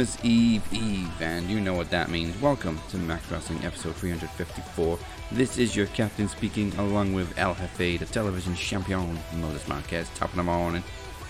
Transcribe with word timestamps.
Christmas 0.00 0.24
Eve 0.24 0.72
Eve, 0.72 1.20
and 1.20 1.50
you 1.50 1.60
know 1.60 1.74
what 1.74 1.90
that 1.90 2.08
means. 2.08 2.40
Welcome 2.40 2.80
to 2.88 2.96
Max 2.96 3.30
Wrestling 3.30 3.62
episode 3.62 3.94
354. 3.96 4.98
This 5.30 5.58
is 5.58 5.76
your 5.76 5.88
captain 5.88 6.26
speaking, 6.26 6.74
along 6.78 7.12
with 7.12 7.38
El 7.38 7.54
Jefe, 7.54 7.98
the 7.98 8.06
television 8.06 8.54
champion, 8.54 9.18
Modus 9.34 9.68
Marquez, 9.68 10.08
top 10.14 10.30
of 10.30 10.36
the 10.36 10.42
morning. 10.42 10.82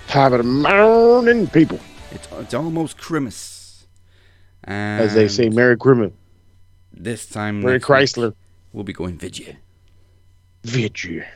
Top 0.06 0.30
of 0.30 0.38
the 0.38 0.44
morning, 0.44 1.48
people. 1.48 1.80
It's, 2.12 2.28
it's 2.30 2.54
almost 2.54 2.96
Christmas. 2.96 3.88
As 4.62 5.14
they 5.14 5.26
say, 5.26 5.48
Merry 5.48 5.76
Christmas. 5.76 6.12
this 6.92 7.26
time 7.26 7.62
Merry 7.62 7.80
Chrysler. 7.80 8.34
we'll 8.72 8.84
be 8.84 8.92
going 8.92 9.18
video. 9.18 9.56
Vitry. 10.62 11.26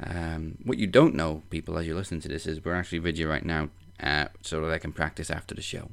Um, 0.00 0.58
what 0.64 0.78
you 0.78 0.88
don't 0.88 1.14
know, 1.14 1.44
people, 1.48 1.78
as 1.78 1.86
you 1.86 1.94
listen 1.94 2.18
to 2.22 2.28
this, 2.28 2.44
is 2.44 2.64
we're 2.64 2.74
actually 2.74 2.98
video 2.98 3.28
right 3.28 3.44
now, 3.44 3.68
uh, 4.02 4.26
so 4.42 4.60
that 4.62 4.72
I 4.72 4.78
can 4.78 4.92
practice 4.92 5.30
after 5.30 5.54
the 5.54 5.62
show 5.62 5.90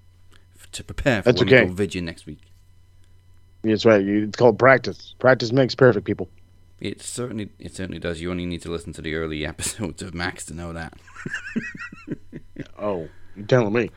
to 0.75 0.83
prepare 0.83 1.21
for 1.21 1.31
That's 1.31 1.41
when 1.43 1.47
we 1.61 1.67
go 1.67 1.73
video 1.73 2.01
next 2.01 2.25
week. 2.25 2.41
That's 3.63 3.85
right. 3.85 4.05
It's 4.05 4.37
called 4.37 4.59
practice. 4.59 5.15
Practice 5.19 5.51
makes 5.51 5.73
perfect, 5.75 6.05
people. 6.05 6.29
It 6.79 7.01
certainly, 7.01 7.49
it 7.57 7.73
certainly 7.73 7.99
does. 7.99 8.21
You 8.21 8.29
only 8.29 8.45
need 8.45 8.61
to 8.63 8.69
listen 8.71 8.93
to 8.93 9.01
the 9.01 9.15
early 9.15 9.45
episodes 9.47 10.01
of 10.01 10.13
Max 10.13 10.45
to 10.45 10.53
know 10.53 10.73
that. 10.73 10.93
Oh, 12.77 13.07
you're 13.35 13.45
telling 13.45 13.73
me. 13.73 13.89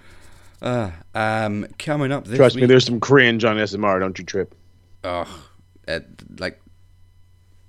Uh, 0.63 0.91
um, 1.15 1.67
coming 1.79 2.11
up 2.13 2.25
this 2.27 2.37
Trust 2.37 2.55
week. 2.57 2.63
me, 2.63 2.67
there's 2.67 2.85
some 2.85 3.01
cringe 3.01 3.45
on 3.45 3.57
SMR. 3.57 4.01
Don't 4.01 4.19
you 4.19 4.25
trip. 4.25 4.55
oh, 5.05 5.45
uh, 5.87 6.01
like 6.39 6.61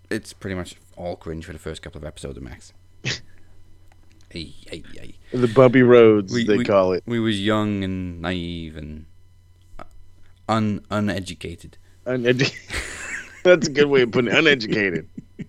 it's 0.09 0.33
pretty 0.33 0.55
much 0.55 0.75
all 0.97 1.15
cringe 1.15 1.45
for 1.45 1.53
the 1.53 1.59
first 1.59 1.81
couple 1.81 1.99
of 1.99 2.05
episodes 2.05 2.37
of 2.37 2.43
Max. 2.43 2.73
hey, 4.31 4.53
hey, 4.67 4.83
hey. 4.93 5.15
The 5.31 5.47
bumpy 5.47 5.81
roads, 5.81 6.33
We- 6.33 6.45
they 6.45 6.57
we- 6.57 6.65
call 6.65 6.93
it. 6.93 7.03
We 7.05 7.19
was 7.19 7.39
young 7.39 7.83
and 7.83 8.21
naive 8.21 8.75
and 8.77 9.05
uh, 9.77 9.83
un 10.47 10.81
uneducated. 10.89 11.77
Unedu- 12.05 12.53
That's 13.43 13.67
a 13.67 13.71
good 13.71 13.87
way 13.87 14.01
of 14.01 14.11
putting 14.11 14.31
it. 14.31 14.37
Uneducated. 14.37 15.07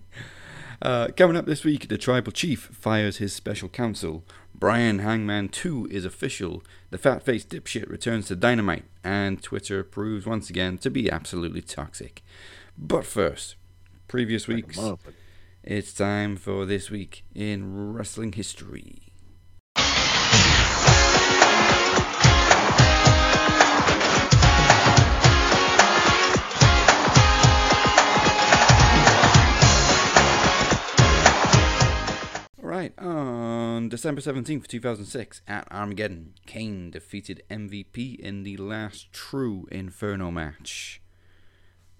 Uh, 0.83 1.09
coming 1.15 1.37
up 1.37 1.45
this 1.45 1.63
week, 1.63 1.89
the 1.89 1.97
tribal 1.97 2.31
chief 2.31 2.61
fires 2.73 3.17
his 3.17 3.33
special 3.33 3.69
counsel. 3.69 4.23
Bryan 4.55 4.97
Hangman 4.97 5.49
2 5.49 5.89
is 5.91 6.05
official. 6.05 6.63
The 6.89 6.97
fat 6.97 7.21
faced 7.21 7.49
dipshit 7.49 7.87
returns 7.87 8.25
to 8.29 8.35
Dynamite. 8.35 8.85
And 9.03 9.43
Twitter 9.43 9.83
proves 9.83 10.25
once 10.25 10.49
again 10.49 10.79
to 10.79 10.89
be 10.89 11.07
absolutely 11.07 11.61
toxic. 11.61 12.23
But 12.79 13.05
first, 13.05 13.57
previous 14.07 14.47
weeks, 14.47 14.75
Motherfucker. 14.75 15.13
It's 15.63 15.93
time 15.93 16.35
for 16.35 16.65
this 16.65 16.89
week 16.89 17.23
in 17.35 17.93
wrestling 17.93 18.31
history. 18.31 19.13
All 32.57 32.67
right, 32.67 32.97
on 32.97 33.89
December 33.89 34.21
17th, 34.21 34.65
2006, 34.65 35.41
at 35.47 35.67
Armageddon, 35.69 36.33
Kane 36.47 36.89
defeated 36.89 37.43
MVP 37.51 38.19
in 38.19 38.41
the 38.41 38.57
last 38.57 39.13
true 39.13 39.67
Inferno 39.71 40.31
match. 40.31 41.01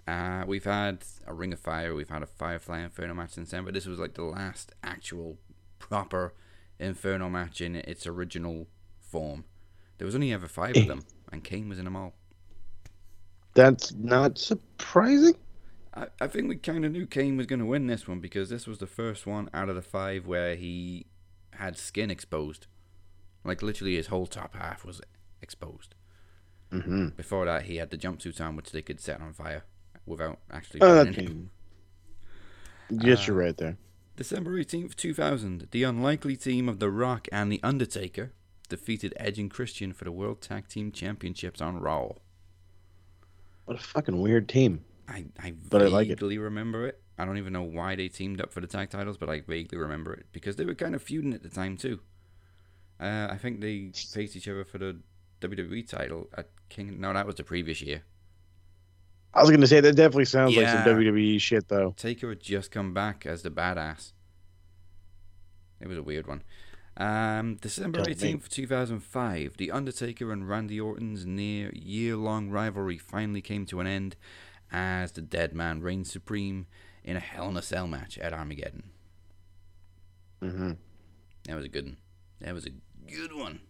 Uh, 0.06 0.44
we've 0.46 0.64
had 0.64 1.04
a 1.26 1.34
Ring 1.34 1.52
of 1.52 1.60
Fire, 1.60 1.94
we've 1.94 2.08
had 2.08 2.22
a 2.22 2.26
Firefly 2.26 2.80
Inferno 2.80 3.14
match 3.14 3.30
since 3.30 3.50
then, 3.50 3.64
but 3.64 3.74
this 3.74 3.86
was 3.86 3.98
like 3.98 4.14
the 4.14 4.24
last 4.24 4.72
actual 4.82 5.38
proper 5.78 6.34
Inferno 6.78 7.28
match 7.30 7.60
in 7.60 7.76
its 7.76 8.06
original 8.06 8.66
form. 9.00 9.44
There 9.98 10.06
was 10.06 10.14
only 10.14 10.32
ever 10.32 10.48
five 10.48 10.76
of 10.76 10.88
them, 10.88 11.02
and 11.30 11.44
Kane 11.44 11.68
was 11.68 11.78
in 11.78 11.84
them 11.84 11.94
all. 11.94 12.14
That's 13.54 13.92
not 13.92 14.38
surprising. 14.38 15.34
I, 15.94 16.06
I 16.20 16.26
think 16.26 16.48
we 16.48 16.56
kind 16.56 16.84
of 16.84 16.92
knew 16.92 17.06
Kane 17.06 17.36
was 17.36 17.46
going 17.46 17.60
to 17.60 17.66
win 17.66 17.86
this 17.86 18.08
one 18.08 18.18
because 18.18 18.48
this 18.48 18.66
was 18.66 18.78
the 18.78 18.86
first 18.86 19.26
one 19.26 19.50
out 19.54 19.68
of 19.68 19.76
the 19.76 19.82
five 19.82 20.26
where 20.26 20.56
he 20.56 21.06
had 21.52 21.78
skin 21.78 22.10
exposed. 22.10 22.66
Like 23.44 23.62
literally 23.62 23.94
his 23.94 24.08
whole 24.08 24.26
top 24.26 24.56
half 24.56 24.84
was 24.84 25.00
exposed. 25.40 25.94
Mm-hmm. 26.72 27.08
Before 27.08 27.44
that, 27.44 27.64
he 27.64 27.76
had 27.76 27.90
the 27.90 27.98
jumpsuit 27.98 28.40
on, 28.40 28.56
which 28.56 28.72
they 28.72 28.82
could 28.82 29.00
set 29.00 29.20
on 29.20 29.34
fire 29.34 29.64
without 30.06 30.38
actually. 30.50 30.80
Oh, 30.80 31.04
him. 31.04 31.50
Yes, 32.90 33.26
you're 33.26 33.36
right 33.36 33.56
there. 33.56 33.76
December 34.16 34.52
18th, 34.58 34.94
2000, 34.96 35.68
the 35.70 35.82
unlikely 35.82 36.36
team 36.36 36.68
of 36.68 36.78
The 36.78 36.90
Rock 36.90 37.28
and 37.32 37.50
The 37.50 37.60
Undertaker 37.62 38.32
defeated 38.68 39.14
Edge 39.16 39.38
and 39.38 39.50
Christian 39.50 39.92
for 39.92 40.04
the 40.04 40.12
World 40.12 40.40
Tag 40.40 40.68
Team 40.68 40.92
Championships 40.92 41.60
on 41.60 41.78
Raw. 41.80 42.12
What 43.64 43.76
a 43.78 43.82
fucking 43.82 44.20
weird 44.20 44.48
team. 44.48 44.84
I, 45.08 45.26
I 45.38 45.52
But 45.68 45.82
I 45.82 45.86
like 45.86 46.08
it. 46.08 46.20
vaguely 46.20 46.38
remember 46.38 46.86
it. 46.86 47.00
I 47.18 47.24
don't 47.24 47.38
even 47.38 47.52
know 47.52 47.62
why 47.62 47.94
they 47.96 48.08
teamed 48.08 48.40
up 48.40 48.52
for 48.52 48.60
the 48.60 48.66
tag 48.66 48.90
titles, 48.90 49.16
but 49.18 49.28
I 49.28 49.40
vaguely 49.40 49.78
remember 49.78 50.14
it 50.14 50.26
because 50.32 50.56
they 50.56 50.64
were 50.64 50.74
kind 50.74 50.94
of 50.94 51.02
feuding 51.02 51.34
at 51.34 51.42
the 51.42 51.48
time 51.48 51.76
too. 51.76 52.00
Uh, 53.00 53.28
I 53.30 53.36
think 53.36 53.60
they 53.60 53.92
faced 54.12 54.36
each 54.36 54.48
other 54.48 54.64
for 54.64 54.78
the 54.78 55.00
WWE 55.40 55.82
title 55.88 56.28
at 56.36 56.48
King. 56.68 57.00
No, 57.00 57.12
that 57.12 57.26
was 57.26 57.34
the 57.36 57.44
previous 57.44 57.82
year. 57.82 58.02
I 59.34 59.40
was 59.40 59.50
gonna 59.50 59.66
say 59.66 59.80
that 59.80 59.96
definitely 59.96 60.26
sounds 60.26 60.56
like 60.56 60.68
some 60.68 60.84
WWE 60.84 61.40
shit, 61.40 61.68
though. 61.68 61.94
Taker 61.96 62.28
had 62.30 62.40
just 62.40 62.70
come 62.70 62.92
back 62.92 63.24
as 63.24 63.42
the 63.42 63.50
badass. 63.50 64.12
It 65.80 65.88
was 65.88 65.98
a 65.98 66.02
weird 66.02 66.26
one. 66.26 66.42
Um, 66.96 67.56
December 67.56 68.00
18th, 68.02 68.48
2005, 68.48 69.56
The 69.56 69.70
Undertaker 69.70 70.30
and 70.30 70.46
Randy 70.46 70.78
Orton's 70.78 71.24
near 71.24 71.70
year 71.74 72.16
long 72.16 72.50
rivalry 72.50 72.98
finally 72.98 73.40
came 73.40 73.64
to 73.66 73.80
an 73.80 73.86
end 73.86 74.16
as 74.70 75.12
the 75.12 75.22
dead 75.22 75.54
man 75.54 75.80
reigned 75.80 76.06
supreme 76.06 76.66
in 77.02 77.16
a 77.16 77.20
Hell 77.20 77.48
in 77.48 77.56
a 77.56 77.62
Cell 77.62 77.86
match 77.86 78.18
at 78.18 78.34
Armageddon. 78.34 78.90
Mm-hmm. 80.42 80.72
That 81.46 81.56
was 81.56 81.64
a 81.64 81.68
good 81.68 81.84
one. 81.84 81.96
That 82.40 82.54
was 82.54 82.66
a 82.66 82.70
good 83.10 83.32
one. 83.32 83.60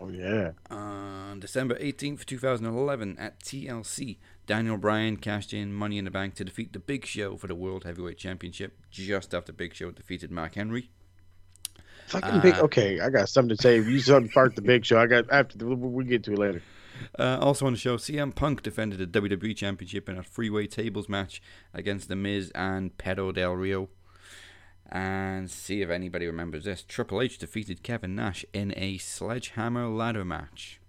Oh 0.00 0.08
yeah. 0.08 0.52
On 0.70 1.40
December 1.40 1.74
18th, 1.76 2.24
2011, 2.24 3.16
at 3.18 3.40
TLC, 3.40 4.18
Daniel 4.46 4.76
Bryan 4.76 5.16
cashed 5.16 5.52
in 5.52 5.72
Money 5.72 5.98
in 5.98 6.04
the 6.04 6.10
Bank 6.10 6.34
to 6.36 6.44
defeat 6.44 6.72
The 6.72 6.78
Big 6.78 7.04
Show 7.04 7.36
for 7.36 7.48
the 7.48 7.54
World 7.54 7.84
Heavyweight 7.84 8.16
Championship 8.16 8.78
just 8.90 9.34
after 9.34 9.52
Big 9.52 9.74
Show 9.74 9.90
defeated 9.90 10.30
Mark 10.30 10.54
Henry. 10.54 10.90
Fucking 12.06 12.40
big. 12.40 12.54
Uh, 12.54 12.62
Okay, 12.62 13.00
I 13.00 13.10
got 13.10 13.28
something 13.28 13.56
to 13.56 13.62
say. 13.62 13.76
You 13.76 13.98
something 14.00 14.30
part 14.30 14.54
the 14.54 14.62
big 14.62 14.84
show. 14.84 14.98
I 14.98 15.06
got 15.06 15.30
after 15.30 15.66
we 15.66 16.04
get 16.04 16.24
to 16.24 16.32
it 16.32 16.38
later. 16.38 16.62
Uh, 17.18 17.38
also 17.40 17.66
on 17.66 17.72
the 17.72 17.78
show, 17.78 17.96
CM 17.96 18.34
Punk 18.34 18.62
defended 18.62 18.98
the 18.98 19.20
WWE 19.20 19.54
Championship 19.56 20.08
in 20.08 20.16
a 20.16 20.22
freeway 20.22 20.66
tables 20.66 21.08
match 21.08 21.42
against 21.74 22.08
The 22.08 22.16
Miz 22.16 22.50
and 22.54 22.96
Pedro 22.98 23.32
Del 23.32 23.52
Rio. 23.54 23.88
And 24.88 25.50
see 25.50 25.82
if 25.82 25.90
anybody 25.90 26.26
remembers 26.26 26.64
this. 26.64 26.82
Triple 26.82 27.20
H 27.20 27.38
defeated 27.38 27.82
Kevin 27.82 28.14
Nash 28.14 28.44
in 28.54 28.72
a 28.76 28.96
sledgehammer 28.98 29.86
ladder 29.86 30.24
match. 30.24 30.80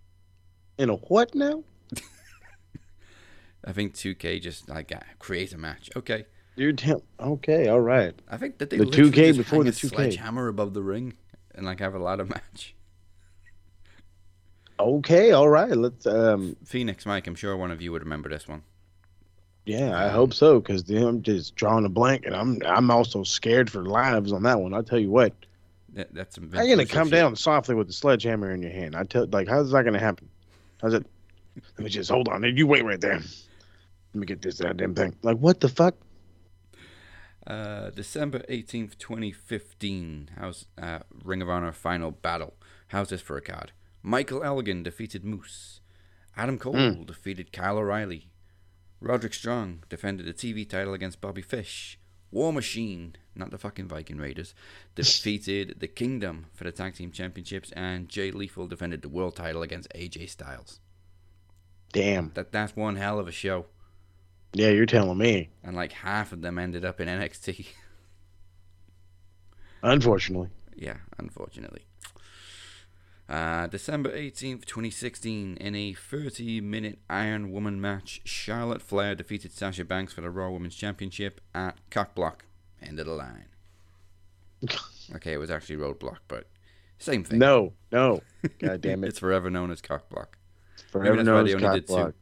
In 0.77 0.89
a 0.89 0.95
what 0.95 1.35
now? 1.35 1.63
I 3.65 3.73
think 3.73 3.93
2K 3.93 4.41
just 4.41 4.69
like 4.69 4.93
create 5.19 5.51
a 5.51 5.57
match. 5.57 5.89
Okay. 5.97 6.25
You're 6.55 6.71
tell- 6.71 7.03
okay. 7.19 7.67
All 7.67 7.81
right. 7.81 8.13
I 8.29 8.37
think 8.37 8.57
that 8.59 8.69
they 8.69 8.77
The 8.77 8.85
2K 8.85 9.13
just 9.13 9.37
before 9.39 9.63
the 9.65 9.71
a 9.71 9.73
2K. 9.73 9.89
sledgehammer 9.89 10.47
above 10.47 10.73
the 10.73 10.81
ring 10.81 11.15
and 11.53 11.65
like 11.65 11.79
have 11.79 11.93
a 11.93 11.99
ladder 11.99 12.25
match. 12.25 12.75
Okay. 14.79 15.31
All 15.31 15.49
right. 15.49 15.75
Let's. 15.75 16.05
Um. 16.05 16.55
Phoenix 16.63 17.05
Mike, 17.05 17.27
I'm 17.27 17.35
sure 17.35 17.57
one 17.57 17.71
of 17.71 17.81
you 17.81 17.91
would 17.91 18.03
remember 18.03 18.29
this 18.29 18.47
one. 18.47 18.63
Yeah, 19.65 19.97
I 20.03 20.09
hope 20.09 20.33
so. 20.33 20.59
Because 20.59 20.89
I'm 20.89 21.21
just 21.21 21.55
drawing 21.55 21.85
a 21.85 21.89
blank, 21.89 22.25
and 22.25 22.35
I'm 22.35 22.59
I'm 22.65 22.89
also 22.89 23.23
scared 23.23 23.69
for 23.69 23.83
lives 23.85 24.31
on 24.33 24.43
that 24.43 24.59
one. 24.59 24.73
I'll 24.73 24.83
tell 24.83 24.99
you 24.99 25.11
what. 25.11 25.33
That, 25.93 26.13
that's 26.13 26.35
some 26.35 26.51
How 26.51 26.61
you 26.63 26.75
gonna 26.75 26.87
come 26.87 27.07
shit. 27.07 27.13
down 27.15 27.35
softly 27.35 27.75
with 27.75 27.87
the 27.87 27.93
sledgehammer 27.93 28.51
in 28.51 28.61
your 28.61 28.71
hand? 28.71 28.95
I 28.95 29.03
tell 29.03 29.27
like 29.27 29.47
how's 29.47 29.71
that 29.71 29.83
gonna 29.85 29.99
happen? 29.99 30.29
How's 30.81 30.93
it? 30.93 31.05
Let 31.77 31.79
me 31.83 31.89
just 31.89 32.09
hold 32.09 32.29
on. 32.29 32.43
You 32.55 32.67
wait 32.67 32.85
right 32.85 33.01
there. 33.01 33.15
Let 33.19 34.15
me 34.15 34.25
get 34.25 34.41
this 34.41 34.59
goddamn 34.61 34.95
thing. 34.95 35.15
Like 35.23 35.37
what 35.37 35.59
the 35.59 35.67
fuck? 35.69 35.95
Uh, 37.45 37.89
December 37.91 38.39
18th, 38.49 38.97
2015. 38.97 40.31
How's 40.37 40.65
uh, 40.79 40.99
Ring 41.23 41.41
of 41.41 41.49
Honor 41.49 41.71
Final 41.71 42.11
Battle? 42.11 42.53
How's 42.89 43.09
this 43.09 43.21
for 43.21 43.37
a 43.37 43.41
card? 43.41 43.71
Michael 44.03 44.43
Elgin 44.43 44.83
defeated 44.83 45.23
Moose. 45.25 45.81
Adam 46.37 46.57
Cole 46.59 46.73
Hmm. 46.75 47.03
defeated 47.03 47.51
Kyle 47.51 47.77
O'Reilly. 47.77 48.28
Roderick 49.01 49.33
Strong 49.33 49.83
defended 49.89 50.25
the 50.25 50.33
TV 50.33 50.67
title 50.69 50.93
against 50.93 51.21
Bobby 51.21 51.41
Fish. 51.41 51.97
War 52.31 52.53
Machine, 52.53 53.15
not 53.33 53.49
the 53.49 53.57
fucking 53.57 53.87
Viking 53.87 54.17
Raiders, 54.17 54.53
defeated 54.93 55.79
the 55.79 55.87
Kingdom 55.87 56.45
for 56.53 56.63
the 56.63 56.71
Tag 56.71 56.93
Team 56.93 57.11
Championships, 57.11 57.71
and 57.71 58.07
Jay 58.07 58.29
Lethal 58.29 58.67
defended 58.67 59.01
the 59.01 59.09
World 59.09 59.35
title 59.35 59.63
against 59.63 59.91
AJ 59.95 60.29
Styles. 60.29 60.79
Damn. 61.91 62.31
That 62.35 62.51
that's 62.51 62.75
one 62.75 62.97
hell 62.97 63.17
of 63.19 63.27
a 63.27 63.31
show. 63.31 63.65
Yeah, 64.53 64.69
you're 64.69 64.85
telling 64.85 65.17
me. 65.17 65.49
and 65.63 65.75
like 65.75 65.91
half 65.91 66.31
of 66.31 66.41
them 66.41 66.59
ended 66.59 66.85
up 66.85 66.99
in 67.01 67.07
NXT. 67.07 67.67
Unfortunately. 69.81 70.49
yeah, 70.75 70.97
unfortunately. 71.17 71.85
Uh, 73.29 73.67
December 73.67 74.09
18th, 74.09 74.65
2016, 74.65 75.57
in 75.57 75.75
a 75.75 75.93
30 75.93 76.61
minute 76.61 76.97
Iron 77.09 77.51
Woman 77.51 77.79
match, 77.79 78.21
Charlotte 78.23 78.81
Flair 78.81 79.13
defeated 79.13 79.51
Sasha 79.51 79.85
Banks 79.85 80.13
for 80.13 80.21
the 80.21 80.31
Raw 80.31 80.49
Women's 80.49 80.75
Championship 80.75 81.39
at 81.53 81.77
Cockblock. 81.91 82.39
End 82.81 82.99
of 82.99 83.05
the 83.05 83.13
line. 83.13 83.45
Okay, 85.15 85.33
it 85.33 85.37
was 85.37 85.49
actually 85.49 85.77
Roadblock, 85.77 86.17
but 86.27 86.45
same 86.99 87.23
thing. 87.23 87.39
No, 87.39 87.73
no. 87.91 88.21
God 88.59 88.79
damn 88.81 89.03
it. 89.03 89.07
it's 89.07 89.17
forever 89.17 89.49
known 89.49 89.71
as 89.71 89.81
Cockblock. 89.81 90.27
Forever 90.91 91.23
known 91.23 91.47
as 91.47 91.55
only 91.55 91.79
did 91.79 91.87
two. 91.87 91.93
cockblock. 91.93 92.13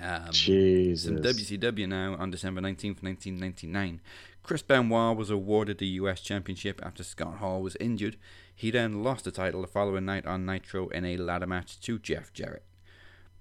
Um, 0.00 0.32
Jesus. 0.32 1.04
Some 1.04 1.18
WCW 1.18 1.88
now 1.88 2.16
on 2.18 2.32
December 2.32 2.60
19th, 2.60 3.04
1999. 3.04 4.00
Chris 4.42 4.62
Benoit 4.62 5.16
was 5.16 5.30
awarded 5.30 5.78
the 5.78 5.86
US 5.86 6.20
Championship 6.20 6.80
after 6.82 7.04
Scott 7.04 7.36
Hall 7.36 7.62
was 7.62 7.76
injured. 7.78 8.16
He 8.62 8.70
then 8.70 9.02
lost 9.02 9.24
the 9.24 9.32
title 9.32 9.62
the 9.62 9.66
following 9.66 10.04
night 10.04 10.24
on 10.24 10.46
Nitro 10.46 10.86
in 10.90 11.04
a 11.04 11.16
ladder 11.16 11.48
match 11.48 11.80
to 11.80 11.98
Jeff 11.98 12.32
Jarrett. 12.32 12.62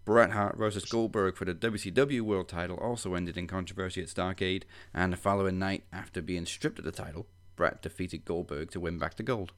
Bret 0.03 0.31
Hart 0.31 0.57
versus 0.57 0.83
Goldberg 0.83 1.35
for 1.35 1.45
the 1.45 1.53
WCW 1.53 2.21
World 2.21 2.47
title 2.49 2.75
also 2.77 3.13
ended 3.13 3.37
in 3.37 3.45
controversy 3.45 4.01
at 4.01 4.07
Starcade, 4.07 4.63
and 4.95 5.13
the 5.13 5.17
following 5.17 5.59
night, 5.59 5.83
after 5.93 6.23
being 6.23 6.47
stripped 6.47 6.79
of 6.79 6.85
the 6.85 6.91
title, 6.91 7.27
Bret 7.55 7.83
defeated 7.83 8.25
Goldberg 8.25 8.71
to 8.71 8.79
win 8.79 8.97
back 8.97 9.15
the 9.15 9.21
gold. 9.21 9.51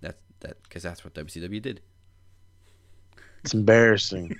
That's 0.00 0.16
that 0.40 0.62
because 0.62 0.84
that's 0.84 1.04
what 1.04 1.12
WCW 1.12 1.60
did. 1.60 1.82
It's 3.44 3.52
embarrassing. 3.52 4.38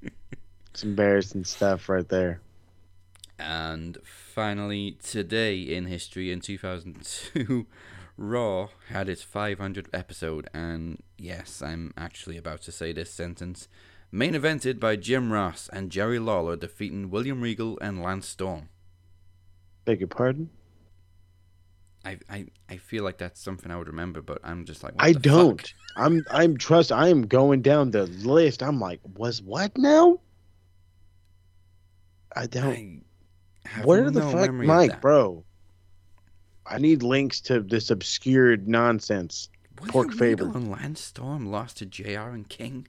it's 0.70 0.82
embarrassing 0.82 1.44
stuff 1.44 1.90
right 1.90 2.08
there. 2.08 2.40
And 3.38 3.98
finally, 4.02 4.96
today 5.02 5.60
in 5.60 5.84
history, 5.84 6.32
in 6.32 6.40
2002, 6.40 7.66
Raw 8.20 8.68
had 8.90 9.08
its 9.08 9.24
500th 9.24 9.88
episode. 9.92 10.48
And 10.52 11.02
yes, 11.18 11.62
I'm 11.62 11.92
actually 11.96 12.36
about 12.36 12.60
to 12.62 12.72
say 12.72 12.92
this 12.92 13.10
sentence. 13.10 13.66
Main 14.12 14.34
evented 14.34 14.78
by 14.78 14.96
Jim 14.96 15.32
Ross 15.32 15.70
and 15.72 15.90
Jerry 15.90 16.18
Lawler 16.18 16.56
defeating 16.56 17.10
William 17.10 17.40
Regal 17.40 17.78
and 17.80 18.02
Lance 18.02 18.28
Storm. 18.28 18.68
Beg 19.84 20.00
your 20.00 20.08
pardon? 20.08 20.50
I, 22.04 22.18
I, 22.28 22.46
I 22.68 22.76
feel 22.76 23.04
like 23.04 23.18
that's 23.18 23.40
something 23.40 23.70
I 23.70 23.76
would 23.76 23.86
remember, 23.86 24.20
but 24.20 24.38
I'm 24.42 24.64
just 24.64 24.82
like, 24.82 24.94
I 24.98 25.12
don't. 25.12 25.60
fuck? 25.60 25.70
I'm 25.96 26.24
I'm 26.30 26.56
trust 26.56 26.92
I 26.92 27.08
am 27.08 27.26
going 27.26 27.62
down 27.62 27.90
the 27.90 28.04
list. 28.06 28.62
I'm 28.62 28.80
like, 28.80 29.00
was 29.16 29.42
what 29.42 29.76
now? 29.76 30.20
I 32.34 32.46
don't 32.46 33.04
I 33.66 33.68
have 33.68 33.84
Where 33.84 34.10
the 34.10 34.22
fuck 34.22 34.52
Mike, 34.52 35.00
bro? 35.00 35.44
I 36.70 36.78
need 36.78 37.02
links 37.02 37.40
to 37.42 37.60
this 37.60 37.90
obscured 37.90 38.68
nonsense. 38.68 39.48
William 39.78 39.92
Pork 39.92 40.08
Regal 40.08 40.18
Faber. 40.18 40.58
and 40.58 40.70
Lance 40.70 41.00
Storm 41.00 41.50
lost 41.50 41.78
to 41.78 41.86
JR 41.86 42.30
and 42.30 42.48
King? 42.48 42.86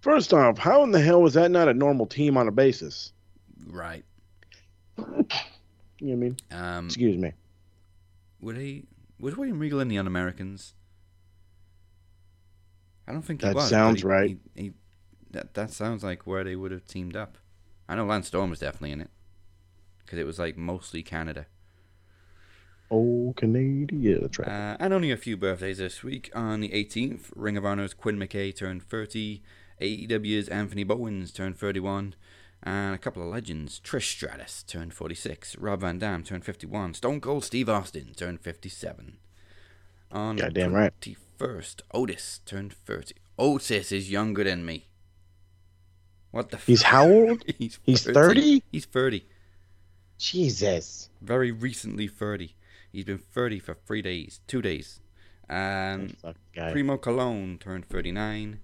First 0.00 0.32
off, 0.34 0.58
how 0.58 0.82
in 0.82 0.90
the 0.90 1.00
hell 1.00 1.22
was 1.22 1.34
that 1.34 1.50
not 1.50 1.68
a 1.68 1.74
normal 1.74 2.06
team 2.06 2.36
on 2.36 2.48
a 2.48 2.50
basis? 2.52 3.12
Right. 3.68 4.04
You 4.98 5.04
know 5.04 5.14
what 6.00 6.02
I 6.02 6.14
mean? 6.14 6.36
Um, 6.50 6.86
Excuse 6.86 7.16
me. 7.16 7.32
Would 8.40 8.56
he? 8.56 8.84
Was 9.20 9.36
William 9.36 9.58
Regal 9.60 9.78
in 9.80 9.86
the 9.88 9.98
Un-Americans? 9.98 10.74
I 13.06 13.12
don't 13.12 13.22
think 13.22 13.40
he 13.42 13.46
That 13.48 13.54
was. 13.54 13.68
sounds 13.68 14.02
he- 14.02 14.06
right. 14.08 14.38
He, 14.56 14.62
he, 14.62 14.72
that 15.30 15.54
that 15.54 15.70
sounds 15.70 16.02
like 16.04 16.26
where 16.26 16.44
they 16.44 16.56
would 16.56 16.72
have 16.72 16.86
teamed 16.86 17.16
up. 17.16 17.38
I 17.88 17.94
know 17.94 18.04
Lance 18.04 18.26
Storm 18.28 18.50
was 18.50 18.58
definitely 18.58 18.92
in 18.92 19.00
it 19.00 19.10
because 19.98 20.18
it 20.18 20.26
was 20.26 20.38
like 20.38 20.56
mostly 20.56 21.02
Canada. 21.02 21.46
Oh, 22.92 23.32
Canadian. 23.36 24.20
That's 24.20 24.38
right. 24.38 24.48
Uh, 24.48 24.76
and 24.78 24.92
only 24.92 25.10
a 25.10 25.16
few 25.16 25.36
birthdays 25.38 25.78
this 25.78 26.04
week. 26.04 26.30
On 26.34 26.60
the 26.60 26.68
18th, 26.68 27.30
Ring 27.34 27.56
of 27.56 27.64
Honor's 27.64 27.94
Quinn 27.94 28.18
McKay 28.18 28.54
turned 28.54 28.82
30. 28.82 29.42
AEW's 29.80 30.48
Anthony 30.48 30.84
Bowens 30.84 31.32
turned 31.32 31.56
31. 31.58 32.14
And 32.62 32.94
a 32.94 32.98
couple 32.98 33.22
of 33.22 33.28
legends. 33.28 33.80
Trish 33.82 34.10
Stratus 34.10 34.62
turned 34.62 34.92
46. 34.92 35.56
Rob 35.56 35.80
Van 35.80 35.98
Dam 35.98 36.22
turned 36.22 36.44
51. 36.44 36.94
Stone 36.94 37.22
Cold 37.22 37.44
Steve 37.44 37.68
Austin 37.70 38.12
turned 38.14 38.40
57. 38.42 39.16
On 40.12 40.36
the 40.36 40.42
Goddamn 40.42 40.74
right. 40.74 40.92
21st, 41.00 41.80
Otis 41.94 42.40
turned 42.44 42.74
30. 42.74 43.14
Otis 43.38 43.90
is 43.90 44.10
younger 44.10 44.44
than 44.44 44.66
me. 44.66 44.88
What 46.30 46.50
the 46.50 46.58
He's 46.58 46.82
f- 46.82 46.90
how 46.90 47.08
old? 47.08 47.42
He's 47.58 47.78
He's 47.84 48.04
30? 48.04 48.62
He's 48.70 48.84
30. 48.84 49.24
Jesus. 50.18 51.08
Very 51.22 51.50
recently 51.50 52.06
30. 52.06 52.54
He's 52.92 53.06
been 53.06 53.18
30 53.18 53.58
for 53.58 53.74
three 53.74 54.02
days, 54.02 54.40
two 54.46 54.60
days. 54.60 55.00
Um, 55.48 56.10
guy. 56.54 56.72
Primo 56.72 56.98
Colón 56.98 57.58
turned 57.58 57.86
39. 57.86 58.60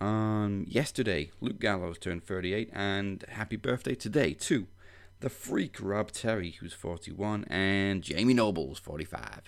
Um, 0.00 0.64
yesterday, 0.68 1.30
Luke 1.40 1.60
Gallows 1.60 1.98
turned 1.98 2.24
38. 2.24 2.70
And 2.72 3.24
happy 3.28 3.56
birthday 3.56 3.94
today, 3.94 4.34
too. 4.34 4.66
The 5.20 5.30
freak 5.30 5.76
Rob 5.80 6.10
Terry, 6.10 6.56
who's 6.60 6.72
41. 6.72 7.44
And 7.44 8.02
Jamie 8.02 8.34
Noble's 8.34 8.80
45. 8.80 9.42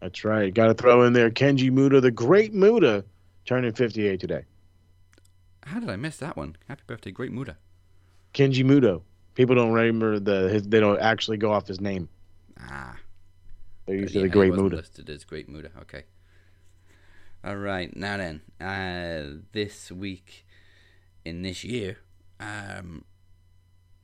That's 0.00 0.22
right. 0.22 0.52
Got 0.52 0.66
to 0.66 0.74
throw 0.74 1.02
in 1.04 1.14
there 1.14 1.30
Kenji 1.30 1.70
Muda, 1.70 2.02
the 2.02 2.10
great 2.10 2.52
Muta, 2.52 3.06
turning 3.46 3.72
58 3.72 4.20
today. 4.20 4.44
How 5.62 5.80
did 5.80 5.88
I 5.88 5.96
miss 5.96 6.18
that 6.18 6.36
one? 6.36 6.56
Happy 6.68 6.82
birthday, 6.86 7.10
Great 7.10 7.32
Muta. 7.32 7.56
Kenji 8.34 8.62
Mudo. 8.62 9.00
People 9.34 9.54
don't 9.56 9.72
remember 9.72 10.20
the. 10.20 10.50
His, 10.50 10.64
they 10.64 10.78
don't 10.78 11.00
actually 11.00 11.38
go 11.38 11.52
off 11.52 11.66
his 11.66 11.80
name. 11.80 12.08
Ah. 12.60 12.96
They're 13.86 13.96
usually 13.96 14.20
yeah, 14.20 14.28
the 14.28 14.32
great 14.32 14.54
Muta. 14.54 14.76
listed 14.76 15.10
as 15.10 15.24
Great 15.24 15.48
Muta. 15.48 15.70
Okay. 15.82 16.04
All 17.44 17.56
right. 17.56 17.94
Now 17.94 18.16
then, 18.16 18.40
uh, 18.60 19.42
this 19.52 19.92
week 19.92 20.46
in 21.24 21.42
this 21.42 21.64
year, 21.64 21.98
um, 22.40 23.04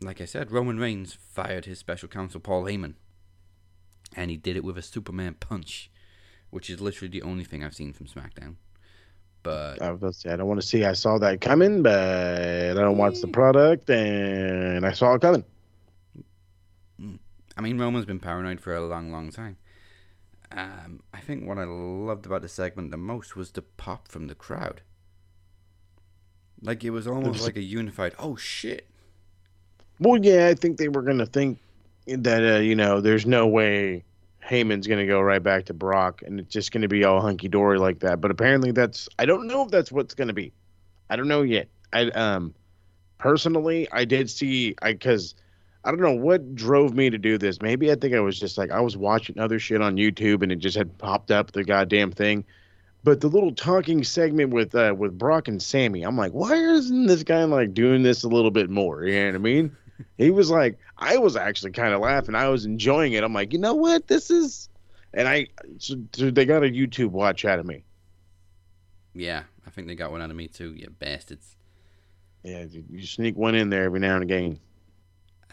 like 0.01 0.21
I 0.21 0.27
said, 0.27 0.51
Roman 0.51 0.79
Reigns 0.79 1.15
fired 1.15 1.65
his 1.65 1.79
special 1.79 2.09
counsel 2.09 2.41
Paul 2.41 2.65
Heyman, 2.65 2.95
and 4.15 4.31
he 4.31 4.37
did 4.37 4.57
it 4.57 4.65
with 4.65 4.77
a 4.77 4.83
Superman 4.83 5.35
punch, 5.41 5.91
which 6.51 6.69
is 6.69 6.81
literally 6.81 7.11
the 7.11 7.23
only 7.23 7.45
thing 7.45 7.65
I've 7.65 7.75
seen 7.75 7.93
from 7.93 8.07
SmackDown. 8.07 8.57
But 9.43 9.81
I 9.81 9.91
was 9.91 9.99
about 9.99 10.13
to 10.13 10.19
say, 10.21 10.31
I 10.33 10.37
don't 10.37 10.49
want 10.49 10.61
to 10.61 10.67
see. 10.67 10.85
I 10.85 10.93
saw 10.93 11.17
that 11.19 11.41
coming, 11.41 11.83
but 11.83 11.99
I 11.99 12.75
don't 12.75 12.99
watch 12.99 13.21
the 13.23 13.29
product, 13.29 13.89
and 13.89 14.85
I 14.85 14.93
saw 14.93 15.15
it 15.15 15.23
coming. 15.23 15.45
I 17.57 17.63
mean, 17.63 17.79
Roman's 17.79 18.05
been 18.05 18.21
paranoid 18.21 18.61
for 18.61 18.75
a 18.75 18.87
long, 18.87 19.11
long 19.11 19.31
time. 19.31 19.57
Um, 20.53 21.01
I 21.15 21.21
think 21.21 21.47
what 21.47 21.59
I 21.59 21.65
loved 21.65 22.27
about 22.27 22.43
the 22.43 22.49
segment 22.49 22.91
the 22.91 22.97
most 22.97 23.37
was 23.37 23.53
the 23.53 23.63
pop 23.63 24.09
from 24.09 24.27
the 24.27 24.35
crowd. 24.35 24.83
Like 26.61 26.85
it 26.85 26.91
was 26.91 27.07
almost 27.07 27.45
like 27.45 27.57
a 27.57 27.63
unified. 27.63 28.15
Oh 28.19 28.37
shit! 28.37 28.87
Well, 30.01 30.19
yeah, 30.23 30.47
I 30.47 30.55
think 30.55 30.79
they 30.79 30.89
were 30.89 31.03
going 31.03 31.19
to 31.19 31.27
think 31.27 31.59
that, 32.07 32.43
uh, 32.43 32.59
you 32.59 32.75
know, 32.75 33.03
there's 33.03 33.27
no 33.27 33.47
way 33.47 34.03
Heyman's 34.49 34.87
going 34.87 34.99
to 34.99 35.07
go 35.07 35.21
right 35.21 35.43
back 35.43 35.67
to 35.67 35.75
Brock 35.75 36.23
and 36.25 36.41
it's 36.41 36.53
just 36.53 36.73
going 36.73 36.83
to 36.83 36.89
be 36.89 37.05
all 37.05 37.21
hunky 37.21 37.49
dory 37.49 37.79
like 37.79 38.01
that. 38.01 38.21
But 38.21 38.31
apparently, 38.31 38.73
that's, 38.73 39.09
I 39.19 39.27
don't 39.27 39.47
know 39.47 39.63
if 39.65 39.71
that's 39.71 39.93
what's 39.93 40.15
going 40.15 40.29
to 40.29 40.35
be. 40.35 40.53
I 41.11 41.17
don't 41.17 41.29
know 41.29 41.43
yet. 41.43 41.69
I, 41.93 42.07
um, 42.11 42.55
personally, 43.19 43.89
I 43.93 44.07
did 44.07 44.31
see, 44.31 44.75
I, 44.81 44.95
cause 44.95 45.35
I 45.85 45.91
don't 45.91 46.01
know 46.01 46.15
what 46.15 46.55
drove 46.55 46.95
me 46.95 47.09
to 47.09 47.19
do 47.19 47.39
this. 47.39 47.63
Maybe 47.63 47.91
I 47.91 47.95
think 47.95 48.15
I 48.15 48.21
was 48.21 48.39
just 48.39 48.59
like, 48.59 48.71
I 48.71 48.81
was 48.81 48.97
watching 48.97 49.39
other 49.39 49.59
shit 49.59 49.81
on 49.81 49.97
YouTube 49.97 50.43
and 50.43 50.53
it 50.53 50.57
just 50.57 50.77
had 50.77 50.97
popped 50.99 51.31
up 51.31 51.53
the 51.53 51.65
goddamn 51.65 52.13
thing. 52.13 52.45
But 53.03 53.23
the 53.23 53.29
little 53.29 53.55
talking 53.55 54.05
segment 54.05 54.53
with 54.53 54.75
uh, 54.75 54.95
with 54.97 55.17
Brock 55.17 55.49
and 55.49 55.63
Sammy, 55.63 56.03
I'm 56.03 56.19
like, 56.19 56.33
why 56.33 56.55
isn't 56.55 57.07
this 57.07 57.23
guy 57.23 57.43
like 57.45 57.73
doing 57.73 58.03
this 58.03 58.25
a 58.25 58.29
little 58.29 58.51
bit 58.51 58.69
more? 58.69 59.05
You 59.05 59.21
know 59.21 59.27
what 59.29 59.35
I 59.37 59.39
mean? 59.39 59.77
he 60.19 60.31
was 60.31 60.51
like, 60.51 60.79
I 60.99 61.17
was 61.17 61.35
actually 61.35 61.73
kind 61.73 61.95
of 61.95 62.01
laughing. 62.01 62.35
I 62.35 62.49
was 62.49 62.67
enjoying 62.67 63.15
it. 63.15 63.25
I'm 63.25 63.33
like, 63.33 63.55
you 63.55 63.59
know 63.59 63.75
what? 63.75 64.07
This 64.07 64.31
is, 64.31 64.69
and 65.15 65.27
I, 65.27 65.47
so, 65.79 65.97
so 66.13 66.31
they 66.31 66.45
got 66.45 66.63
a 66.63 66.69
YouTube 66.69 67.11
watch 67.11 67.47
out 67.47 67.59
of 67.59 67.65
me. 67.65 67.85
Yeah, 69.15 69.45
I 69.67 69.71
think 69.71 69.89
they 69.89 69.95
got 69.95 70.11
one 70.11 70.21
out 70.21 70.31
of 70.31 70.37
me 70.37 70.49
too. 70.49 70.75
You 70.75 70.91
bastards. 70.91 71.57
Yeah, 72.43 72.65
you 72.91 73.07
sneak 73.07 73.37
one 73.37 73.55
in 73.55 73.71
there 73.71 73.85
every 73.85 74.01
now 74.01 74.15
and 74.15 74.23
again. 74.23 74.61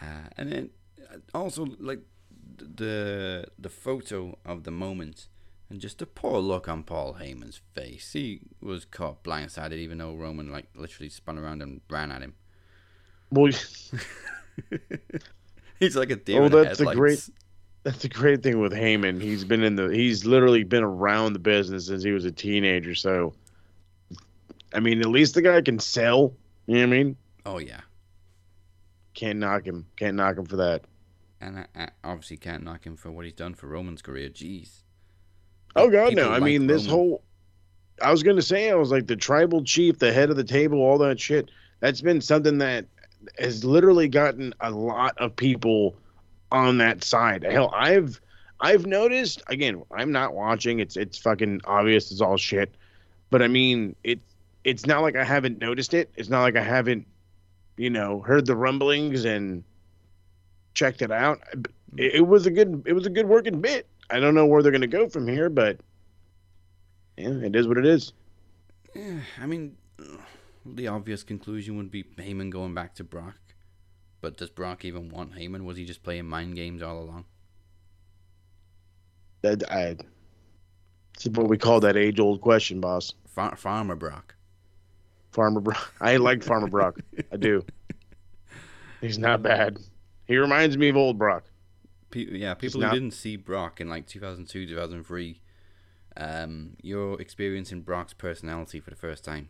Uh, 0.00 0.28
and 0.36 0.52
then 0.52 0.70
uh, 1.12 1.16
also 1.34 1.66
like 1.80 2.00
the 2.56 3.46
the 3.58 3.68
photo 3.68 4.36
of 4.44 4.64
the 4.64 4.70
moment 4.70 5.28
and 5.70 5.80
just 5.80 5.98
the 5.98 6.06
poor 6.06 6.40
look 6.40 6.68
on 6.68 6.82
Paul 6.82 7.16
Heyman's 7.20 7.60
face. 7.74 8.12
He 8.12 8.40
was 8.60 8.84
caught 8.84 9.22
blindsided, 9.22 9.74
even 9.74 9.98
though 9.98 10.14
Roman 10.14 10.50
like 10.50 10.66
literally 10.74 11.08
spun 11.10 11.38
around 11.38 11.62
and 11.62 11.80
ran 11.90 12.10
at 12.10 12.22
him. 12.22 12.34
Well, 13.30 13.52
He's 15.78 15.96
like 15.96 16.10
a 16.10 16.16
deer 16.16 16.42
Oh, 16.42 16.48
that's 16.48 16.80
a 16.80 16.86
great- 16.86 17.28
that's 17.84 17.98
the 18.02 18.08
great 18.08 18.42
thing 18.42 18.58
with 18.60 18.72
Heyman. 18.72 19.20
He's 19.22 19.44
been 19.44 19.62
in 19.62 19.76
the, 19.76 19.88
he's 19.88 20.26
literally 20.26 20.64
been 20.64 20.82
around 20.82 21.32
the 21.32 21.38
business 21.38 21.86
since 21.86 22.02
he 22.02 22.10
was 22.10 22.24
a 22.24 22.32
teenager. 22.32 22.94
So, 22.94 23.32
I 24.74 24.80
mean, 24.80 25.00
at 25.00 25.06
least 25.06 25.34
the 25.34 25.42
guy 25.42 25.62
can 25.62 25.78
sell. 25.78 26.34
You 26.66 26.74
know 26.74 26.80
what 26.80 26.86
I 26.86 26.86
mean? 26.90 27.16
Oh 27.46 27.58
yeah, 27.58 27.80
Can't 29.18 29.40
knock 29.40 29.66
him. 29.66 29.86
Can't 29.96 30.16
knock 30.16 30.38
him 30.38 30.46
for 30.46 30.56
that. 30.56 30.84
and 31.40 31.58
I, 31.58 31.66
I 31.74 31.88
obviously 32.04 32.36
can't 32.36 32.62
knock 32.62 32.84
him 32.86 32.96
for 32.96 33.10
what 33.10 33.24
he's 33.24 33.34
done 33.34 33.54
for 33.54 33.66
Roman's 33.66 34.00
career. 34.00 34.28
Jeez. 34.28 34.82
Oh 35.74 35.90
god, 35.90 36.10
People 36.10 36.24
no. 36.24 36.30
I 36.30 36.34
like 36.34 36.42
mean, 36.44 36.68
this 36.68 36.86
whole. 36.86 37.22
I 38.00 38.12
was 38.12 38.22
gonna 38.22 38.42
say, 38.42 38.70
I 38.70 38.74
was 38.76 38.92
like 38.92 39.08
the 39.08 39.16
tribal 39.16 39.64
chief, 39.64 39.98
the 39.98 40.12
head 40.12 40.30
of 40.30 40.36
the 40.36 40.44
table, 40.44 40.78
all 40.78 40.98
that 40.98 41.18
shit. 41.18 41.50
That's 41.80 42.00
been 42.00 42.20
something 42.20 42.58
that 42.58 42.86
has 43.40 43.64
literally 43.64 44.08
gotten 44.08 44.54
a 44.60 44.70
lot 44.70 45.18
of 45.18 45.34
people 45.34 45.96
on 46.52 46.78
that 46.78 47.02
side. 47.02 47.42
Hell, 47.42 47.72
I've 47.74 48.20
I've 48.60 48.86
noticed. 48.86 49.42
Again, 49.48 49.82
I'm 49.90 50.12
not 50.12 50.34
watching. 50.34 50.78
It's 50.78 50.96
it's 50.96 51.18
fucking 51.18 51.62
obvious. 51.64 52.12
It's 52.12 52.20
all 52.20 52.36
shit. 52.36 52.72
But 53.30 53.42
I 53.42 53.48
mean, 53.48 53.96
it 54.04 54.20
it's 54.64 54.86
not 54.86 55.02
like 55.02 55.16
I 55.16 55.24
haven't 55.24 55.60
noticed 55.60 55.92
it. 55.94 56.10
It's 56.16 56.28
not 56.28 56.42
like 56.42 56.56
I 56.56 56.62
haven't, 56.62 57.06
you 57.78 57.90
know, 57.90 58.20
heard 58.20 58.44
the 58.46 58.56
rumblings 58.56 59.24
and 59.24 59.64
checked 60.74 61.00
it 61.00 61.10
out. 61.10 61.40
Mm. 61.56 61.66
It, 61.96 62.14
it 62.16 62.26
was 62.26 62.46
a 62.46 62.50
good 62.50 62.82
it 62.86 62.92
was 62.92 63.06
a 63.06 63.10
good 63.10 63.26
working 63.26 63.60
bit. 63.60 63.86
I 64.10 64.20
don't 64.20 64.34
know 64.34 64.46
where 64.46 64.62
they're 64.62 64.72
gonna 64.72 64.86
go 64.86 65.08
from 65.08 65.26
here, 65.26 65.48
but 65.48 65.78
yeah, 67.16 67.30
it 67.30 67.56
is 67.56 67.66
what 67.66 67.78
it 67.78 67.86
is. 67.86 68.12
Yeah, 68.94 69.20
I 69.40 69.46
mean, 69.46 69.76
the 70.64 70.88
obvious 70.88 71.22
conclusion 71.22 71.76
would 71.76 71.90
be 71.90 72.04
Heyman 72.04 72.50
going 72.50 72.74
back 72.74 72.94
to 72.96 73.04
Brock. 73.04 73.36
But 74.20 74.36
does 74.36 74.50
Brock 74.50 74.84
even 74.84 75.08
want 75.08 75.34
Heyman? 75.34 75.64
Was 75.64 75.76
he 75.76 75.84
just 75.84 76.02
playing 76.02 76.26
mind 76.26 76.56
games 76.56 76.82
all 76.82 76.98
along? 76.98 77.24
That 79.42 79.70
I. 79.70 79.96
It's 81.14 81.26
what 81.28 81.48
we 81.48 81.58
call 81.58 81.80
that 81.80 81.96
age 81.96 82.18
old 82.18 82.40
question, 82.40 82.80
boss. 82.80 83.14
Far- 83.26 83.56
Farmer 83.56 83.94
Brock. 83.94 84.34
Farmer 85.30 85.60
Brock. 85.60 85.94
I 86.00 86.16
like 86.16 86.42
Farmer 86.42 86.68
Brock. 86.68 86.98
I 87.32 87.36
do. 87.36 87.64
He's 89.00 89.18
not 89.18 89.42
bad. 89.42 89.78
He 90.26 90.36
reminds 90.36 90.76
me 90.76 90.88
of 90.88 90.96
old 90.96 91.18
Brock. 91.18 91.44
Pe- 92.10 92.26
yeah, 92.38 92.54
people 92.54 92.80
who 92.80 92.86
not- 92.86 92.94
didn't 92.94 93.12
see 93.12 93.36
Brock 93.36 93.80
in 93.80 93.88
like 93.88 94.06
2002, 94.06 94.66
2003, 94.66 95.40
um, 96.16 96.76
you're 96.82 97.20
experiencing 97.20 97.82
Brock's 97.82 98.12
personality 98.12 98.80
for 98.80 98.90
the 98.90 98.96
first 98.96 99.24
time. 99.24 99.48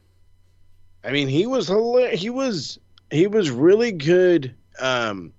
I 1.04 1.12
mean, 1.12 1.28
he 1.28 1.46
was 1.46 1.68
he 2.12 2.30
was 2.30 2.78
he 3.10 3.26
was 3.26 3.50
really 3.50 3.92
good. 3.92 4.54
Um, 4.80 5.32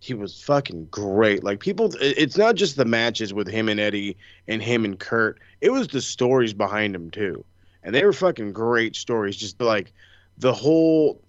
he 0.00 0.14
was 0.14 0.42
fucking 0.42 0.86
great. 0.86 1.44
Like 1.44 1.60
people, 1.60 1.92
it's 2.00 2.36
not 2.36 2.54
just 2.54 2.76
the 2.76 2.84
matches 2.84 3.32
with 3.34 3.46
him 3.46 3.68
and 3.68 3.78
Eddie 3.78 4.16
and 4.48 4.62
him 4.62 4.84
and 4.84 4.98
Kurt. 4.98 5.40
It 5.60 5.70
was 5.70 5.88
the 5.88 6.00
stories 6.00 6.54
behind 6.54 6.94
him 6.94 7.10
too, 7.10 7.44
and 7.82 7.94
they 7.94 8.04
were 8.04 8.12
fucking 8.12 8.52
great 8.52 8.96
stories. 8.96 9.36
Just 9.36 9.60
like 9.60 9.92
the 10.38 10.52
whole 10.52 11.20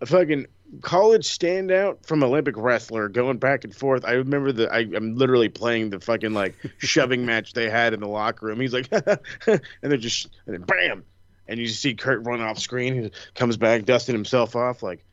a 0.00 0.06
fucking 0.06 0.46
college 0.82 1.26
standout 1.26 2.04
from 2.06 2.22
Olympic 2.22 2.54
wrestler 2.56 3.08
going 3.08 3.38
back 3.38 3.64
and 3.64 3.74
forth. 3.74 4.04
I 4.04 4.12
remember 4.12 4.52
the 4.52 4.72
I, 4.72 4.80
I'm 4.80 5.16
literally 5.16 5.48
playing 5.48 5.90
the 5.90 6.00
fucking 6.00 6.32
like 6.32 6.54
shoving 6.78 7.24
match 7.26 7.52
they 7.52 7.70
had 7.70 7.94
in 7.94 8.00
the 8.00 8.08
locker 8.08 8.46
room. 8.46 8.60
He's 8.60 8.74
like, 8.74 8.88
and 8.92 9.60
they're 9.82 9.96
just 9.96 10.28
and 10.46 10.54
then 10.54 10.62
bam, 10.62 11.04
and 11.46 11.58
you 11.58 11.66
just 11.66 11.80
see 11.80 11.94
Kurt 11.94 12.24
run 12.24 12.40
off 12.40 12.58
screen. 12.58 13.02
He 13.04 13.12
comes 13.34 13.56
back, 13.56 13.84
dusting 13.84 14.14
himself 14.14 14.56
off, 14.56 14.82
like, 14.82 15.04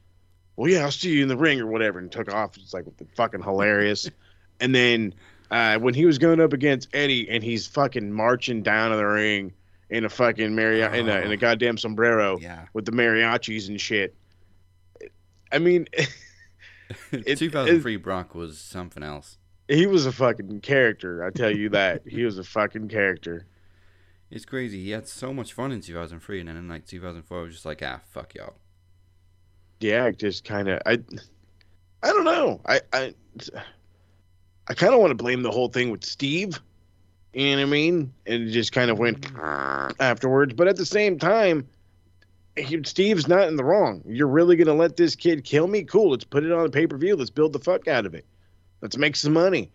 "Well, 0.55 0.69
yeah, 0.69 0.83
I'll 0.83 0.91
see 0.91 1.11
you 1.11 1.23
in 1.23 1.29
the 1.29 1.37
ring 1.37 1.59
or 1.61 1.67
whatever," 1.67 1.99
and 1.99 2.11
took 2.11 2.31
off. 2.31 2.57
It's 2.57 2.73
like 2.73 2.85
fucking 3.15 3.43
hilarious. 3.43 4.09
and 4.59 4.73
then 4.75 5.13
uh, 5.51 5.79
when 5.79 5.93
he 5.93 6.05
was 6.05 6.17
going 6.17 6.41
up 6.41 6.53
against 6.53 6.89
Eddie, 6.93 7.29
and 7.29 7.43
he's 7.43 7.67
fucking 7.67 8.11
marching 8.11 8.61
down 8.61 8.91
to 8.91 8.97
the 8.97 9.05
ring 9.05 9.53
in 9.89 10.05
a 10.05 10.09
fucking 10.09 10.55
mari- 10.55 10.81
in, 10.81 11.07
a, 11.09 11.21
in 11.21 11.31
a 11.31 11.37
goddamn 11.37 11.77
sombrero 11.77 12.37
Yeah. 12.39 12.65
with 12.73 12.85
the 12.85 12.91
mariachis 12.91 13.67
and 13.69 13.79
shit. 13.79 14.15
I 15.51 15.59
mean, 15.59 15.87
It- 17.11 17.37
2003 17.37 17.95
Brock 17.97 18.35
was 18.35 18.57
something 18.59 19.01
else. 19.03 19.37
he 19.67 19.87
was 19.87 20.05
a 20.05 20.11
fucking 20.11 20.61
character. 20.61 21.23
I 21.23 21.31
tell 21.31 21.49
you 21.55 21.69
that 21.69 22.03
he 22.07 22.23
was 22.23 22.37
a 22.37 22.43
fucking 22.43 22.89
character. 22.89 23.45
It's 24.31 24.45
crazy. 24.45 24.83
He 24.83 24.89
had 24.91 25.07
so 25.07 25.33
much 25.33 25.53
fun 25.53 25.71
in 25.71 25.81
2003, 25.81 26.39
and 26.39 26.49
then 26.49 26.57
in 26.57 26.67
like 26.67 26.85
2004, 26.85 27.37
I 27.39 27.41
was 27.43 27.53
just 27.53 27.65
like, 27.65 27.81
ah, 27.83 28.01
fuck 28.11 28.33
y'all. 28.35 28.55
Yeah, 29.79 30.09
just 30.11 30.43
kind 30.43 30.67
of 30.67 30.81
I. 30.85 30.99
I 32.03 32.07
don't 32.09 32.23
know. 32.23 32.61
I 32.65 32.81
I 32.93 33.13
I 34.67 34.73
kind 34.73 34.93
of 34.93 34.99
want 34.99 35.11
to 35.11 35.15
blame 35.15 35.41
the 35.43 35.51
whole 35.51 35.69
thing 35.69 35.89
with 35.91 36.03
Steve. 36.03 36.59
You 37.35 37.51
know 37.51 37.61
what 37.63 37.67
I 37.67 37.71
mean? 37.71 38.13
And 38.25 38.43
it 38.47 38.51
just 38.51 38.71
kind 38.71 38.89
of 38.89 38.97
went 38.97 39.27
afterwards. 39.99 40.53
But 40.53 40.69
at 40.69 40.77
the 40.77 40.85
same 40.85 41.19
time, 41.19 41.67
he, 42.55 42.81
Steve's 42.85 43.27
not 43.27 43.49
in 43.49 43.57
the 43.57 43.63
wrong. 43.63 44.01
You're 44.07 44.29
really 44.29 44.55
gonna 44.55 44.73
let 44.73 44.95
this 44.95 45.15
kid 45.15 45.43
kill 45.43 45.67
me? 45.67 45.83
Cool. 45.83 46.11
Let's 46.11 46.23
put 46.23 46.45
it 46.45 46.51
on 46.53 46.65
a 46.65 46.69
pay 46.69 46.87
per 46.87 46.97
view. 46.97 47.17
Let's 47.17 47.29
build 47.29 47.51
the 47.51 47.59
fuck 47.59 47.89
out 47.89 48.05
of 48.05 48.15
it. 48.15 48.25
Let's 48.81 48.97
make 48.97 49.17
some 49.17 49.33
money. 49.33 49.69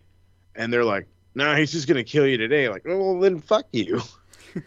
And 0.57 0.73
they're 0.73 0.85
like, 0.87 1.07
"No, 1.35 1.45
nah, 1.45 1.57
he's 1.57 1.71
just 1.71 1.87
gonna 1.87 2.03
kill 2.03 2.27
you 2.27 2.39
today." 2.39 2.71
Like, 2.71 2.87
oh, 2.89 3.13
well, 3.13 3.21
then 3.21 3.39
fuck 3.41 3.67
you. 3.73 4.01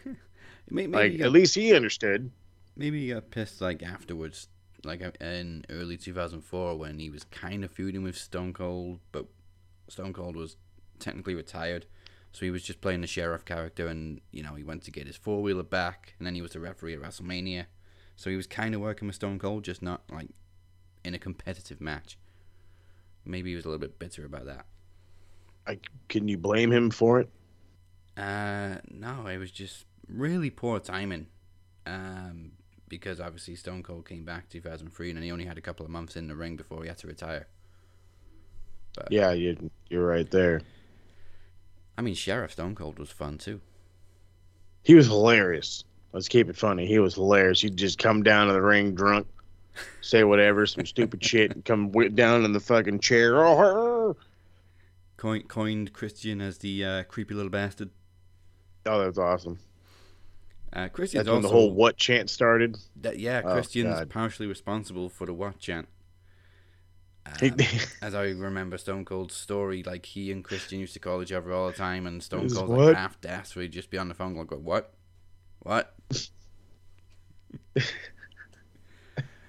Maybe, 0.69 0.87
maybe, 0.87 0.91
Like, 0.91 1.11
he 1.13 1.21
at 1.23 1.31
least 1.31 1.55
he 1.55 1.73
understood. 1.73 2.31
maybe 2.75 3.01
he 3.01 3.09
got 3.13 3.29
pissed 3.31 3.59
like 3.59 3.83
afterwards, 3.83 4.47
like 4.83 5.03
uh, 5.03 5.11
in 5.19 5.65
early 5.69 5.97
2004 5.97 6.77
when 6.77 6.99
he 6.99 7.09
was 7.09 7.25
kind 7.25 7.63
of 7.63 7.71
feuding 7.71 8.01
with 8.03 8.17
Stone 8.17 8.53
Cold, 8.53 8.99
but 9.11 9.25
Stone 9.89 10.13
Cold 10.13 10.35
was 10.35 10.55
technically 10.99 11.35
retired. 11.35 11.85
So 12.33 12.45
he 12.45 12.51
was 12.51 12.63
just 12.63 12.81
playing 12.81 13.01
the 13.01 13.07
sheriff 13.07 13.45
character, 13.45 13.87
and 13.87 14.19
you 14.31 14.43
know 14.43 14.55
he 14.55 14.63
went 14.63 14.83
to 14.83 14.91
get 14.91 15.07
his 15.07 15.15
four 15.15 15.41
wheeler 15.41 15.63
back, 15.63 16.13
and 16.17 16.25
then 16.25 16.35
he 16.35 16.41
was 16.41 16.51
the 16.51 16.59
referee 16.59 16.95
at 16.95 17.01
WrestleMania. 17.01 17.65
So 18.15 18.29
he 18.29 18.35
was 18.35 18.47
kind 18.47 18.75
of 18.75 18.81
working 18.81 19.07
with 19.07 19.15
Stone 19.15 19.39
Cold, 19.39 19.63
just 19.63 19.81
not 19.81 20.01
like 20.11 20.29
in 21.03 21.13
a 21.13 21.19
competitive 21.19 21.79
match. 21.79 22.17
Maybe 23.25 23.51
he 23.51 23.55
was 23.55 23.65
a 23.65 23.69
little 23.69 23.79
bit 23.79 23.99
bitter 23.99 24.25
about 24.25 24.45
that. 24.45 24.65
Like, 25.67 25.87
can 26.09 26.27
you 26.27 26.37
blame 26.37 26.71
him 26.71 26.89
for 26.89 27.21
it? 27.21 27.29
Uh, 28.17 28.75
no, 28.89 29.27
it 29.27 29.37
was 29.37 29.51
just 29.51 29.85
really 30.07 30.49
poor 30.49 30.79
timing. 30.79 31.27
Um, 31.85 32.51
because 32.89 33.19
obviously 33.19 33.55
Stone 33.55 33.83
Cold 33.83 34.07
came 34.07 34.25
back 34.25 34.49
2003, 34.49 35.11
and 35.11 35.23
he 35.23 35.31
only 35.31 35.45
had 35.45 35.57
a 35.57 35.61
couple 35.61 35.85
of 35.85 35.91
months 35.91 36.15
in 36.15 36.27
the 36.27 36.35
ring 36.35 36.55
before 36.55 36.81
he 36.81 36.87
had 36.87 36.97
to 36.99 37.07
retire. 37.07 37.47
Yeah, 39.09 39.31
you 39.31 39.71
you're 39.89 40.05
right 40.05 40.29
there. 40.29 40.61
I 41.97 42.01
mean, 42.01 42.15
Sheriff 42.15 42.53
Stone 42.53 42.75
Cold 42.75 42.99
was 42.99 43.09
fun 43.09 43.37
too. 43.37 43.61
He 44.83 44.95
was 44.95 45.07
hilarious. 45.07 45.83
Let's 46.11 46.27
keep 46.27 46.49
it 46.49 46.55
funny. 46.57 46.85
He 46.85 46.99
was 46.99 47.15
hilarious. 47.15 47.61
He'd 47.61 47.77
just 47.77 47.97
come 47.99 48.23
down 48.23 48.47
to 48.47 48.53
the 48.53 48.61
ring 48.61 48.93
drunk, 48.95 49.27
say 50.01 50.23
whatever, 50.23 50.65
some 50.65 50.85
stupid 50.85 51.23
shit, 51.25 51.51
and 51.53 51.63
come 51.65 51.91
whip 51.91 52.13
down 52.15 52.45
in 52.45 52.53
the 52.53 52.59
fucking 52.59 52.99
chair. 52.99 53.43
Oh, 53.45 54.15
Coined, 55.17 55.47
coined 55.47 55.93
Christian 55.93 56.41
as 56.41 56.57
the 56.57 56.83
uh, 56.83 57.03
creepy 57.03 57.33
little 57.33 57.49
bastard. 57.51 57.89
Oh, 58.85 58.99
that's 59.05 59.17
awesome. 59.17 59.57
Uh, 60.73 60.89
Christian's 60.89 61.25
That's 61.25 61.33
when 61.33 61.43
the 61.43 61.49
whole 61.49 61.71
what 61.71 61.95
chant 61.95 62.29
started. 62.29 62.77
That, 63.01 63.19
yeah, 63.19 63.41
Oh, 63.45 63.53
Christian's 63.53 63.93
God. 63.93 64.09
partially 64.09 64.47
responsible 64.47 65.07
for 65.07 65.25
the 65.25 65.33
what 65.33 65.59
chant. 65.59 65.87
Um, 67.25 67.55
as 68.01 68.15
I 68.15 68.23
remember 68.31 68.77
Stone 68.77 69.05
Cold's 69.05 69.35
story, 69.35 69.83
like 69.83 70.05
he 70.05 70.31
and 70.31 70.43
Christian 70.43 70.79
used 70.79 70.93
to 70.93 70.99
call 70.99 71.21
each 71.21 71.31
other 71.31 71.53
all 71.53 71.67
the 71.67 71.73
time, 71.73 72.05
and 72.05 72.21
Stone 72.21 72.49
Cold's 72.49 72.69
what? 72.69 72.87
like 72.87 72.95
half 72.95 73.19
deaf, 73.21 73.47
so 73.47 73.59
he'd 73.61 73.71
just 73.71 73.89
be 73.89 73.97
on 73.97 74.09
the 74.09 74.13
phone 74.13 74.35
like, 74.35 74.51
"What? 74.51 74.93
What?" 75.59 75.93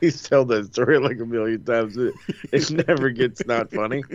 He's 0.00 0.22
told 0.22 0.48
that 0.48 0.66
story 0.72 0.98
like 0.98 1.18
a 1.18 1.24
million 1.24 1.64
times. 1.64 1.96
It, 1.96 2.14
it 2.52 2.70
never 2.86 3.10
gets 3.10 3.46
not 3.46 3.70
funny. 3.70 4.02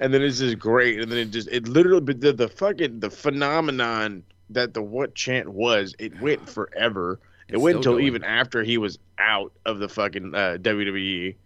And 0.00 0.14
then 0.14 0.22
it's 0.22 0.38
just 0.38 0.58
great. 0.58 0.98
And 0.98 1.12
then 1.12 1.18
it 1.18 1.30
just 1.30 1.48
it 1.48 1.68
literally 1.68 2.00
but 2.00 2.20
the, 2.22 2.32
the 2.32 2.48
fucking 2.48 3.00
the 3.00 3.10
phenomenon 3.10 4.24
that 4.48 4.74
the 4.74 4.82
what 4.82 5.14
chant 5.14 5.48
was, 5.48 5.94
it 5.98 6.18
went 6.20 6.48
forever. 6.48 7.20
It 7.48 7.58
went 7.58 7.76
until 7.76 8.00
even 8.00 8.24
after 8.24 8.62
he 8.62 8.78
was 8.78 8.98
out 9.18 9.52
of 9.66 9.78
the 9.78 9.88
fucking 9.88 10.34
uh, 10.34 10.56
WWE. 10.60 11.36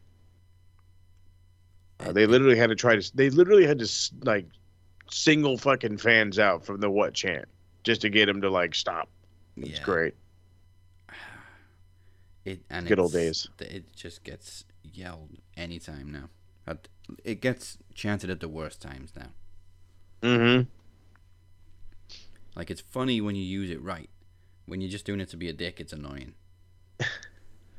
Uh, 2.01 2.13
they 2.13 2.27
literally 2.27 2.57
had 2.57 2.71
to 2.71 2.77
try 2.77 2.97
to. 2.97 3.17
They 3.17 3.31
literally 3.31 3.67
had 3.67 3.79
to 3.79 3.89
like 4.23 4.47
single 5.11 5.57
fucking 5.59 5.99
fans 5.99 6.39
out 6.39 6.65
from 6.65 6.81
the 6.81 6.91
what 6.91 7.15
chant 7.15 7.47
just 7.85 8.01
to 8.03 8.09
get 8.11 8.27
them 8.27 8.41
to 8.41 8.51
like 8.51 8.75
stop. 8.75 9.09
It's 9.57 9.79
Yeah. 9.79 9.85
great. 9.85 10.15
It 12.45 12.61
and 12.69 12.87
Good 12.87 12.99
old 12.99 13.13
days. 13.13 13.49
It 13.59 13.95
just 13.97 14.23
gets 14.23 14.65
yelled 14.83 15.31
anytime 15.57 16.13
now. 16.13 16.29
At- 16.67 16.89
It 17.25 17.41
gets 17.41 17.79
chanted 17.95 18.29
at 18.29 18.41
the 18.41 18.49
worst 18.49 18.83
times 18.83 19.13
now. 19.17 19.29
Mm-hmm. 20.21 20.69
Like 22.55 22.71
it's 22.71 22.81
funny 22.83 23.21
when 23.23 23.35
you 23.35 23.43
use 23.45 23.71
it 23.71 23.81
right. 23.83 24.11
When 24.67 24.81
you're 24.83 24.91
just 24.91 25.07
doing 25.07 25.21
it 25.21 25.29
to 25.31 25.37
be 25.39 25.49
a 25.49 25.53
dick, 25.55 25.81
it's 25.81 25.93
annoying. 25.93 26.35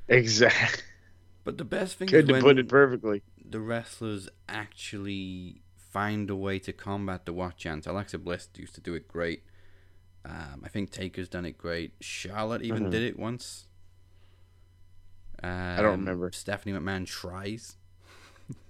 Exactly. 0.08 0.84
But 1.44 1.58
the 1.58 1.64
best 1.66 1.98
thing 1.98 2.08
to 2.10 2.22
when 2.24 2.42
put 2.42 2.60
it 2.60 2.68
perfectly. 2.70 3.24
The 3.50 3.60
wrestlers 3.60 4.30
actually 4.50 5.62
find 5.76 6.30
a 6.30 6.36
way 6.36 6.60
to 6.60 6.74
combat 6.74 7.26
the 7.26 7.34
what 7.34 7.58
chant. 7.58 7.88
Alexa 7.88 8.18
Bliss 8.20 8.50
used 8.56 8.76
to 8.76 8.82
do 8.82 8.94
it 8.96 9.08
great. 9.08 9.44
Um, 10.26 10.62
I 10.64 10.70
think 10.70 10.92
Taker's 10.92 11.30
done 11.30 11.46
it 11.46 11.58
great. 11.58 11.94
Charlotte 12.02 12.64
even 12.64 12.86
Mhm. 12.88 12.92
did 12.92 13.04
it 13.04 13.18
once. 13.20 13.68
Um, 15.44 15.50
I 15.52 15.82
don't 15.82 16.00
remember. 16.00 16.32
Stephanie 16.32 16.78
McMahon 16.78 17.06
tries. 17.06 17.78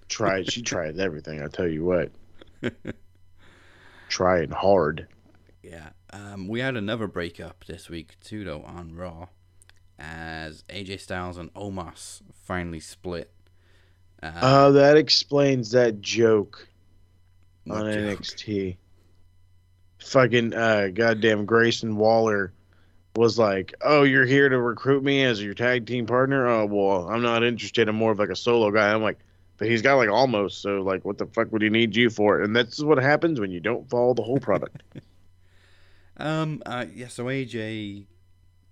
Tried. 0.08 0.52
She 0.52 0.62
tried 0.72 0.98
everything. 0.98 1.42
I 1.42 1.48
tell 1.48 1.66
you 1.68 1.84
what. 1.84 2.12
Trying 4.08 4.50
hard. 4.50 5.08
Yeah. 5.62 5.90
Um, 6.10 6.46
we 6.48 6.60
had 6.60 6.76
another 6.76 7.06
breakup 7.08 7.64
this 7.64 7.88
week 7.90 8.16
too, 8.20 8.44
though, 8.44 8.62
on 8.62 8.94
Raw, 8.94 9.28
as 9.98 10.62
AJ 10.68 11.00
Styles 11.00 11.38
and 11.38 11.52
Omos 11.54 12.22
finally 12.44 12.80
split. 12.80 13.32
Uh, 14.22 14.32
Uh, 14.40 14.70
that 14.72 14.96
explains 14.96 15.70
that 15.72 16.00
joke 16.00 16.66
what 17.64 17.82
on 17.86 17.92
joke? 17.92 18.18
NXT. 18.20 18.76
Fucking 19.98 20.54
uh, 20.54 20.88
goddamn 20.94 21.46
Grayson 21.46 21.96
Waller 21.96 22.52
was 23.16 23.38
like, 23.38 23.74
"Oh, 23.80 24.02
you're 24.04 24.26
here 24.26 24.48
to 24.48 24.58
recruit 24.60 25.02
me 25.02 25.24
as 25.24 25.42
your 25.42 25.54
tag 25.54 25.86
team 25.86 26.06
partner? 26.06 26.46
Oh, 26.46 26.66
well, 26.66 27.08
I'm 27.08 27.22
not 27.22 27.42
interested. 27.42 27.88
I'm 27.88 27.96
more 27.96 28.12
of 28.12 28.18
like 28.18 28.28
a 28.28 28.36
solo 28.36 28.70
guy." 28.70 28.92
I'm 28.92 29.02
like, 29.02 29.18
but 29.56 29.68
he's 29.68 29.82
got 29.82 29.94
like 29.96 30.10
almost. 30.10 30.60
So 30.62 30.82
like, 30.82 31.04
what 31.04 31.18
the 31.18 31.26
fuck 31.26 31.50
would 31.52 31.62
he 31.62 31.70
need 31.70 31.96
you 31.96 32.10
for? 32.10 32.42
And 32.42 32.54
that's 32.54 32.82
what 32.82 32.98
happens 32.98 33.40
when 33.40 33.50
you 33.50 33.58
don't 33.60 33.88
follow 33.88 34.14
the 34.14 34.22
whole 34.22 34.38
product. 34.40 34.82
Um. 36.18 36.62
Uh. 36.64 36.86
Yeah. 36.94 37.08
So 37.08 37.26
AJ, 37.26 38.06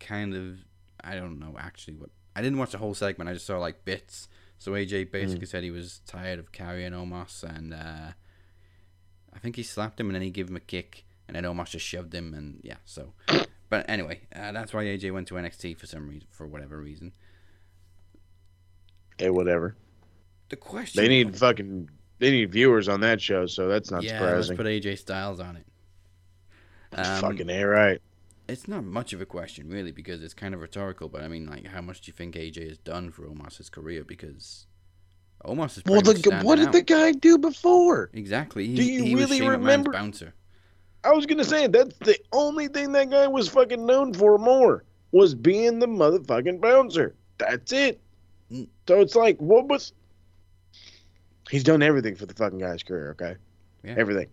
kind 0.00 0.34
of. 0.34 0.58
I 1.02 1.14
don't 1.16 1.38
know 1.38 1.56
actually 1.58 1.94
what. 1.96 2.08
I 2.34 2.40
didn't 2.40 2.58
watch 2.58 2.70
the 2.72 2.78
whole 2.78 2.94
segment. 2.94 3.28
I 3.28 3.34
just 3.34 3.44
saw 3.46 3.58
like 3.58 3.84
bits. 3.84 4.28
So 4.64 4.73
AJ 4.73 5.11
basically 5.11 5.44
said 5.44 5.62
he 5.62 5.71
was 5.71 6.00
tired 6.06 6.38
of 6.38 6.50
carrying 6.50 6.92
Omos, 6.92 7.42
and 7.42 7.75
uh, 7.75 8.12
I 9.30 9.38
think 9.38 9.56
he 9.56 9.62
slapped 9.62 10.00
him, 10.00 10.06
and 10.06 10.14
then 10.14 10.23
he 10.23 10.30
gave 10.30 10.49
him 10.49 10.56
a 10.56 10.61
kick, 10.61 11.04
and 11.28 11.37
then 11.37 11.44
Omos 11.44 11.68
just 11.68 11.85
shoved 11.85 12.14
him, 12.14 12.33
and 12.33 12.61
yeah. 12.62 12.76
So, 12.87 13.12
but 13.68 13.85
anyway, 13.90 14.23
uh, 14.35 14.52
that's 14.52 14.73
why 14.73 14.85
AJ 14.85 15.12
went 15.12 15.28
to 15.28 15.35
NXT 15.35 15.76
for 15.76 15.87
some 15.87 16.09
reason, 16.09 16.28
for 16.30 16.47
whatever 16.47 16.78
reason. 16.78 17.12
hey, 19.18 19.28
whatever. 19.28 19.76
The 20.49 20.56
question. 20.56 21.02
They 21.02 21.08
need 21.08 21.36
fucking. 21.36 21.91
They 22.19 22.30
need 22.30 22.50
viewers 22.50 22.88
on 22.88 23.00
that 23.00 23.21
show, 23.21 23.45
so 23.45 23.69
that's 23.69 23.91
not 23.91 24.02
yeah, 24.02 24.12
let's 24.12 24.47
surprising. 24.47 24.56
put 24.56 24.67
AJ 24.67 24.99
Styles 24.99 25.41
on 25.41 25.56
it. 25.56 25.67
Um, 26.95 27.21
fucking 27.21 27.50
a 27.50 27.65
right. 27.65 28.00
It's 28.49 28.69
not 28.69 28.85
much 28.85 29.13
of 29.13 29.21
a 29.21 29.26
question 29.26 29.69
really 29.71 29.91
because 29.93 30.23
it's 30.23 30.35
kind 30.35 30.54
of 30.54 30.61
rhetorical. 30.61 31.09
But 31.09 31.23
I 31.23 31.28
mean, 31.28 31.47
like, 31.47 31.67
how 31.67 31.80
much 31.80 32.02
do 32.02 32.09
you 32.11 32.13
think 32.13 32.35
AJ 32.35 32.69
has 32.69 32.78
done 32.78 33.11
for 33.11 33.23
Omos's 33.26 33.71
career? 33.71 34.04
Because 34.04 34.67
Omos 35.45 35.76
is 35.78 35.83
Well, 35.87 36.00
the, 36.02 36.41
what 36.43 36.57
did 36.57 36.65
standing 36.65 36.73
the 36.73 36.83
guy 36.83 37.13
do 37.13 37.39
before? 37.39 38.11
exactly? 38.13 38.67
He, 38.67 38.75
Do 38.76 38.83
you 38.85 39.17
really 39.19 39.47
remember- 39.47 39.93
bouncer? 39.93 40.35
I 41.04 41.13
was 41.13 41.26
gonna 41.26 41.45
say 41.45 41.67
that's 41.67 41.97
the 41.99 42.19
only 42.33 42.67
thing 42.69 42.93
that 42.93 43.11
guy 43.11 43.26
was 43.28 43.47
fucking 43.49 43.85
known 43.85 44.15
for 44.15 44.39
more 44.39 44.85
was 45.13 45.35
being 45.35 45.78
the 45.78 45.87
motherfucking 45.87 46.61
bouncer. 46.63 47.15
That's 47.37 47.73
it. 47.73 48.00
Mm. 48.50 48.69
So 48.89 49.00
it's 49.00 49.15
like, 49.15 49.37
what 49.39 49.69
was? 49.69 49.93
He's 51.50 51.63
done 51.63 51.83
everything 51.83 52.15
for 52.15 52.25
the 52.26 52.33
fucking 52.35 52.59
guy's 52.59 52.83
career. 52.83 53.11
Okay, 53.13 53.37
Yeah. 53.85 53.95
everything. 53.99 54.28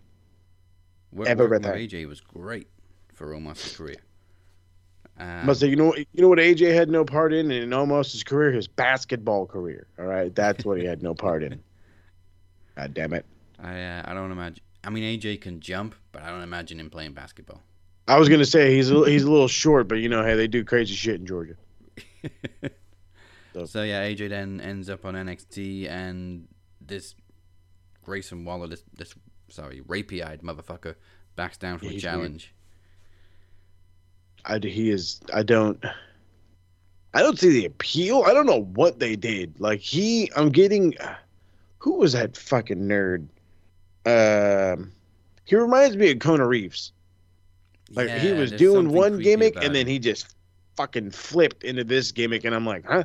Work, 1.12 1.28
Ever 1.28 1.50
working 1.50 1.68
with. 1.70 1.76
AJ 1.78 2.06
was 2.08 2.22
great 2.22 2.68
for 3.22 3.34
Omos's 3.36 3.76
career. 3.78 3.98
Um, 5.20 5.46
Must 5.46 5.60
say, 5.60 5.68
you 5.68 5.76
know, 5.76 5.88
what- 5.88 6.00
you 6.00 6.22
know 6.22 6.28
what 6.30 6.40
AJ 6.40 6.74
had 6.74 6.90
no 6.90 7.06
part 7.06 7.34
in 7.34 7.52
in 7.52 7.70
Omos's 7.70 8.24
career, 8.24 8.52
his 8.52 8.68
basketball 8.68 9.46
career. 9.46 9.86
All 10.00 10.06
right, 10.06 10.34
that's 10.34 10.66
what 10.66 10.80
he 10.80 10.86
had 10.86 11.04
no 11.04 11.14
part 11.14 11.44
in. 11.44 11.62
God 12.76 12.94
damn 12.96 13.14
it! 13.14 13.26
I 13.60 13.80
uh, 13.84 14.02
I 14.06 14.14
don't 14.16 14.32
imagine. 14.32 14.64
I 14.84 14.90
mean, 14.90 15.04
AJ 15.20 15.42
can 15.42 15.60
jump, 15.60 15.94
but 16.12 16.24
I 16.24 16.30
don't 16.32 16.42
imagine 16.42 16.80
him 16.80 16.90
playing 16.90 17.14
basketball. 17.14 17.62
I 18.08 18.18
was 18.18 18.28
gonna 18.30 18.46
say 18.46 18.74
he's 18.76 18.90
a, 18.90 19.08
he's 19.08 19.24
a 19.24 19.30
little 19.32 19.48
short, 19.48 19.88
but 19.88 19.96
you 20.00 20.10
know, 20.10 20.24
hey, 20.24 20.36
they 20.36 20.48
do 20.48 20.64
crazy 20.64 20.96
shit 20.96 21.20
in 21.20 21.28
Georgia. 21.28 21.54
So- 23.54 23.66
so 23.66 23.84
yeah, 23.84 24.04
AJ 24.08 24.30
then 24.30 24.60
ends 24.60 24.90
up 24.90 25.06
on 25.06 25.14
NXT, 25.14 25.88
and 25.88 26.48
this 26.80 27.14
Grayson 28.04 28.44
Waller, 28.44 28.68
this 28.68 28.84
this 28.98 29.14
sorry, 29.50 29.82
rapey-eyed 29.82 30.42
motherfucker, 30.42 30.96
backs 31.36 31.58
down 31.58 31.78
from 31.78 31.90
Yeah, 31.90 31.98
a 31.98 32.00
challenge. 32.00 32.56
I 34.46 34.60
he 34.60 34.90
is 34.90 35.22
I 35.34 35.44
don't 35.44 35.84
I 37.14 37.22
don't 37.22 37.38
see 37.38 37.50
the 37.50 37.66
appeal. 37.66 38.24
I 38.26 38.34
don't 38.34 38.46
know 38.46 38.62
what 38.62 39.00
they 39.00 39.16
did. 39.16 39.60
Like 39.60 39.80
he 39.80 40.32
I'm 40.36 40.50
getting 40.50 40.96
who 41.80 41.96
was 41.96 42.14
that 42.14 42.38
fucking 42.38 42.88
nerd? 42.88 43.28
Um 44.06 44.92
he 45.46 45.56
reminds 45.56 45.98
me 45.98 46.12
of 46.12 46.20
Kona 46.20 46.48
Reeves. 46.48 46.94
Like 47.94 48.10
he 48.10 48.32
was 48.32 48.52
doing 48.52 48.90
one 48.90 49.20
gimmick 49.20 49.58
and 49.62 49.76
then 49.76 49.88
he 49.88 50.00
just 50.00 50.36
fucking 50.78 51.12
flipped 51.12 51.64
into 51.64 51.84
this 51.84 52.12
gimmick 52.12 52.46
and 52.46 52.56
I'm 52.56 52.66
like, 52.66 52.86
huh? 52.86 53.04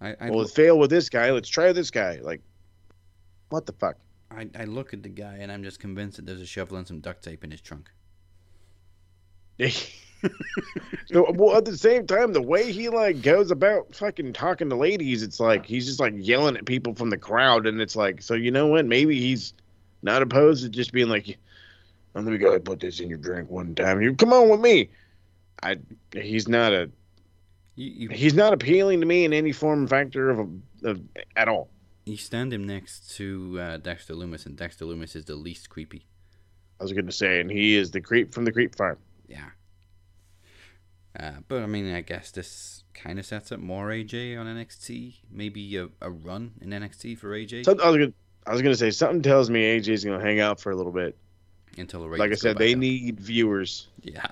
I 0.00 0.16
I, 0.20 0.30
Well 0.30 0.40
lo- 0.40 0.44
it 0.44 0.50
failed 0.50 0.80
with 0.80 0.90
this 0.90 1.08
guy. 1.08 1.30
Let's 1.30 1.48
try 1.48 1.72
this 1.72 1.90
guy. 1.90 2.20
Like 2.22 2.42
what 3.48 3.66
the 3.66 3.72
fuck? 3.72 3.96
I 4.30 4.48
I 4.58 4.64
look 4.64 4.92
at 4.92 5.02
the 5.02 5.08
guy 5.08 5.38
and 5.40 5.50
I'm 5.50 5.62
just 5.62 5.80
convinced 5.80 6.16
that 6.16 6.26
there's 6.26 6.40
a 6.40 6.46
shovel 6.46 6.76
and 6.76 6.86
some 6.86 7.00
duct 7.00 7.24
tape 7.24 7.44
in 7.44 7.50
his 7.50 7.60
trunk. 7.60 7.90
so, 11.06 11.30
well, 11.32 11.56
at 11.56 11.64
the 11.64 11.76
same 11.76 12.06
time, 12.06 12.32
the 12.32 12.42
way 12.42 12.72
he 12.72 12.88
like 12.88 13.22
goes 13.22 13.50
about 13.50 13.94
fucking 13.94 14.32
talking 14.32 14.68
to 14.70 14.76
ladies, 14.76 15.22
it's 15.22 15.40
like 15.40 15.66
he's 15.66 15.86
just 15.86 16.00
like 16.00 16.14
yelling 16.16 16.56
at 16.56 16.64
people 16.66 16.94
from 16.94 17.10
the 17.10 17.18
crowd, 17.18 17.66
and 17.66 17.80
it's 17.80 17.96
like, 17.96 18.22
so 18.22 18.34
you 18.34 18.50
know 18.50 18.66
what? 18.66 18.86
Maybe 18.86 19.18
he's 19.20 19.54
not 20.02 20.22
opposed 20.22 20.62
to 20.62 20.68
just 20.68 20.92
being 20.92 21.08
like, 21.08 21.38
"Let 22.14 22.24
me 22.24 22.38
go 22.38 22.58
put 22.58 22.80
this 22.80 23.00
in 23.00 23.08
your 23.08 23.18
drink 23.18 23.50
one 23.50 23.74
time. 23.74 24.00
You 24.02 24.14
come 24.14 24.32
on 24.32 24.48
with 24.48 24.60
me." 24.60 24.90
I 25.62 25.78
he's 26.12 26.48
not 26.48 26.72
a 26.72 26.90
You 27.76 27.90
you, 27.90 28.08
he's 28.08 28.34
not 28.34 28.52
appealing 28.52 29.00
to 29.00 29.06
me 29.06 29.24
in 29.24 29.32
any 29.32 29.52
form 29.52 29.86
factor 29.86 30.30
of, 30.30 30.38
a, 30.40 30.88
of 30.90 31.00
at 31.36 31.48
all. 31.48 31.70
you 32.04 32.16
stand 32.16 32.52
him 32.52 32.66
next 32.66 33.16
to 33.16 33.58
uh, 33.60 33.76
Dexter 33.78 34.14
Lumis, 34.14 34.46
and 34.46 34.56
Dexter 34.56 34.84
Lumis 34.84 35.16
is 35.16 35.24
the 35.24 35.36
least 35.36 35.70
creepy. 35.70 36.06
I 36.80 36.82
was 36.82 36.92
going 36.92 37.06
to 37.06 37.12
say, 37.12 37.40
and 37.40 37.50
he 37.50 37.76
is 37.76 37.92
the 37.92 38.00
creep 38.00 38.34
from 38.34 38.44
the 38.44 38.52
creep 38.52 38.76
farm. 38.76 38.98
Yeah. 39.28 39.48
Uh, 41.18 41.32
but 41.46 41.62
I 41.62 41.66
mean, 41.66 41.94
I 41.94 42.00
guess 42.00 42.30
this 42.32 42.82
kind 42.92 43.18
of 43.18 43.26
sets 43.26 43.52
up 43.52 43.60
more 43.60 43.88
AJ 43.88 44.38
on 44.38 44.46
NXT. 44.46 45.16
Maybe 45.30 45.76
a, 45.76 45.88
a 46.00 46.10
run 46.10 46.54
in 46.60 46.70
NXT 46.70 47.18
for 47.18 47.30
AJ 47.30 47.64
So 47.64 47.72
I 47.80 47.88
was 47.88 47.96
gonna, 47.98 48.12
I 48.46 48.52
was 48.52 48.62
gonna 48.62 48.74
say 48.74 48.90
something 48.90 49.22
tells 49.22 49.48
me 49.48 49.62
AJ's 49.78 50.04
gonna 50.04 50.20
hang 50.20 50.40
out 50.40 50.60
for 50.60 50.72
a 50.72 50.76
little 50.76 50.92
bit. 50.92 51.16
until 51.78 52.02
the 52.02 52.08
Like 52.16 52.32
I 52.32 52.34
said, 52.34 52.58
they 52.58 52.72
up. 52.72 52.78
need 52.78 53.20
viewers. 53.20 53.88
Yeah. 54.02 54.26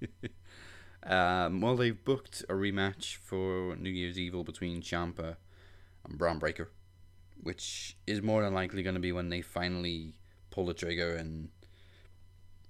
um, 1.02 1.60
well, 1.60 1.76
they've 1.76 2.02
booked 2.02 2.44
a 2.48 2.54
rematch 2.54 3.16
for 3.16 3.76
New 3.76 3.90
Year's 3.90 4.18
Evil 4.18 4.42
between 4.42 4.80
Ciampa 4.80 5.36
and 6.08 6.16
Bron 6.16 6.38
Breakker, 6.38 6.70
which 7.42 7.96
is 8.06 8.22
more 8.22 8.42
than 8.42 8.54
likely 8.54 8.82
going 8.82 8.94
to 8.94 9.00
be 9.00 9.12
when 9.12 9.28
they 9.28 9.42
finally 9.42 10.14
pull 10.50 10.64
the 10.66 10.74
trigger 10.74 11.14
and. 11.14 11.50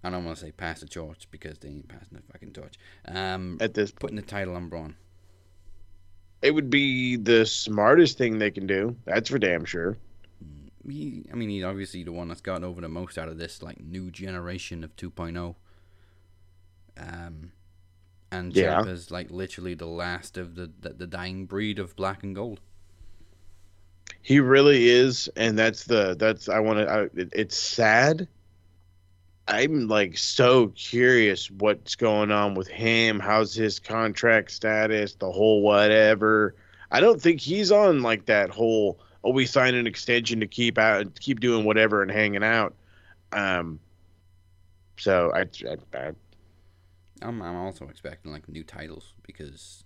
I 0.03 0.11
don't 0.11 0.25
want 0.25 0.39
to 0.39 0.45
say 0.45 0.53
pass 0.53 0.81
the 0.81 0.87
torch 0.87 1.29
because 1.31 1.59
they 1.59 1.69
ain't 1.69 1.89
passing 1.89 2.17
the 2.17 2.33
fucking 2.33 2.53
torch. 2.53 2.75
Um, 3.07 3.59
At 3.61 3.75
this 3.75 3.91
putting 3.91 4.17
the 4.17 4.23
title 4.23 4.57
on 4.57 4.69
Bron. 4.69 4.97
It 6.43 6.55
would 6.55 6.71
be 6.71 7.17
the 7.17 7.45
smartest 7.45 8.17
thing 8.17 8.39
they 8.39 8.51
can 8.51 8.67
do. 8.67 8.97
That's 9.05 9.29
for 9.29 9.39
damn 9.39 9.65
sure. 9.67 9.99
He, 10.89 11.27
I 11.31 11.35
mean, 11.37 11.51
he's 11.51 11.65
obviously 11.65 12.03
the 12.03 12.13
one 12.13 12.29
that's 12.29 12.41
gotten 12.41 12.65
over 12.65 12.81
the 12.81 12.89
most 12.89 13.19
out 13.19 13.29
of 13.29 13.37
this 13.37 13.63
like 13.63 13.81
new 13.81 14.11
generation 14.11 14.83
of 14.83 14.97
2.0. 14.97 15.55
Um, 16.97 17.53
and 18.33 18.57
Yeah. 18.57 18.81
Ciampa's 18.81 19.11
like 19.11 19.31
literally 19.31 19.75
the 19.75 19.87
last 19.87 20.39
of 20.39 20.55
the, 20.55 20.71
the 20.81 20.91
the 20.91 21.07
dying 21.07 21.45
breed 21.45 21.79
of 21.79 21.95
black 21.97 22.23
and 22.23 22.35
gold. 22.35 22.61
He 24.23 24.41
really 24.41 24.89
is, 24.89 25.29
and 25.37 25.59
that's 25.59 25.85
the 25.85 26.15
that's 26.19 26.49
I 26.49 26.61
want 26.61 26.79
to. 26.79 27.11
It, 27.15 27.31
it's 27.33 27.57
sad. 27.57 28.29
I'm 29.51 29.89
like 29.89 30.17
so 30.19 30.69
curious 30.69 31.51
what's 31.51 31.97
going 31.97 32.31
on 32.31 32.55
with 32.55 32.69
him. 32.69 33.19
How's 33.21 33.55
his 33.55 33.79
contract 33.81 34.51
status? 34.53 35.15
The 35.17 35.31
whole 35.31 35.63
whatever. 35.63 36.55
I 36.91 37.01
don't 37.01 37.21
think 37.21 37.41
he's 37.41 37.73
on 37.73 38.03
like 38.03 38.27
that 38.27 38.51
whole. 38.51 39.01
Oh, 39.25 39.33
we 39.33 39.47
signed 39.47 39.77
an 39.77 39.87
extension 39.87 40.41
to 40.41 40.47
keep 40.47 40.79
out, 40.79 41.19
keep 41.21 41.41
doing 41.41 41.65
whatever 41.65 42.03
and 42.03 42.11
hanging 42.11 42.45
out. 42.45 42.75
Um. 43.33 43.81
So 44.97 45.33
I, 45.35 45.47
I, 45.69 45.77
I 45.99 46.13
I'm 47.23 47.41
I'm 47.43 47.57
also 47.57 47.89
expecting 47.89 48.31
like 48.33 48.47
new 48.49 48.63
titles 48.65 49.15
because 49.23 49.85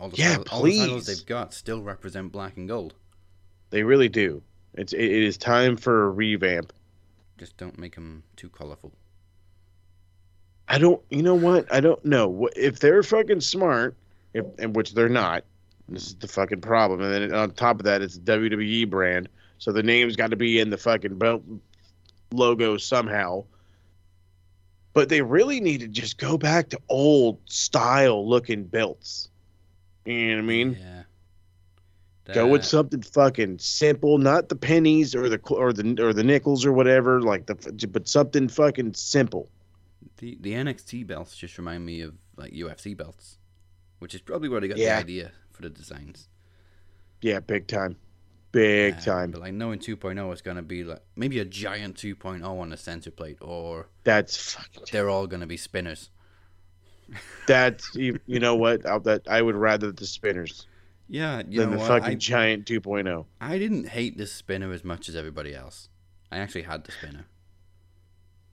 all 0.00 0.10
the 0.10 0.16
Yeah, 0.16 0.18
titles, 0.18 0.48
all 0.50 0.62
the 0.64 0.70
titles 0.70 1.04
they've 1.06 1.24
got 1.26 1.54
still 1.54 1.82
represent 1.82 2.32
black 2.32 2.56
and 2.56 2.68
gold. 2.68 2.94
they 3.70 3.82
really 3.82 4.08
do. 4.08 4.42
It's 4.74 4.92
it, 4.94 5.00
it 5.04 5.22
is 5.22 5.36
time 5.36 5.76
for 5.76 6.04
a 6.04 6.10
revamp. 6.10 6.72
Just 7.38 7.56
don't 7.56 7.78
make 7.78 7.94
them 7.94 8.22
too 8.36 8.48
colorful. 8.48 8.92
I 10.68 10.78
don't. 10.78 11.02
You 11.10 11.22
know 11.22 11.34
what? 11.34 11.72
I 11.72 11.80
don't 11.80 12.04
know 12.04 12.48
if 12.56 12.78
they're 12.78 13.02
fucking 13.02 13.40
smart, 13.40 13.96
if 14.32 14.46
and 14.58 14.74
which 14.74 14.94
they're 14.94 15.08
not. 15.08 15.44
This 15.88 16.06
is 16.06 16.14
the 16.14 16.28
fucking 16.28 16.62
problem. 16.62 17.02
And 17.02 17.12
then 17.12 17.34
on 17.34 17.50
top 17.50 17.80
of 17.80 17.84
that, 17.84 18.00
it's 18.00 18.16
a 18.16 18.20
WWE 18.20 18.88
brand, 18.88 19.28
so 19.58 19.72
the 19.72 19.82
name's 19.82 20.16
got 20.16 20.30
to 20.30 20.36
be 20.36 20.58
in 20.58 20.70
the 20.70 20.78
fucking 20.78 21.18
belt 21.18 21.42
logo 22.32 22.76
somehow. 22.78 23.44
But 24.94 25.08
they 25.08 25.22
really 25.22 25.60
need 25.60 25.80
to 25.80 25.88
just 25.88 26.18
go 26.18 26.38
back 26.38 26.68
to 26.70 26.80
old 26.88 27.38
style 27.46 28.26
looking 28.26 28.64
belts. 28.64 29.28
You 30.04 30.28
know 30.28 30.34
what 30.36 30.38
I 30.38 30.42
mean? 30.42 30.78
Yeah. 30.80 30.93
Go 32.32 32.46
with 32.46 32.64
something 32.64 33.02
fucking 33.02 33.58
simple, 33.58 34.16
not 34.16 34.48
the 34.48 34.56
pennies 34.56 35.14
or 35.14 35.28
the 35.28 35.38
or 35.50 35.72
the 35.74 36.02
or 36.02 36.14
the 36.14 36.24
nickels 36.24 36.64
or 36.64 36.72
whatever, 36.72 37.20
like 37.20 37.44
the 37.46 37.86
but 37.88 38.08
something 38.08 38.48
fucking 38.48 38.94
simple. 38.94 39.50
The 40.16 40.38
the 40.40 40.52
NXT 40.54 41.06
belts 41.06 41.36
just 41.36 41.58
remind 41.58 41.84
me 41.84 42.00
of 42.00 42.14
like 42.36 42.52
UFC 42.52 42.96
belts, 42.96 43.36
which 43.98 44.14
is 44.14 44.22
probably 44.22 44.48
where 44.48 44.60
they 44.60 44.68
got 44.68 44.78
Yeah. 44.78 44.96
the 44.96 45.02
idea 45.02 45.32
for 45.52 45.62
the 45.62 45.68
designs. 45.70 46.28
Yeah, 47.20 47.40
big 47.40 47.66
time, 47.66 47.96
big 48.52 49.00
time. 49.02 49.30
But 49.30 49.42
like 49.42 49.52
knowing 49.54 49.78
2.0 49.78 50.32
is 50.32 50.40
gonna 50.40 50.62
be 50.62 50.82
like 50.82 51.02
maybe 51.16 51.40
a 51.40 51.44
giant 51.44 51.96
2.0 51.96 52.42
on 52.42 52.70
the 52.70 52.76
center 52.78 53.10
plate, 53.10 53.38
or 53.42 53.88
That's 54.04 54.54
fucking. 54.54 54.84
they're 54.92 55.10
all 55.10 55.26
gonna 55.26 55.46
be 55.46 55.58
spinners. 55.58 56.08
That's 57.46 57.94
you, 57.94 58.18
you 58.26 58.40
know 58.40 58.54
what? 58.56 58.86
I'll, 58.86 59.00
that 59.00 59.28
I 59.28 59.42
would 59.42 59.56
rather 59.56 59.92
the 59.92 60.06
spinners 60.06 60.66
Yeah, 61.08 61.42
you 61.48 61.60
than 61.60 61.70
know 61.70 61.76
the 61.76 61.80
what? 61.82 61.88
fucking 61.88 62.12
I, 62.12 62.14
giant 62.16 62.70
oh. 62.70 62.80
2.0. 62.80 63.26
I 63.40 63.58
didn't 63.58 63.88
hate 63.88 64.16
this 64.16 64.32
spinner 64.32 64.72
as 64.72 64.84
much 64.84 65.08
as 65.08 65.16
everybody 65.16 65.54
else. 65.54 65.88
I 66.32 66.38
actually 66.38 66.62
had 66.62 66.84
the 66.84 66.92
spinner. 66.92 67.26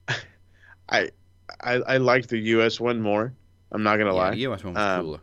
I 0.88 1.10
I 1.60 1.74
I 1.74 1.96
liked 1.96 2.28
the 2.28 2.38
US 2.38 2.78
one 2.78 3.00
more. 3.00 3.32
I'm 3.70 3.82
not 3.82 3.96
gonna 3.96 4.10
yeah, 4.10 4.20
lie. 4.20 4.30
the 4.32 4.46
US 4.48 4.62
one 4.64 4.74
was 4.74 4.82
Um, 4.82 5.04
cooler. 5.04 5.20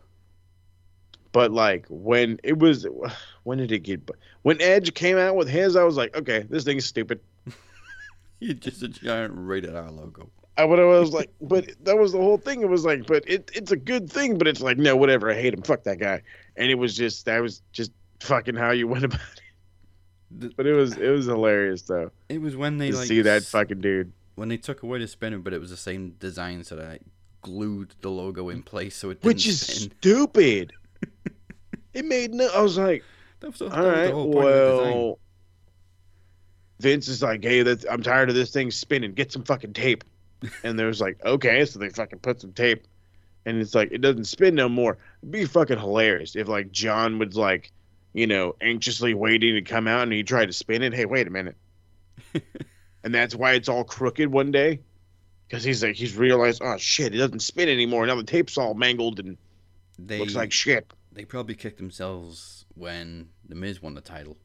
But 1.32 1.52
like 1.52 1.86
when 1.88 2.40
it 2.42 2.58
was, 2.58 2.86
when 3.44 3.58
did 3.58 3.72
it 3.72 3.80
get? 3.80 4.10
When 4.42 4.60
Edge 4.60 4.92
came 4.94 5.16
out 5.16 5.36
with 5.36 5.48
his, 5.48 5.76
I 5.76 5.84
was 5.84 5.96
like, 5.96 6.16
okay, 6.16 6.44
this 6.50 6.64
thing's 6.64 6.84
stupid. 6.84 7.20
You're 8.40 8.54
just 8.54 8.82
a 8.82 8.88
giant 8.88 9.32
rated 9.36 9.74
R 9.74 9.90
logo. 9.90 10.30
I 10.56 10.64
would 10.64 10.78
I 10.78 10.84
was 10.84 11.12
like, 11.12 11.30
but 11.40 11.70
that 11.84 11.96
was 11.96 12.12
the 12.12 12.18
whole 12.18 12.36
thing. 12.36 12.60
It 12.60 12.68
was 12.68 12.84
like, 12.84 13.06
but 13.06 13.24
it, 13.26 13.50
it's 13.54 13.70
a 13.70 13.76
good 13.76 14.10
thing, 14.10 14.36
but 14.36 14.46
it's 14.46 14.60
like, 14.60 14.76
no, 14.76 14.94
whatever. 14.94 15.30
I 15.30 15.34
hate 15.34 15.54
him. 15.54 15.62
Fuck 15.62 15.84
that 15.84 15.98
guy. 15.98 16.20
And 16.56 16.70
it 16.70 16.74
was 16.76 16.96
just 16.96 17.24
that 17.26 17.40
was 17.40 17.62
just 17.72 17.92
fucking 18.20 18.54
how 18.56 18.70
you 18.70 18.86
went 18.94 19.04
about 19.04 19.20
it. 20.40 20.56
But 20.56 20.66
it 20.66 20.72
was 20.74 20.96
it 20.96 21.08
was 21.10 21.26
hilarious 21.26 21.82
though 21.82 22.10
It 22.28 22.40
was 22.40 22.56
when 22.56 22.78
they 22.78 22.90
to 22.92 22.96
like 22.98 23.08
see 23.08 23.22
that 23.22 23.42
fucking 23.42 23.80
dude. 23.80 24.12
when 24.36 24.48
they 24.48 24.56
took 24.56 24.82
away 24.82 24.98
the 25.00 25.08
spinner, 25.08 25.38
but 25.38 25.52
it 25.52 25.60
was 25.60 25.70
the 25.70 25.76
same 25.76 26.10
design, 26.20 26.62
so 26.64 26.76
they 26.76 26.86
like, 26.86 27.02
glued 27.42 27.94
the 28.00 28.10
logo 28.10 28.48
in 28.48 28.62
place, 28.62 28.94
so 28.96 29.10
it 29.10 29.14
didn't 29.20 29.24
which 29.24 29.46
is 29.48 29.60
spin. 29.60 29.90
stupid. 30.00 30.72
it 31.94 32.04
made 32.04 32.32
no. 32.32 32.48
I 32.54 32.60
was 32.60 32.78
like, 32.78 33.02
That 33.40 33.48
was, 33.50 33.58
the- 33.58 33.68
that 33.70 33.78
all 33.78 33.84
was 33.84 33.94
the 33.94 34.00
right, 34.02 34.10
whole 34.12 34.32
point 34.32 34.46
of 34.46 34.52
the 34.54 34.70
design. 34.84 34.94
well. 34.98 35.18
Vince 36.80 37.08
is 37.08 37.22
like, 37.22 37.44
hey, 37.44 37.62
that 37.62 37.84
I'm 37.90 38.02
tired 38.02 38.30
of 38.30 38.34
this 38.34 38.50
thing 38.52 38.70
spinning. 38.70 39.12
Get 39.12 39.30
some 39.32 39.44
fucking 39.44 39.74
tape. 39.74 40.02
And 40.64 40.78
there 40.78 40.86
was 40.86 41.00
like, 41.00 41.18
okay, 41.24 41.64
so 41.66 41.78
they 41.78 41.90
fucking 41.90 42.20
put 42.20 42.40
some 42.40 42.52
tape, 42.54 42.86
and 43.46 43.58
it's 43.58 43.74
like 43.74 43.90
it 43.92 44.00
doesn't 44.00 44.24
spin 44.24 44.54
no 44.54 44.68
more. 44.68 44.98
It'd 45.22 45.32
be 45.32 45.44
fucking 45.44 45.78
hilarious 45.78 46.36
if 46.36 46.48
like 46.48 46.70
John 46.72 47.18
was 47.18 47.36
like, 47.36 47.72
you 48.12 48.26
know, 48.26 48.54
anxiously 48.60 49.14
waiting 49.14 49.54
to 49.54 49.62
come 49.62 49.86
out 49.88 50.02
and 50.02 50.12
he 50.12 50.22
tried 50.22 50.46
to 50.46 50.52
spin 50.52 50.82
it. 50.82 50.94
Hey, 50.94 51.04
wait 51.04 51.26
a 51.26 51.30
minute. 51.30 51.56
and 53.04 53.14
that's 53.14 53.34
why 53.34 53.52
it's 53.52 53.68
all 53.68 53.84
crooked 53.84 54.30
one 54.30 54.50
day, 54.50 54.80
because 55.48 55.64
he's 55.64 55.82
like 55.82 55.96
he's 55.96 56.16
realized, 56.16 56.60
oh 56.62 56.76
shit, 56.76 57.14
it 57.14 57.18
doesn't 57.18 57.40
spin 57.40 57.68
anymore. 57.68 58.06
Now 58.06 58.16
the 58.16 58.24
tape's 58.24 58.58
all 58.58 58.74
mangled 58.74 59.20
and 59.20 59.36
They 59.98 60.18
looks 60.18 60.34
like 60.34 60.52
shit. 60.52 60.92
they 61.12 61.24
probably 61.24 61.54
kicked 61.54 61.78
themselves 61.78 62.64
when 62.74 63.28
the 63.48 63.54
Miz 63.54 63.80
won 63.82 63.94
the 63.94 64.00
title, 64.00 64.36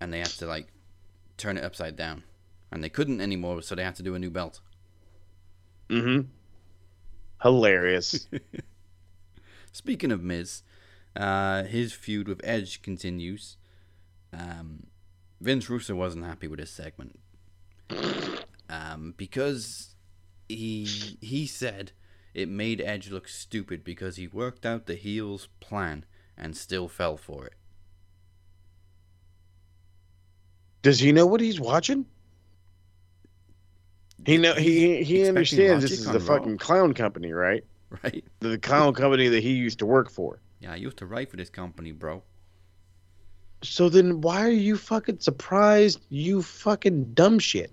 and 0.00 0.12
they 0.12 0.18
had 0.18 0.28
to 0.28 0.46
like 0.46 0.68
turn 1.36 1.56
it 1.56 1.64
upside 1.64 1.96
down, 1.96 2.22
and 2.70 2.82
they 2.84 2.88
couldn't 2.90 3.20
anymore, 3.20 3.62
so 3.62 3.74
they 3.74 3.82
had 3.84 3.96
to 3.96 4.02
do 4.02 4.14
a 4.14 4.18
new 4.18 4.30
belt. 4.30 4.60
Mm-hmm. 5.88 6.28
Hilarious. 7.42 8.28
Speaking 9.72 10.12
of 10.12 10.22
Miz, 10.22 10.62
uh, 11.16 11.64
his 11.64 11.92
feud 11.92 12.28
with 12.28 12.40
Edge 12.44 12.82
continues. 12.82 13.56
Um, 14.32 14.86
Vince 15.40 15.68
Russo 15.68 15.94
wasn't 15.94 16.24
happy 16.24 16.46
with 16.46 16.60
his 16.60 16.70
segment 16.70 17.18
um, 18.68 19.14
because 19.16 19.94
he 20.48 21.18
he 21.20 21.46
said 21.46 21.92
it 22.34 22.48
made 22.48 22.80
Edge 22.80 23.10
look 23.10 23.28
stupid 23.28 23.84
because 23.84 24.16
he 24.16 24.26
worked 24.26 24.64
out 24.64 24.86
the 24.86 24.94
heel's 24.94 25.48
plan 25.60 26.04
and 26.36 26.56
still 26.56 26.88
fell 26.88 27.16
for 27.16 27.46
it. 27.46 27.54
Does 30.80 31.00
he 31.00 31.12
know 31.12 31.26
what 31.26 31.40
he's 31.40 31.60
watching? 31.60 32.06
He 34.24 34.38
know 34.38 34.54
he 34.54 35.02
he 35.02 35.26
understands 35.26 35.82
this 35.82 36.00
is 36.00 36.06
Raw. 36.06 36.18
fucking 36.18 36.58
clown 36.58 36.94
company, 36.94 37.32
right? 37.32 37.64
Right? 38.02 38.24
The 38.40 38.56
clown 38.58 38.94
company 38.94 39.28
that 39.28 39.42
he 39.42 39.52
used 39.52 39.78
to 39.80 39.86
work 39.86 40.10
for. 40.10 40.38
Yeah, 40.60 40.72
I 40.72 40.76
used 40.76 40.96
to 40.98 41.06
write 41.06 41.30
for 41.30 41.36
this 41.36 41.50
company, 41.50 41.92
bro. 41.92 42.22
So 43.62 43.88
then 43.88 44.20
why 44.20 44.42
are 44.44 44.50
you 44.50 44.76
fucking 44.76 45.20
surprised? 45.20 46.00
You 46.08 46.42
fucking 46.42 47.14
dumb 47.14 47.38
shit. 47.38 47.72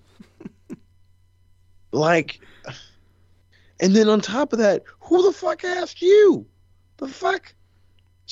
like, 1.92 2.42
and 3.80 3.96
then 3.96 4.10
on 4.10 4.22
top 4.22 4.54
of 4.54 4.60
that, 4.60 4.84
who 5.00 5.24
the 5.24 5.32
fuck 5.32 5.64
asked 5.64 6.02
you? 6.02 6.46
The 6.98 7.08
fuck? 7.08 7.54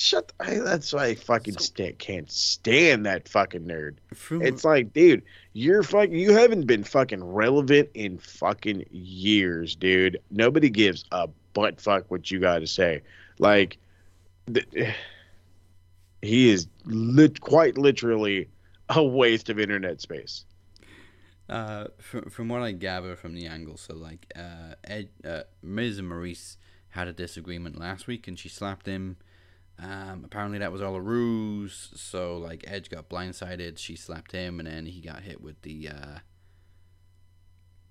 Shut. 0.00 0.28
the, 0.38 0.44
I, 0.44 0.58
that's 0.60 0.92
why 0.92 1.06
I 1.06 1.14
fucking 1.16 1.54
So- 1.54 1.60
sta- 1.64 1.92
can't 1.98 2.30
stand 2.30 3.04
that 3.06 3.28
fucking 3.28 3.64
nerd. 3.64 3.96
From, 4.14 4.42
It's 4.42 4.64
like, 4.64 4.92
dude, 4.92 5.22
you're 5.54 5.82
fucking. 5.82 6.14
You 6.14 6.32
haven't 6.32 6.66
been 6.68 6.84
fucking 6.84 7.24
relevant 7.24 7.90
in 7.94 8.18
fucking 8.18 8.84
years, 8.92 9.74
dude. 9.74 10.20
Nobody 10.30 10.70
gives 10.70 11.04
a 11.10 11.28
butt 11.52 11.80
fuck 11.80 12.08
what 12.12 12.30
you 12.30 12.38
got 12.38 12.60
to 12.60 12.66
say. 12.68 13.02
Like, 13.40 13.78
th- 14.52 14.66
he 16.22 16.50
is 16.50 16.68
lit, 16.84 17.40
quite 17.40 17.76
literally 17.76 18.48
a 18.88 19.02
waste 19.02 19.48
of 19.50 19.58
internet 19.58 20.00
space. 20.00 20.44
Uh, 21.48 21.86
from, 21.98 22.28
from 22.30 22.48
what 22.48 22.60
I 22.62 22.72
gather 22.72 23.16
from 23.16 23.34
the 23.34 23.46
angle, 23.46 23.76
so 23.78 23.94
like 23.96 24.32
uh, 24.36 24.74
Ed, 24.84 25.08
uh, 25.24 25.42
Miz 25.62 25.98
and 25.98 26.08
Maryse 26.08 26.56
had 26.90 27.08
a 27.08 27.12
disagreement 27.12 27.78
last 27.80 28.06
week, 28.06 28.28
and 28.28 28.38
she 28.38 28.48
slapped 28.48 28.86
him. 28.86 29.16
Um, 29.80 30.22
apparently 30.24 30.58
that 30.58 30.72
was 30.72 30.82
all 30.82 30.96
a 30.96 31.00
ruse. 31.00 31.90
So 31.94 32.36
like 32.38 32.64
Edge 32.66 32.90
got 32.90 33.08
blindsided, 33.08 33.78
she 33.78 33.94
slapped 33.96 34.32
him, 34.32 34.58
and 34.58 34.66
then 34.68 34.86
he 34.86 35.00
got 35.00 35.22
hit 35.22 35.40
with 35.40 35.62
the 35.62 35.88
uh, 35.90 36.18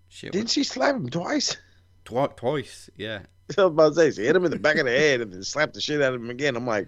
shit 0.08 0.32
Didn't 0.34 0.50
she 0.50 0.64
slap 0.64 0.96
him 0.96 1.10
twice? 1.10 1.58
twi- 2.06 2.28
twice. 2.36 2.90
Yeah, 2.98 3.20
I 3.58 3.64
was 3.64 3.72
about 3.72 3.90
to 3.90 3.96
say 3.96 4.12
she 4.12 4.26
hit 4.26 4.36
him 4.36 4.46
in 4.46 4.52
the 4.52 4.60
back 4.60 4.78
of 4.78 4.86
the 4.86 4.92
head 4.92 5.22
and 5.22 5.32
then 5.32 5.44
slapped 5.44 5.74
the 5.74 5.82
shit 5.82 6.02
out 6.02 6.14
of 6.14 6.22
him 6.22 6.30
again. 6.30 6.56
I'm 6.56 6.68
like, 6.68 6.88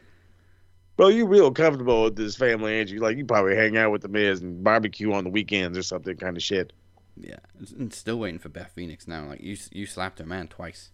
bro, 0.98 1.08
you 1.08 1.26
real 1.26 1.52
comfortable 1.52 2.04
with 2.04 2.16
this 2.16 2.36
family, 2.36 2.74
ain't 2.74 2.90
you? 2.90 3.00
Like, 3.00 3.18
you 3.18 3.26
probably 3.26 3.56
hang 3.56 3.78
out 3.78 3.92
with 3.92 4.02
the 4.02 4.10
Miz 4.10 4.42
and 4.42 4.64
barbecue 4.64 5.14
on 5.14 5.24
the 5.24 5.30
weekends 5.30 5.78
or 5.78 5.84
something 5.84 6.18
kind 6.18 6.36
of 6.36 6.44
shit. 6.44 6.74
yeah. 7.16 7.38
And 7.78 7.94
still 7.94 8.20
waiting 8.20 8.40
for 8.40 8.50
Beth 8.50 8.72
Phoenix 8.76 9.08
now. 9.08 9.28
Like 9.28 9.42
you, 9.42 9.58
you 9.72 9.86
slapped 9.86 10.20
her 10.20 10.26
man 10.26 10.48
twice. 10.50 10.92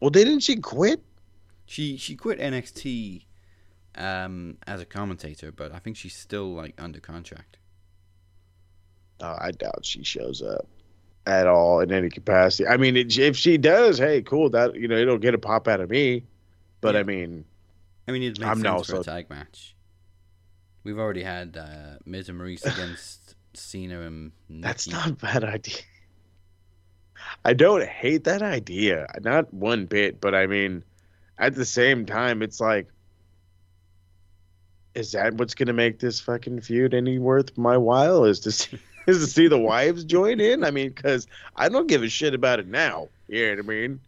Well, 0.00 0.10
didn't 0.10 0.40
she 0.40 0.56
quit? 0.56 1.02
She 1.68 1.98
she 1.98 2.16
quit 2.16 2.38
NXT 2.38 3.24
um, 3.94 4.56
as 4.66 4.80
a 4.80 4.86
commentator, 4.86 5.52
but 5.52 5.70
I 5.70 5.78
think 5.78 5.98
she's 5.98 6.16
still 6.16 6.54
like 6.54 6.74
under 6.80 6.98
contract. 6.98 7.58
Uh, 9.20 9.36
I 9.38 9.50
doubt 9.50 9.84
she 9.84 10.02
shows 10.02 10.40
up 10.40 10.66
at 11.26 11.46
all 11.46 11.80
in 11.80 11.92
any 11.92 12.08
capacity. 12.08 12.66
I 12.66 12.78
mean, 12.78 12.96
it, 12.96 13.18
if 13.18 13.36
she 13.36 13.58
does, 13.58 13.98
hey, 13.98 14.22
cool. 14.22 14.48
That 14.48 14.76
you 14.76 14.88
know, 14.88 14.96
it'll 14.96 15.18
get 15.18 15.34
a 15.34 15.38
pop 15.38 15.68
out 15.68 15.80
of 15.80 15.90
me. 15.90 16.24
But 16.80 16.96
I 16.96 17.02
mean, 17.02 17.44
I 18.08 18.12
mean, 18.12 18.22
it 18.22 18.38
makes 18.38 18.48
I'm 18.48 18.62
sense 18.62 18.64
now 18.64 18.82
for 18.82 19.00
a 19.02 19.04
tag 19.04 19.28
match. 19.28 19.76
We've 20.84 20.98
already 20.98 21.22
had 21.22 21.58
uh, 21.58 21.98
Miz 22.06 22.30
and 22.30 22.40
Maryse 22.40 22.64
against 22.74 23.34
Cena 23.52 24.00
and 24.00 24.32
Nikki. 24.48 24.62
that's 24.62 24.88
not 24.88 25.10
a 25.10 25.12
bad 25.12 25.44
idea. 25.44 25.82
I 27.44 27.52
don't 27.52 27.86
hate 27.86 28.24
that 28.24 28.40
idea, 28.40 29.06
not 29.20 29.52
one 29.52 29.84
bit. 29.84 30.18
But 30.18 30.34
I 30.34 30.46
mean, 30.46 30.82
at 31.38 31.54
the 31.54 31.64
same 31.64 32.04
time, 32.06 32.42
it's 32.42 32.60
like, 32.60 32.88
is 34.94 35.12
that 35.12 35.34
what's 35.34 35.54
gonna 35.54 35.72
make 35.72 36.00
this 36.00 36.20
fucking 36.20 36.60
feud 36.60 36.94
any 36.94 37.18
worth 37.18 37.56
my 37.56 37.76
while? 37.76 38.24
Is 38.24 38.40
to 38.40 38.52
see, 38.52 38.78
is 39.06 39.18
to 39.20 39.26
see 39.26 39.48
the 39.48 39.58
wives 39.58 40.04
join 40.04 40.40
in? 40.40 40.64
I 40.64 40.70
mean, 40.70 40.88
because 40.88 41.26
I 41.56 41.68
don't 41.68 41.86
give 41.86 42.02
a 42.02 42.08
shit 42.08 42.34
about 42.34 42.58
it 42.58 42.66
now. 42.66 43.08
You 43.28 43.46
know 43.46 43.62
what 43.62 43.64
I 43.64 43.68
mean? 43.68 44.00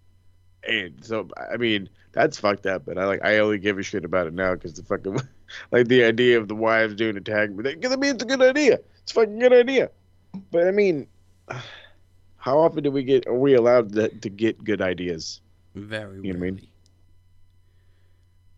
And 0.68 1.04
so, 1.04 1.28
I 1.52 1.56
mean, 1.56 1.88
that's 2.12 2.38
fucked 2.38 2.66
up. 2.66 2.84
But 2.84 2.98
I 2.98 3.04
like, 3.04 3.24
I 3.24 3.38
only 3.38 3.58
give 3.58 3.78
a 3.78 3.82
shit 3.82 4.04
about 4.04 4.26
it 4.26 4.34
now 4.34 4.54
because 4.54 4.74
the 4.74 4.82
fucking, 4.82 5.20
like, 5.70 5.88
the 5.88 6.04
idea 6.04 6.38
of 6.38 6.48
the 6.48 6.54
wives 6.54 6.94
doing 6.94 7.16
a 7.16 7.20
tag, 7.20 7.56
because 7.56 7.92
I 7.92 7.96
mean, 7.96 8.14
it's 8.14 8.24
a 8.24 8.26
good 8.26 8.42
idea. 8.42 8.80
It's 9.02 9.12
a 9.12 9.14
fucking 9.14 9.38
good 9.38 9.52
idea. 9.52 9.90
But 10.50 10.66
I 10.66 10.70
mean, 10.70 11.06
how 12.36 12.58
often 12.58 12.82
do 12.82 12.90
we 12.90 13.04
get? 13.04 13.26
Are 13.26 13.34
we 13.34 13.54
allowed 13.54 13.92
to, 13.94 14.08
to 14.08 14.28
get 14.28 14.62
good 14.64 14.82
ideas? 14.82 15.40
Very 15.74 16.16
You 16.22 16.32
know 16.32 16.40
what 16.40 16.46
I 16.48 16.50
mean? 16.50 16.66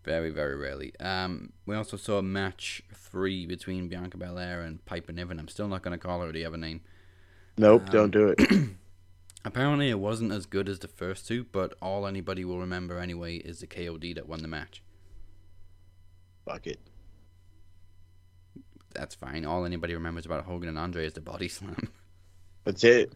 Very, 0.04 0.30
very 0.30 0.56
rarely. 0.56 0.92
Um, 0.98 1.52
we 1.64 1.76
also 1.76 1.96
saw 1.96 2.20
match 2.22 2.82
three 2.92 3.46
between 3.46 3.88
Bianca 3.88 4.16
Belair 4.16 4.62
and 4.62 4.84
Piper 4.84 5.12
Niven. 5.12 5.38
I'm 5.38 5.48
still 5.48 5.68
not 5.68 5.82
going 5.82 5.96
to 5.96 6.04
call 6.04 6.20
her 6.22 6.32
the 6.32 6.44
other 6.44 6.56
name. 6.56 6.80
Nope, 7.56 7.84
Um, 7.86 7.90
don't 7.90 8.10
do 8.10 8.34
it. 8.36 8.38
Apparently, 9.44 9.90
it 9.90 9.98
wasn't 9.98 10.32
as 10.32 10.46
good 10.46 10.68
as 10.68 10.78
the 10.80 10.88
first 10.88 11.26
two, 11.28 11.44
but 11.52 11.74
all 11.82 12.06
anybody 12.06 12.44
will 12.44 12.58
remember 12.60 12.98
anyway 12.98 13.36
is 13.36 13.60
the 13.60 13.66
KOD 13.66 14.14
that 14.14 14.28
won 14.28 14.40
the 14.42 14.48
match. 14.48 14.82
Fuck 16.44 16.66
it. 16.66 16.80
that's 18.94 19.14
fine. 19.14 19.44
All 19.44 19.64
anybody 19.64 19.94
remembers 19.94 20.26
about 20.26 20.44
Hogan 20.44 20.68
and 20.68 20.78
Andre 20.78 21.06
is 21.06 21.12
the 21.12 21.20
body 21.20 21.48
slam. 21.48 21.88
That's 22.64 22.84
it. 22.84 23.12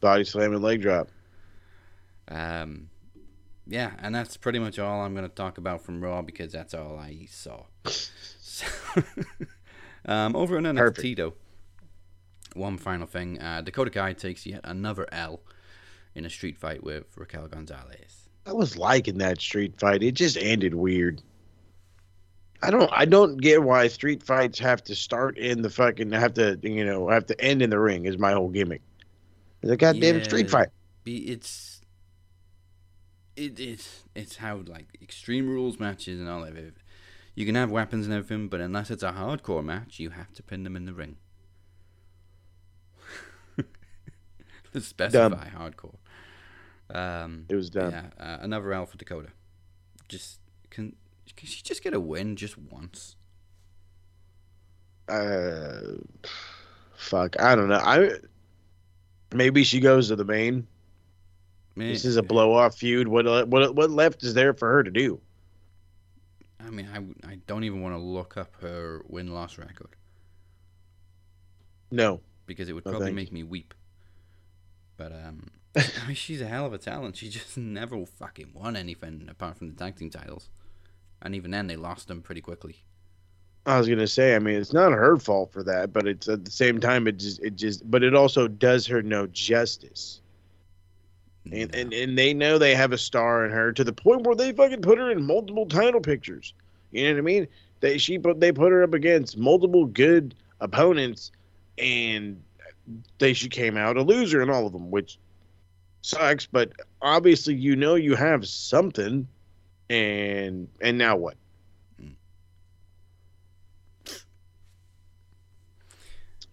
Body 0.00 0.24
slam 0.24 0.52
and 0.54 0.62
leg 0.62 0.80
drop. 0.82 1.08
Um, 2.28 2.88
yeah, 3.66 3.92
and 3.98 4.14
that's 4.14 4.36
pretty 4.36 4.58
much 4.58 4.78
all 4.78 5.00
I'm 5.02 5.14
going 5.14 5.28
to 5.28 5.34
talk 5.34 5.58
about 5.58 5.82
from 5.82 6.02
Raw 6.02 6.22
because 6.22 6.52
that's 6.52 6.74
all 6.74 6.98
I 6.98 7.26
saw. 7.30 7.64
So, 8.40 8.66
um, 10.06 10.34
over 10.36 10.56
on 10.56 10.64
NXT 10.64 10.76
Perfect. 10.76 11.16
though, 11.18 11.34
one 12.54 12.78
final 12.78 13.06
thing: 13.06 13.40
uh, 13.40 13.60
Dakota 13.60 13.90
Kai 13.90 14.12
takes 14.12 14.46
yet 14.46 14.60
another 14.64 15.06
L 15.12 15.40
in 16.14 16.24
a 16.24 16.30
street 16.30 16.56
fight 16.56 16.82
with 16.82 17.04
Raquel 17.16 17.48
Gonzalez. 17.48 18.28
I 18.46 18.52
was 18.52 18.76
liking 18.78 19.18
that 19.18 19.40
street 19.40 19.78
fight. 19.78 20.02
It 20.02 20.12
just 20.12 20.36
ended 20.36 20.74
weird. 20.74 21.20
I 22.62 22.70
don't 22.70 22.90
I 22.92 23.04
don't 23.04 23.36
get 23.36 23.62
why 23.62 23.88
street 23.88 24.22
fights 24.22 24.58
have 24.60 24.82
to 24.84 24.94
start 24.94 25.36
in 25.36 25.60
the 25.60 25.68
fucking 25.68 26.10
have 26.12 26.34
to 26.34 26.58
you 26.62 26.84
know 26.84 27.08
have 27.10 27.26
to 27.26 27.38
end 27.40 27.60
in 27.60 27.68
the 27.70 27.78
ring 27.78 28.06
is 28.06 28.16
my 28.16 28.32
whole 28.32 28.48
gimmick. 28.48 28.80
It's 29.62 29.72
a 29.72 29.76
goddamn 29.76 30.18
Yeah. 30.18 30.22
street 30.22 30.48
fight. 30.48 30.68
Be 31.04 31.16
it's 31.28 31.75
it 33.36 33.60
it's 33.60 34.04
it's 34.14 34.36
how 34.36 34.62
like 34.66 34.86
extreme 35.02 35.48
rules 35.48 35.78
matches 35.78 36.20
and 36.20 36.28
all 36.28 36.44
of 36.44 36.56
it. 36.56 36.74
You 37.34 37.44
can 37.44 37.54
have 37.54 37.70
weapons 37.70 38.06
and 38.06 38.14
everything, 38.14 38.48
but 38.48 38.60
unless 38.60 38.90
it's 38.90 39.02
a 39.02 39.12
hardcore 39.12 39.62
match, 39.64 39.98
you 40.00 40.10
have 40.10 40.32
to 40.34 40.42
pin 40.42 40.64
them 40.64 40.74
in 40.74 40.86
the 40.86 40.94
ring. 40.94 41.16
Specify 44.78 45.48
hardcore. 45.50 45.96
Um, 46.90 47.46
It 47.48 47.54
was 47.56 47.70
dumb. 47.70 47.90
yeah, 47.90 48.06
uh, 48.18 48.38
another 48.40 48.72
L 48.72 48.86
for 48.86 48.96
Dakota. 48.96 49.28
Just 50.08 50.38
can 50.70 50.94
can 51.36 51.48
she 51.48 51.62
just 51.62 51.82
get 51.82 51.94
a 51.94 52.00
win 52.00 52.36
just 52.36 52.56
once? 52.56 53.16
Uh, 55.08 55.98
fuck. 56.96 57.38
I 57.40 57.54
don't 57.54 57.68
know. 57.68 57.80
I 57.82 58.10
maybe 59.34 59.64
she 59.64 59.80
goes 59.80 60.08
to 60.08 60.16
the 60.16 60.24
main. 60.24 60.66
Man, 61.76 61.88
This 61.92 62.04
is 62.04 62.16
a 62.16 62.22
blow 62.22 62.54
off 62.54 62.76
feud. 62.78 63.06
What 63.06 63.26
what 63.48 63.74
what 63.74 63.90
left 63.90 64.24
is 64.24 64.34
there 64.34 64.54
for 64.54 64.70
her 64.72 64.82
to 64.82 64.90
do? 64.90 65.20
I 66.58 66.70
mean, 66.70 66.88
I, 66.92 67.32
I 67.32 67.34
don't 67.46 67.64
even 67.64 67.82
want 67.82 67.94
to 67.94 67.98
look 68.00 68.36
up 68.36 68.56
her 68.60 69.02
win 69.08 69.32
loss 69.32 69.58
record. 69.58 69.94
No. 71.90 72.20
because 72.46 72.68
it 72.68 72.72
would 72.72 72.84
No 72.84 72.90
probably 72.92 73.08
thanks. 73.08 73.16
make 73.16 73.32
me 73.32 73.42
weep. 73.44 73.74
But 74.96 75.12
um, 75.12 75.48
I 75.76 76.06
mean, 76.06 76.16
she's 76.16 76.40
a 76.40 76.46
hell 76.46 76.66
of 76.66 76.72
a 76.72 76.78
talent. 76.78 77.16
She 77.16 77.28
just 77.28 77.56
never 77.58 78.04
fucking 78.06 78.52
won 78.54 78.76
anything 78.76 79.28
apart 79.30 79.56
from 79.58 79.68
the 79.68 79.74
tag 79.76 79.96
team 79.96 80.10
titles, 80.10 80.48
and 81.22 81.34
even 81.34 81.50
then 81.50 81.66
they 81.66 81.76
lost 81.76 82.08
them 82.08 82.22
pretty 82.22 82.40
quickly. 82.40 82.84
I 83.66 83.78
was 83.78 83.88
gonna 83.88 84.06
say, 84.06 84.34
I 84.36 84.38
mean, 84.38 84.54
it's 84.54 84.72
not 84.72 84.92
her 84.92 85.16
fault 85.16 85.52
for 85.52 85.62
that, 85.64 85.92
but 85.92 86.06
it's 86.06 86.28
at 86.28 86.44
the 86.44 86.50
same 86.50 86.80
time, 86.80 87.06
it 87.08 87.18
just, 87.18 87.40
it 87.42 87.56
just, 87.56 87.88
but 87.90 88.02
it 88.04 88.14
also 88.14 88.46
does 88.48 88.86
her 88.86 89.02
no 89.02 89.26
justice. 89.26 90.20
And, 91.52 91.70
No. 91.72 91.78
and 91.80 91.92
and 91.94 92.18
they 92.18 92.34
know 92.34 92.58
they 92.58 92.74
have 92.74 92.92
a 92.92 92.98
star 92.98 93.44
in 93.44 93.52
her 93.52 93.72
to 93.72 93.84
the 93.84 93.92
point 93.92 94.22
where 94.26 94.34
they 94.34 94.52
fucking 94.52 94.82
put 94.82 94.98
her 94.98 95.10
in 95.10 95.24
multiple 95.24 95.66
title 95.66 96.00
pictures. 96.00 96.54
You 96.90 97.04
know 97.04 97.12
what 97.14 97.18
I 97.18 97.22
mean? 97.22 97.48
They 97.80 97.98
she 97.98 98.18
put 98.18 98.40
they 98.40 98.52
put 98.52 98.72
her 98.72 98.82
up 98.82 98.94
against 98.94 99.36
multiple 99.36 99.86
good 99.86 100.34
opponents, 100.60 101.30
and 101.78 102.42
they 103.18 103.32
she 103.32 103.48
came 103.48 103.76
out 103.76 103.96
a 103.96 104.02
loser 104.02 104.42
in 104.42 104.50
all 104.50 104.66
of 104.66 104.72
them, 104.72 104.90
which 104.90 105.18
sucks. 106.02 106.46
But 106.46 106.72
obviously, 107.02 107.54
you 107.54 107.76
know 107.76 107.94
you 107.94 108.14
have 108.16 108.46
something, 108.46 109.28
and 109.90 110.68
and 110.80 110.98
now 110.98 111.16
what? 111.16 111.36
Hmm. 112.00 112.12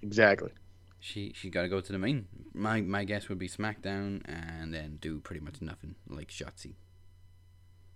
Exactly. 0.01 0.51
She 1.05 1.33
she 1.35 1.49
got 1.49 1.63
to 1.63 1.67
go 1.67 1.81
to 1.81 1.91
the 1.91 1.97
main. 1.99 2.27
My 2.53 2.79
my 2.79 3.03
guess 3.03 3.27
would 3.27 3.37
be 3.37 3.49
SmackDown 3.49 4.21
and 4.23 4.73
then 4.73 4.97
do 5.01 5.19
pretty 5.19 5.41
much 5.41 5.61
nothing 5.61 5.95
like 6.07 6.29
Shotzi. 6.29 6.75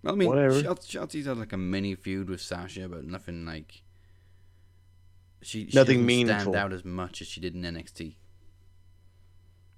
Well, 0.04 0.13
I 0.13 0.17
mean, 0.17 0.28
Whatever. 0.28 0.62
Shotzi's 0.62 1.26
had 1.26 1.38
like 1.38 1.54
a 1.54 1.58
mini 1.58 1.96
feud 1.96 2.30
with 2.30 2.41
Sasha, 2.41 2.89
but 2.89 3.06
nothing 3.06 3.46
like. 3.46 3.82
She, 5.41 5.70
she 5.70 5.76
Nothing 5.78 6.06
meaningful. 6.06 6.52
stand 6.52 6.56
out 6.58 6.74
as 6.74 6.84
much 6.84 7.22
as 7.22 7.28
she 7.28 7.39
did 7.39 7.56
in 7.56 7.62
NXT. 7.62 8.15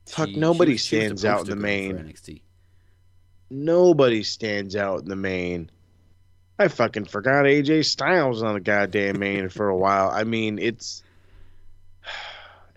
Fuck, 0.07 0.27
She- 0.29 0.33
she 0.33 0.39
nobody 0.39 0.71
she 0.77 0.95
was 0.97 1.03
the 1.11 1.17
stands 1.17 1.25
out 1.25 1.41
in 1.41 1.49
the 1.51 1.55
main. 1.55 1.97
NXT. 1.97 2.41
Nobody 3.51 4.23
stands 4.23 4.75
out 4.75 5.01
in 5.01 5.09
the 5.09 5.15
main. 5.15 5.69
I 6.57 6.67
fucking 6.67 7.05
forgot 7.05 7.45
AJ 7.45 7.85
Styles 7.85 8.41
on 8.41 8.55
the 8.55 8.59
goddamn 8.59 9.19
main 9.19 9.49
for 9.49 9.69
a 9.69 9.77
while. 9.77 10.09
I 10.09 10.23
mean, 10.23 10.57
it's 10.59 11.03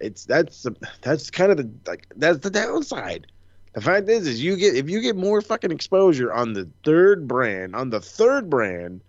it's 0.02 0.24
that's 0.26 0.66
that's 1.00 1.30
kind 1.30 1.50
of 1.50 1.56
the 1.58 1.70
like 1.86 2.06
that's 2.16 2.38
the 2.38 2.50
downside. 2.50 3.26
The 3.74 3.80
fact 3.80 4.08
is, 4.10 4.26
is 4.26 4.42
you 4.42 4.56
get 4.56 4.74
if 4.76 4.90
you 4.90 5.00
get 5.00 5.16
more 5.16 5.40
fucking 5.40 5.70
exposure 5.70 6.32
on 6.32 6.52
the 6.52 6.68
third 6.84 7.26
brand 7.26 7.74
on 7.74 7.88
the 7.90 8.00
third 8.00 8.50
brand 8.50 9.00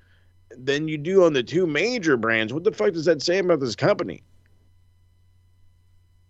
than 0.55 0.87
you 0.87 0.97
do 0.97 1.23
on 1.25 1.33
the 1.33 1.43
two 1.43 1.65
major 1.67 2.15
brands. 2.15 2.53
What 2.53 2.63
the 2.63 2.71
fuck 2.71 2.93
does 2.93 3.05
that 3.05 3.21
say 3.21 3.39
about 3.39 3.59
this 3.59 3.75
company? 3.75 4.23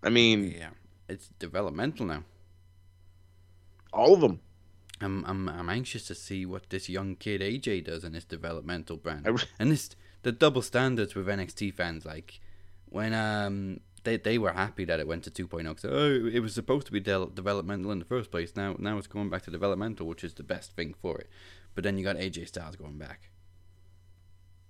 I 0.02 0.10
mean, 0.10 0.52
Yeah, 0.58 0.70
it's 1.08 1.30
developmental 1.40 2.06
now. 2.06 2.24
all 3.94 4.14
of 4.14 4.22
them. 4.22 4.40
I'm 5.02 5.24
I'm 5.26 5.50
I'm 5.50 5.70
anxious 5.70 6.08
to 6.08 6.16
see 6.16 6.46
what 6.46 6.70
this 6.70 6.88
young 6.90 7.16
kid 7.16 7.42
AJ 7.42 7.86
does 7.86 8.04
in 8.04 8.14
this 8.14 8.26
developmental 8.26 8.98
brand. 8.98 9.28
Re- 9.28 9.44
and 9.60 9.72
this 9.72 9.90
the 10.24 10.32
double 10.32 10.62
standards 10.62 11.14
with 11.16 11.28
NXT 11.28 11.74
fans 11.74 12.06
like 12.06 12.40
when 12.86 13.14
um 13.14 13.82
they 14.04 14.18
they 14.18 14.38
were 14.38 14.54
happy 14.54 14.86
that 14.86 15.00
it 15.00 15.08
went 15.08 15.24
to 15.24 15.32
2.0 15.32 15.76
cuz 15.76 15.86
oh 15.86 16.28
it 16.28 16.40
was 16.40 16.54
supposed 16.54 16.86
to 16.88 16.92
be 16.92 17.00
de- 17.00 17.30
developmental 17.34 17.92
in 17.92 18.00
the 18.00 18.06
first 18.06 18.32
place. 18.32 18.56
Now 18.56 18.76
now 18.80 18.98
it's 18.98 19.08
going 19.08 19.30
back 19.30 19.44
to 19.44 19.52
developmental, 19.52 20.08
which 20.08 20.24
is 20.24 20.34
the 20.34 20.44
best 20.44 20.76
thing 20.76 20.94
for 21.02 21.18
it. 21.20 21.30
But 21.76 21.84
then 21.84 21.98
you 21.98 22.04
got 22.04 22.18
AJ 22.18 22.48
Styles 22.48 22.76
going 22.76 22.98
back. 22.98 23.30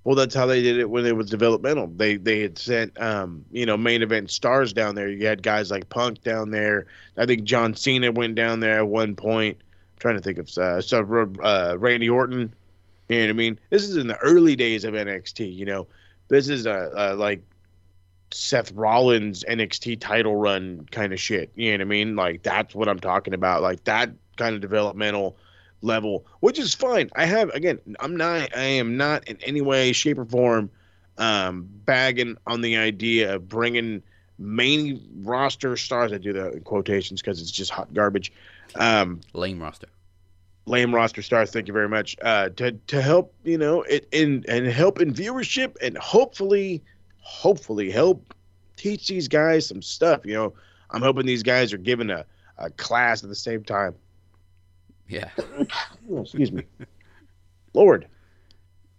Well, 0.04 0.16
that's 0.16 0.36
how 0.36 0.46
they 0.46 0.62
did 0.62 0.78
it 0.78 0.90
when 0.90 1.06
it 1.06 1.16
was 1.16 1.30
developmental. 1.30 1.88
They 1.88 2.18
they 2.18 2.42
had 2.42 2.58
sent 2.58 3.00
um, 3.02 3.46
you 3.52 3.66
know 3.66 3.78
main 3.78 4.02
event 4.02 4.32
stars 4.32 4.74
down 4.74 4.96
there. 4.96 5.10
You 5.10 5.26
had 5.26 5.42
guys 5.42 5.72
like 5.72 5.88
Punk 5.90 6.22
down 6.22 6.52
there. 6.52 6.88
I 7.18 7.26
think 7.26 7.44
John 7.44 7.74
Cena 7.74 8.12
went 8.12 8.36
down 8.36 8.60
there 8.60 8.80
at 8.80 8.88
one 8.88 9.16
point. 9.16 9.58
I'm 9.62 10.00
trying 10.00 10.16
to 10.16 10.22
think 10.22 10.40
of 10.40 10.58
uh, 10.58 10.82
so 10.82 11.00
uh, 11.42 11.78
Randy 11.80 12.10
Orton. 12.10 12.54
You 13.08 13.18
know 13.18 13.24
what 13.26 13.30
I 13.30 13.34
mean? 13.34 13.60
This 13.70 13.84
is 13.84 13.96
in 13.96 14.08
the 14.08 14.18
early 14.18 14.56
days 14.56 14.84
of 14.84 14.94
NXT. 14.94 15.56
You 15.56 15.66
know, 15.66 15.88
this 16.28 16.50
is 16.50 16.66
a, 16.66 16.92
a 16.96 17.16
like 17.16 17.42
Seth 18.34 18.72
Rollins 18.74 19.44
NXT 19.48 20.00
title 20.00 20.36
run 20.36 20.88
kind 20.92 21.14
of 21.14 21.20
shit. 21.20 21.52
You 21.56 21.72
know 21.72 21.76
what 21.78 21.82
I 21.82 21.86
mean? 21.86 22.16
Like 22.16 22.44
that's 22.44 22.74
what 22.76 22.88
I'm 22.90 23.00
talking 23.00 23.34
about. 23.34 23.62
Like 23.62 23.84
that 23.86 24.12
kind 24.38 24.56
of 24.56 24.62
developmental 24.62 25.38
level, 25.82 26.26
which 26.40 26.58
is 26.60 26.74
fine. 26.74 27.10
I 27.16 27.26
have 27.26 27.50
again, 27.50 27.80
I'm 28.00 28.16
not 28.16 28.56
I 28.56 28.62
am 28.64 28.98
not 28.98 29.28
in 29.28 29.38
any 29.44 29.62
way 29.62 29.92
shape 29.94 30.18
or 30.18 30.26
form 30.26 30.70
um 31.18 31.68
bagging 31.86 32.38
on 32.48 32.62
the 32.62 32.78
idea 32.78 33.36
of 33.36 33.48
bringing 33.48 34.02
main 34.40 35.08
roster 35.22 35.78
stars 35.78 36.12
I 36.12 36.18
do 36.18 36.34
that 36.34 36.54
in 36.54 36.62
quotations 36.62 37.22
because 37.22 37.40
it's 37.40 37.52
just 37.52 37.70
hot 37.72 37.94
garbage. 37.94 38.32
Um 38.76 39.22
Lame 39.34 39.62
roster. 39.62 39.88
lame 40.66 40.96
roster 40.96 41.22
stars. 41.22 41.52
Thank 41.52 41.68
you 41.68 41.74
very 41.74 41.90
much. 41.90 42.16
Uh, 42.22 42.50
to 42.50 42.72
to 42.72 43.02
help 43.02 43.34
you 43.44 43.58
know 43.58 43.84
it 43.84 44.08
in 44.12 44.44
and 44.48 44.66
help 44.66 45.00
in 45.02 45.14
viewership 45.14 45.76
and 45.82 45.98
hopefully, 45.98 46.82
hopefully 47.24 47.90
help 47.90 48.34
teach 48.76 49.08
these 49.08 49.28
guys 49.28 49.66
some 49.66 49.82
stuff. 49.82 50.26
You 50.26 50.34
know, 50.34 50.54
I'm 50.92 51.02
hoping 51.02 51.26
these 51.26 51.44
guys 51.44 51.74
are 51.74 51.78
given 51.78 52.12
a, 52.12 52.26
a 52.58 52.70
class 52.72 53.24
at 53.24 53.30
the 53.30 53.36
same 53.36 53.64
time. 53.64 53.96
Yeah. 55.08 55.30
Oh, 56.12 56.22
excuse 56.22 56.52
me, 56.52 56.64
Lord, 57.74 58.08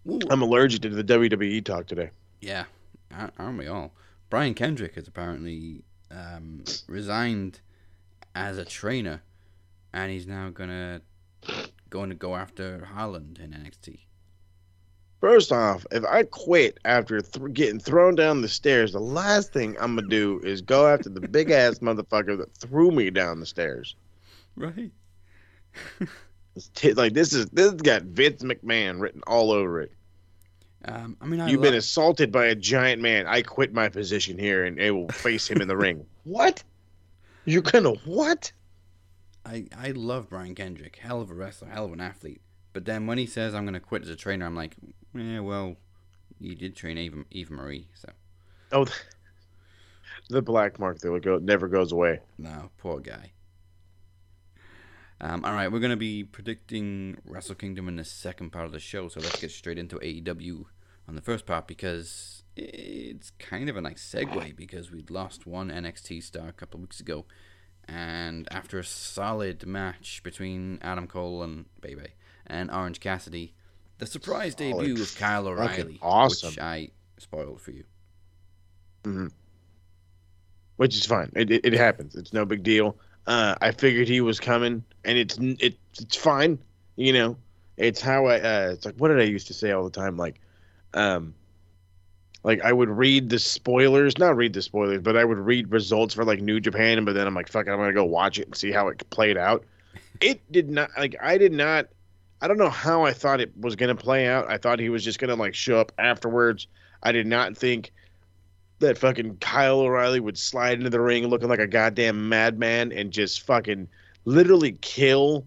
Ooh. 0.08 0.18
I'm 0.30 0.40
allergic 0.40 0.80
to 0.82 0.88
the 0.88 1.04
WWE 1.04 1.62
talk 1.64 1.86
today. 1.86 2.10
Yeah, 2.40 2.64
ar- 3.14 3.32
aren't 3.38 3.58
we 3.58 3.66
all? 3.66 3.92
Brian 4.30 4.54
Kendrick 4.54 4.94
has 4.94 5.06
apparently 5.06 5.84
um, 6.10 6.64
resigned 6.88 7.60
as 8.34 8.56
a 8.56 8.64
trainer, 8.64 9.22
and 9.92 10.10
he's 10.10 10.26
now 10.26 10.48
gonna 10.48 11.02
going 11.90 12.08
to 12.08 12.16
go 12.16 12.34
after 12.34 12.84
Holland 12.84 13.38
in 13.42 13.50
NXT. 13.50 14.00
First 15.24 15.52
off, 15.52 15.86
if 15.90 16.04
I 16.04 16.24
quit 16.24 16.78
after 16.84 17.22
th- 17.22 17.54
getting 17.54 17.80
thrown 17.80 18.14
down 18.14 18.42
the 18.42 18.48
stairs, 18.48 18.92
the 18.92 19.00
last 19.00 19.54
thing 19.54 19.74
I'm 19.80 19.96
gonna 19.96 20.06
do 20.06 20.38
is 20.44 20.60
go 20.60 20.86
after 20.86 21.08
the 21.08 21.22
big 21.22 21.50
ass 21.50 21.78
motherfucker 21.78 22.36
that 22.36 22.54
threw 22.54 22.90
me 22.90 23.08
down 23.08 23.40
the 23.40 23.46
stairs. 23.46 23.96
Right. 24.54 24.90
T- 26.74 26.92
like 26.92 27.14
this 27.14 27.32
is 27.32 27.46
this 27.46 27.70
has 27.70 27.80
got 27.80 28.02
Vince 28.02 28.42
McMahon 28.42 29.00
written 29.00 29.22
all 29.26 29.50
over 29.50 29.80
it. 29.80 29.92
Um, 30.84 31.16
I 31.22 31.24
mean, 31.24 31.40
I 31.40 31.48
You've 31.48 31.62
been 31.62 31.72
assaulted 31.72 32.30
by 32.30 32.44
a 32.44 32.54
giant 32.54 33.00
man. 33.00 33.26
I 33.26 33.40
quit 33.40 33.72
my 33.72 33.88
position 33.88 34.36
here 34.36 34.66
and 34.66 34.78
it 34.78 34.90
will 34.90 35.08
face 35.08 35.48
him 35.48 35.62
in 35.62 35.68
the 35.68 35.76
ring. 35.76 36.04
What? 36.24 36.62
You're 37.46 37.62
gonna 37.62 37.94
what? 38.04 38.52
I 39.46 39.68
I 39.74 39.92
love 39.92 40.28
Brian 40.28 40.54
Kendrick, 40.54 40.96
hell 40.96 41.22
of 41.22 41.30
a 41.30 41.34
wrestler, 41.34 41.68
hell 41.68 41.86
of 41.86 41.94
an 41.94 42.02
athlete. 42.02 42.42
But 42.74 42.84
then 42.84 43.06
when 43.06 43.16
he 43.16 43.24
says 43.24 43.54
I'm 43.54 43.64
gonna 43.64 43.80
quit 43.80 44.02
as 44.02 44.10
a 44.10 44.16
trainer, 44.16 44.44
I'm 44.44 44.56
like, 44.56 44.76
yeah, 45.14 45.40
well, 45.40 45.76
you 46.38 46.54
did 46.54 46.76
train 46.76 46.98
Eva, 46.98 47.24
Eva 47.30 47.54
Marie, 47.54 47.88
so 47.94 48.10
Oh, 48.72 48.86
the 50.28 50.42
black 50.42 50.78
mark 50.78 50.98
that 50.98 51.10
would 51.10 51.22
go 51.22 51.38
never 51.38 51.68
goes 51.68 51.92
away. 51.92 52.20
No, 52.36 52.70
poor 52.76 52.98
guy. 53.00 53.32
Um, 55.20 55.44
all 55.44 55.52
right, 55.52 55.70
we're 55.70 55.78
going 55.78 55.90
to 55.90 55.96
be 55.96 56.24
predicting 56.24 57.16
Wrestle 57.24 57.54
Kingdom 57.54 57.86
in 57.88 57.96
the 57.96 58.04
second 58.04 58.50
part 58.50 58.66
of 58.66 58.72
the 58.72 58.80
show, 58.80 59.08
so 59.08 59.20
let's 59.20 59.40
get 59.40 59.52
straight 59.52 59.78
into 59.78 59.96
AEW 60.00 60.64
on 61.08 61.14
the 61.14 61.22
first 61.22 61.46
part 61.46 61.68
because 61.68 62.42
it's 62.56 63.30
kind 63.38 63.70
of 63.70 63.76
a 63.76 63.80
nice 63.80 64.02
segue 64.02 64.56
because 64.56 64.90
we'd 64.90 65.10
lost 65.10 65.46
one 65.46 65.70
NXT 65.70 66.22
star 66.24 66.48
a 66.48 66.52
couple 66.52 66.78
of 66.78 66.82
weeks 66.82 66.98
ago, 67.00 67.26
and 67.86 68.48
after 68.50 68.78
a 68.78 68.84
solid 68.84 69.64
match 69.64 70.20
between 70.24 70.80
Adam 70.82 71.06
Cole 71.06 71.42
and 71.44 71.66
Bebe 71.80 72.08
and 72.46 72.70
Orange 72.70 73.00
Cassidy, 73.00 73.54
the 73.98 74.06
surprise 74.06 74.54
Solid. 74.56 74.86
debut 74.86 75.02
of 75.02 75.16
Kyle 75.16 75.46
O'Reilly, 75.46 75.98
awesome. 76.02 76.50
which 76.50 76.58
I 76.58 76.90
spoiled 77.18 77.60
for 77.60 77.70
you. 77.70 77.84
which 80.76 80.96
is 80.96 81.06
fine. 81.06 81.30
It, 81.34 81.50
it, 81.50 81.64
it 81.64 81.72
happens. 81.74 82.14
It's 82.14 82.32
no 82.32 82.44
big 82.44 82.62
deal. 82.62 82.96
Uh, 83.26 83.54
I 83.60 83.70
figured 83.70 84.08
he 84.08 84.20
was 84.20 84.38
coming, 84.38 84.84
and 85.04 85.16
it's 85.18 85.38
it, 85.38 85.76
it's 85.98 86.16
fine. 86.16 86.58
You 86.96 87.12
know, 87.12 87.36
it's 87.76 88.00
how 88.00 88.26
I. 88.26 88.40
Uh, 88.40 88.70
it's 88.72 88.84
like 88.84 88.96
what 88.96 89.08
did 89.08 89.20
I 89.20 89.24
used 89.24 89.46
to 89.48 89.54
say 89.54 89.70
all 89.70 89.84
the 89.84 89.90
time? 89.90 90.16
Like, 90.16 90.40
um, 90.92 91.34
like 92.42 92.60
I 92.62 92.72
would 92.72 92.90
read 92.90 93.30
the 93.30 93.38
spoilers, 93.38 94.18
not 94.18 94.36
read 94.36 94.52
the 94.52 94.62
spoilers, 94.62 95.00
but 95.00 95.16
I 95.16 95.24
would 95.24 95.38
read 95.38 95.72
results 95.72 96.14
for 96.14 96.24
like 96.24 96.40
New 96.40 96.60
Japan, 96.60 97.04
but 97.04 97.14
then 97.14 97.26
I'm 97.26 97.34
like, 97.34 97.48
fuck, 97.48 97.66
it, 97.66 97.70
I'm 97.70 97.78
gonna 97.78 97.94
go 97.94 98.04
watch 98.04 98.38
it 98.38 98.46
and 98.46 98.54
see 98.54 98.70
how 98.70 98.88
it 98.88 99.08
played 99.10 99.38
out. 99.38 99.64
It 100.20 100.40
did 100.52 100.70
not 100.70 100.90
like 100.98 101.16
I 101.20 101.38
did 101.38 101.52
not. 101.52 101.88
I 102.44 102.46
don't 102.46 102.58
know 102.58 102.68
how 102.68 103.06
I 103.06 103.14
thought 103.14 103.40
it 103.40 103.56
was 103.58 103.74
gonna 103.74 103.94
play 103.94 104.28
out. 104.28 104.50
I 104.50 104.58
thought 104.58 104.78
he 104.78 104.90
was 104.90 105.02
just 105.02 105.18
gonna 105.18 105.34
like 105.34 105.54
show 105.54 105.80
up 105.80 105.92
afterwards. 105.96 106.66
I 107.02 107.10
did 107.10 107.26
not 107.26 107.56
think 107.56 107.90
that 108.80 108.98
fucking 108.98 109.38
Kyle 109.38 109.80
O'Reilly 109.80 110.20
would 110.20 110.36
slide 110.36 110.76
into 110.76 110.90
the 110.90 111.00
ring 111.00 111.26
looking 111.26 111.48
like 111.48 111.58
a 111.58 111.66
goddamn 111.66 112.28
madman 112.28 112.92
and 112.92 113.10
just 113.10 113.46
fucking 113.46 113.88
literally 114.26 114.72
kill, 114.82 115.46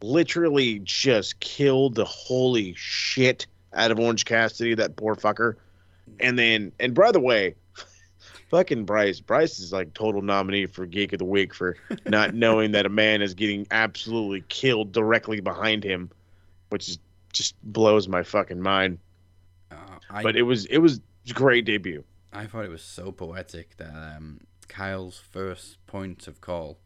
literally 0.00 0.78
just 0.84 1.40
kill 1.40 1.90
the 1.90 2.04
holy 2.04 2.72
shit 2.76 3.48
out 3.72 3.90
of 3.90 3.98
Orange 3.98 4.24
Cassidy, 4.24 4.74
that 4.76 4.94
poor 4.94 5.16
fucker. 5.16 5.56
And 6.20 6.38
then, 6.38 6.70
and 6.78 6.94
by 6.94 7.10
the 7.10 7.18
way, 7.18 7.56
fucking 8.48 8.84
Bryce, 8.84 9.18
Bryce 9.18 9.58
is 9.58 9.72
like 9.72 9.92
total 9.92 10.22
nominee 10.22 10.66
for 10.66 10.86
Geek 10.86 11.14
of 11.14 11.18
the 11.18 11.24
Week 11.24 11.52
for 11.52 11.76
not 12.06 12.32
knowing 12.32 12.70
that 12.70 12.86
a 12.86 12.90
man 12.90 13.22
is 13.22 13.34
getting 13.34 13.66
absolutely 13.72 14.44
killed 14.48 14.92
directly 14.92 15.40
behind 15.40 15.82
him, 15.82 16.12
which 16.68 16.88
is 16.88 16.98
just 17.32 17.54
blows 17.62 18.08
my 18.08 18.22
fucking 18.22 18.60
mind. 18.60 18.98
Uh, 19.70 19.76
I, 20.10 20.22
But 20.22 20.36
it 20.36 20.42
was 20.42 20.66
it 20.66 20.78
was 20.78 21.00
a 21.28 21.32
great 21.32 21.64
debut. 21.64 22.04
I 22.32 22.46
thought 22.46 22.64
it 22.64 22.70
was 22.70 22.82
so 22.82 23.10
poetic 23.12 23.76
that 23.78 23.94
um, 23.94 24.40
Kyle's 24.68 25.18
first 25.18 25.84
point 25.86 26.28
of 26.28 26.40
call 26.40 26.78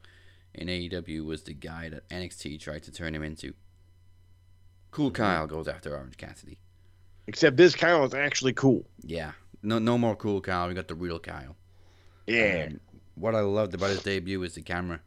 in 0.55 0.69
AEW 0.69 1.25
was 1.25 1.43
the 1.43 1.55
guy 1.55 1.89
that 1.89 2.09
NXT 2.09 2.61
tried 2.61 2.83
to 2.85 2.93
turn 2.93 3.15
him 3.15 3.23
into. 3.23 3.55
Cool 4.91 5.11
Mm-hmm. 5.11 5.23
Kyle 5.23 5.47
goes 5.47 5.69
after 5.69 5.97
Orange 5.97 6.17
Cassidy. 6.17 6.59
Except 7.27 7.57
this 7.57 7.75
Kyle 7.75 8.05
is 8.05 8.15
actually 8.15 8.53
cool. 8.53 8.85
Yeah, 9.03 9.33
no, 9.63 9.79
no 9.79 9.97
more 9.97 10.17
cool 10.17 10.41
Kyle. 10.41 10.69
We 10.69 10.75
got 10.75 10.89
the 10.89 10.95
real 10.95 11.19
Kyle. 11.19 11.57
Yeah. 12.27 12.69
Um, 12.71 12.81
what 13.15 13.35
I 13.35 13.41
loved 13.41 13.75
about 13.75 13.91
his 13.91 14.03
debut 14.03 14.41
was 14.41 14.55
the 14.55 14.63
camera. 14.63 15.01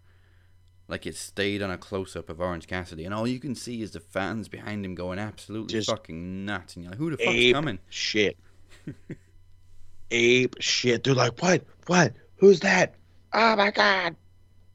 Like 0.87 1.07
it 1.07 1.15
stayed 1.15 1.61
on 1.63 1.71
a 1.71 1.77
close 1.77 2.15
up 2.15 2.29
of 2.29 2.39
Orange 2.39 2.67
Cassidy, 2.67 3.05
and 3.05 3.13
all 3.13 3.27
you 3.27 3.39
can 3.39 3.55
see 3.55 3.81
is 3.81 3.91
the 3.91 3.99
fans 3.99 4.47
behind 4.47 4.85
him 4.85 4.93
going 4.93 5.17
absolutely 5.17 5.73
Just 5.73 5.89
fucking 5.89 6.45
nuts. 6.45 6.75
And 6.75 6.83
you're 6.83 6.91
like, 6.91 6.99
who 6.99 7.09
the 7.11 7.17
fuck's 7.17 7.29
ape 7.29 7.55
coming? 7.55 7.79
shit. 7.89 8.37
ape 10.11 10.55
shit. 10.59 11.03
They're 11.03 11.15
like, 11.15 11.41
what? 11.41 11.63
What? 11.87 12.13
Who's 12.37 12.59
that? 12.59 12.93
Oh 13.33 13.55
my 13.55 13.71
god. 13.71 14.15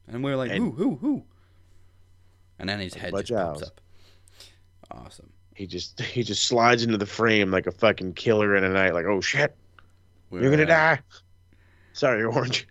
And 0.09 0.25
we're 0.25 0.37
like, 0.37 0.51
And- 0.51 0.59
who, 0.64 0.70
who, 0.73 0.96
who? 0.96 1.23
And 2.59 2.68
then 2.68 2.81
his 2.81 2.92
head 2.94 3.14
just 3.16 3.33
pops 3.33 3.62
up. 3.62 3.81
Awesome. 4.90 5.31
He 5.55 5.66
just 5.66 6.01
he 6.01 6.23
just 6.23 6.44
slides 6.44 6.83
into 6.83 6.99
the 6.99 7.07
frame 7.07 7.51
like 7.51 7.66
a 7.66 7.73
fucking 7.73 8.14
killer 8.14 8.57
in 8.57 8.64
a 8.64 8.68
night. 8.68 8.92
Like, 8.94 9.07
oh 9.07 9.20
shit, 9.20 9.57
We're, 10.29 10.42
you're 10.42 10.51
gonna 10.51 10.64
uh, 10.64 10.66
die. 10.66 11.01
Sorry, 11.92 12.23
Orange. 12.25 12.66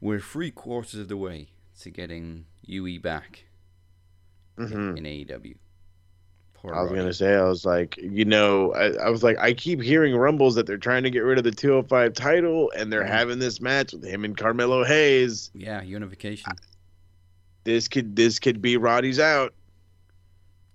We're 0.00 0.20
three 0.20 0.50
quarters 0.50 1.00
of 1.00 1.08
the 1.08 1.16
way 1.16 1.48
to 1.82 1.90
getting 1.90 2.44
UE 2.62 3.00
back 3.00 3.44
hmm 4.56 4.96
in 4.96 5.04
AEW. 5.04 5.56
Poor 6.54 6.74
I 6.74 6.82
was 6.82 6.90
Roddy. 6.90 7.00
gonna 7.02 7.12
say, 7.14 7.34
I 7.34 7.42
was 7.44 7.64
like, 7.64 7.96
you 7.96 8.24
know, 8.24 8.72
I, 8.74 8.92
I 9.06 9.10
was 9.10 9.22
like, 9.24 9.36
I 9.38 9.52
keep 9.52 9.80
hearing 9.80 10.14
rumbles 10.14 10.54
that 10.54 10.66
they're 10.66 10.76
trying 10.78 11.02
to 11.02 11.10
get 11.10 11.20
rid 11.20 11.38
of 11.38 11.44
the 11.44 11.50
205 11.50 12.12
title, 12.14 12.70
and 12.76 12.92
they're 12.92 13.04
having 13.04 13.38
this 13.40 13.60
match 13.60 13.92
with 13.92 14.04
him 14.04 14.24
and 14.24 14.36
Carmelo 14.36 14.84
Hayes. 14.84 15.50
Yeah, 15.54 15.82
unification. 15.82 16.52
This 17.64 17.88
could 17.88 18.14
this 18.16 18.38
could 18.38 18.60
be 18.62 18.76
Roddy's 18.76 19.18
out. 19.18 19.54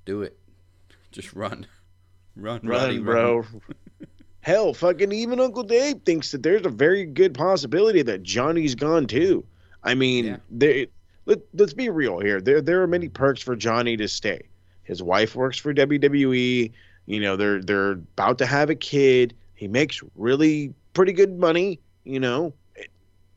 Do 0.06 0.22
it. 0.24 0.38
Just 1.12 1.34
run. 1.34 1.68
Run, 2.36 2.60
Run, 2.64 2.68
Roddy, 2.68 3.00
bro. 3.00 3.38
run. 3.38 3.62
Hell, 4.42 4.74
fucking 4.74 5.12
even 5.12 5.40
Uncle 5.40 5.64
Dave 5.64 6.02
thinks 6.06 6.32
that 6.32 6.44
there's 6.44 6.66
a 6.66 6.70
very 6.70 7.04
good 7.06 7.34
possibility 7.34 8.02
that 8.04 8.22
Johnny's 8.24 8.76
gone 8.76 9.08
too. 9.08 9.44
I 9.84 9.96
mean, 9.96 10.26
Yeah. 10.26 10.38
there. 10.52 10.86
Let, 11.28 11.40
let's 11.54 11.74
be 11.74 11.90
real 11.90 12.20
here. 12.20 12.40
There 12.40 12.62
there 12.62 12.82
are 12.82 12.88
many 12.88 13.10
perks 13.10 13.42
for 13.42 13.56
Johnny 13.56 13.98
to 13.98 14.08
stay. 14.08 14.48
His 14.84 15.04
wife 15.04 15.36
works 15.36 15.58
for 15.58 15.74
WWE. 15.74 16.72
You 17.06 17.20
know, 17.20 17.36
they're 17.36 17.62
they're 17.62 17.92
about 17.92 18.38
to 18.38 18.46
have 18.46 18.70
a 18.70 18.76
kid. 18.76 19.36
He 19.54 19.68
makes 19.68 20.02
really 20.16 20.74
pretty 20.94 21.12
good 21.12 21.38
money. 21.38 21.82
You 22.06 22.22
know, 22.22 22.54
it, 22.76 22.88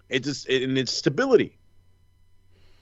it's 0.08 0.28
just, 0.28 0.48
it, 0.48 0.62
and 0.62 0.78
it's 0.78 0.92
stability. 0.92 1.58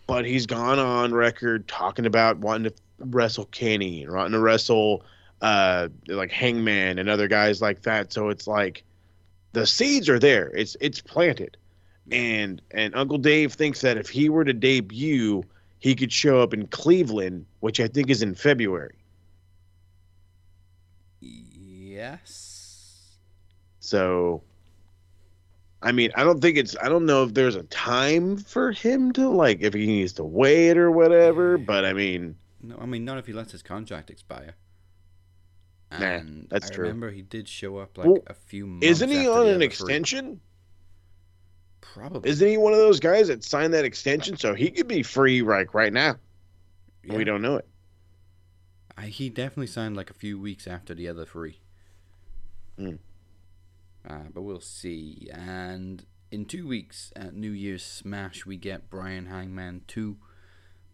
But 0.06 0.26
he's 0.26 0.44
gone 0.44 0.78
on 0.78 1.14
record 1.14 1.66
talking 1.66 2.04
about 2.04 2.38
wanting 2.38 2.70
to 2.70 2.76
wrestle 2.98 3.46
Kenny 3.46 4.02
and 4.02 4.12
wanting 4.12 4.32
to 4.32 4.40
wrestle 4.40 5.04
uh 5.40 5.88
like 6.06 6.30
Hangman 6.30 6.98
and 6.98 7.08
other 7.08 7.28
guys 7.28 7.62
like 7.62 7.80
that. 7.82 8.12
So 8.12 8.28
it's 8.28 8.46
like 8.46 8.84
the 9.54 9.66
seeds 9.66 10.10
are 10.10 10.18
there. 10.18 10.50
It's 10.54 10.76
it's 10.82 11.00
planted. 11.00 11.56
And 12.10 12.60
and 12.70 12.94
Uncle 12.94 13.18
Dave 13.18 13.52
thinks 13.54 13.80
that 13.82 13.96
if 13.96 14.08
he 14.08 14.28
were 14.28 14.44
to 14.44 14.52
debut, 14.52 15.42
he 15.78 15.94
could 15.94 16.12
show 16.12 16.40
up 16.42 16.52
in 16.54 16.66
Cleveland, 16.68 17.46
which 17.60 17.80
I 17.80 17.88
think 17.88 18.10
is 18.10 18.22
in 18.22 18.34
February. 18.34 18.96
Yes. 21.20 23.18
So 23.80 24.42
I 25.82 25.92
mean, 25.92 26.10
I 26.16 26.24
don't 26.24 26.40
think 26.40 26.56
it's 26.56 26.76
I 26.82 26.88
don't 26.88 27.06
know 27.06 27.24
if 27.24 27.34
there's 27.34 27.56
a 27.56 27.62
time 27.64 28.36
for 28.36 28.72
him 28.72 29.12
to 29.12 29.28
like 29.28 29.60
if 29.60 29.74
he 29.74 29.86
needs 29.86 30.12
to 30.14 30.24
wait 30.24 30.76
or 30.76 30.90
whatever, 30.90 31.58
but 31.58 31.84
I 31.84 31.92
mean, 31.92 32.36
No, 32.60 32.76
I 32.78 32.86
mean 32.86 33.04
not 33.04 33.18
if 33.18 33.26
he 33.26 33.32
lets 33.32 33.52
his 33.52 33.62
contract 33.62 34.10
expire. 34.10 34.56
Nah, 35.90 36.06
And 36.06 36.48
that's 36.50 36.70
I 36.70 36.70
true. 36.70 36.84
remember 36.88 37.10
he 37.10 37.22
did 37.22 37.48
show 37.48 37.78
up 37.78 37.96
like 37.98 38.06
Well, 38.06 38.22
a 38.26 38.34
few 38.34 38.66
months. 38.66 39.02
isn't 39.02 39.10
he 39.10 39.28
on 39.28 39.46
an 39.48 39.62
extension? 39.62 40.40
Probably. 41.80 42.28
Isn't 42.30 42.48
he 42.48 42.56
one 42.56 42.72
of 42.72 42.78
those 42.78 43.00
guys 43.00 43.28
that 43.28 43.42
signed 43.44 43.74
that 43.74 43.84
extension 43.84 44.36
so 44.36 44.54
he 44.54 44.70
could 44.70 44.88
be 44.88 45.02
free 45.02 45.42
like 45.42 45.74
right 45.74 45.92
now? 45.92 46.16
Yeah. 47.04 47.16
We 47.16 47.24
don't 47.24 47.42
know 47.42 47.56
it. 47.56 47.68
I, 48.96 49.06
he 49.06 49.30
definitely 49.30 49.68
signed 49.68 49.96
like 49.96 50.10
a 50.10 50.14
few 50.14 50.38
weeks 50.40 50.66
after 50.66 50.94
the 50.94 51.08
other 51.08 51.24
three. 51.24 51.60
Hmm. 52.76 52.96
Uh, 54.08 54.24
but 54.32 54.42
we'll 54.42 54.60
see. 54.60 55.28
And 55.32 56.04
in 56.30 56.44
two 56.44 56.66
weeks 56.66 57.12
at 57.16 57.34
New 57.34 57.50
Year's 57.50 57.84
Smash, 57.84 58.44
we 58.44 58.56
get 58.56 58.90
Bryan 58.90 59.26
Hangman 59.26 59.82
2 59.86 60.16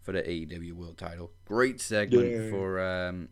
for 0.02 0.12
the 0.12 0.22
AEW 0.22 0.72
World 0.74 0.98
title. 0.98 1.30
Great 1.46 1.80
segment 1.80 2.30
Yeah. 2.30 2.50
for 2.50 2.80
um, 2.80 3.28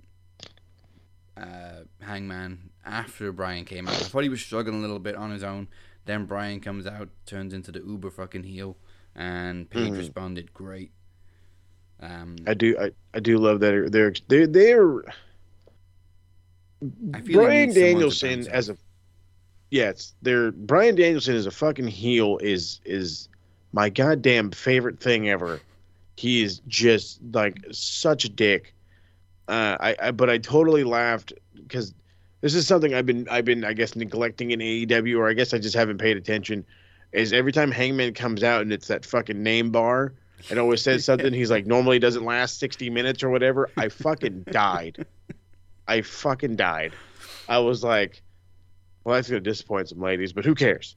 uh, 1.36 1.82
Hangman 2.00 2.70
after 2.84 3.32
Bryan 3.32 3.64
came 3.64 3.86
out. 3.88 3.94
I 3.94 3.98
thought 3.98 4.22
he 4.22 4.28
was 4.28 4.40
struggling 4.40 4.78
a 4.78 4.80
little 4.80 4.98
bit 4.98 5.16
on 5.16 5.30
his 5.30 5.42
own. 5.42 5.68
Then 6.04 6.26
Bryan 6.26 6.60
comes 6.60 6.86
out, 6.86 7.08
turns 7.26 7.54
into 7.54 7.70
the 7.72 7.80
uber 7.80 8.10
fucking 8.10 8.42
heel, 8.44 8.76
and 9.14 9.68
Page 9.70 9.90
Mhm. 9.90 9.98
responded 9.98 10.52
great. 10.52 10.90
Um, 12.00 12.36
I 12.46 12.54
do 12.54 12.76
I, 12.78 12.90
I 13.14 13.20
do 13.20 13.38
love 13.38 13.60
that 13.60 13.90
they're 13.92 14.12
they're 14.28 14.46
they're 14.48 15.02
I 17.14 17.20
feel 17.20 17.40
Bryan 17.42 17.66
needs 17.66 17.74
someone 17.74 18.10
to 18.10 18.18
Danielson 18.20 18.48
as 18.48 18.68
a 18.70 18.76
yes, 19.70 20.14
they're 20.22 20.50
Bryan 20.50 20.96
Danielson 20.96 21.36
as 21.36 21.46
a 21.46 21.50
fucking 21.52 21.86
heel 21.86 22.38
is 22.38 22.80
is 22.84 23.28
my 23.72 23.88
goddamn 23.88 24.50
favorite 24.50 24.98
thing 24.98 25.28
ever. 25.28 25.60
He 26.16 26.42
is 26.42 26.60
just 26.66 27.20
like 27.32 27.58
such 27.70 28.24
a 28.24 28.28
dick. 28.28 28.74
Uh, 29.48 29.76
I, 29.78 29.96
I 30.00 30.10
but 30.10 30.28
I 30.28 30.38
totally 30.38 30.82
laughed 30.82 31.32
because 31.54 31.94
this 32.42 32.54
is 32.54 32.66
something 32.66 32.92
I've 32.92 33.06
been 33.06 33.26
I've 33.30 33.46
been 33.46 33.64
I 33.64 33.72
guess 33.72 33.96
neglecting 33.96 34.50
in 34.50 34.60
AEW 34.60 35.16
or 35.18 35.28
I 35.28 35.32
guess 35.32 35.54
I 35.54 35.58
just 35.58 35.74
haven't 35.74 35.98
paid 35.98 36.16
attention. 36.18 36.66
Is 37.12 37.32
every 37.32 37.52
time 37.52 37.70
Hangman 37.70 38.12
comes 38.14 38.42
out 38.42 38.62
and 38.62 38.72
it's 38.72 38.88
that 38.88 39.04
fucking 39.06 39.42
name 39.42 39.70
bar, 39.70 40.12
it 40.50 40.58
always 40.58 40.82
says 40.82 41.04
something. 41.06 41.32
He's 41.32 41.50
like 41.50 41.66
normally 41.66 41.98
doesn't 41.98 42.24
last 42.24 42.58
sixty 42.58 42.90
minutes 42.90 43.22
or 43.22 43.30
whatever. 43.30 43.70
I 43.76 43.88
fucking 43.88 44.44
died. 44.50 45.06
I 45.88 46.02
fucking 46.02 46.56
died. 46.56 46.92
I 47.48 47.58
was 47.58 47.82
like, 47.82 48.22
Well, 49.04 49.14
that's 49.14 49.28
gonna 49.28 49.40
disappoint 49.40 49.88
some 49.88 50.00
ladies, 50.00 50.32
but 50.32 50.44
who 50.44 50.54
cares? 50.54 50.96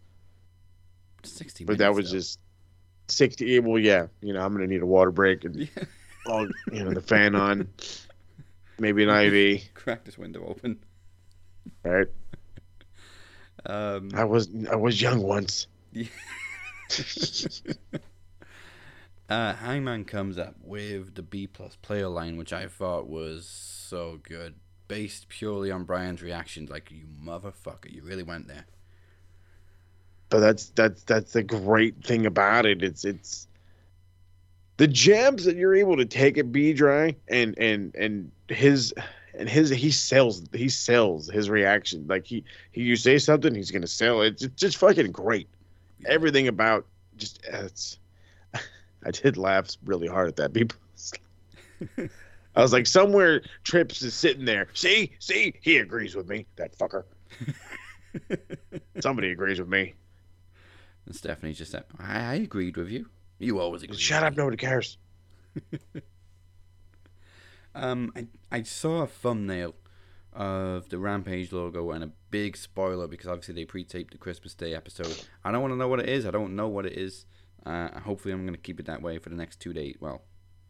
Sixty. 1.24 1.64
But 1.66 1.80
that 1.80 1.94
was 1.94 2.12
though. 2.12 2.18
just 2.18 2.40
sixty. 3.08 3.60
Well, 3.60 3.80
yeah, 3.80 4.08
you 4.22 4.34
know, 4.34 4.44
I'm 4.44 4.52
gonna 4.54 4.68
need 4.68 4.82
a 4.82 4.86
water 4.86 5.12
break 5.12 5.44
and 5.44 5.56
Yeah. 5.56 5.68
all, 6.28 6.48
you 6.72 6.84
know, 6.84 6.92
the 6.92 7.02
fan 7.02 7.36
on, 7.36 7.68
maybe 8.80 9.04
an 9.04 9.10
IV. 9.36 9.62
Crack 9.74 10.06
this 10.06 10.18
window 10.18 10.44
open. 10.48 10.80
Right? 11.84 12.08
Um, 13.66 14.12
I 14.14 14.24
was 14.24 14.50
I 14.70 14.76
was 14.76 15.02
young 15.02 15.22
once. 15.24 15.68
uh, 19.30 19.54
Hangman 19.54 20.06
comes 20.06 20.38
up 20.38 20.56
with 20.62 21.16
the 21.16 21.24
B 21.24 21.48
plus 21.48 21.76
player 21.82 22.08
line, 22.08 22.38
which 22.38 22.54
I 22.54 22.68
thought 22.68 23.08
was 23.08 23.48
so 23.48 24.20
good, 24.22 24.56
based 24.88 25.30
purely 25.30 25.72
on 25.72 25.84
Bryan's 25.84 26.22
reaction. 26.22 26.68
Like 26.68 26.92
you 26.92 27.06
motherfucker, 27.24 27.92
you 27.92 28.04
really 28.04 28.24
went 28.24 28.48
there. 28.48 28.66
But 30.30 30.40
that's 30.40 30.70
that's 30.70 31.04
that's 31.04 31.34
the 31.34 31.44
great 31.44 32.04
thing 32.04 32.26
about 32.26 32.66
it. 32.66 32.84
It's 32.84 33.06
it's 33.06 33.48
the 34.78 34.88
jabs 34.88 35.46
that 35.46 35.56
you're 35.56 35.76
able 35.76 35.98
to 35.98 36.06
take 36.06 36.38
at 36.38 36.52
D-Bry 36.52 37.16
and 37.28 37.58
and 37.58 37.96
and 37.96 38.32
his 38.50 38.94
and 39.38 39.50
his 39.50 39.70
he 39.70 39.92
sells 39.92 40.44
he 40.54 40.70
sells 40.70 41.30
his 41.30 41.50
reaction 41.50 42.06
like 42.08 42.26
he 42.26 42.44
he 42.72 42.82
you 42.82 42.96
say 42.96 43.18
something 43.18 43.54
he's 43.54 43.72
gonna 43.72 43.88
sell 43.88 44.22
it. 44.22 44.42
It's 44.42 44.56
just 44.56 44.78
fucking 44.78 45.12
great. 45.12 45.50
Everything 46.06 46.48
about 46.48 46.86
just 47.18 47.46
uh, 47.52 47.64
it's. 47.66 48.00
I 48.54 49.12
did 49.12 49.38
laugh 49.38 49.70
really 49.86 50.08
hard 50.08 50.28
at 50.28 50.36
that. 50.38 50.54
People. 50.54 50.78
I 52.56 52.62
was 52.62 52.72
like, 52.72 52.88
somewhere 52.88 53.42
Trips 53.64 54.02
is 54.02 54.14
sitting 54.14 54.46
there. 54.46 54.68
See, 54.74 55.12
see, 55.20 55.54
he 55.62 55.78
agrees 55.78 56.16
with 56.16 56.30
me. 56.30 56.46
That 56.56 56.78
fucker. 56.78 57.04
Somebody 59.02 59.32
agrees 59.32 59.60
with 59.60 59.68
me. 59.68 59.94
And 61.06 61.16
Stephanie 61.16 61.54
just 61.54 61.72
said, 61.72 61.84
I, 62.00 62.20
I 62.20 62.34
agreed 62.36 62.78
with 62.78 62.90
you. 62.90 63.10
You 63.40 63.60
always 63.60 63.84
agreed. 63.84 64.00
Shut 64.00 64.24
up, 64.24 64.34
me." 64.34 64.38
nobody 64.38 64.58
cares. 64.58 64.98
Um, 67.76 68.12
I, 68.16 68.28
I 68.52 68.64
saw 68.64 69.02
a 69.04 69.08
thumbnail 69.08 69.76
of 70.34 70.90
the 70.90 70.98
Rampage 70.98 71.52
logo 71.52 71.92
and 71.92 72.04
a 72.04 72.12
big 72.32 72.58
spoiler 72.58 73.08
because 73.08 73.28
obviously 73.28 73.54
they 73.56 73.66
pre-taped 73.66 74.12
the 74.12 74.18
Christmas 74.18 74.54
Day 74.54 74.74
episode. 74.74 75.24
I 75.44 75.52
don't 75.52 75.62
want 75.62 75.74
to 75.74 75.78
know 75.78 75.88
what 75.88 76.00
it 76.00 76.10
is. 76.10 76.26
I 76.26 76.32
don't 76.32 76.56
know 76.56 76.68
what 76.68 76.86
it 76.86 76.94
is. 76.98 77.26
Uh, 77.66 78.00
hopefully, 78.00 78.34
I'm 78.34 78.42
going 78.46 78.54
to 78.56 78.62
keep 78.62 78.80
it 78.80 78.86
that 78.86 79.02
way 79.02 79.18
for 79.18 79.30
the 79.30 79.36
next 79.36 79.60
two 79.60 79.74
days. 79.74 79.96
Well, 80.00 80.22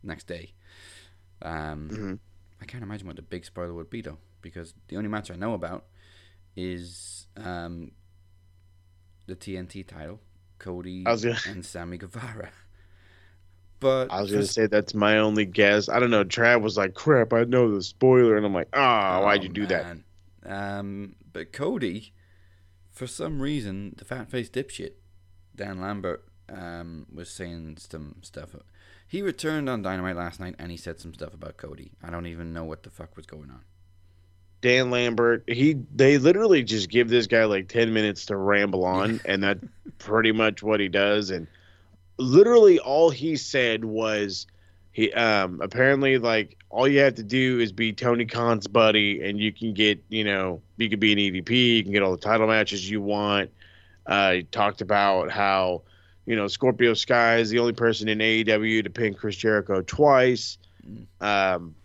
next 0.04 0.26
day. 0.28 0.54
Um, 1.42 1.90
Mhm. 1.92 2.20
I 2.62 2.66
can't 2.66 2.84
imagine 2.84 3.06
what 3.08 3.18
the 3.18 3.22
big 3.22 3.44
spoiler 3.46 3.74
would 3.74 3.90
be 3.90 4.02
though, 4.02 4.18
because 4.42 4.74
the 4.88 4.96
only 4.98 5.10
match 5.10 5.30
I 5.30 5.36
know 5.36 5.54
about 5.54 5.86
is 6.56 7.28
um, 7.36 7.92
the 9.28 9.36
TNT 9.36 9.86
title, 9.86 10.22
Cody 10.58 11.04
gonna- 11.04 11.36
and 11.48 11.66
Sammy 11.66 11.98
Guevara. 11.98 12.50
But 13.80 14.12
I 14.12 14.22
was 14.22 14.32
gonna 14.32 14.46
say 14.46 14.68
that's 14.68 14.94
my 14.94 15.18
only 15.18 15.46
guess. 15.46 15.90
I 15.90 16.00
don't 16.00 16.10
know. 16.10 16.24
Trav 16.24 16.62
was 16.62 16.78
like, 16.78 16.94
"Crap, 16.94 17.34
I 17.34 17.44
know 17.44 17.74
the 17.76 17.84
spoiler," 17.84 18.38
and 18.38 18.46
I'm 18.46 18.54
like, 18.54 18.70
"Ah, 18.74 19.22
why'd 19.22 19.44
you 19.44 19.50
do 19.50 19.66
that?" 19.68 19.98
Um, 20.46 21.16
but 21.34 21.52
Cody, 21.52 22.14
for 22.92 23.08
some 23.08 23.42
reason, 23.42 23.94
the 23.98 24.06
fat 24.06 24.30
faced 24.30 24.54
dipshit, 24.54 24.94
Dan 25.56 25.82
Lambert, 25.82 26.26
um, 26.50 27.06
was 27.14 27.30
saying 27.30 27.78
some 27.80 28.18
stuff. 28.22 28.56
He 29.08 29.22
returned 29.22 29.70
on 29.70 29.82
Dynamite 29.82 30.16
last 30.16 30.40
night 30.40 30.56
and 30.58 30.72
he 30.72 30.78
said 30.78 31.00
some 31.00 31.14
stuff 31.14 31.34
about 31.34 31.58
Cody. 31.58 31.92
I 32.04 32.10
don't 32.10 32.26
even 32.26 32.54
know 32.54 32.64
what 32.64 32.84
the 32.84 32.90
fuck 32.90 33.16
was 33.16 33.26
going 33.26 33.50
on. 33.50 33.62
Dan 34.62 34.90
Lambert, 34.90 35.44
he 35.48 35.76
they 35.94 36.18
literally 36.18 36.64
just 36.64 36.90
give 36.90 37.08
this 37.08 37.28
guy 37.28 37.46
like 37.46 37.68
10 37.68 37.94
minutes 37.94 38.26
to 38.28 38.36
ramble 38.36 38.84
on 38.84 39.22
and 39.26 39.44
that's 39.44 39.64
pretty 40.00 40.32
much 40.32 40.64
what 40.64 40.80
he 40.80 40.88
does 40.88 41.30
and 41.30 41.48
literally 42.18 42.80
all 42.80 43.10
he 43.10 43.36
said 43.36 43.86
was 43.86 44.48
he 44.92 45.12
um 45.14 45.60
apparently 45.62 46.18
like 46.18 46.58
all 46.70 46.88
you 46.88 47.00
have 47.00 47.16
to 47.16 47.24
do 47.24 47.60
is 47.60 47.72
be 47.72 47.94
Tony 47.94 48.26
Khan's 48.26 48.68
buddy 48.68 49.24
and 49.28 49.40
you 49.40 49.52
can 49.52 49.74
get, 49.74 50.04
you 50.10 50.24
know, 50.24 50.62
you 50.78 50.90
can 50.90 51.00
be 51.00 51.14
an 51.14 51.20
EVP, 51.20 51.78
you 51.78 51.84
can 51.84 51.92
get 51.92 52.02
all 52.02 52.12
the 52.12 52.18
title 52.18 52.48
matches 52.48 52.90
you 52.90 53.02
want. 53.02 53.52
Uh 54.06 54.32
he 54.34 54.44
talked 54.44 54.82
about 54.82 55.32
how 55.32 55.82
you 56.26 56.36
know, 56.36 56.48
Scorpio 56.48 56.94
Sky 56.94 57.38
is 57.38 57.50
the 57.50 57.60
only 57.60 57.74
person 57.74 58.10
in 58.10 58.20
AEW 58.20 58.84
to 58.84 58.90
pin 58.90 59.14
Chris 59.14 59.36
Jericho 59.36 59.82
twice. 59.82 60.58
Um, 61.22 61.76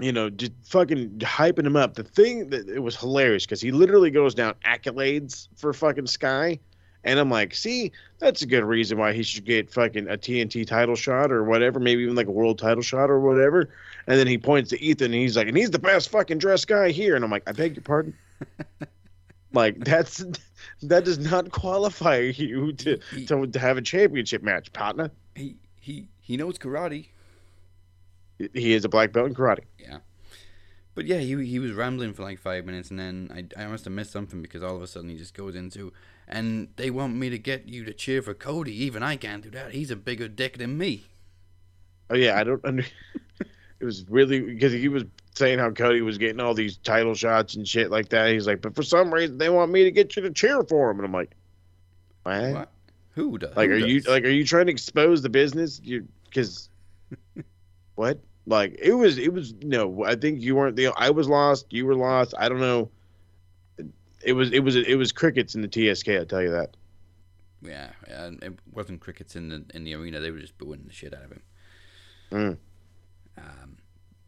you 0.00 0.12
know, 0.12 0.30
just 0.30 0.52
fucking 0.64 1.18
hyping 1.18 1.66
him 1.66 1.76
up. 1.76 1.94
The 1.94 2.04
thing 2.04 2.50
that 2.50 2.68
it 2.68 2.78
was 2.78 2.96
hilarious 2.96 3.44
because 3.44 3.60
he 3.60 3.72
literally 3.72 4.10
goes 4.10 4.34
down 4.34 4.54
accolades 4.64 5.48
for 5.56 5.72
fucking 5.72 6.06
Sky, 6.06 6.60
and 7.08 7.18
I'm 7.18 7.30
like, 7.30 7.54
see, 7.54 7.90
that's 8.18 8.42
a 8.42 8.46
good 8.46 8.64
reason 8.64 8.98
why 8.98 9.14
he 9.14 9.22
should 9.22 9.46
get 9.46 9.70
fucking 9.70 10.08
a 10.08 10.18
TNT 10.18 10.66
title 10.66 10.94
shot 10.94 11.32
or 11.32 11.42
whatever, 11.42 11.80
maybe 11.80 12.02
even 12.02 12.14
like 12.14 12.26
a 12.26 12.30
world 12.30 12.58
title 12.58 12.82
shot 12.82 13.08
or 13.08 13.18
whatever. 13.18 13.70
And 14.06 14.18
then 14.18 14.26
he 14.26 14.36
points 14.36 14.68
to 14.70 14.82
Ethan, 14.82 15.06
and 15.06 15.14
he's 15.14 15.34
like, 15.34 15.48
and 15.48 15.56
he's 15.56 15.70
the 15.70 15.78
best 15.78 16.10
fucking 16.10 16.36
dressed 16.36 16.68
guy 16.68 16.90
here, 16.90 17.16
and 17.16 17.24
I'm 17.24 17.30
like, 17.30 17.48
I 17.48 17.52
beg 17.52 17.76
your 17.76 17.82
pardon. 17.82 18.14
like 19.54 19.82
that's 19.82 20.22
that 20.82 21.04
does 21.06 21.18
not 21.18 21.50
qualify 21.50 22.18
you 22.18 22.72
to 22.74 23.00
He, 23.10 23.24
to, 23.24 23.46
to 23.46 23.58
have 23.58 23.78
a 23.78 23.82
championship 23.82 24.42
match, 24.42 24.70
partner. 24.74 25.10
he, 25.34 25.56
he, 25.80 26.06
he 26.20 26.36
knows 26.36 26.58
karate. 26.58 27.06
He 28.52 28.74
is 28.74 28.84
a 28.84 28.88
black 28.90 29.12
belt 29.12 29.28
in 29.28 29.34
karate. 29.34 29.64
But 30.98 31.06
yeah, 31.06 31.18
he 31.18 31.46
he 31.46 31.60
was 31.60 31.74
rambling 31.74 32.12
for 32.12 32.24
like 32.24 32.40
five 32.40 32.66
minutes, 32.66 32.90
and 32.90 32.98
then 32.98 33.30
I, 33.32 33.62
I 33.62 33.68
must 33.68 33.84
have 33.84 33.92
missed 33.92 34.10
something 34.10 34.42
because 34.42 34.64
all 34.64 34.74
of 34.74 34.82
a 34.82 34.86
sudden 34.88 35.08
he 35.08 35.16
just 35.16 35.32
goes 35.32 35.54
into, 35.54 35.92
and 36.26 36.70
they 36.74 36.90
want 36.90 37.14
me 37.14 37.30
to 37.30 37.38
get 37.38 37.68
you 37.68 37.84
to 37.84 37.92
cheer 37.92 38.20
for 38.20 38.34
Cody. 38.34 38.74
Even 38.82 39.04
I 39.04 39.14
can't 39.14 39.44
do 39.44 39.50
that. 39.50 39.70
He's 39.70 39.92
a 39.92 39.96
bigger 39.96 40.26
dick 40.26 40.58
than 40.58 40.76
me. 40.76 41.04
Oh 42.10 42.16
yeah, 42.16 42.36
I 42.36 42.42
don't 42.42 42.64
under. 42.64 42.82
it 43.80 43.84
was 43.84 44.06
really 44.08 44.40
because 44.40 44.72
he 44.72 44.88
was 44.88 45.04
saying 45.36 45.60
how 45.60 45.70
Cody 45.70 46.00
was 46.00 46.18
getting 46.18 46.40
all 46.40 46.52
these 46.52 46.78
title 46.78 47.14
shots 47.14 47.54
and 47.54 47.68
shit 47.68 47.92
like 47.92 48.08
that. 48.08 48.32
He's 48.32 48.48
like, 48.48 48.60
but 48.60 48.74
for 48.74 48.82
some 48.82 49.14
reason 49.14 49.38
they 49.38 49.50
want 49.50 49.70
me 49.70 49.84
to 49.84 49.92
get 49.92 50.16
you 50.16 50.22
to 50.22 50.32
cheer 50.32 50.64
for 50.64 50.90
him, 50.90 50.96
and 50.98 51.06
I'm 51.06 51.12
like, 51.12 51.30
what? 52.24 52.54
What? 52.54 52.72
Who 53.10 53.38
does? 53.38 53.54
Like, 53.54 53.70
who 53.70 53.76
are 53.76 53.78
you 53.78 54.00
like, 54.00 54.24
are 54.24 54.30
you 54.30 54.44
trying 54.44 54.66
to 54.66 54.72
expose 54.72 55.22
the 55.22 55.28
business? 55.28 55.80
You 55.80 56.08
because 56.24 56.68
what? 57.94 58.18
Like 58.48 58.78
it 58.80 58.94
was, 58.94 59.18
it 59.18 59.30
was 59.30 59.52
you 59.60 59.68
no. 59.68 60.04
I 60.04 60.16
think 60.16 60.40
you 60.40 60.56
weren't 60.56 60.74
the. 60.74 60.88
I 60.96 61.10
was 61.10 61.28
lost. 61.28 61.66
You 61.70 61.84
were 61.84 61.94
lost. 61.94 62.32
I 62.38 62.48
don't 62.48 62.60
know. 62.60 62.90
It 64.24 64.32
was, 64.32 64.50
it 64.52 64.60
was, 64.60 64.74
it 64.74 64.96
was 64.96 65.12
crickets 65.12 65.54
in 65.54 65.60
the 65.60 65.68
TSK. 65.68 66.08
I 66.08 66.24
tell 66.24 66.40
you 66.40 66.50
that. 66.50 66.74
Yeah, 67.60 67.90
and 68.06 68.42
it 68.42 68.58
wasn't 68.72 69.00
crickets 69.00 69.36
in 69.36 69.50
the 69.50 69.64
in 69.74 69.84
the 69.84 69.94
arena. 69.94 70.18
They 70.18 70.30
were 70.30 70.40
just 70.40 70.56
booing 70.56 70.84
the 70.86 70.92
shit 70.94 71.12
out 71.12 71.24
of 71.24 71.32
him. 71.32 71.42
Mm. 72.32 72.56
Um, 73.36 73.76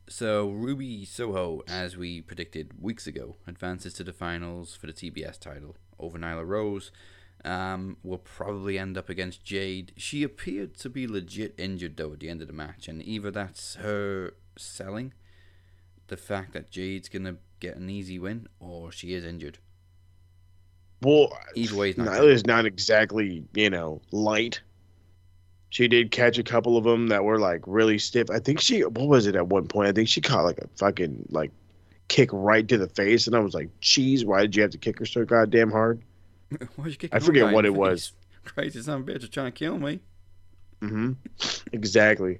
so 0.06 0.50
Ruby 0.50 1.06
Soho, 1.06 1.62
as 1.66 1.96
we 1.96 2.20
predicted 2.20 2.72
weeks 2.78 3.06
ago, 3.06 3.36
advances 3.46 3.94
to 3.94 4.04
the 4.04 4.12
finals 4.12 4.76
for 4.76 4.86
the 4.86 4.92
TBS 4.92 5.38
title 5.38 5.76
over 5.98 6.18
Nyla 6.18 6.46
Rose. 6.46 6.92
Um, 7.42 7.96
will 8.02 8.18
probably 8.18 8.78
end 8.78 8.98
up 8.98 9.08
against 9.08 9.44
Jade. 9.44 9.92
She 9.96 10.22
appeared 10.22 10.76
to 10.78 10.90
be 10.90 11.06
legit 11.06 11.54
injured 11.56 11.96
though 11.96 12.12
at 12.12 12.20
the 12.20 12.28
end 12.28 12.42
of 12.42 12.48
the 12.48 12.52
match, 12.52 12.86
and 12.86 13.02
either 13.02 13.30
that's 13.30 13.76
her 13.76 14.34
selling 14.58 15.14
the 16.10 16.16
fact 16.16 16.52
that 16.52 16.70
Jade's 16.70 17.08
gonna 17.08 17.36
get 17.60 17.76
an 17.76 17.88
easy 17.88 18.18
win, 18.18 18.48
or 18.58 18.92
she 18.92 19.14
is 19.14 19.24
injured. 19.24 19.58
Well, 21.02 21.32
Either 21.54 21.76
way, 21.76 21.90
it's 21.90 21.98
not 21.98 22.24
is 22.24 22.44
not 22.44 22.66
exactly, 22.66 23.44
you 23.54 23.70
know, 23.70 24.02
light. 24.10 24.60
She 25.70 25.88
did 25.88 26.10
catch 26.10 26.36
a 26.36 26.42
couple 26.42 26.76
of 26.76 26.84
them 26.84 27.08
that 27.08 27.24
were 27.24 27.38
like 27.38 27.62
really 27.66 27.98
stiff. 27.98 28.28
I 28.28 28.40
think 28.40 28.60
she, 28.60 28.84
what 28.84 29.08
was 29.08 29.26
it 29.26 29.36
at 29.36 29.46
one 29.46 29.68
point? 29.68 29.88
I 29.88 29.92
think 29.92 30.08
she 30.08 30.20
caught 30.20 30.44
like 30.44 30.58
a 30.58 30.68
fucking 30.76 31.26
like 31.30 31.52
kick 32.08 32.28
right 32.32 32.66
to 32.68 32.76
the 32.76 32.88
face, 32.88 33.26
and 33.26 33.34
I 33.36 33.38
was 33.38 33.54
like, 33.54 33.70
"Jeez, 33.80 34.24
why 34.24 34.42
did 34.42 34.56
you 34.56 34.62
have 34.62 34.72
to 34.72 34.78
kick 34.78 34.98
her 34.98 35.06
so 35.06 35.24
goddamn 35.24 35.70
hard?" 35.70 36.02
Why'd 36.76 36.90
you 36.90 36.96
kick 36.96 37.14
I 37.14 37.18
forget 37.18 37.52
what 37.52 37.64
it 37.64 37.74
was. 37.74 38.12
Crazy 38.44 38.80
son 38.82 39.02
of 39.02 39.08
a 39.08 39.12
bitch 39.12 39.22
is 39.22 39.28
trying 39.28 39.46
to 39.46 39.52
kill 39.52 39.78
me. 39.78 40.00
Mm-hmm. 40.80 41.12
Exactly. 41.72 42.38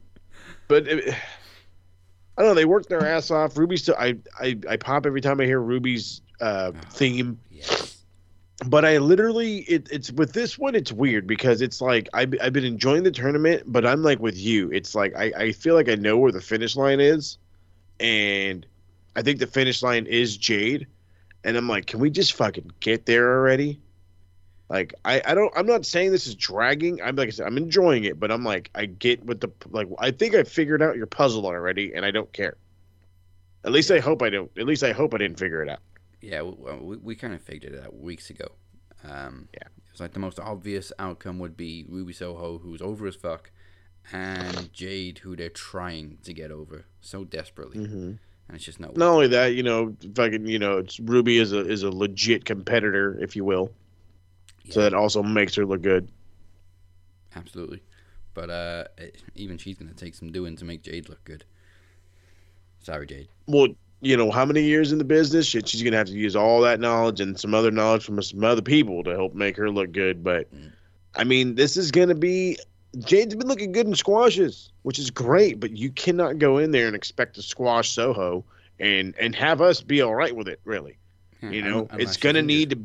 But 0.68 0.86
it, 0.88 1.14
I 2.38 2.42
don't 2.42 2.50
know. 2.50 2.54
They 2.54 2.64
worked 2.64 2.88
their 2.88 3.06
ass 3.06 3.30
off. 3.30 3.56
Ruby's. 3.58 3.82
still. 3.82 3.96
I, 3.98 4.16
I 4.40 4.58
I 4.68 4.76
pop 4.76 5.04
every 5.04 5.20
time 5.20 5.40
I 5.40 5.44
hear 5.44 5.60
Ruby's 5.60 6.22
uh, 6.40 6.72
theme. 6.90 7.38
Yes. 7.50 8.02
but 8.66 8.84
I 8.84 8.98
literally 8.98 9.58
it, 9.60 9.88
it's 9.90 10.10
with 10.12 10.32
this 10.32 10.58
one 10.58 10.74
it's 10.74 10.92
weird 10.92 11.26
because 11.26 11.60
it's 11.60 11.80
like 11.80 12.08
I've, 12.14 12.34
I've 12.42 12.52
been 12.52 12.64
enjoying 12.64 13.02
the 13.02 13.10
tournament 13.10 13.64
but 13.66 13.86
I'm 13.86 14.02
like 14.02 14.18
with 14.20 14.36
you 14.36 14.70
it's 14.70 14.94
like 14.94 15.14
I, 15.16 15.32
I 15.36 15.52
feel 15.52 15.74
like 15.74 15.88
I 15.88 15.94
know 15.94 16.16
where 16.18 16.32
the 16.32 16.40
finish 16.42 16.76
line 16.76 17.00
is 17.00 17.38
and 18.00 18.66
I 19.16 19.22
think 19.22 19.38
the 19.38 19.46
finish 19.46 19.82
line 19.82 20.06
is 20.06 20.36
Jade 20.36 20.86
and 21.44 21.56
I'm 21.56 21.68
like 21.68 21.86
can 21.86 22.00
we 22.00 22.10
just 22.10 22.34
fucking 22.34 22.70
get 22.80 23.06
there 23.06 23.34
already 23.34 23.80
like 24.70 24.94
I, 25.04 25.20
I 25.26 25.34
don't 25.34 25.52
I'm 25.54 25.66
not 25.66 25.84
saying 25.84 26.12
this 26.12 26.26
is 26.26 26.34
dragging 26.34 27.02
I'm 27.02 27.16
like 27.16 27.28
I 27.28 27.30
said 27.32 27.46
I'm 27.46 27.58
enjoying 27.58 28.04
it 28.04 28.18
but 28.18 28.30
I'm 28.30 28.44
like 28.44 28.70
I 28.74 28.86
get 28.86 29.22
what 29.24 29.42
the 29.42 29.50
like 29.68 29.88
I 29.98 30.10
think 30.10 30.34
I 30.34 30.44
figured 30.44 30.80
out 30.80 30.96
your 30.96 31.06
puzzle 31.06 31.44
already 31.44 31.92
and 31.94 32.06
I 32.06 32.10
don't 32.10 32.32
care 32.32 32.56
at 33.64 33.72
least 33.72 33.90
I 33.90 33.98
hope 33.98 34.22
I 34.22 34.30
don't 34.30 34.50
at 34.56 34.64
least 34.64 34.82
I 34.82 34.92
hope 34.92 35.12
I 35.12 35.18
didn't 35.18 35.38
figure 35.38 35.62
it 35.62 35.68
out 35.68 35.80
Yeah, 36.22 36.40
we, 36.42 36.52
we, 36.80 36.96
we 36.96 37.14
kind 37.14 37.34
of 37.34 37.42
figured 37.42 37.74
it 37.74 37.84
out 37.84 37.94
weeks 37.94 38.30
ago. 38.30 38.46
Um, 39.04 39.48
Yeah. 39.52 39.68
It 39.90 39.94
was 39.94 40.00
like 40.00 40.12
the 40.12 40.20
most 40.20 40.38
obvious 40.38 40.92
outcome 41.00 41.40
would 41.40 41.56
be 41.56 41.84
Ruby 41.88 42.12
Soho, 42.12 42.58
who's 42.58 42.80
over 42.80 43.08
as 43.08 43.16
fuck, 43.16 43.50
and 44.12 44.72
Jade, 44.72 45.18
who 45.18 45.34
they're 45.34 45.48
trying 45.48 46.18
to 46.22 46.32
get 46.32 46.52
over 46.52 46.84
so 47.00 47.24
desperately. 47.24 47.78
Mm-hmm. 47.78 47.96
And 47.96 48.56
it's 48.56 48.64
just 48.64 48.78
not. 48.78 48.96
Not 48.96 49.08
only 49.10 49.26
that, 49.28 49.54
you 49.54 49.64
know, 49.64 49.96
fucking, 50.14 50.46
you 50.46 50.60
know, 50.60 50.78
it's 50.78 51.00
Ruby 51.00 51.38
is 51.38 51.52
a 51.52 51.66
is 51.68 51.82
a 51.82 51.90
legit 51.90 52.44
competitor, 52.44 53.18
if 53.20 53.34
you 53.34 53.44
will. 53.44 53.72
So 54.68 54.82
that 54.82 54.94
also 54.94 55.22
makes 55.22 55.54
her 55.56 55.64
look 55.64 55.82
good. 55.82 56.08
Absolutely. 57.34 57.82
But 58.34 58.50
uh, 58.50 58.84
even 59.34 59.58
she's 59.58 59.76
going 59.76 59.88
to 59.88 59.94
take 59.96 60.14
some 60.14 60.30
doing 60.30 60.56
to 60.56 60.64
make 60.64 60.82
Jade 60.82 61.08
look 61.08 61.22
good. 61.24 61.44
Sorry, 62.80 63.06
Jade. 63.06 63.28
Well, 63.46 63.68
you 64.00 64.16
know, 64.16 64.30
how 64.30 64.44
many 64.44 64.62
years 64.62 64.92
in 64.92 64.98
the 64.98 65.04
business? 65.04 65.46
Shit, 65.46 65.68
she's 65.68 65.82
gonna 65.82 65.96
have 65.98 66.06
to 66.06 66.14
use 66.14 66.34
all 66.34 66.62
that 66.62 66.80
knowledge 66.80 67.20
and 67.20 67.38
some 67.38 67.54
other 67.54 67.70
knowledge 67.70 68.04
from 68.04 68.22
some 68.22 68.42
other 68.42 68.62
people 68.62 69.04
to 69.04 69.10
help 69.10 69.34
make 69.34 69.56
her 69.56 69.70
look 69.70 69.92
good. 69.92 70.24
But 70.24 70.50
Mm. 70.54 70.72
I 71.16 71.24
mean, 71.24 71.54
this 71.56 71.76
is 71.76 71.90
gonna 71.90 72.14
be 72.14 72.56
Jade's 72.98 73.34
been 73.34 73.46
looking 73.46 73.72
good 73.72 73.86
in 73.86 73.94
squashes, 73.94 74.72
which 74.82 74.98
is 74.98 75.10
great. 75.10 75.60
But 75.60 75.76
you 75.76 75.90
cannot 75.90 76.38
go 76.38 76.58
in 76.58 76.70
there 76.70 76.86
and 76.86 76.96
expect 76.96 77.34
to 77.34 77.42
squash 77.42 77.90
Soho 77.90 78.44
and 78.78 79.14
and 79.20 79.34
have 79.34 79.60
us 79.60 79.82
be 79.82 80.00
all 80.00 80.14
right 80.14 80.34
with 80.34 80.48
it. 80.48 80.60
Really, 80.64 80.96
Yeah, 81.42 81.50
you 81.50 81.62
know, 81.62 81.86
unless 81.90 82.08
it's 82.08 82.16
gonna 82.16 82.42
need 82.42 82.70
to. 82.70 82.78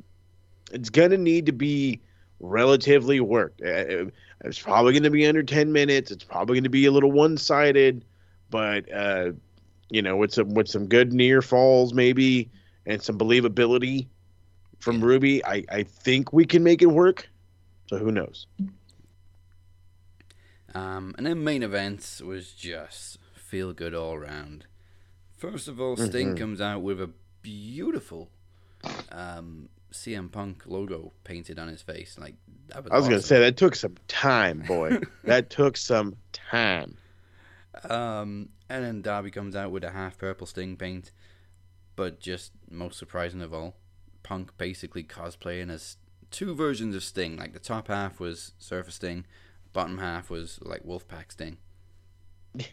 It's 0.71 0.89
gonna 0.89 1.17
need 1.17 1.45
to 1.45 1.51
be 1.51 2.01
relatively 2.39 3.19
worked. 3.19 3.61
Uh, 3.61 4.05
It's 4.43 4.59
probably 4.59 4.93
gonna 4.93 5.09
be 5.09 5.25
under 5.25 5.43
ten 5.43 5.71
minutes. 5.71 6.11
It's 6.11 6.23
probably 6.23 6.57
gonna 6.59 6.69
be 6.69 6.85
a 6.85 6.91
little 6.91 7.11
one 7.11 7.37
sided, 7.37 8.03
but 8.49 8.91
uh, 8.91 9.31
you 9.89 10.01
know, 10.01 10.17
with 10.17 10.33
some 10.33 10.53
with 10.53 10.67
some 10.67 10.87
good 10.87 11.13
near 11.13 11.41
falls 11.41 11.93
maybe 11.93 12.49
and 12.85 13.01
some 13.01 13.17
believability 13.17 14.07
from 14.79 15.03
Ruby, 15.03 15.43
I 15.45 15.63
I 15.69 15.83
think 15.83 16.33
we 16.33 16.45
can 16.45 16.63
make 16.63 16.81
it 16.81 16.87
work. 16.87 17.29
So 17.87 17.97
who 17.97 18.11
knows? 18.11 18.47
Um, 20.73 21.15
and 21.17 21.25
then 21.25 21.43
main 21.43 21.63
events 21.63 22.21
was 22.21 22.51
just 22.51 23.17
feel 23.33 23.71
good 23.73 23.93
all 23.93 24.13
around. 24.13 24.65
First 25.37 25.67
of 25.67 25.79
all, 25.79 25.95
Sting 25.95 26.33
Mhm. 26.33 26.37
comes 26.37 26.61
out 26.61 26.81
with 26.81 26.99
a 26.99 27.11
beautiful 27.41 28.29
um, 29.11 29.69
CM 29.95 30.31
Punk 30.31 30.63
logo 30.65 31.13
painted 31.23 31.57
on 31.59 31.67
his 31.67 31.81
face. 31.81 32.17
Like 32.19 32.35
that 32.67 32.83
was. 32.83 32.91
I 32.91 32.97
was 32.97 33.07
gonna 33.07 33.21
say 33.21 33.39
that 33.39 33.57
took 33.57 33.75
some 33.75 33.95
time, 34.07 34.59
boy. 34.67 34.99
that 35.23 35.49
took 35.49 35.77
some 35.77 36.15
time. 36.33 36.97
Um, 37.89 38.49
and 38.69 38.83
then 38.83 39.01
Darby 39.01 39.31
comes 39.31 39.55
out 39.55 39.71
with 39.71 39.83
a 39.83 39.91
half 39.91 40.17
purple 40.17 40.47
Sting 40.47 40.77
paint, 40.77 41.11
but 41.95 42.19
just 42.19 42.51
most 42.69 42.97
surprising 42.97 43.41
of 43.41 43.53
all, 43.53 43.75
Punk 44.23 44.57
basically 44.57 45.03
cosplaying 45.03 45.69
as 45.69 45.97
two 46.31 46.55
versions 46.55 46.95
of 46.95 47.03
Sting. 47.03 47.37
Like 47.37 47.53
the 47.53 47.59
top 47.59 47.87
half 47.87 48.19
was 48.19 48.53
Surfer 48.57 48.91
Sting, 48.91 49.25
bottom 49.73 49.97
half 49.97 50.29
was 50.29 50.59
like 50.61 50.83
Wolfpack 50.83 51.31
Sting. 51.31 51.57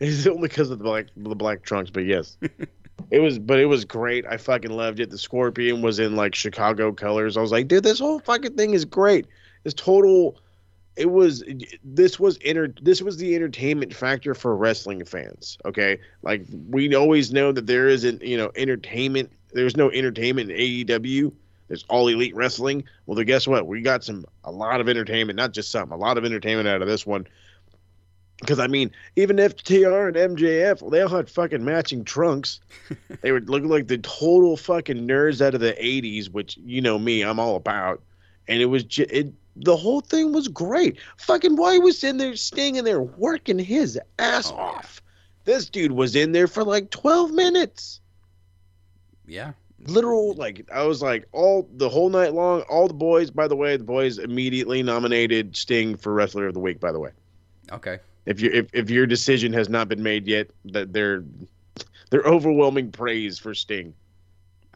It's 0.00 0.28
only 0.28 0.42
because 0.42 0.70
of 0.70 0.78
the 0.78 0.84
black 0.84 1.06
the 1.16 1.34
black 1.34 1.62
trunks, 1.62 1.90
but 1.90 2.04
yes. 2.04 2.36
it 3.10 3.20
was 3.20 3.38
but 3.38 3.58
it 3.58 3.66
was 3.66 3.84
great. 3.84 4.26
I 4.26 4.36
fucking 4.36 4.70
loved 4.70 5.00
it. 5.00 5.10
The 5.10 5.18
scorpion 5.18 5.82
was 5.82 5.98
in 5.98 6.16
like 6.16 6.34
Chicago 6.34 6.92
colors. 6.92 7.36
I 7.36 7.40
was 7.40 7.52
like, 7.52 7.68
dude, 7.68 7.84
this 7.84 7.98
whole 7.98 8.20
fucking 8.20 8.54
thing 8.56 8.74
is 8.74 8.84
great. 8.84 9.26
It's 9.64 9.74
total 9.74 10.38
it 10.98 11.10
was 11.10 11.44
this 11.84 12.18
was 12.18 12.36
inter 12.38 12.68
this 12.82 13.00
was 13.00 13.16
the 13.16 13.34
entertainment 13.36 13.94
factor 13.94 14.34
for 14.34 14.56
wrestling 14.56 15.04
fans. 15.04 15.56
Okay. 15.64 15.98
Like 16.22 16.44
we 16.68 16.92
always 16.94 17.32
know 17.32 17.52
that 17.52 17.66
there 17.66 17.86
isn't, 17.86 18.22
you 18.22 18.36
know, 18.36 18.50
entertainment 18.56 19.30
there's 19.52 19.76
no 19.76 19.90
entertainment 19.90 20.50
in 20.50 20.56
AEW. 20.58 21.32
There's 21.68 21.84
all 21.88 22.08
elite 22.08 22.34
wrestling. 22.34 22.84
Well 23.06 23.14
then 23.14 23.26
guess 23.26 23.46
what? 23.46 23.66
We 23.66 23.80
got 23.80 24.02
some 24.02 24.24
a 24.44 24.50
lot 24.50 24.80
of 24.80 24.88
entertainment, 24.88 25.36
not 25.36 25.52
just 25.52 25.70
some, 25.70 25.92
a 25.92 25.96
lot 25.96 26.18
of 26.18 26.24
entertainment 26.24 26.68
out 26.68 26.82
of 26.82 26.88
this 26.88 27.06
one. 27.06 27.26
Because 28.40 28.60
I 28.60 28.68
mean, 28.68 28.90
even 29.16 29.36
FTR 29.36 30.08
and 30.16 30.36
MJF, 30.36 30.90
they 30.90 31.00
all 31.02 31.08
had 31.08 31.28
fucking 31.28 31.64
matching 31.64 32.04
trunks. 32.04 32.60
they 33.20 33.32
would 33.32 33.50
look 33.50 33.64
like 33.64 33.88
the 33.88 33.98
total 33.98 34.56
fucking 34.56 35.08
nerds 35.08 35.44
out 35.44 35.54
of 35.54 35.60
the 35.60 35.72
'80s, 35.72 36.30
which 36.30 36.56
you 36.58 36.80
know 36.80 36.98
me, 36.98 37.22
I'm 37.22 37.40
all 37.40 37.56
about. 37.56 38.00
And 38.46 38.62
it 38.62 38.66
was 38.66 38.84
just, 38.84 39.10
it, 39.10 39.32
the 39.56 39.76
whole 39.76 40.00
thing 40.00 40.32
was 40.32 40.46
great. 40.48 40.98
Fucking 41.18 41.56
boy 41.56 41.80
was 41.80 42.02
in 42.04 42.16
there, 42.18 42.34
staying 42.36 42.76
in 42.76 42.84
there, 42.84 43.02
working 43.02 43.58
his 43.58 43.98
ass 44.18 44.50
Oh, 44.52 44.56
yeah. 44.56 44.62
off. 44.62 45.02
This 45.44 45.68
dude 45.68 45.92
was 45.92 46.14
in 46.14 46.32
there 46.32 46.46
for 46.46 46.62
like 46.64 46.90
12 46.90 47.32
minutes. 47.32 48.00
Yeah. 49.26 49.52
Literal, 49.86 50.34
like 50.34 50.66
I 50.72 50.82
was 50.84 51.02
like 51.02 51.26
all 51.32 51.68
the 51.74 51.88
whole 51.88 52.08
night 52.10 52.34
long. 52.34 52.62
All 52.62 52.88
the 52.88 52.94
boys, 52.94 53.30
by 53.30 53.46
the 53.48 53.56
way, 53.56 53.76
the 53.76 53.84
boys 53.84 54.18
immediately 54.18 54.82
nominated 54.82 55.56
Sting 55.56 55.96
for 55.96 56.12
Wrestler 56.12 56.46
of 56.48 56.54
the 56.54 56.60
Week. 56.60 56.80
By 56.80 56.90
the 56.92 56.98
way. 57.00 57.10
Okay. 57.70 57.98
If 58.28 58.40
you 58.40 58.50
if, 58.52 58.66
if 58.72 58.90
your 58.90 59.06
decision 59.06 59.52
has 59.52 59.68
not 59.68 59.88
been 59.88 60.02
made 60.02 60.26
yet 60.26 60.50
that 60.66 60.92
they're 60.92 61.24
they're 62.10 62.22
overwhelming 62.22 62.92
praise 62.92 63.38
for 63.38 63.54
sting 63.54 63.94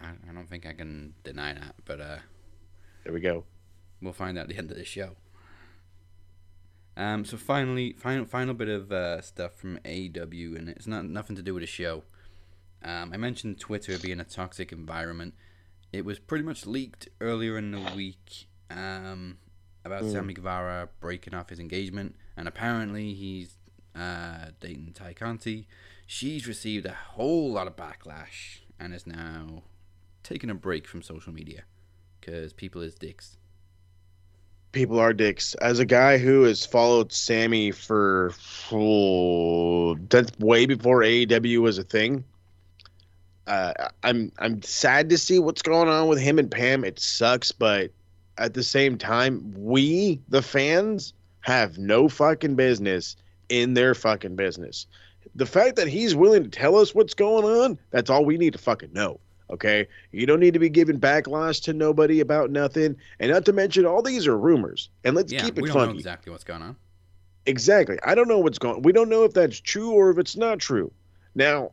I, 0.00 0.08
I 0.28 0.32
don't 0.34 0.48
think 0.48 0.66
I 0.66 0.72
can 0.72 1.14
deny 1.22 1.52
that, 1.54 1.74
but 1.84 2.00
uh, 2.00 2.18
there 3.04 3.12
we 3.12 3.20
go 3.20 3.44
we'll 4.02 4.12
find 4.12 4.36
out 4.36 4.42
at 4.42 4.48
the 4.48 4.58
end 4.58 4.70
of 4.70 4.76
the 4.76 4.84
show. 4.84 5.10
Um, 6.96 7.24
so 7.24 7.36
finally, 7.36 7.94
final 7.94 8.26
final 8.26 8.52
bit 8.52 8.68
of 8.68 8.92
uh, 8.92 9.22
stuff 9.22 9.54
from 9.54 9.78
AEW, 9.78 10.56
and 10.56 10.68
it's 10.68 10.86
not 10.86 11.06
nothing 11.06 11.36
to 11.36 11.42
do 11.42 11.54
with 11.54 11.62
the 11.62 11.66
show. 11.66 12.02
Um, 12.84 13.12
I 13.14 13.16
mentioned 13.16 13.58
Twitter 13.60 13.98
being 13.98 14.20
a 14.20 14.24
toxic 14.24 14.72
environment. 14.72 15.34
It 15.92 16.04
was 16.04 16.18
pretty 16.18 16.44
much 16.44 16.66
leaked 16.66 17.08
earlier 17.20 17.56
in 17.56 17.70
the 17.70 17.80
week 17.94 18.46
um, 18.70 19.38
about 19.84 20.02
Mm. 20.02 20.12
Sammy 20.12 20.34
Guevara 20.34 20.88
breaking 21.00 21.34
off 21.34 21.48
his 21.48 21.60
engagement, 21.60 22.16
and 22.42 22.48
apparently 22.48 23.14
he's 23.14 23.54
uh, 23.94 24.46
dating 24.58 24.92
Tay 24.94 25.14
Conti. 25.14 25.68
She's 26.08 26.48
received 26.48 26.84
a 26.86 26.92
whole 26.92 27.52
lot 27.52 27.68
of 27.68 27.76
backlash 27.76 28.62
and 28.80 28.92
is 28.92 29.06
now 29.06 29.62
taking 30.24 30.50
a 30.50 30.54
break 30.56 30.88
from 30.88 31.02
social 31.02 31.32
media 31.32 31.62
because 32.20 32.52
people 32.52 32.82
is 32.82 32.96
dicks. 32.96 33.36
people 34.72 34.98
are 34.98 35.12
dicks 35.12 35.54
as 35.54 35.78
a 35.78 35.84
guy 35.84 36.18
who 36.18 36.42
has 36.42 36.66
followed 36.66 37.12
sammy 37.12 37.70
for 37.70 38.32
oh, 38.72 39.94
that's 40.08 40.36
way 40.40 40.66
before 40.66 41.02
aew 41.02 41.58
was 41.58 41.78
a 41.78 41.84
thing 41.84 42.24
uh, 43.46 43.72
i'm 44.02 44.32
i'm 44.38 44.60
sad 44.62 45.10
to 45.10 45.16
see 45.16 45.38
what's 45.38 45.62
going 45.62 45.88
on 45.88 46.08
with 46.08 46.18
him 46.18 46.40
and 46.40 46.50
pam 46.50 46.84
it 46.84 46.98
sucks 46.98 47.52
but 47.52 47.92
at 48.36 48.54
the 48.54 48.64
same 48.64 48.98
time 48.98 49.54
we 49.56 50.20
the 50.28 50.42
fans 50.42 51.12
have 51.42 51.78
no 51.78 52.08
fucking 52.08 52.56
business 52.56 53.16
in 53.48 53.74
their 53.74 53.94
fucking 53.94 54.34
business 54.34 54.86
the 55.34 55.46
fact 55.46 55.76
that 55.76 55.86
he's 55.86 56.14
willing 56.14 56.42
to 56.42 56.48
tell 56.50 56.76
us 56.76 56.94
what's 56.94 57.14
going 57.14 57.44
on 57.44 57.78
that's 57.90 58.10
all 58.10 58.24
we 58.24 58.36
need 58.38 58.52
to 58.52 58.58
fucking 58.58 58.92
know 58.92 59.20
okay 59.50 59.86
you 60.10 60.26
don't 60.26 60.40
need 60.40 60.54
to 60.54 60.60
be 60.60 60.70
giving 60.70 60.98
backlash 60.98 61.62
to 61.62 61.72
nobody 61.72 62.20
about 62.20 62.50
nothing 62.50 62.96
and 63.20 63.30
not 63.30 63.44
to 63.44 63.52
mention 63.52 63.84
all 63.84 64.02
these 64.02 64.26
are 64.26 64.38
rumors 64.38 64.88
and 65.04 65.14
let's 65.14 65.32
Yeah, 65.32 65.42
keep 65.44 65.58
it 65.58 65.62
we 65.62 65.68
don't 65.68 65.88
know 65.88 65.94
exactly 65.94 66.32
what's 66.32 66.44
going 66.44 66.62
on. 66.62 66.76
Exactly. 67.46 67.98
I 68.04 68.14
don't 68.14 68.28
know 68.28 68.38
what's 68.38 68.58
going. 68.58 68.82
We 68.82 68.92
don't 68.92 69.08
know 69.08 69.24
if 69.24 69.32
that's 69.32 69.58
true 69.58 69.90
or 69.90 70.10
if 70.10 70.18
it's 70.18 70.36
not 70.36 70.60
true. 70.60 70.92
Now, 71.34 71.72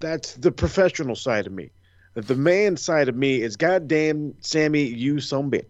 that's 0.00 0.34
the 0.34 0.50
professional 0.50 1.14
side 1.14 1.46
of 1.46 1.52
me. 1.52 1.70
The 2.14 2.34
man 2.34 2.76
side 2.76 3.08
of 3.08 3.14
me 3.14 3.40
is 3.40 3.56
goddamn 3.56 4.34
Sammy, 4.40 4.82
you 4.82 5.20
some 5.20 5.48
bitch. 5.48 5.64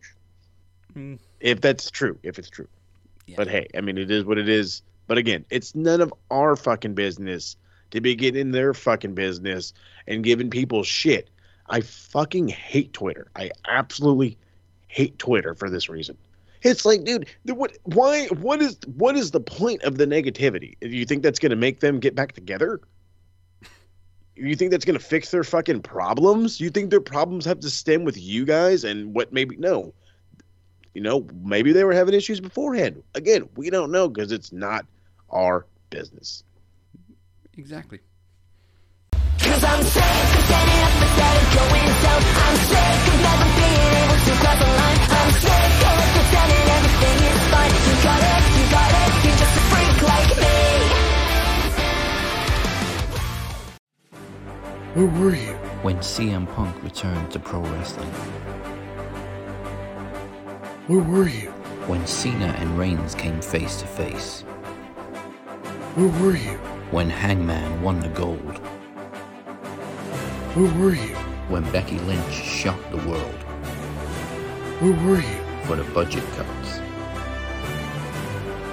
Mm. 0.97 1.19
If 1.41 1.61
that's 1.61 1.91
true, 1.91 2.19
if 2.23 2.39
it's 2.39 2.51
true. 2.51 2.69
Yeah. 3.27 3.37
But 3.37 3.49
hey, 3.49 3.69
I 3.77 3.81
mean, 3.81 3.99
it 3.99 4.11
is 4.11 4.25
what 4.25 4.39
it 4.39 4.49
is. 4.49 4.83
But 5.07 5.19
again, 5.19 5.45
it's 5.51 5.75
none 5.75 6.01
of 6.01 6.13
our 6.31 6.55
fucking 6.57 6.95
business 6.95 7.57
to 7.91 8.01
be 8.01 8.15
getting 8.15 8.41
in 8.41 8.51
their 8.53 8.75
fucking 8.75 9.15
business 9.15 9.73
and 10.07 10.23
giving 10.23 10.51
people 10.51 10.83
shit. 10.85 11.31
I 11.69 11.81
fucking 11.81 12.49
hate 12.49 12.93
Twitter. 12.93 13.29
I 13.35 13.51
absolutely 13.69 14.37
hate 14.89 15.19
Twitter 15.19 15.55
for 15.55 15.71
this 15.71 15.89
reason. 15.89 16.17
It's 16.63 16.85
like, 16.85 17.05
dude, 17.05 17.27
what? 17.47 17.77
Why? 17.85 18.27
What 18.27 18.61
is? 18.61 18.77
What 18.97 19.17
is 19.17 19.31
the 19.31 19.41
point 19.41 19.83
of 19.83 19.97
the 19.97 20.07
negativity? 20.07 20.77
Do 20.81 20.89
you 20.89 21.07
think 21.07 21.23
that's 21.23 21.39
going 21.39 21.51
to 21.51 21.57
make 21.57 21.81
them 21.81 22.01
get 22.01 22.15
back 22.15 22.33
together? 22.33 22.81
You 24.37 24.55
think 24.57 24.71
that's 24.71 24.85
going 24.85 24.99
to 24.99 25.05
fix 25.05 25.31
their 25.31 25.45
fucking 25.45 25.83
problems? 25.83 26.61
You 26.61 26.71
think 26.71 26.91
their 26.91 27.01
problems 27.01 27.45
have 27.45 27.61
to 27.61 27.71
stem 27.71 28.05
with 28.05 28.19
you 28.19 28.45
guys 28.45 28.85
and 28.85 29.15
what? 29.15 29.33
Maybe 29.33 29.57
no. 29.57 29.95
You 30.95 31.03
know, 31.03 31.27
maybe 31.43 31.73
they 31.73 31.85
were 31.85 31.93
having 31.93 32.15
issues 32.15 32.41
beforehand. 32.41 33.03
Again, 33.15 33.49
we 33.57 33.71
don't 33.71 33.93
know 33.93 34.09
because 34.09 34.33
it's 34.33 34.53
not 34.53 34.85
our 35.31 35.67
business. 35.91 36.43
Exactly. 37.57 38.01
Cause 39.13 39.65
I'm 39.65 39.83
sick 39.83 40.03
of 40.03 40.45
standing 40.45 40.83
up 40.85 40.93
instead 41.01 41.37
of 41.37 41.47
going 41.57 41.87
down 42.03 42.23
I'm 42.23 42.57
sick 42.57 43.01
of 43.09 43.17
never 43.21 43.49
being 43.57 43.93
able 44.01 44.19
to 44.21 44.33
cross 44.41 44.59
the 44.61 44.67
line 44.69 45.01
I'm 45.01 45.31
sick 45.41 45.73
of 45.91 45.97
pretending 46.15 46.67
everything 46.77 47.19
is 47.31 47.41
fine 47.51 47.73
You 47.73 47.95
got 48.05 48.21
it, 48.21 48.43
you 48.57 48.65
got 48.71 48.91
it, 49.01 49.11
you're 49.25 49.39
just 49.41 49.57
a 49.57 49.63
freak 49.71 49.99
like 50.11 50.33
me 50.41 50.57
Where 54.95 55.11
were 55.21 55.35
you? 55.35 55.55
when 55.83 55.97
CM 55.99 56.47
Punk 56.55 56.83
returned 56.83 57.31
to 57.31 57.39
pro 57.39 57.61
wrestling, 57.61 58.13
Where 60.91 60.99
were 61.05 61.29
you? 61.29 61.51
when 61.87 62.05
Cena 62.05 62.47
and 62.59 62.77
Reigns 62.77 63.15
came 63.15 63.41
face 63.41 63.81
to 63.81 63.87
face, 63.87 64.41
Where 65.95 66.09
were 66.21 66.35
you? 66.37 66.57
when 66.91 67.09
Hangman 67.09 67.81
won 67.81 68.01
the 68.01 68.09
gold, 68.09 68.59
Where 70.57 70.75
were 70.81 70.95
you? 70.97 71.15
when 71.49 71.63
Becky 71.71 72.01
Lynch 72.01 72.35
shocked 72.35 72.91
the 72.91 72.97
world 73.09 73.41
Where 74.81 75.07
were 75.07 75.21
you? 75.21 75.41
for 75.63 75.77
the 75.77 75.85
budget 75.95 76.25
cuts. 76.33 76.81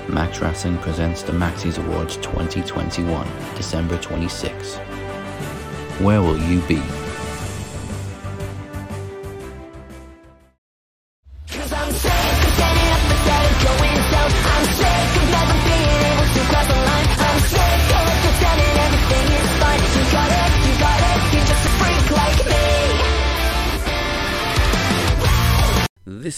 Max 0.10 0.42
Wrestling 0.42 0.80
presents 0.80 1.22
the 1.22 1.34
Maxis 1.34 1.78
Awards 1.78 2.16
2021, 2.18 3.28
December 3.56 4.00
26. 4.00 4.78
Where 6.02 6.24
will 6.24 6.40
you 6.40 6.62
be? 6.62 6.82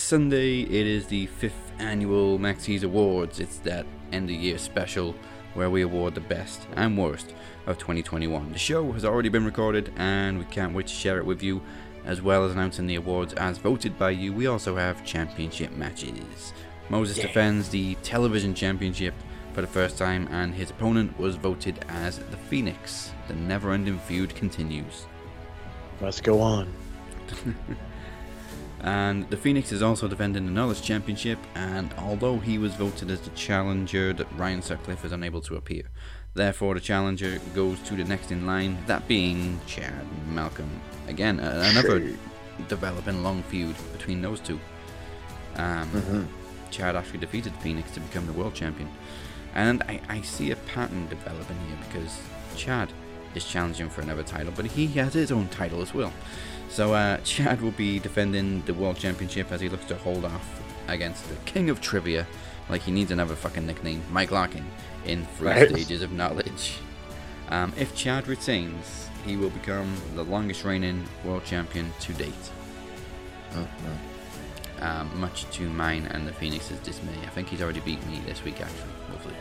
Sunday, 0.10 0.62
it 0.62 0.88
is 0.88 1.06
the 1.06 1.28
fifth 1.28 1.72
annual 1.78 2.40
Maxis 2.40 2.82
Awards. 2.82 3.40
It's 3.40 3.60
that 3.60 3.86
end 4.12 4.28
of 4.32 4.36
year 4.36 4.58
special 4.58 5.14
where 5.54 5.70
we 5.70 5.84
award 5.84 6.16
the 6.16 6.22
best 6.22 6.66
and 6.78 6.98
worst 6.98 7.36
of 7.68 7.78
2021. 7.78 8.52
The 8.52 8.58
show 8.58 8.92
has 8.94 9.06
already 9.06 9.30
been 9.30 9.46
recorded, 9.46 9.94
and 9.98 10.40
we 10.40 10.46
can't 10.46 10.74
wait 10.74 10.88
to 10.88 10.94
share 10.94 11.20
it 11.20 11.26
with 11.28 11.44
you, 11.44 11.62
as 12.06 12.24
well 12.24 12.44
as 12.44 12.54
announcing 12.54 12.88
the 12.88 12.96
awards 12.96 13.36
as 13.36 13.60
voted 13.60 14.00
by 14.00 14.10
you. 14.10 14.34
We 14.34 14.48
also 14.48 14.76
have 14.76 15.06
championship 15.06 15.74
matches. 15.74 16.54
Moses 16.90 17.20
defends 17.20 17.70
the 17.70 17.94
television 18.02 18.56
championship 18.56 19.14
for 19.54 19.62
the 19.62 19.68
first 19.68 20.00
time, 20.00 20.28
and 20.32 20.56
his 20.56 20.72
opponent 20.72 21.20
was 21.20 21.36
voted 21.36 21.86
as 21.88 22.18
the 22.18 22.38
Phoenix. 22.38 23.12
The 23.28 23.36
never 23.36 23.74
ending 23.74 24.00
feud 24.00 24.34
continues. 24.34 25.06
Let's 26.02 26.20
go 26.20 26.42
on. 26.42 26.74
And 28.82 29.30
the 29.30 29.38
Phoenix 29.38 29.72
is 29.72 29.82
also 29.82 30.08
defending 30.08 30.46
the 30.46 30.52
Knowledge 30.52 30.82
Championship, 30.82 31.38
and 31.56 31.94
although 31.98 32.38
he 32.40 32.58
was 32.58 32.76
voted 32.76 33.12
as 33.12 33.20
the 33.22 33.30
challenger, 33.32 34.14
that 34.14 34.28
Ryan 34.38 34.62
Sutcliffe 34.62 35.04
is 35.04 35.12
unable 35.12 35.42
to 35.42 35.56
appear. 35.56 35.84
Therefore, 36.34 36.76
the 36.76 36.80
challenger 36.80 37.40
goes 37.54 37.80
to 37.82 37.96
the 37.96 38.06
next 38.06 38.32
in 38.32 38.46
line, 38.46 38.78
that 38.88 39.06
being 39.08 39.60
Chad 39.68 40.06
Malcolm. 40.30 40.70
Again, 41.08 41.40
a- 41.40 41.62
another 41.72 42.14
developing 42.70 43.22
long 43.22 43.44
feud 43.44 43.76
between 43.92 44.22
those 44.22 44.40
two. 44.40 44.60
Um, 45.56 46.30
Chad 46.72 46.96
actually 46.96 47.20
defeated 47.20 47.52
Phoenix 47.56 47.92
to 47.92 48.00
become 48.00 48.28
the 48.28 48.34
world 48.34 48.54
champion. 48.54 48.90
And 49.56 49.82
I, 49.84 50.00
I 50.08 50.22
see 50.22 50.52
a 50.52 50.56
pattern 50.56 51.08
developing 51.10 51.58
here 51.68 51.78
because 51.90 52.22
Chad 52.56 52.94
is 53.36 53.44
challenging 53.44 53.90
for 53.90 54.02
another 54.02 54.24
title, 54.24 54.54
but 54.56 54.66
he 54.66 54.88
has 54.88 55.14
his 55.14 55.32
own 55.32 55.48
title 55.50 55.82
as 55.82 55.94
well. 55.94 56.14
So 56.70 56.94
uh, 56.94 57.18
Chad 57.24 57.62
will 57.62 57.72
be 57.72 58.00
defending 58.00 58.62
the 58.64 58.74
world 58.74 58.98
championship 58.98 59.52
as 59.52 59.62
he 59.62 59.70
looks 59.70 59.86
to 59.86 59.96
hold 59.96 60.26
off 60.26 60.62
against 60.88 61.28
the 61.30 61.36
king 61.46 61.70
of 61.70 61.82
trivia, 61.82 62.26
like 62.70 62.82
he 62.82 62.92
needs 62.92 63.12
another 63.12 63.36
fucking 63.36 63.66
nickname, 63.66 64.02
Mike 64.12 64.32
Larkin, 64.32 64.66
in 65.06 65.26
three 65.38 65.48
Right. 65.50 65.70
stages 65.70 66.02
of 66.02 66.12
knowledge. 66.12 66.78
Um, 67.50 67.74
if 67.78 67.96
Chad 67.96 68.28
retains, 68.28 69.08
he 69.26 69.36
will 69.36 69.50
become 69.50 69.94
the 70.16 70.24
longest 70.24 70.64
reigning 70.64 71.06
world 71.26 71.44
champion 71.46 71.92
to 72.02 72.14
date. 72.14 72.34
Um, 74.82 75.12
much 75.20 75.50
to 75.52 75.68
mine 75.70 76.06
and 76.12 76.26
the 76.26 76.32
Phoenix's 76.34 76.80
dismay. 76.80 77.12
I 77.26 77.30
think 77.30 77.50
he's 77.50 77.62
already 77.62 77.82
beat 77.82 78.06
me 78.08 78.22
this 78.26 78.44
week, 78.46 78.62
actually. 78.62 78.92
Hopefully. 79.12 79.36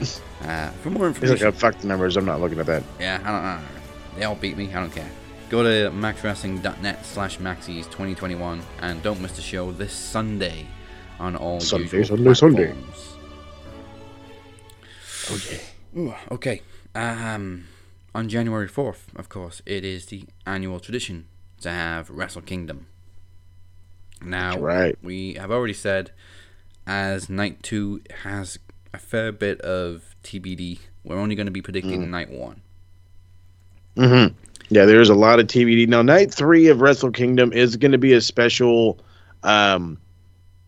Uh, 0.44 0.70
for 0.82 0.90
more 0.90 1.08
He's 1.08 1.16
information, 1.16 1.46
like, 1.46 1.54
oh, 1.56 1.58
fuck 1.58 1.76
the 1.78 1.88
numbers. 1.88 2.16
I'm 2.16 2.24
not 2.24 2.40
looking 2.40 2.60
at 2.60 2.66
that. 2.66 2.84
yeah, 3.00 3.20
I 3.24 3.32
don't 3.32 3.42
know. 3.42 3.58
They 4.16 4.24
all 4.24 4.36
beat 4.36 4.56
me. 4.56 4.72
I 4.72 4.78
don't 4.78 4.94
care. 4.94 5.10
Go 5.48 5.62
to 5.62 5.90
maxwrestling.net 5.90 7.06
slash 7.06 7.38
maxis 7.38 7.84
2021 7.86 8.60
and 8.82 9.02
don't 9.02 9.20
miss 9.20 9.32
the 9.32 9.40
show 9.42 9.72
this 9.72 9.92
Sunday 9.94 10.66
on 11.18 11.36
all 11.36 11.58
Sunday, 11.60 11.96
usual 11.98 12.16
Sunday, 12.18 12.34
Sunday. 12.34 12.72
platforms. 12.72 13.14
Yeah. 15.94 16.00
Ooh, 16.00 16.14
okay. 16.32 16.62
Um, 16.94 17.64
on 18.14 18.28
January 18.28 18.68
4th, 18.68 19.04
of 19.16 19.28
course, 19.30 19.62
it 19.64 19.84
is 19.84 20.06
the 20.06 20.24
annual 20.46 20.80
tradition 20.80 21.26
to 21.62 21.70
have 21.70 22.10
Wrestle 22.10 22.42
Kingdom. 22.42 22.86
Now, 24.22 24.50
That's 24.52 24.62
right. 24.62 24.98
we 25.02 25.34
have 25.34 25.50
already 25.50 25.72
said, 25.74 26.10
as 26.86 27.28
night 27.30 27.62
two 27.62 28.02
has 28.22 28.58
a 28.92 28.98
fair 28.98 29.32
bit 29.32 29.60
of 29.62 30.14
TBD, 30.24 30.80
we're 31.04 31.18
only 31.18 31.34
going 31.34 31.46
to 31.46 31.52
be 31.52 31.62
predicting 31.62 32.04
Mm. 32.04 32.08
night 32.08 32.30
one. 32.30 32.60
Mm-hmm. 33.96 34.34
Yeah, 34.70 34.84
there's 34.84 35.08
a 35.08 35.14
lot 35.14 35.40
of 35.40 35.46
TBD. 35.46 35.88
Now, 35.88 36.02
night 36.02 36.32
three 36.32 36.68
of 36.68 36.80
Wrestle 36.80 37.10
Kingdom 37.10 37.52
is 37.52 37.76
going 37.76 37.92
to 37.92 37.98
be 37.98 38.12
a 38.12 38.20
special. 38.20 38.98
Um, 39.42 39.98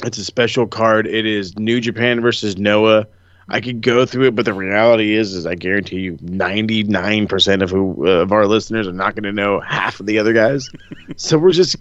it's 0.02 0.18
a 0.18 0.24
special 0.24 0.66
card. 0.66 1.06
It 1.06 1.26
is 1.26 1.58
New 1.58 1.80
Japan 1.80 2.20
versus 2.20 2.56
Noah. 2.56 3.06
I 3.50 3.60
could 3.60 3.82
go 3.82 4.06
through 4.06 4.28
it, 4.28 4.36
but 4.36 4.44
the 4.44 4.54
reality 4.54 5.16
is, 5.16 5.34
is 5.34 5.44
I 5.44 5.56
guarantee 5.56 5.98
you, 5.98 6.16
99% 6.18 7.62
of 7.62 7.70
who 7.70 8.06
uh, 8.06 8.22
of 8.22 8.32
our 8.32 8.46
listeners 8.46 8.86
are 8.86 8.92
not 8.92 9.16
going 9.16 9.24
to 9.24 9.32
know 9.32 9.60
half 9.60 9.98
of 9.98 10.06
the 10.06 10.18
other 10.18 10.32
guys. 10.32 10.70
so 11.16 11.36
we're 11.36 11.50
just 11.50 11.76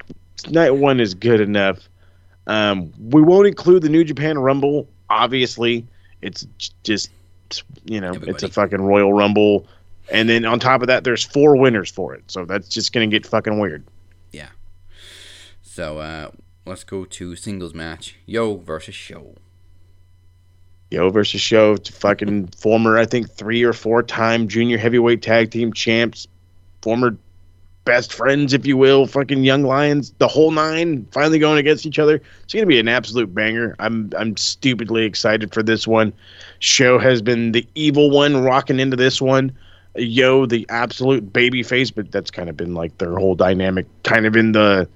night 0.50 0.72
one 0.72 1.00
is 1.00 1.14
good 1.14 1.40
enough. 1.40 1.88
Um, 2.48 2.92
we 3.00 3.22
won't 3.22 3.48
include 3.48 3.84
the 3.84 3.90
New 3.90 4.04
Japan 4.04 4.40
Rumble. 4.40 4.90
Obviously, 5.10 5.86
it's 6.22 6.48
just 6.84 7.12
you 7.86 8.02
know, 8.02 8.14
it's 8.14 8.44
a 8.44 8.50
fucking 8.50 8.82
Royal 8.82 9.14
Rumble. 9.14 9.68
And 10.12 10.30
then 10.30 10.46
on 10.46 10.60
top 10.60 10.82
of 10.82 10.88
that, 10.88 11.04
there's 11.04 11.24
four 11.24 11.56
winners 11.56 11.92
for 11.92 12.14
it. 12.14 12.24
So 12.28 12.46
that's 12.46 12.68
just 12.68 12.94
going 12.94 13.10
to 13.10 13.16
get 13.16 13.26
fucking 13.26 13.60
weird. 13.60 13.84
Yeah. 14.32 14.50
So 15.62 16.00
uh, 16.00 16.32
let's 16.66 16.84
go 16.84 17.06
to 17.06 17.36
singles 17.36 17.74
match. 17.74 18.16
Yo 18.26 18.58
versus 18.58 18.96
Show. 18.96 19.36
Yo 20.92 21.10
versus 21.12 21.42
Show, 21.42 21.78
fucking 21.78 22.48
former, 22.48 22.98
I 22.98 23.06
think, 23.06 23.30
three 23.30 23.64
or 23.64 23.74
four 23.74 24.02
time 24.02 24.48
junior 24.48 24.78
heavyweight 24.78 25.22
tag 25.22 25.52
team 25.52 25.72
champs, 25.72 26.28
former 26.82 27.16
best 27.86 28.14
friends, 28.14 28.54
if 28.54 28.66
you 28.66 28.78
will, 28.78 29.08
fucking 29.08 29.44
young 29.44 29.64
lions, 29.64 30.14
the 30.20 30.28
whole 30.28 30.52
nine, 30.52 31.08
finally 31.12 31.40
going 31.40 31.58
against 31.58 31.86
each 31.86 31.98
other. 31.98 32.22
It's 32.44 32.54
going 32.54 32.64
to 32.64 32.68
be 32.68 32.80
an 32.80 32.88
absolute 32.88 33.34
banger. 33.34 33.76
I'm 33.80 34.12
I'm 34.18 34.38
stupidly 34.38 35.06
excited 35.06 35.54
for 35.54 35.64
this 35.64 35.88
one. 35.88 36.14
Show 36.60 37.00
has 37.00 37.22
been 37.22 37.52
the 37.52 37.68
evil 37.76 38.12
one 38.12 38.44
rocking 38.44 38.80
into 38.80 38.96
this 38.96 39.22
one. 39.22 39.56
Yo, 39.96 40.46
the 40.46 40.66
absolute 40.70 41.34
baby 41.34 41.64
face, 41.64 41.92
but 41.92 42.12
that's 42.12 42.32
kind 42.32 42.50
of 42.50 42.56
been 42.56 42.74
like 42.74 42.98
their 43.00 43.16
whole 43.16 43.36
dynamic, 43.36 43.88
kind 44.04 44.26
of 44.26 44.36
in 44.36 44.52
the, 44.52 44.88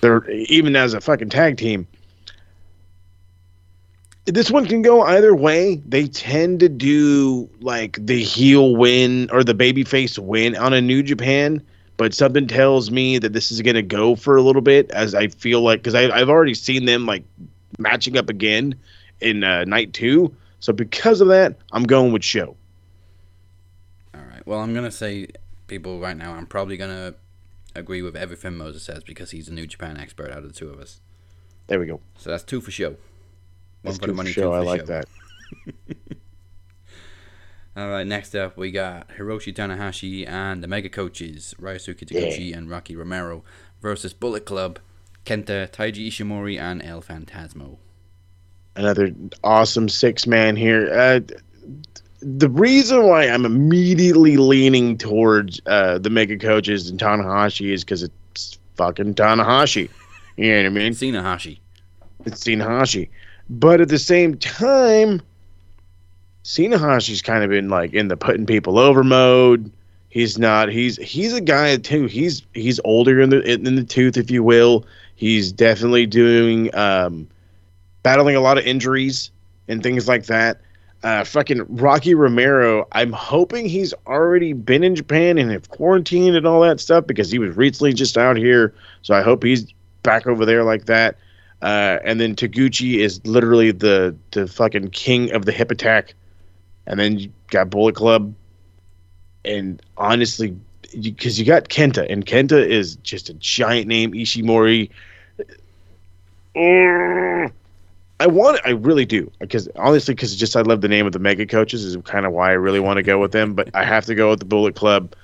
their 0.00 0.28
even 0.30 0.74
as 0.74 0.94
a 0.94 1.00
fucking 1.00 1.28
tag 1.28 1.56
team 1.56 1.86
this 4.32 4.50
one 4.50 4.66
can 4.66 4.82
go 4.82 5.02
either 5.02 5.34
way. 5.34 5.76
They 5.86 6.06
tend 6.06 6.60
to 6.60 6.68
do 6.68 7.48
like 7.60 7.98
the 8.04 8.22
heel 8.22 8.76
win 8.76 9.30
or 9.32 9.42
the 9.42 9.54
babyface 9.54 10.18
win 10.18 10.54
on 10.56 10.72
a 10.74 10.80
New 10.80 11.02
Japan, 11.02 11.62
but 11.96 12.12
something 12.12 12.46
tells 12.46 12.90
me 12.90 13.18
that 13.18 13.32
this 13.32 13.50
is 13.50 13.62
going 13.62 13.76
to 13.76 13.82
go 13.82 14.14
for 14.14 14.36
a 14.36 14.42
little 14.42 14.62
bit 14.62 14.90
as 14.90 15.14
I 15.14 15.28
feel 15.28 15.62
like 15.62 15.80
because 15.80 15.94
I've 15.94 16.28
already 16.28 16.54
seen 16.54 16.84
them 16.84 17.06
like 17.06 17.24
matching 17.78 18.18
up 18.18 18.28
again 18.28 18.74
in 19.20 19.44
uh, 19.44 19.64
night 19.64 19.94
two. 19.94 20.34
So 20.60 20.72
because 20.72 21.20
of 21.20 21.28
that, 21.28 21.56
I'm 21.72 21.84
going 21.84 22.12
with 22.12 22.24
show. 22.24 22.54
Well, 24.48 24.60
I'm 24.60 24.72
gonna 24.72 24.90
say 24.90 25.28
people 25.66 26.00
right 26.00 26.16
now. 26.16 26.32
I'm 26.32 26.46
probably 26.46 26.78
gonna 26.78 27.16
agree 27.74 28.00
with 28.00 28.16
everything 28.16 28.56
Moses 28.56 28.82
says 28.82 29.04
because 29.04 29.30
he's 29.30 29.48
a 29.48 29.52
New 29.52 29.66
Japan 29.66 29.98
expert 29.98 30.30
out 30.30 30.38
of 30.38 30.44
the 30.44 30.58
two 30.58 30.70
of 30.70 30.80
us. 30.80 31.02
There 31.66 31.78
we 31.78 31.84
go. 31.84 32.00
So 32.16 32.30
that's 32.30 32.44
two 32.44 32.62
for 32.62 32.70
Show. 32.70 32.88
One 32.88 32.96
That's 33.82 33.98
for 33.98 34.06
the 34.06 34.14
money, 34.14 34.32
show. 34.32 34.52
for 34.52 34.56
I 34.56 34.60
like 34.60 34.80
show. 34.80 34.86
that. 34.86 35.04
All 37.76 37.90
right. 37.90 38.06
Next 38.06 38.34
up, 38.34 38.56
we 38.56 38.70
got 38.70 39.10
Hiroshi 39.10 39.54
Tanahashi 39.54 40.26
and 40.26 40.64
the 40.64 40.66
Mega 40.66 40.88
Coaches 40.88 41.54
Ryosuke 41.60 42.08
Taguchi 42.08 42.56
and 42.56 42.70
Rocky 42.70 42.96
Romero 42.96 43.44
versus 43.82 44.14
Bullet 44.14 44.46
Club, 44.46 44.78
Kenta, 45.26 45.70
Taiji 45.70 46.08
Ishimori, 46.08 46.58
and 46.58 46.82
El 46.82 47.02
Fantasmo. 47.02 47.76
another 48.76 49.12
awesome 49.44 49.90
six 49.90 50.26
man 50.26 50.56
here. 50.56 50.90
Uh, 50.90 51.20
the 52.20 52.48
reason 52.48 53.06
why 53.06 53.24
I'm 53.24 53.44
immediately 53.44 54.36
leaning 54.36 54.98
towards 54.98 55.60
uh, 55.66 55.98
the 55.98 56.10
mega 56.10 56.36
coaches 56.36 56.90
and 56.90 56.98
Tanahashi 56.98 57.72
is 57.72 57.84
because 57.84 58.02
it's 58.02 58.58
fucking 58.76 59.14
Tanahashi. 59.14 59.88
You 60.36 60.50
know 60.52 60.70
what 60.70 60.80
I 60.80 60.90
mean? 60.90 61.14
Hashi. 61.14 61.60
It's 62.24 62.44
Tanahashi. 62.44 63.08
But 63.50 63.80
at 63.80 63.88
the 63.88 63.98
same 63.98 64.36
time, 64.36 65.22
Tanahashi's 66.44 67.22
kind 67.22 67.44
of 67.44 67.50
been 67.50 67.68
like 67.68 67.92
in 67.92 68.08
the 68.08 68.16
putting 68.16 68.46
people 68.46 68.78
over 68.78 69.04
mode. 69.04 69.70
He's 70.08 70.38
not. 70.38 70.70
He's 70.70 70.96
he's 70.96 71.34
a 71.34 71.40
guy 71.40 71.76
too. 71.76 72.06
He's 72.06 72.42
he's 72.54 72.80
older 72.84 73.20
in 73.20 73.30
the 73.30 73.42
in 73.42 73.76
the 73.76 73.84
tooth, 73.84 74.16
if 74.16 74.30
you 74.30 74.42
will. 74.42 74.86
He's 75.16 75.52
definitely 75.52 76.06
doing 76.06 76.74
um, 76.74 77.28
battling 78.02 78.36
a 78.36 78.40
lot 78.40 78.58
of 78.58 78.64
injuries 78.64 79.30
and 79.68 79.82
things 79.82 80.08
like 80.08 80.26
that. 80.26 80.60
Uh, 81.04 81.22
fucking 81.22 81.64
Rocky 81.68 82.14
Romero. 82.14 82.86
I'm 82.90 83.12
hoping 83.12 83.68
he's 83.68 83.94
already 84.06 84.52
been 84.52 84.82
in 84.82 84.96
Japan 84.96 85.38
and 85.38 85.50
have 85.52 85.68
quarantined 85.68 86.36
and 86.36 86.44
all 86.44 86.60
that 86.62 86.80
stuff 86.80 87.06
because 87.06 87.30
he 87.30 87.38
was 87.38 87.56
recently 87.56 87.92
just 87.92 88.18
out 88.18 88.36
here. 88.36 88.74
So 89.02 89.14
I 89.14 89.22
hope 89.22 89.44
he's 89.44 89.72
back 90.02 90.26
over 90.26 90.44
there 90.44 90.64
like 90.64 90.86
that. 90.86 91.16
Uh, 91.62 91.98
and 92.04 92.20
then 92.20 92.34
Taguchi 92.34 92.98
is 92.98 93.24
literally 93.26 93.70
the 93.72 94.16
the 94.32 94.46
fucking 94.46 94.90
king 94.90 95.32
of 95.32 95.44
the 95.44 95.52
hip 95.52 95.70
attack. 95.70 96.14
And 96.86 96.98
then 96.98 97.18
you 97.18 97.32
got 97.48 97.70
Bullet 97.70 97.94
Club. 97.94 98.34
And 99.44 99.80
honestly, 99.96 100.56
because 101.00 101.38
you, 101.38 101.44
you, 101.44 101.50
got 101.50 101.68
Kenta, 101.68 102.06
and 102.10 102.24
Kenta 102.24 102.66
is 102.66 102.96
just 102.96 103.28
a 103.28 103.34
giant 103.34 103.86
name. 103.86 104.12
Ishimori. 104.12 104.90
Mm, 106.56 107.52
I 108.20 108.26
want, 108.26 108.56
it 108.56 108.62
I 108.64 108.70
really 108.70 109.04
do, 109.04 109.30
because 109.38 109.68
honestly, 109.76 110.14
because 110.14 110.34
just 110.34 110.56
I 110.56 110.62
love 110.62 110.80
the 110.80 110.88
name 110.88 111.06
of 111.06 111.12
the 111.12 111.18
mega 111.18 111.46
coaches 111.46 111.84
is 111.84 111.96
kind 112.04 112.26
of 112.26 112.32
why 112.32 112.50
I 112.50 112.54
really 112.54 112.80
want 112.80 112.96
to 112.96 113.02
go 113.02 113.18
with 113.20 113.32
them. 113.32 113.54
But 113.54 113.70
I 113.74 113.84
have 113.84 114.06
to 114.06 114.14
go 114.14 114.30
with 114.30 114.40
the 114.40 114.44
Bullet 114.44 114.74
Club. 114.74 115.14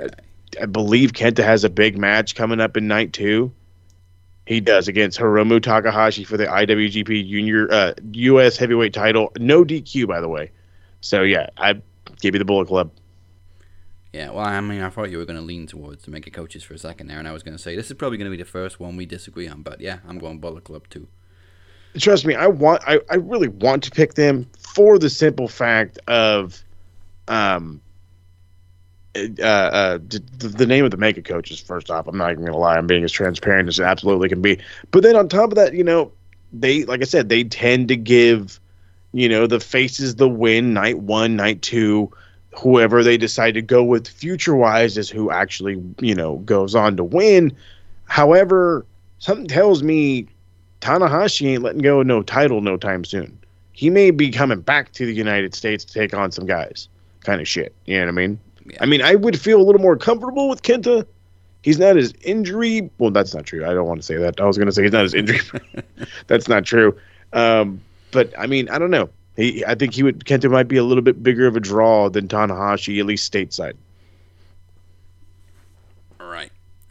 Okay. 0.00 0.14
I, 0.58 0.62
I 0.62 0.66
believe 0.66 1.12
Kenta 1.12 1.42
has 1.42 1.64
a 1.64 1.70
big 1.70 1.98
match 1.98 2.34
coming 2.34 2.60
up 2.60 2.76
in 2.76 2.86
night 2.86 3.12
two. 3.12 3.52
He 4.46 4.60
does 4.60 4.86
against 4.86 5.18
Hiromu 5.18 5.60
Takahashi 5.60 6.22
for 6.22 6.36
the 6.36 6.46
IWGP 6.46 7.28
Junior 7.28 7.70
uh, 7.72 7.94
U.S. 8.12 8.56
Heavyweight 8.56 8.94
Title. 8.94 9.32
No 9.38 9.64
DQ, 9.64 10.06
by 10.06 10.20
the 10.20 10.28
way. 10.28 10.52
So 11.00 11.22
yeah, 11.22 11.50
I 11.56 11.74
give 12.20 12.34
you 12.34 12.38
the 12.38 12.44
Bullet 12.44 12.68
Club. 12.68 12.92
Yeah, 14.12 14.30
well, 14.30 14.46
I 14.46 14.60
mean, 14.60 14.80
I 14.80 14.88
thought 14.88 15.10
you 15.10 15.18
were 15.18 15.26
going 15.26 15.38
to 15.38 15.42
lean 15.42 15.66
towards 15.66 16.04
the 16.04 16.10
mega 16.10 16.30
coaches 16.30 16.62
for 16.62 16.74
a 16.74 16.78
second 16.78 17.08
there, 17.08 17.18
and 17.18 17.28
I 17.28 17.32
was 17.32 17.42
going 17.42 17.56
to 17.56 17.62
say 17.62 17.76
this 17.76 17.90
is 17.90 17.96
probably 17.96 18.16
going 18.16 18.30
to 18.30 18.36
be 18.36 18.42
the 18.42 18.48
first 18.48 18.80
one 18.80 18.96
we 18.96 19.04
disagree 19.04 19.48
on. 19.48 19.62
But 19.62 19.80
yeah, 19.80 19.98
I'm 20.08 20.18
going 20.18 20.38
Bullet 20.38 20.64
Club 20.64 20.88
too. 20.88 21.08
Trust 21.98 22.26
me, 22.26 22.34
I 22.34 22.46
want, 22.46 22.82
I, 22.86 23.00
I 23.10 23.16
really 23.16 23.48
want 23.48 23.82
to 23.84 23.90
pick 23.90 24.14
them 24.14 24.46
for 24.58 24.98
the 24.98 25.08
simple 25.10 25.48
fact 25.48 25.98
of, 26.08 26.62
um, 27.28 27.80
uh, 29.16 29.42
uh, 29.42 29.98
the, 29.98 30.48
the 30.48 30.66
name 30.66 30.84
of 30.84 30.90
the 30.90 30.96
mega 30.96 31.22
coaches. 31.22 31.58
First 31.58 31.90
off, 31.90 32.06
I'm 32.06 32.18
not 32.18 32.32
even 32.32 32.44
gonna 32.44 32.58
lie. 32.58 32.76
I'm 32.76 32.86
being 32.86 33.04
as 33.04 33.12
transparent 33.12 33.68
as 33.68 33.78
it 33.78 33.84
absolutely 33.84 34.28
can 34.28 34.42
be. 34.42 34.58
But 34.90 35.02
then 35.02 35.16
on 35.16 35.28
top 35.28 35.50
of 35.50 35.54
that, 35.54 35.74
you 35.74 35.84
know, 35.84 36.12
they 36.52 36.84
like 36.84 37.00
I 37.00 37.04
said, 37.04 37.28
they 37.28 37.44
tend 37.44 37.88
to 37.88 37.96
give, 37.96 38.60
you 39.12 39.28
know, 39.28 39.46
the 39.46 39.60
faces 39.60 40.16
the 40.16 40.28
win 40.28 40.74
night 40.74 40.98
one, 40.98 41.36
night 41.36 41.62
two. 41.62 42.12
Whoever 42.58 43.02
they 43.02 43.16
decide 43.16 43.52
to 43.54 43.62
go 43.62 43.84
with 43.84 44.08
future 44.08 44.56
wise 44.56 44.96
is 44.96 45.10
who 45.10 45.30
actually, 45.30 45.82
you 46.00 46.14
know, 46.14 46.36
goes 46.38 46.74
on 46.74 46.96
to 46.96 47.04
win. 47.04 47.56
However, 48.04 48.86
something 49.18 49.46
tells 49.46 49.82
me 49.82 50.26
Tanahashi 50.80 51.46
ain't 51.48 51.62
letting 51.62 51.82
go 51.82 52.00
of 52.00 52.06
no 52.06 52.22
title 52.22 52.60
no 52.60 52.76
time 52.76 53.04
soon. 53.04 53.38
He 53.72 53.90
may 53.90 54.10
be 54.10 54.30
coming 54.30 54.60
back 54.60 54.92
to 54.92 55.06
the 55.06 55.12
United 55.12 55.54
States 55.54 55.84
to 55.84 55.92
take 55.92 56.14
on 56.14 56.32
some 56.32 56.46
guys. 56.46 56.88
Kind 57.24 57.40
of 57.40 57.48
shit. 57.48 57.74
You 57.84 57.98
know 57.98 58.04
what 58.04 58.08
I 58.08 58.12
mean? 58.12 58.40
Yeah. 58.66 58.78
I 58.80 58.86
mean, 58.86 59.02
I 59.02 59.14
would 59.14 59.38
feel 59.38 59.60
a 59.60 59.64
little 59.64 59.80
more 59.80 59.96
comfortable 59.96 60.48
with 60.48 60.62
Kenta. 60.62 61.06
He's 61.62 61.78
not 61.78 61.96
as 61.96 62.14
injury. 62.22 62.88
Well, 62.98 63.10
that's 63.10 63.34
not 63.34 63.44
true. 63.44 63.64
I 63.66 63.74
don't 63.74 63.86
want 63.86 64.00
to 64.00 64.06
say 64.06 64.16
that. 64.16 64.40
I 64.40 64.44
was 64.44 64.56
going 64.56 64.66
to 64.66 64.72
say 64.72 64.82
he's 64.82 64.92
not 64.92 65.04
as 65.04 65.14
injury. 65.14 65.40
that's 66.26 66.48
not 66.48 66.64
true. 66.64 66.96
Um, 67.32 67.80
but 68.12 68.32
I 68.38 68.46
mean, 68.46 68.68
I 68.68 68.78
don't 68.78 68.90
know. 68.90 69.10
He, 69.36 69.64
I 69.66 69.74
think 69.74 69.92
he 69.92 70.02
would. 70.02 70.24
Kenta 70.24 70.50
might 70.50 70.68
be 70.68 70.76
a 70.76 70.84
little 70.84 71.02
bit 71.02 71.22
bigger 71.22 71.46
of 71.46 71.56
a 71.56 71.60
draw 71.60 72.08
than 72.08 72.28
Tanahashi, 72.28 72.98
at 72.98 73.06
least 73.06 73.30
stateside. 73.30 73.74
All 76.18 76.28
right. 76.28 76.50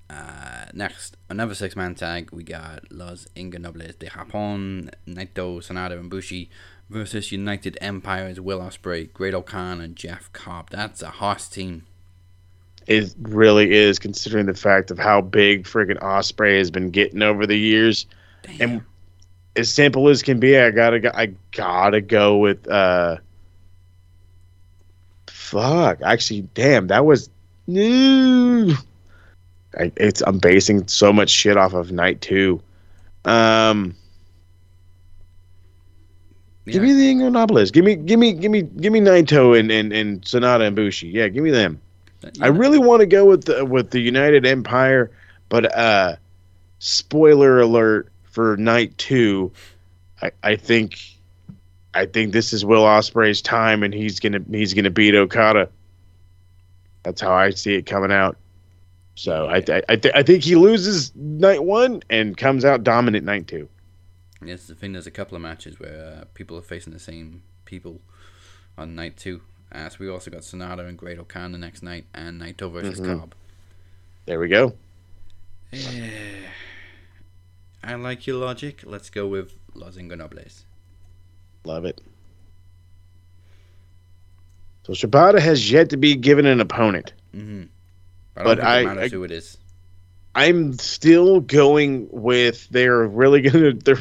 Uh, 0.09 0.65
next, 0.73 1.14
another 1.29 1.55
six-man 1.55 1.95
tag. 1.95 2.31
We 2.31 2.43
got 2.43 2.91
Los 2.91 3.27
Ingobernables 3.35 3.99
de 3.99 4.07
Japón, 4.07 4.91
Naito, 5.07 5.57
Sanada, 5.59 5.99
and 5.99 6.09
Bushi 6.09 6.49
versus 6.89 7.31
United 7.31 7.77
Empire's 7.81 8.39
Will 8.39 8.59
Ospreay, 8.59 9.11
Great-O-Khan, 9.11 9.81
and 9.81 9.95
Jeff 9.95 10.31
Cobb. 10.33 10.69
That's 10.69 11.01
a 11.01 11.09
horse 11.09 11.47
team. 11.47 11.85
It 12.87 13.15
really 13.19 13.73
is, 13.73 13.97
considering 13.97 14.45
the 14.45 14.53
fact 14.53 14.91
of 14.91 14.99
how 14.99 15.21
big 15.21 15.63
friggin' 15.63 15.99
Ospreay 16.01 16.59
has 16.59 16.69
been 16.69 16.91
getting 16.91 17.23
over 17.23 17.47
the 17.47 17.57
years. 17.57 18.05
Damn. 18.43 18.61
And 18.61 18.81
as 19.55 19.71
simple 19.71 20.07
as 20.09 20.21
can 20.21 20.39
be, 20.39 20.55
I 20.55 20.69
gotta 20.69 20.99
go, 20.99 21.09
I 21.11 21.33
gotta 21.51 22.01
go 22.01 22.37
with 22.37 22.67
uh 22.67 23.17
fuck. 25.27 26.01
Actually, 26.03 26.41
damn, 26.53 26.87
that 26.87 27.05
was 27.05 27.29
new. 27.65 28.75
I, 29.77 29.91
it's 29.97 30.21
I'm 30.21 30.39
basing 30.39 30.87
so 30.87 31.11
much 31.11 31.29
shit 31.29 31.57
off 31.57 31.73
of 31.73 31.91
night 31.91 32.21
two. 32.21 32.61
Um 33.25 33.95
yeah. 36.65 36.73
Give 36.73 36.81
me 36.81 36.93
the 36.93 37.13
Ingobernables. 37.13 37.71
Give 37.71 37.85
me, 37.85 37.95
give 37.95 38.19
me, 38.19 38.33
give 38.33 38.51
me, 38.51 38.63
give 38.63 38.91
me 38.91 38.99
Naito 38.99 39.57
and 39.57 39.69
and, 39.71 39.93
and 39.93 40.21
Sanada 40.21 40.65
and 40.65 40.75
Bushi. 40.75 41.07
Yeah, 41.07 41.27
give 41.27 41.43
me 41.43 41.51
them. 41.51 41.79
Yeah. 42.23 42.31
I 42.41 42.47
really 42.47 42.79
want 42.79 43.01
to 43.01 43.05
go 43.05 43.25
with 43.25 43.45
the 43.45 43.63
with 43.63 43.91
the 43.91 43.99
United 43.99 44.47
Empire, 44.47 45.11
but 45.49 45.75
uh, 45.77 46.15
spoiler 46.79 47.59
alert 47.59 48.11
for 48.23 48.57
night 48.57 48.97
two, 48.97 49.51
I 50.23 50.31
I 50.41 50.55
think, 50.55 50.99
I 51.93 52.07
think 52.07 52.33
this 52.33 52.51
is 52.51 52.65
Will 52.65 52.83
Ospreay's 52.83 53.43
time, 53.43 53.83
and 53.83 53.93
he's 53.93 54.19
gonna 54.19 54.41
he's 54.49 54.73
gonna 54.73 54.89
beat 54.89 55.13
Okada. 55.13 55.69
That's 57.03 57.21
how 57.21 57.33
I 57.33 57.51
see 57.51 57.75
it 57.75 57.85
coming 57.85 58.11
out. 58.11 58.37
So 59.15 59.47
I 59.47 59.57
I 59.57 59.81
I, 59.89 59.95
th- 59.95 60.13
I 60.13 60.23
think 60.23 60.43
he 60.43 60.55
loses 60.55 61.15
night 61.15 61.63
one 61.63 62.03
and 62.09 62.37
comes 62.37 62.63
out 62.65 62.83
dominant 62.83 63.25
night 63.25 63.47
two. 63.47 63.67
Yes, 64.43 64.67
the 64.67 64.75
thing. 64.75 64.93
There's 64.93 65.07
a 65.07 65.11
couple 65.11 65.35
of 65.35 65.41
matches 65.41 65.79
where 65.79 66.19
uh, 66.21 66.25
people 66.33 66.57
are 66.57 66.61
facing 66.61 66.93
the 66.93 66.99
same 66.99 67.43
people 67.65 68.01
on 68.77 68.95
night 68.95 69.17
two. 69.17 69.41
So 69.73 69.97
we 69.99 70.07
also 70.09 70.31
got 70.31 70.41
Sanada 70.41 70.87
and 70.87 70.97
Great-O-Khan 70.97 71.51
the 71.51 71.57
next 71.57 71.83
night, 71.83 72.05
and 72.13 72.39
Naito 72.39 72.71
versus 72.71 73.01
mm-hmm. 73.01 73.19
Cobb. 73.19 73.35
There 74.25 74.39
we 74.39 74.47
go. 74.47 74.73
Yeah. 75.71 76.07
I 77.83 77.95
like 77.95 78.25
your 78.25 78.37
logic. 78.37 78.83
Let's 78.85 79.09
go 79.09 79.27
with 79.27 79.53
Los 79.73 79.97
Ingobernables. 79.97 80.63
Love 81.65 81.83
it. 81.83 81.99
So 84.83 84.93
Shibata 84.93 85.39
has 85.39 85.69
yet 85.69 85.89
to 85.89 85.97
be 85.97 86.15
given 86.15 86.45
an 86.45 86.61
opponent. 86.61 87.11
Mm-hmm. 87.35 87.63
I 88.35 88.43
but 88.43 88.59
I, 88.59 89.03
I, 89.03 89.07
who 89.09 89.23
it 89.23 89.31
is. 89.31 89.57
I'm 90.33 90.73
still 90.77 91.39
going 91.39 92.09
with 92.11 92.67
they're 92.69 93.07
really 93.07 93.41
gonna 93.49 93.73
they're 93.73 93.99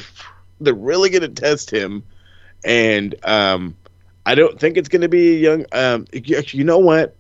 they're 0.61 0.75
really 0.75 1.11
gonna 1.11 1.29
test 1.29 1.71
him, 1.71 2.03
and 2.65 3.15
um, 3.25 3.77
I 4.27 4.35
don't 4.35 4.59
think 4.59 4.77
it's 4.77 4.89
gonna 4.89 5.09
be 5.09 5.37
a 5.37 5.39
young. 5.39 5.67
Um, 5.73 6.07
you 6.13 6.65
know 6.65 6.79
what? 6.79 7.17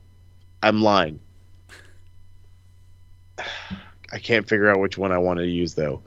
I'm 0.62 0.82
lying. 0.82 1.20
I 4.12 4.18
can't 4.18 4.48
figure 4.48 4.70
out 4.70 4.78
which 4.78 4.96
one 4.96 5.12
I 5.12 5.18
want 5.18 5.38
to 5.40 5.46
use 5.46 5.74
though. 5.74 6.02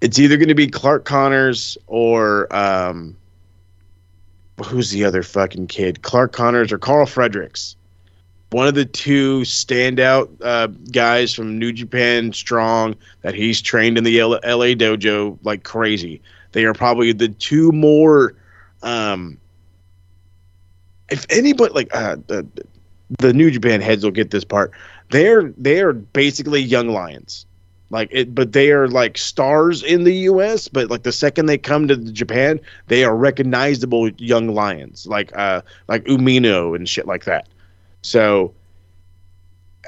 It's 0.00 0.18
either 0.18 0.36
going 0.36 0.48
to 0.48 0.54
be 0.54 0.68
Clark 0.68 1.04
Connors 1.04 1.76
or 1.86 2.54
um, 2.54 3.16
who's 4.64 4.90
the 4.90 5.04
other 5.04 5.22
fucking 5.22 5.66
kid? 5.66 6.02
Clark 6.02 6.32
Connors 6.32 6.72
or 6.72 6.78
Karl 6.78 7.06
Fredericks 7.06 7.76
one 8.56 8.66
of 8.66 8.74
the 8.74 8.86
two 8.86 9.40
standout 9.40 10.30
uh, 10.40 10.68
guys 10.90 11.34
from 11.34 11.58
New 11.58 11.74
Japan 11.74 12.32
Strong 12.32 12.96
that 13.20 13.34
he's 13.34 13.60
trained 13.60 13.98
in 13.98 14.04
the 14.04 14.18
L- 14.18 14.40
LA 14.44 14.72
dojo 14.72 15.38
like 15.42 15.62
crazy. 15.62 16.22
They 16.52 16.64
are 16.64 16.72
probably 16.72 17.12
the 17.12 17.28
two 17.28 17.70
more. 17.72 18.34
Um, 18.82 19.36
if 21.10 21.26
anybody 21.28 21.74
like 21.74 21.94
uh, 21.94 22.16
the 22.28 22.46
the 23.18 23.34
New 23.34 23.50
Japan 23.50 23.82
heads 23.82 24.02
will 24.02 24.10
get 24.10 24.30
this 24.30 24.42
part. 24.42 24.72
They're 25.10 25.52
they're 25.58 25.92
basically 25.92 26.62
young 26.62 26.88
lions, 26.88 27.44
like 27.90 28.08
it, 28.10 28.34
but 28.34 28.54
they 28.54 28.70
are 28.70 28.88
like 28.88 29.18
stars 29.18 29.82
in 29.82 30.04
the 30.04 30.14
U.S. 30.30 30.66
But 30.66 30.88
like 30.88 31.02
the 31.02 31.12
second 31.12 31.44
they 31.44 31.58
come 31.58 31.88
to 31.88 31.96
Japan, 32.10 32.58
they 32.86 33.04
are 33.04 33.14
recognizable 33.14 34.08
young 34.16 34.48
lions, 34.54 35.06
like 35.06 35.36
uh 35.36 35.60
like 35.88 36.04
Umino 36.04 36.74
and 36.74 36.88
shit 36.88 37.06
like 37.06 37.26
that. 37.26 37.46
So 38.06 38.54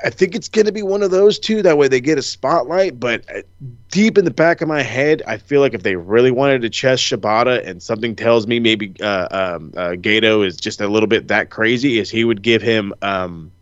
I 0.05 0.11
think 0.11 0.35
it's 0.35 0.49
going 0.49 0.66
to 0.66 0.73
be 0.73 0.83
one 0.83 1.05
of 1.05 1.12
those 1.12 1.39
two. 1.39 1.62
That 1.62 1.79
way 1.79 1.87
they 1.87 2.01
get 2.01 2.19
a 2.19 2.23
spotlight. 2.23 2.99
But 2.99 3.25
uh, 3.33 3.43
deep 3.91 4.19
in 4.19 4.25
the 4.25 4.33
back 4.33 4.61
of 4.61 4.66
my 4.66 4.83
head, 4.83 5.23
I 5.27 5.39
feel 5.39 5.61
like 5.61 5.73
if 5.73 5.85
they 5.85 5.95
really 5.95 6.33
wanted 6.33 6.62
to 6.62 6.71
chess 6.71 7.01
Shibata 7.01 7.64
and 7.64 7.81
something 7.81 8.16
tells 8.16 8.49
me 8.49 8.59
maybe 8.59 8.93
uh, 9.01 9.29
um, 9.31 9.73
uh, 9.77 9.91
Gedo 9.91 10.45
is 10.45 10.57
just 10.57 10.81
a 10.81 10.89
little 10.89 11.07
bit 11.07 11.29
that 11.29 11.51
crazy, 11.51 12.01
is 12.01 12.11
he 12.11 12.25
would 12.25 12.43
give 12.43 12.61
him 12.61 12.93
um, 13.03 13.53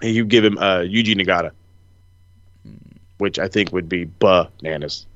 he 0.00 0.22
would 0.22 0.30
give 0.30 0.44
him 0.44 0.56
uh, 0.58 0.78
Yuji 0.78 1.16
Nagata, 1.16 1.50
which 3.18 3.40
I 3.40 3.48
think 3.48 3.72
would 3.72 3.88
be 3.88 4.08
bananas. 4.20 5.06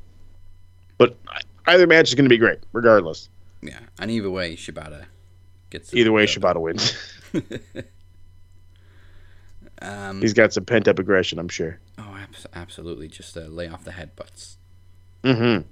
But 0.99 1.17
either 1.67 1.87
match 1.87 2.09
is 2.09 2.15
going 2.17 2.27
to 2.27 2.29
be 2.29 2.39
great, 2.39 2.59
regardless. 2.73 3.29
Yeah, 3.63 3.79
and 4.01 4.11
either 4.11 4.31
way, 4.31 4.57
Shibata 4.57 5.05
gets. 5.71 5.95
Either 5.95 6.11
way, 6.11 6.27
Shibata 6.27 6.61
wins. 6.61 6.93
Um, 9.83 10.21
He's 10.21 10.33
got 10.35 10.53
some 10.53 10.65
pent 10.65 10.89
up 10.89 10.99
aggression, 10.99 11.39
I'm 11.39 11.49
sure. 11.49 11.79
oh, 11.99 12.17
abs- 12.21 12.47
absolutely. 12.55 13.09
Just 13.09 13.37
uh, 13.37 13.43
lay 13.43 13.69
off 13.69 13.85
the 13.85 13.91
headbutts. 13.93 14.57
Mm-hmm. 15.23 15.63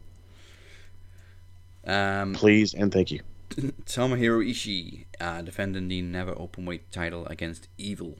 Um, 1.91 2.35
Please 2.35 2.75
and 2.75 2.93
thank 2.93 3.11
you. 3.11 3.21
Tomohiro 3.87 4.49
Ishii 4.49 5.05
uh, 5.21 5.43
defending 5.43 5.89
the 5.89 6.03
never 6.03 6.33
open 6.39 6.65
weight 6.65 6.91
title 6.91 7.27
against 7.27 7.69
Evil. 7.79 8.17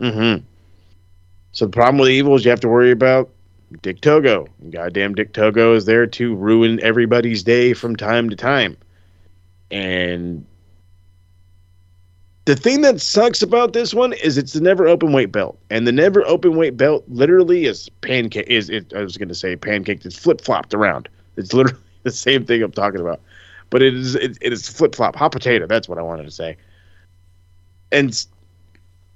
Mm-hmm. 0.00 0.44
So 1.52 1.64
the 1.64 1.70
problem 1.70 1.98
with 1.98 2.10
evil 2.10 2.34
is 2.34 2.44
you 2.44 2.50
have 2.50 2.60
to 2.60 2.68
worry 2.68 2.90
about 2.90 3.30
Dick 3.80 4.00
Togo. 4.02 4.46
Goddamn 4.70 5.14
Dick 5.14 5.32
Togo 5.32 5.74
is 5.74 5.86
there 5.86 6.06
to 6.06 6.34
ruin 6.34 6.78
everybody's 6.82 7.42
day 7.42 7.72
from 7.72 7.96
time 7.96 8.28
to 8.28 8.36
time. 8.36 8.76
And 9.70 10.44
the 12.46 12.54
thing 12.54 12.80
that 12.82 13.00
sucks 13.00 13.42
about 13.42 13.72
this 13.72 13.92
one 13.92 14.12
is 14.12 14.38
it's 14.38 14.52
the 14.52 14.60
never 14.60 14.86
open 14.86 15.12
weight 15.12 15.32
belt. 15.32 15.58
And 15.68 15.86
the 15.86 15.92
never 15.92 16.24
open 16.26 16.56
weight 16.56 16.76
belt 16.76 17.04
literally 17.08 17.66
is 17.66 17.88
pancake 18.00 18.46
is 18.46 18.70
it 18.70 18.94
I 18.94 19.02
was 19.02 19.16
gonna 19.16 19.34
say 19.34 19.56
pancake, 19.56 20.04
it's 20.06 20.16
flip 20.16 20.40
flopped 20.40 20.72
around. 20.72 21.08
It's 21.36 21.52
literally 21.52 21.82
the 22.04 22.12
same 22.12 22.46
thing 22.46 22.62
I'm 22.62 22.70
talking 22.70 23.00
about. 23.00 23.20
But 23.68 23.82
it 23.82 23.94
is 23.94 24.14
it, 24.14 24.38
it 24.40 24.52
is 24.52 24.68
flip 24.68 24.94
flop, 24.94 25.16
hot 25.16 25.32
potato, 25.32 25.66
that's 25.66 25.88
what 25.88 25.98
I 25.98 26.02
wanted 26.02 26.22
to 26.22 26.30
say. 26.30 26.56
And 27.90 28.24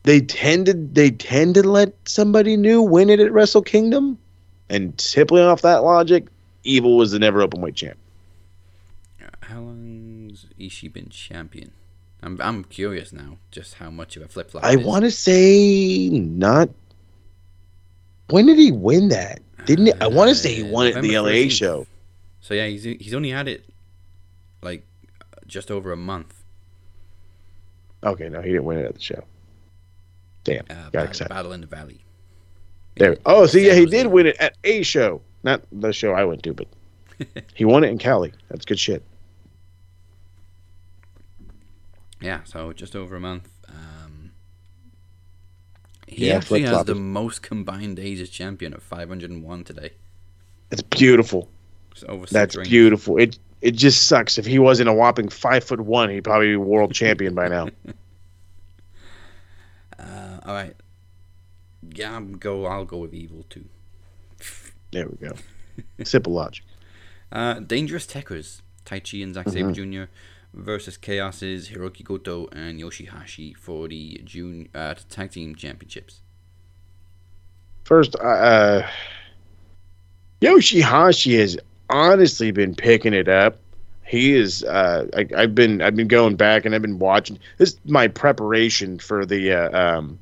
they 0.02 0.20
tended 0.20 0.96
they 0.96 1.12
tend 1.12 1.54
to 1.54 1.62
let 1.62 1.94
somebody 2.06 2.56
new 2.56 2.82
win 2.82 3.10
it 3.10 3.20
at 3.20 3.32
Wrestle 3.32 3.62
Kingdom, 3.62 4.18
and 4.68 5.00
simply 5.00 5.40
off 5.40 5.62
that 5.62 5.84
logic, 5.84 6.26
Evil 6.64 6.96
was 6.96 7.12
the 7.12 7.20
never 7.20 7.42
open 7.42 7.60
weight 7.60 7.76
champ. 7.76 7.96
How 9.42 9.60
long's 9.60 10.46
Ishii 10.58 10.92
been 10.92 11.08
champion? 11.08 11.72
I'm 12.22 12.38
I'm 12.40 12.64
curious 12.64 13.12
now, 13.12 13.38
just 13.50 13.74
how 13.74 13.90
much 13.90 14.16
of 14.16 14.22
a 14.22 14.28
flip 14.28 14.50
flop. 14.50 14.64
I 14.64 14.76
want 14.76 15.04
to 15.04 15.10
say 15.10 16.08
not. 16.10 16.68
When 18.28 18.46
did 18.46 18.58
he 18.58 18.70
win 18.72 19.08
that? 19.08 19.40
Didn't 19.64 19.86
he? 19.86 19.92
I 20.00 20.06
want 20.06 20.28
to 20.28 20.34
say 20.34 20.54
he 20.54 20.62
won 20.62 20.86
it 20.86 20.96
in 20.96 21.02
the 21.02 21.18
LA 21.18 21.30
13th. 21.30 21.50
show. 21.50 21.86
So 22.40 22.54
yeah, 22.54 22.66
he's 22.66 22.84
he's 22.84 23.14
only 23.14 23.30
had 23.30 23.48
it 23.48 23.64
like 24.62 24.86
just 25.46 25.70
over 25.70 25.92
a 25.92 25.96
month. 25.96 26.34
Okay, 28.04 28.28
no, 28.28 28.40
he 28.40 28.48
didn't 28.50 28.64
win 28.64 28.78
it 28.78 28.84
at 28.86 28.94
the 28.94 29.00
show. 29.00 29.24
Damn, 30.44 30.64
Uh, 30.70 30.74
got 30.84 30.92
Bat- 30.92 31.08
excited. 31.08 31.28
Battle 31.28 31.52
in 31.52 31.60
the 31.60 31.66
Valley. 31.66 32.02
There. 32.96 33.16
Oh, 33.26 33.46
see, 33.46 33.66
yeah, 33.66 33.74
he 33.74 33.84
did 33.86 34.06
win 34.06 34.26
it 34.26 34.36
at 34.40 34.56
a 34.64 34.82
show, 34.82 35.20
not 35.42 35.62
the 35.72 35.92
show 35.92 36.12
I 36.12 36.24
went 36.24 36.42
to, 36.44 36.54
but 36.54 36.66
he 37.54 37.64
won 37.66 37.84
it 37.84 37.88
in 37.88 37.98
Cali. 37.98 38.32
That's 38.48 38.64
good 38.64 38.78
shit. 38.78 39.02
Yeah, 42.20 42.40
so 42.44 42.72
just 42.72 42.94
over 42.94 43.16
a 43.16 43.20
month. 43.20 43.48
Um, 43.68 44.32
he 46.06 46.28
Yeah, 46.28 46.36
actually 46.36 46.62
has 46.62 46.84
the 46.84 46.94
most 46.94 47.42
combined 47.42 47.96
days 47.96 48.20
as 48.20 48.28
champion 48.28 48.74
of 48.74 48.82
501 48.82 49.64
today. 49.64 49.90
It's 50.70 50.82
beautiful. 50.82 51.48
So 51.94 52.06
over 52.08 52.26
That's 52.26 52.56
rings. 52.56 52.68
beautiful. 52.68 53.18
It 53.18 53.38
it 53.60 53.72
just 53.72 54.06
sucks. 54.06 54.38
If 54.38 54.46
he 54.46 54.58
wasn't 54.58 54.88
a 54.88 54.92
whopping 54.92 55.28
five 55.28 55.64
foot 55.64 55.80
one, 55.80 56.08
he'd 56.10 56.24
probably 56.24 56.48
be 56.48 56.56
world 56.56 56.94
champion 56.94 57.34
by 57.34 57.48
now. 57.48 57.68
Uh, 59.98 60.38
all 60.46 60.54
right. 60.54 60.74
Yeah, 61.94 62.16
I'm 62.16 62.38
go. 62.38 62.64
I'll 62.66 62.86
go 62.86 62.96
with 62.98 63.12
Evil 63.12 63.44
too. 63.50 63.66
There 64.92 65.06
we 65.08 65.28
go. 65.28 65.34
Simple 66.04 66.32
logic. 66.32 66.64
Uh, 67.32 67.60
Dangerous 67.60 68.06
Tekkers, 68.08 68.60
Tai 68.84 68.98
Chi 68.98 69.18
and 69.18 69.34
Zack 69.34 69.48
Sabre 69.50 69.70
Jr. 69.70 70.10
versus 70.52 70.98
Chaos's 70.98 71.68
Hiroki 71.68 72.04
Goto 72.04 72.48
and 72.52 72.80
Yoshihashi 72.80 73.56
for 73.56 73.88
the 73.88 74.20
junior 74.24 74.68
uh, 74.74 74.94
tag 75.08 75.32
team 75.32 75.54
championships. 75.54 76.22
First, 77.84 78.16
uh, 78.16 78.86
Yoshihashi 80.40 81.38
has 81.38 81.58
honestly 81.88 82.50
been 82.50 82.74
picking 82.74 83.14
it 83.14 83.28
up. 83.28 83.58
He 84.04 84.34
is. 84.34 84.64
Uh, 84.64 85.06
I, 85.16 85.26
I've 85.36 85.54
been. 85.54 85.82
I've 85.82 85.94
been 85.94 86.08
going 86.08 86.36
back 86.36 86.64
and 86.64 86.74
I've 86.74 86.82
been 86.82 86.98
watching. 86.98 87.38
This 87.58 87.76
my 87.84 88.08
preparation 88.08 88.98
for 88.98 89.24
the 89.24 89.52
uh, 89.52 89.98
um, 89.98 90.18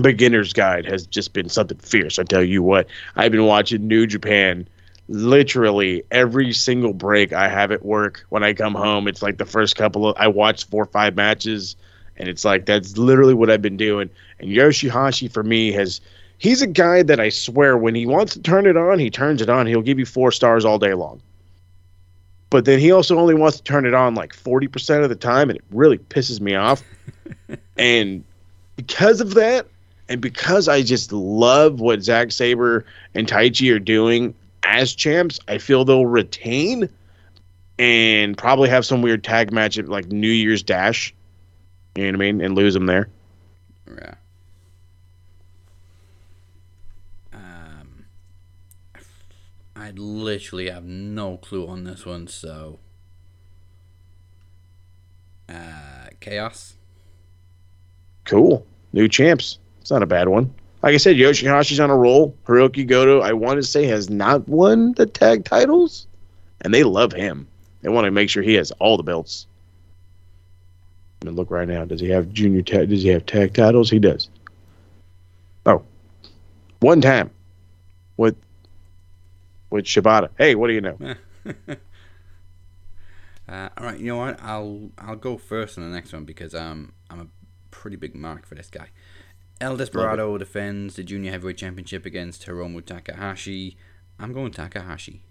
beginner's 0.00 0.52
guide 0.52 0.84
has 0.86 1.06
just 1.06 1.32
been 1.32 1.48
something 1.48 1.78
fierce. 1.78 2.18
I 2.18 2.24
tell 2.24 2.42
you 2.42 2.62
what. 2.62 2.86
I've 3.16 3.32
been 3.32 3.46
watching 3.46 3.88
New 3.88 4.06
Japan. 4.06 4.68
Literally 5.08 6.02
every 6.10 6.52
single 6.52 6.92
break 6.92 7.32
I 7.32 7.48
have 7.48 7.72
at 7.72 7.84
work 7.84 8.24
when 8.28 8.44
I 8.44 8.52
come 8.52 8.74
home, 8.74 9.08
it's 9.08 9.22
like 9.22 9.38
the 9.38 9.46
first 9.46 9.76
couple 9.76 10.08
of 10.08 10.16
I 10.18 10.28
watch 10.28 10.64
four 10.66 10.82
or 10.82 10.86
five 10.86 11.16
matches, 11.16 11.76
and 12.16 12.28
it's 12.28 12.44
like 12.44 12.66
that's 12.66 12.98
literally 12.98 13.34
what 13.34 13.50
I've 13.50 13.62
been 13.62 13.76
doing. 13.76 14.10
And 14.38 14.50
Yoshihashi 14.50 15.32
for 15.32 15.42
me 15.42 15.72
has 15.72 16.00
he's 16.38 16.62
a 16.62 16.66
guy 16.66 17.02
that 17.02 17.20
I 17.20 17.28
swear 17.28 17.76
when 17.76 17.94
he 17.94 18.06
wants 18.06 18.34
to 18.34 18.42
turn 18.42 18.66
it 18.66 18.76
on, 18.76 18.98
he 18.98 19.10
turns 19.10 19.42
it 19.42 19.48
on. 19.48 19.66
He'll 19.66 19.82
give 19.82 19.98
you 19.98 20.06
four 20.06 20.32
stars 20.32 20.64
all 20.64 20.78
day 20.78 20.94
long. 20.94 21.20
But 22.50 22.64
then 22.64 22.78
he 22.78 22.92
also 22.92 23.18
only 23.18 23.34
wants 23.34 23.58
to 23.58 23.62
turn 23.62 23.84
it 23.84 23.92
on 23.92 24.14
like 24.14 24.34
40% 24.34 25.02
of 25.02 25.10
the 25.10 25.16
time, 25.16 25.50
and 25.50 25.58
it 25.58 25.64
really 25.70 25.98
pisses 25.98 26.40
me 26.40 26.54
off. 26.54 26.82
and 27.76 28.24
because 28.76 29.20
of 29.20 29.34
that, 29.34 29.66
and 30.08 30.22
because 30.22 30.68
I 30.68 30.82
just 30.82 31.12
love 31.12 31.80
what 31.80 32.02
Zack 32.02 32.32
Sabre 32.32 32.86
and 33.14 33.26
Taichi 33.26 33.70
are 33.74 33.78
doing 33.78 34.34
as 34.62 34.94
champs, 34.94 35.38
I 35.48 35.58
feel 35.58 35.84
they'll 35.84 36.06
retain 36.06 36.88
and 37.78 38.36
probably 38.36 38.68
have 38.68 38.84
some 38.84 39.02
weird 39.02 39.22
tag 39.22 39.52
match 39.52 39.78
at 39.78 39.88
like 39.88 40.06
New 40.06 40.28
Year's 40.28 40.62
Dash. 40.62 41.14
You 41.94 42.04
know 42.04 42.10
what 42.10 42.14
I 42.26 42.32
mean? 42.32 42.40
And 42.40 42.54
lose 42.54 42.74
them 42.74 42.86
there. 42.86 43.08
Yeah. 43.88 44.14
Um, 47.32 48.04
I 49.74 49.90
literally 49.92 50.70
have 50.70 50.84
no 50.84 51.36
clue 51.36 51.66
on 51.66 51.84
this 51.84 52.04
one, 52.04 52.26
so. 52.26 52.78
Uh, 55.48 56.08
Chaos. 56.20 56.74
Cool. 58.24 58.66
New 58.92 59.08
champs. 59.08 59.58
It's 59.80 59.90
not 59.90 60.02
a 60.02 60.06
bad 60.06 60.28
one. 60.28 60.52
Like 60.82 60.94
I 60.94 60.98
said, 60.98 61.16
Yoshihashi's 61.16 61.80
on 61.80 61.90
a 61.90 61.96
roll. 61.96 62.36
Hiroki 62.46 62.86
Goto, 62.86 63.20
I 63.20 63.32
want 63.32 63.56
to 63.56 63.66
say, 63.66 63.84
has 63.86 64.08
not 64.08 64.48
won 64.48 64.92
the 64.92 65.06
tag 65.06 65.44
titles, 65.44 66.06
and 66.60 66.72
they 66.72 66.84
love 66.84 67.12
him. 67.12 67.48
They 67.82 67.88
want 67.88 68.04
to 68.04 68.10
make 68.10 68.30
sure 68.30 68.42
he 68.42 68.54
has 68.54 68.70
all 68.72 68.96
the 68.96 69.02
belts. 69.02 69.46
I'm 71.22 71.34
look 71.34 71.50
right 71.50 71.66
now. 71.66 71.84
Does 71.84 72.00
he 72.00 72.08
have 72.10 72.32
junior 72.32 72.62
tag? 72.62 72.90
Does 72.90 73.02
he 73.02 73.08
have 73.08 73.26
tag 73.26 73.54
titles? 73.54 73.90
He 73.90 73.98
does. 73.98 74.28
Oh, 75.66 75.82
one 76.78 77.00
time 77.00 77.30
with 78.16 78.36
with 79.70 79.84
Shibata. 79.84 80.28
Hey, 80.38 80.54
what 80.54 80.68
do 80.68 80.74
you 80.74 80.80
know? 80.80 81.14
Uh, 83.48 83.70
all 83.78 83.86
right, 83.86 83.98
you 83.98 84.06
know 84.06 84.18
what? 84.18 84.38
I'll 84.42 84.90
I'll 84.98 85.16
go 85.16 85.38
first 85.38 85.78
on 85.78 85.84
the 85.84 85.90
next 85.90 86.12
one 86.12 86.24
because 86.24 86.54
um 86.54 86.92
I'm 87.08 87.20
a 87.20 87.26
pretty 87.70 87.96
big 87.96 88.14
mark 88.14 88.46
for 88.46 88.54
this 88.54 88.68
guy. 88.68 88.88
El 89.60 89.76
Desperado 89.76 90.38
defends 90.38 90.94
the 90.96 91.02
junior 91.02 91.32
heavyweight 91.32 91.56
championship 91.56 92.06
against 92.06 92.46
Hiromu 92.46 92.84
Takahashi. 92.84 93.76
I'm 94.18 94.32
going 94.32 94.52
Takahashi. 94.52 95.22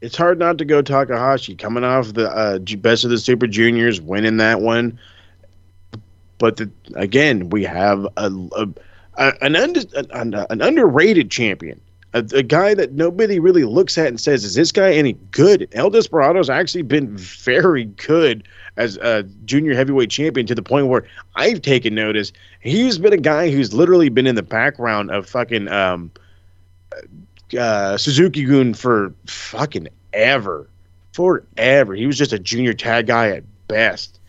it's 0.00 0.16
hard 0.16 0.38
not 0.38 0.58
to 0.58 0.64
go 0.64 0.82
Takahashi 0.82 1.54
coming 1.54 1.84
off 1.84 2.14
the 2.14 2.30
uh, 2.30 2.58
best 2.78 3.04
of 3.04 3.10
the 3.10 3.18
Super 3.18 3.46
Juniors, 3.46 4.00
winning 4.00 4.36
that 4.36 4.60
one. 4.60 4.98
But 6.38 6.56
the, 6.56 6.70
again, 6.94 7.50
we 7.50 7.64
have 7.64 8.06
a, 8.16 8.30
a, 8.52 8.68
a 9.14 9.44
an, 9.44 9.56
under, 9.56 9.80
an, 10.12 10.34
an 10.34 10.60
underrated 10.60 11.30
champion, 11.30 11.80
a, 12.18 12.36
a 12.36 12.42
guy 12.42 12.74
that 12.74 12.92
nobody 12.92 13.38
really 13.38 13.64
looks 13.64 13.96
at 13.98 14.08
and 14.08 14.20
says, 14.20 14.44
"Is 14.44 14.54
this 14.54 14.72
guy 14.72 14.92
any 14.92 15.14
good?" 15.30 15.68
El 15.72 15.90
Desperado's 15.90 16.50
actually 16.50 16.82
been 16.82 17.16
very 17.16 17.84
good 17.84 18.46
as 18.76 18.96
a 18.98 19.24
junior 19.44 19.74
heavyweight 19.74 20.10
champion 20.10 20.46
to 20.46 20.54
the 20.54 20.62
point 20.62 20.86
where 20.86 21.04
I've 21.34 21.62
taken 21.62 21.94
notice. 21.94 22.32
He's 22.60 22.98
been 22.98 23.12
a 23.12 23.18
guy 23.18 23.50
who's 23.50 23.74
literally 23.74 24.08
been 24.08 24.26
in 24.26 24.34
the 24.34 24.42
background 24.42 25.10
of 25.10 25.28
fucking 25.28 25.68
um, 25.68 26.10
uh, 27.58 27.96
Suzuki 27.96 28.44
Gun 28.44 28.74
for 28.74 29.12
fucking 29.26 29.88
ever, 30.12 30.68
forever. 31.12 31.94
He 31.94 32.06
was 32.06 32.18
just 32.18 32.32
a 32.32 32.38
junior 32.38 32.72
tag 32.72 33.06
guy 33.06 33.30
at 33.30 33.44
best, 33.68 34.20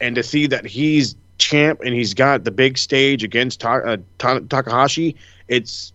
and 0.00 0.14
to 0.14 0.22
see 0.22 0.46
that 0.46 0.64
he's 0.66 1.14
champ 1.38 1.80
and 1.84 1.94
he's 1.94 2.14
got 2.14 2.44
the 2.44 2.50
big 2.50 2.76
stage 2.76 3.22
against 3.24 3.60
Ta- 3.60 3.78
uh, 3.78 3.96
Ta- 4.18 4.40
Takahashi, 4.40 5.16
it's 5.46 5.92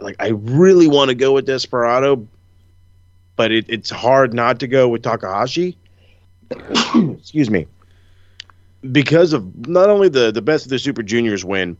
like 0.00 0.16
I 0.18 0.28
really 0.28 0.88
want 0.88 1.10
to 1.10 1.14
go 1.14 1.32
with 1.32 1.46
Desperado, 1.46 2.26
but 3.36 3.52
it, 3.52 3.66
it's 3.68 3.90
hard 3.90 4.34
not 4.34 4.60
to 4.60 4.66
go 4.66 4.88
with 4.88 5.02
Takahashi. 5.02 5.76
Excuse 6.94 7.50
me, 7.50 7.66
because 8.92 9.32
of 9.32 9.66
not 9.68 9.88
only 9.90 10.08
the 10.08 10.30
the 10.32 10.42
best 10.42 10.66
of 10.66 10.70
the 10.70 10.78
Super 10.78 11.02
Juniors 11.02 11.44
win, 11.44 11.76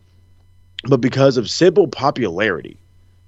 but 0.84 0.98
because 1.00 1.36
of 1.36 1.48
simple 1.50 1.86
popularity. 1.88 2.78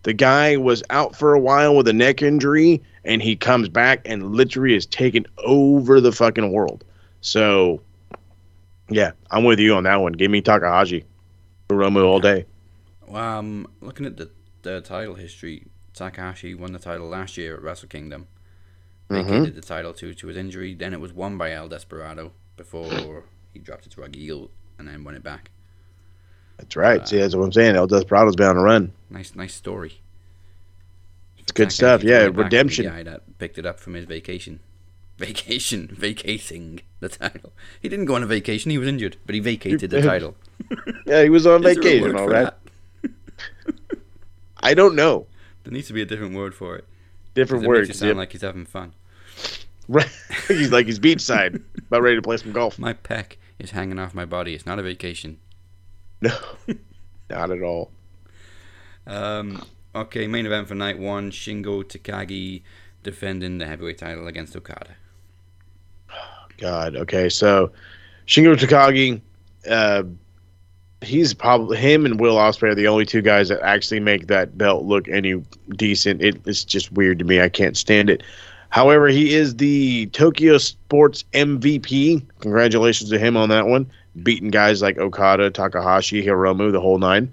The 0.02 0.12
guy 0.14 0.56
was 0.56 0.84
out 0.90 1.16
for 1.16 1.34
a 1.34 1.40
while 1.40 1.74
with 1.74 1.88
a 1.88 1.92
neck 1.92 2.22
injury, 2.22 2.80
and 3.04 3.20
he 3.20 3.34
comes 3.34 3.68
back 3.68 4.02
and 4.04 4.34
literally 4.36 4.76
is 4.76 4.86
taken 4.86 5.26
over 5.44 6.00
the 6.00 6.12
fucking 6.12 6.52
world. 6.52 6.84
So 7.22 7.80
Yeah, 8.88 9.12
I'm 9.30 9.44
with 9.44 9.58
you 9.58 9.74
on 9.74 9.84
that 9.84 9.96
one. 10.00 10.12
Give 10.12 10.30
me 10.30 10.40
Takahashi, 10.40 11.04
Hiromu 11.68 12.04
all 12.04 12.20
day. 12.20 12.46
Well, 13.06 13.22
um, 13.22 13.66
looking 13.80 14.06
at 14.06 14.16
the, 14.16 14.30
the 14.66 14.80
title 14.80 15.14
history, 15.14 15.66
Takahashi 15.94 16.54
won 16.54 16.72
the 16.72 16.78
title 16.78 17.08
last 17.08 17.36
year 17.36 17.54
at 17.54 17.62
Wrestle 17.62 17.88
Kingdom. 17.88 18.26
Vacated 19.08 19.32
mm-hmm. 19.32 19.54
the 19.54 19.62
title 19.62 19.92
due 19.92 20.12
to 20.14 20.26
his 20.26 20.36
injury. 20.36 20.74
Then 20.74 20.92
it 20.92 21.00
was 21.00 21.12
won 21.12 21.38
by 21.38 21.52
El 21.52 21.68
Desperado 21.68 22.32
before 22.56 23.24
he 23.52 23.60
dropped 23.60 23.86
it 23.86 23.92
to 23.92 24.02
Heel 24.12 24.50
and 24.78 24.88
then 24.88 25.04
won 25.04 25.14
it 25.14 25.22
back. 25.22 25.50
That's 26.58 26.74
right. 26.74 27.06
See, 27.06 27.18
that's 27.18 27.36
what 27.36 27.44
I'm 27.44 27.52
saying. 27.52 27.76
El 27.76 27.86
Desperado's 27.86 28.34
been 28.34 28.48
on 28.48 28.56
a 28.56 28.62
run. 28.62 28.92
Nice, 29.08 29.36
nice 29.36 29.54
story. 29.54 30.00
It's 31.38 31.52
good 31.52 31.70
stuff. 31.70 32.02
Yeah, 32.02 32.18
win 32.18 32.26
it 32.26 32.26
back 32.26 32.26
from 32.26 32.36
the 32.36 32.42
redemption. 32.44 32.86
guy 32.86 33.02
that 33.04 33.38
picked 33.38 33.58
it 33.58 33.66
up 33.66 33.78
from 33.78 33.94
his 33.94 34.06
vacation. 34.06 34.60
Vacation, 35.18 35.88
vacating 35.90 36.80
the 37.00 37.08
title. 37.08 37.52
He 37.80 37.88
didn't 37.88 38.04
go 38.04 38.16
on 38.16 38.22
a 38.22 38.26
vacation. 38.26 38.70
He 38.70 38.76
was 38.76 38.86
injured, 38.86 39.16
but 39.24 39.34
he 39.34 39.40
vacated 39.40 39.88
the 39.88 40.02
title. 40.02 40.34
Yeah, 41.06 41.22
he 41.22 41.30
was 41.30 41.46
on 41.46 41.64
Is 41.64 41.76
there 41.76 41.82
a 41.82 41.84
vacation. 41.84 42.16
All 42.16 42.28
right. 42.28 42.44
that? 42.44 42.58
I 44.66 44.74
don't 44.74 44.94
know. 44.96 45.26
There 45.64 45.72
needs 45.72 45.86
to 45.88 45.92
be 45.92 46.02
a 46.02 46.06
different 46.06 46.34
word 46.34 46.54
for 46.54 46.76
it. 46.76 46.84
Different 47.34 47.64
it 47.64 47.68
makes 47.68 47.78
words. 47.78 47.90
it 47.90 47.96
sound 47.96 48.08
Yep. 48.10 48.16
like 48.16 48.32
he's 48.32 48.42
having 48.42 48.66
fun. 48.66 48.92
Right. 49.88 50.08
he's 50.48 50.72
like 50.72 50.86
he's 50.86 50.98
beachside, 50.98 51.62
about 51.86 52.02
ready 52.02 52.16
to 52.16 52.22
play 52.22 52.36
some 52.36 52.52
golf. 52.52 52.78
My 52.78 52.92
peck 52.92 53.38
is 53.58 53.70
hanging 53.70 53.98
off 53.98 54.14
my 54.14 54.24
body. 54.24 54.54
It's 54.54 54.66
not 54.66 54.78
a 54.78 54.82
vacation. 54.82 55.38
No, 56.20 56.36
not 57.30 57.50
at 57.50 57.62
all. 57.62 57.90
Um, 59.06 59.62
okay, 59.94 60.26
main 60.26 60.46
event 60.46 60.66
for 60.66 60.74
night 60.74 60.98
one: 60.98 61.30
Shingo 61.30 61.84
Takagi 61.84 62.62
defending 63.04 63.58
the 63.58 63.66
heavyweight 63.66 63.98
title 63.98 64.26
against 64.26 64.56
Okada. 64.56 64.96
God. 66.58 66.96
Okay, 66.96 67.28
so 67.28 67.70
Shingo 68.26 68.56
Takagi, 68.56 69.20
uh, 69.70 70.02
he's 71.02 71.34
probably 71.34 71.76
him 71.76 72.06
and 72.06 72.18
Will 72.20 72.36
Ospreay 72.36 72.70
are 72.70 72.74
the 72.74 72.88
only 72.88 73.04
two 73.04 73.22
guys 73.22 73.48
that 73.48 73.60
actually 73.62 74.00
make 74.00 74.26
that 74.28 74.56
belt 74.56 74.84
look 74.84 75.08
any 75.08 75.42
decent. 75.70 76.22
It, 76.22 76.40
it's 76.46 76.64
just 76.64 76.92
weird 76.92 77.18
to 77.18 77.24
me. 77.24 77.40
I 77.40 77.48
can't 77.48 77.76
stand 77.76 78.10
it. 78.10 78.22
However, 78.70 79.08
he 79.08 79.34
is 79.34 79.56
the 79.56 80.06
Tokyo 80.06 80.58
Sports 80.58 81.24
MVP. 81.32 82.22
Congratulations 82.40 83.10
to 83.10 83.18
him 83.18 83.36
on 83.36 83.48
that 83.50 83.66
one. 83.66 83.90
Beating 84.22 84.50
guys 84.50 84.82
like 84.82 84.98
Okada, 84.98 85.50
Takahashi, 85.50 86.24
Hiromu, 86.24 86.72
the 86.72 86.80
whole 86.80 86.98
nine. 86.98 87.32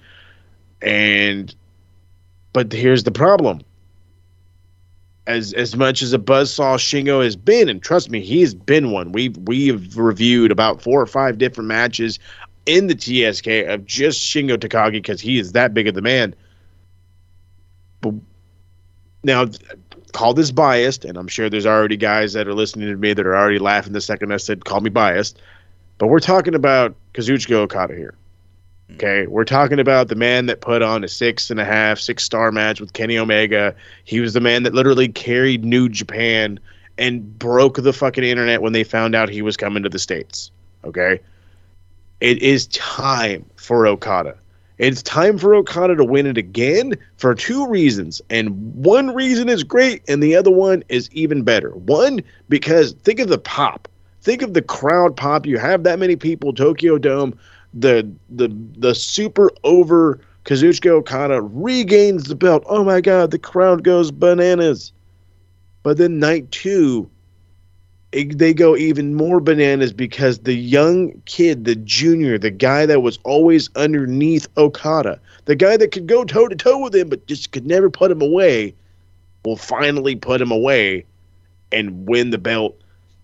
And 0.82 1.54
but 2.52 2.72
here's 2.72 3.04
the 3.04 3.12
problem. 3.12 3.62
As 5.26 5.54
as 5.54 5.76
much 5.78 6.02
as 6.02 6.12
a 6.12 6.20
buzzsaw 6.20 6.76
Shingo 6.76 7.24
has 7.24 7.38
been, 7.38 7.70
and 7.70 7.82
trust 7.82 8.10
me, 8.10 8.20
he's 8.20 8.54
been 8.54 8.92
one. 8.92 9.14
We've 9.14 9.38
we've 9.38 9.98
reviewed 9.98 10.52
about 10.52 10.82
four 10.82 11.02
or 11.02 11.06
five 11.06 11.38
different 11.38 11.70
matches 11.70 12.20
in 12.66 12.88
the 12.88 12.96
TSK 12.96 13.48
of 13.68 13.86
just 13.86 14.22
Shingo 14.22 14.58
Takagi 14.58 14.94
because 14.94 15.22
he 15.22 15.40
is 15.40 15.52
that 15.52 15.74
big 15.74 15.88
of 15.88 15.96
the 15.96 16.02
man. 16.02 16.36
But 18.02 18.16
now, 19.24 19.46
call 20.12 20.34
this 20.34 20.52
biased, 20.52 21.06
and 21.06 21.18
I'm 21.18 21.28
sure 21.28 21.50
there's 21.50 21.66
already 21.66 21.98
guys 21.98 22.34
that 22.34 22.48
are 22.48 22.54
listening 22.54 22.90
to 22.90 22.96
me 22.96 23.14
that 23.14 23.26
are 23.26 23.36
already 23.36 23.60
laughing 23.60 23.94
the 23.94 24.02
second 24.02 24.32
I 24.34 24.38
said 24.38 24.66
call 24.66 24.82
me 24.82 24.90
biased. 24.90 25.42
But 25.98 26.08
we're 26.08 26.20
talking 26.20 26.56
about 26.56 26.96
Kazuchika 27.14 27.54
Okada 27.54 27.96
here. 27.96 28.16
Hmm. 28.90 28.96
Okay, 28.96 29.28
we're 29.28 29.46
talking 29.46 29.80
about 29.80 30.08
the 30.08 30.16
man 30.16 30.46
that 30.48 30.62
put 30.62 30.82
on 30.82 31.04
a 31.04 31.08
six 31.08 31.50
and 31.50 31.60
a 31.60 31.66
half, 31.66 32.00
six 32.00 32.24
star 32.24 32.52
match 32.52 32.80
with 32.80 32.94
Kenny 32.94 33.18
Omega. 33.18 33.76
He 34.04 34.20
was 34.20 34.34
the 34.34 34.42
man 34.42 34.64
that 34.64 34.74
literally 34.74 35.08
carried 35.08 35.64
New 35.64 35.90
Japan 35.90 36.60
and 36.98 37.38
broke 37.40 37.82
the 37.82 37.94
fucking 37.94 38.24
internet 38.24 38.62
when 38.62 38.74
they 38.74 38.84
found 38.84 39.16
out 39.16 39.30
he 39.30 39.42
was 39.42 39.58
coming 39.58 39.84
to 39.84 39.90
the 39.90 40.00
States. 40.00 40.52
Okay, 40.84 41.20
it 42.24 42.42
is 42.42 42.68
time 42.68 43.46
for 43.58 43.86
Okada. 43.86 44.38
It's 44.78 45.04
time 45.04 45.38
for 45.38 45.54
Okada 45.54 45.98
to 45.98 46.06
win 46.06 46.26
it 46.26 46.38
again 46.38 46.94
for 47.18 47.36
two 47.36 47.68
reasons. 47.68 48.22
And 48.30 48.52
one 48.74 49.14
reason 49.14 49.50
is 49.50 49.62
great, 49.66 50.04
and 50.08 50.24
the 50.24 50.34
other 50.34 50.50
one 50.50 50.86
is 50.88 51.12
even 51.12 51.44
better. 51.44 51.72
One, 51.72 52.22
because 52.48 52.94
think 52.94 53.20
of 53.20 53.28
the 53.28 53.38
pop. 53.38 53.90
Think 54.22 54.42
of 54.42 54.54
the 54.54 54.62
crowd 54.62 55.18
pop. 55.18 55.46
You 55.46 55.58
have 55.58 55.84
that 55.84 56.00
many 56.00 56.16
people, 56.16 56.54
Tokyo 56.54 56.98
Dome, 56.98 57.38
the 57.74 58.10
the 58.30 58.48
the 58.78 58.96
super 58.96 59.52
over 59.66 60.22
Kazuchika 60.46 60.92
Okada 60.92 61.42
regains 61.42 62.24
the 62.24 62.36
belt. 62.36 62.64
Oh 62.68 62.86
my 62.86 63.02
god, 63.02 63.32
the 63.32 63.40
crowd 63.40 63.84
goes 63.84 64.12
bananas. 64.12 64.94
But 65.84 65.98
then 65.98 66.20
night 66.20 66.50
two, 66.52 67.10
it, 68.14 68.38
they 68.38 68.54
go 68.54 68.78
even 68.78 69.16
more 69.16 69.40
bananas 69.40 69.92
because 69.92 70.40
the 70.40 70.54
young 70.54 71.20
kid, 71.26 71.66
the 71.66 71.76
junior, 71.76 72.38
the 72.38 72.52
guy 72.52 72.86
that 72.86 73.02
was 73.02 73.18
always 73.24 73.70
underneath 73.76 74.48
Okada, 74.56 75.20
the 75.46 75.56
guy 75.56 75.78
that 75.78 75.92
could 75.92 76.08
go 76.08 76.24
toe 76.24 76.48
to 76.48 76.56
toe 76.56 76.78
with 76.78 76.96
him 76.96 77.10
but 77.10 77.26
just 77.26 77.52
could 77.52 77.66
never 77.66 77.90
put 77.90 78.12
him 78.12 78.22
away, 78.22 78.76
will 79.44 79.58
finally 79.58 80.16
put 80.16 80.42
him 80.42 80.52
away 80.52 81.06
and 81.72 82.08
win 82.08 82.30
the 82.30 82.38
belt 82.38 82.80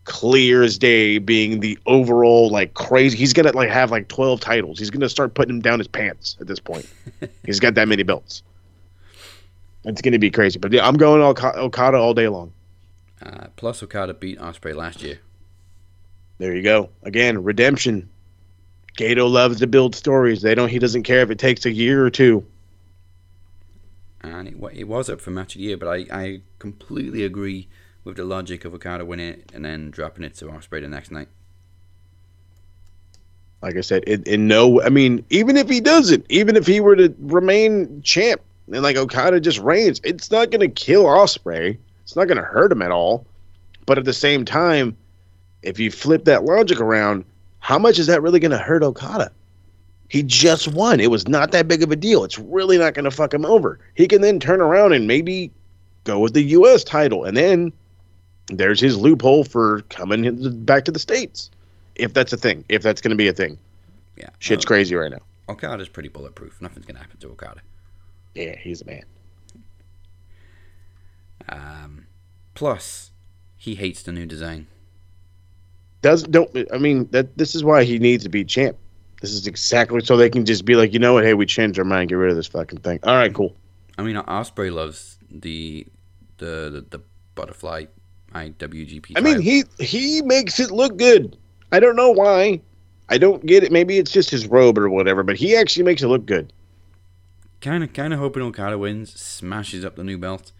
clear 0.06 0.64
as 0.64 0.80
day 0.80 1.20
being 1.20 1.60
the 1.60 1.78
overall 1.86 2.50
like 2.50 2.74
crazy. 2.74 3.16
He's 3.16 3.34
gonna 3.34 3.52
like 3.52 3.70
have 3.70 3.92
like 3.92 4.08
12 4.08 4.40
titles. 4.40 4.80
He's 4.80 4.90
gonna 4.90 5.08
start 5.08 5.36
putting 5.36 5.56
him 5.56 5.62
down 5.62 5.78
his 5.78 5.88
pants 5.88 6.36
at 6.42 6.48
this 6.48 6.60
point. 6.60 6.90
He's 7.46 7.60
got 7.60 7.76
that 7.76 7.88
many 7.88 8.02
belts. 8.02 8.42
It's 9.86 10.02
gonna 10.02 10.20
be 10.20 10.32
crazy. 10.32 10.58
But 10.58 10.72
yeah 10.72 10.86
i'm 10.86 10.98
going 10.98 11.22
okada 11.22 11.98
all 11.98 12.16
day 12.16 12.28
long 12.28 12.52
Uh, 13.24 13.48
plus, 13.58 13.84
Okada 13.84 14.14
beat 14.14 14.40
Ospreay 14.40 14.76
last 14.76 15.02
year. 15.02 15.20
there 16.38 16.56
you 16.56 16.64
go 16.64 16.90
again 17.04 17.44
redemption 17.44 18.10
Gedo 18.98 19.30
loves 19.30 19.60
to 19.60 19.68
build 19.68 19.94
stories 19.96 20.42
they 20.42 20.56
don't 20.56 20.70
he 20.70 20.80
doesn't 20.80 21.04
care 21.04 21.20
if 21.22 21.30
it 21.30 21.38
takes 21.40 21.66
a 21.66 21.72
year 21.72 22.06
or 22.06 22.10
two 22.10 22.46
and 24.22 24.48
it, 24.48 24.56
it 24.74 24.84
was 24.86 25.10
up 25.10 25.22
for 25.22 25.32
match 25.32 25.56
of 25.56 25.60
the 25.60 25.66
year. 25.68 25.78
But 25.78 25.88
I, 25.88 26.06
I 26.12 26.42
completely 26.60 27.24
agree 27.24 27.70
with 28.04 28.18
the 28.18 28.26
logic 28.26 28.66
of 28.66 28.74
Okada 28.74 29.06
winning 29.06 29.30
it 29.30 29.52
and 29.54 29.64
then 29.64 29.92
dropping 29.92 30.26
it 30.26 30.36
to 30.36 30.46
Ospreay 30.46 30.82
the 30.82 30.90
next 30.90 31.10
night. 31.12 31.30
like 33.62 33.76
i 33.78 33.82
said 33.82 34.04
in, 34.06 34.24
in 34.24 34.48
no 34.48 34.82
i 34.82 34.90
mean 34.90 35.24
even 35.30 35.58
if 35.58 35.68
he 35.70 35.80
doesn't 35.82 36.26
even 36.30 36.56
if 36.56 36.66
he 36.66 36.80
were 36.80 36.96
to 36.96 37.14
remain 37.20 38.02
champ 38.02 38.42
and 38.72 38.82
like 38.82 38.96
okada 38.98 39.40
just 39.40 39.60
reigns 39.60 40.00
it's 40.04 40.32
not 40.32 40.50
gonna 40.52 40.68
kill 40.70 41.04
ospreay 41.06 41.78
it's 42.10 42.16
not 42.16 42.28
gonna 42.28 42.42
hurt 42.42 42.72
him 42.72 42.82
at 42.82 42.90
all 42.90 43.24
but 43.86 44.00
at 44.00 44.06
the 44.06 44.14
same 44.14 44.44
time 44.44 44.98
if 45.62 45.78
you 45.78 45.92
flip 45.92 46.26
that 46.26 46.44
logic 46.44 46.82
around 46.82 47.24
how 47.60 47.78
much 47.78 48.00
is 48.00 48.08
that 48.08 48.20
really 48.24 48.40
gonna 48.40 48.58
hurt 48.58 48.82
okada 48.82 49.32
he 50.08 50.24
just 50.24 50.70
won 50.70 51.00
it 51.00 51.12
was 51.12 51.28
not 51.28 51.52
that 51.52 51.68
big 51.68 51.84
of 51.84 51.92
a 51.92 51.96
deal 51.96 52.24
it's 52.24 52.40
really 52.40 52.80
not 52.80 52.96
gonna 52.96 53.12
fuck 53.12 53.32
him 53.32 53.46
over 53.46 53.80
he 53.94 54.08
can 54.08 54.22
then 54.22 54.40
turn 54.40 54.60
around 54.60 54.92
and 54.92 55.06
maybe 55.06 55.52
go 56.04 56.18
with 56.18 56.34
the 56.34 56.42
us 56.42 56.84
title 56.84 57.26
and 57.26 57.38
then 57.38 57.72
there's 58.48 58.80
his 58.80 58.98
loophole 58.98 59.44
for 59.44 59.82
coming 59.90 60.64
back 60.64 60.86
to 60.86 60.92
the 60.92 60.98
states 60.98 61.52
if 61.94 62.12
that's 62.16 62.34
a 62.34 62.38
thing 62.38 62.66
if 62.70 62.82
that's 62.82 63.02
gonna 63.02 63.16
be 63.16 63.28
a 63.28 63.34
thing 63.34 63.56
Yeah, 64.18 64.30
Shit's 64.40 64.66
well, 64.66 64.78
crazy 64.78 64.96
right 64.96 65.12
now. 65.12 65.22
Okada's 65.48 65.90
pretty 65.90 66.10
bulletproof. 66.10 66.60
Nothing's 66.60 66.86
gonna 66.86 67.00
happen 67.00 67.18
to 67.20 67.30
Okada. 67.30 67.62
Yeah, 68.36 68.56
he's 68.58 68.82
a 68.82 68.86
man. 68.86 69.04
Um, 71.50 72.08
plus, 72.54 73.12
he 73.58 73.76
hates 73.76 74.04
the 74.04 74.12
new 74.12 74.26
design. 74.26 74.68
Does 76.02 76.24
don't 76.24 76.50
I 76.74 76.78
mean 76.78 77.08
that 77.12 77.38
this 77.38 77.56
is 77.56 77.64
why 77.64 77.84
he 77.84 78.00
needs 78.00 78.24
to 78.24 78.30
be 78.30 78.46
champ. 78.46 78.78
This 79.22 79.32
is 79.32 79.48
exactly 79.48 80.00
so 80.02 80.16
they 80.16 80.30
can 80.30 80.46
just 80.46 80.64
be 80.64 80.76
like, 80.76 80.94
you 80.94 81.00
know 81.00 81.14
what, 81.14 81.26
hey, 81.26 81.34
we 81.34 81.46
changed 81.46 81.78
our 81.78 81.84
mind, 81.84 82.10
get 82.10 82.16
rid 82.16 82.30
of 82.30 82.38
this 82.38 82.48
fucking 82.48 82.80
thing. 82.80 83.00
All 83.04 83.16
right, 83.16 83.34
cool. 83.34 83.54
I 83.98 84.04
mean, 84.04 84.16
Ospreay 84.16 84.72
loves 84.72 85.18
the 85.30 85.86
the 86.38 86.70
the, 86.72 86.86
the 86.90 87.02
butterfly 87.36 87.86
IWGP. 88.34 89.14
I 89.18 89.22
mean, 89.22 89.42
he 89.42 89.64
he 89.80 90.22
makes 90.22 90.60
it 90.60 90.72
look 90.72 90.98
good. 90.98 91.38
I 91.72 91.80
don't 91.80 91.96
know 91.98 92.12
why. 92.12 92.62
I 93.10 93.18
don't 93.18 93.46
get 93.46 93.64
it. 93.64 93.72
Maybe 93.72 93.98
it's 93.98 94.12
just 94.12 94.30
his 94.30 94.48
robe 94.48 94.78
or 94.78 94.90
whatever, 94.90 95.24
but 95.24 95.36
he 95.36 95.56
actually 95.56 95.84
makes 95.84 96.02
it 96.02 96.08
look 96.08 96.26
good. 96.26 96.54
kind 97.60 97.84
of 97.84 97.92
kind 97.92 98.14
of 98.14 98.20
hoping 98.20 98.44
Okada 98.44 98.78
wins, 98.78 99.20
smashes 99.20 99.84
up 99.84 99.96
the 99.96 100.04
new 100.04 100.18
belt, 100.18 100.52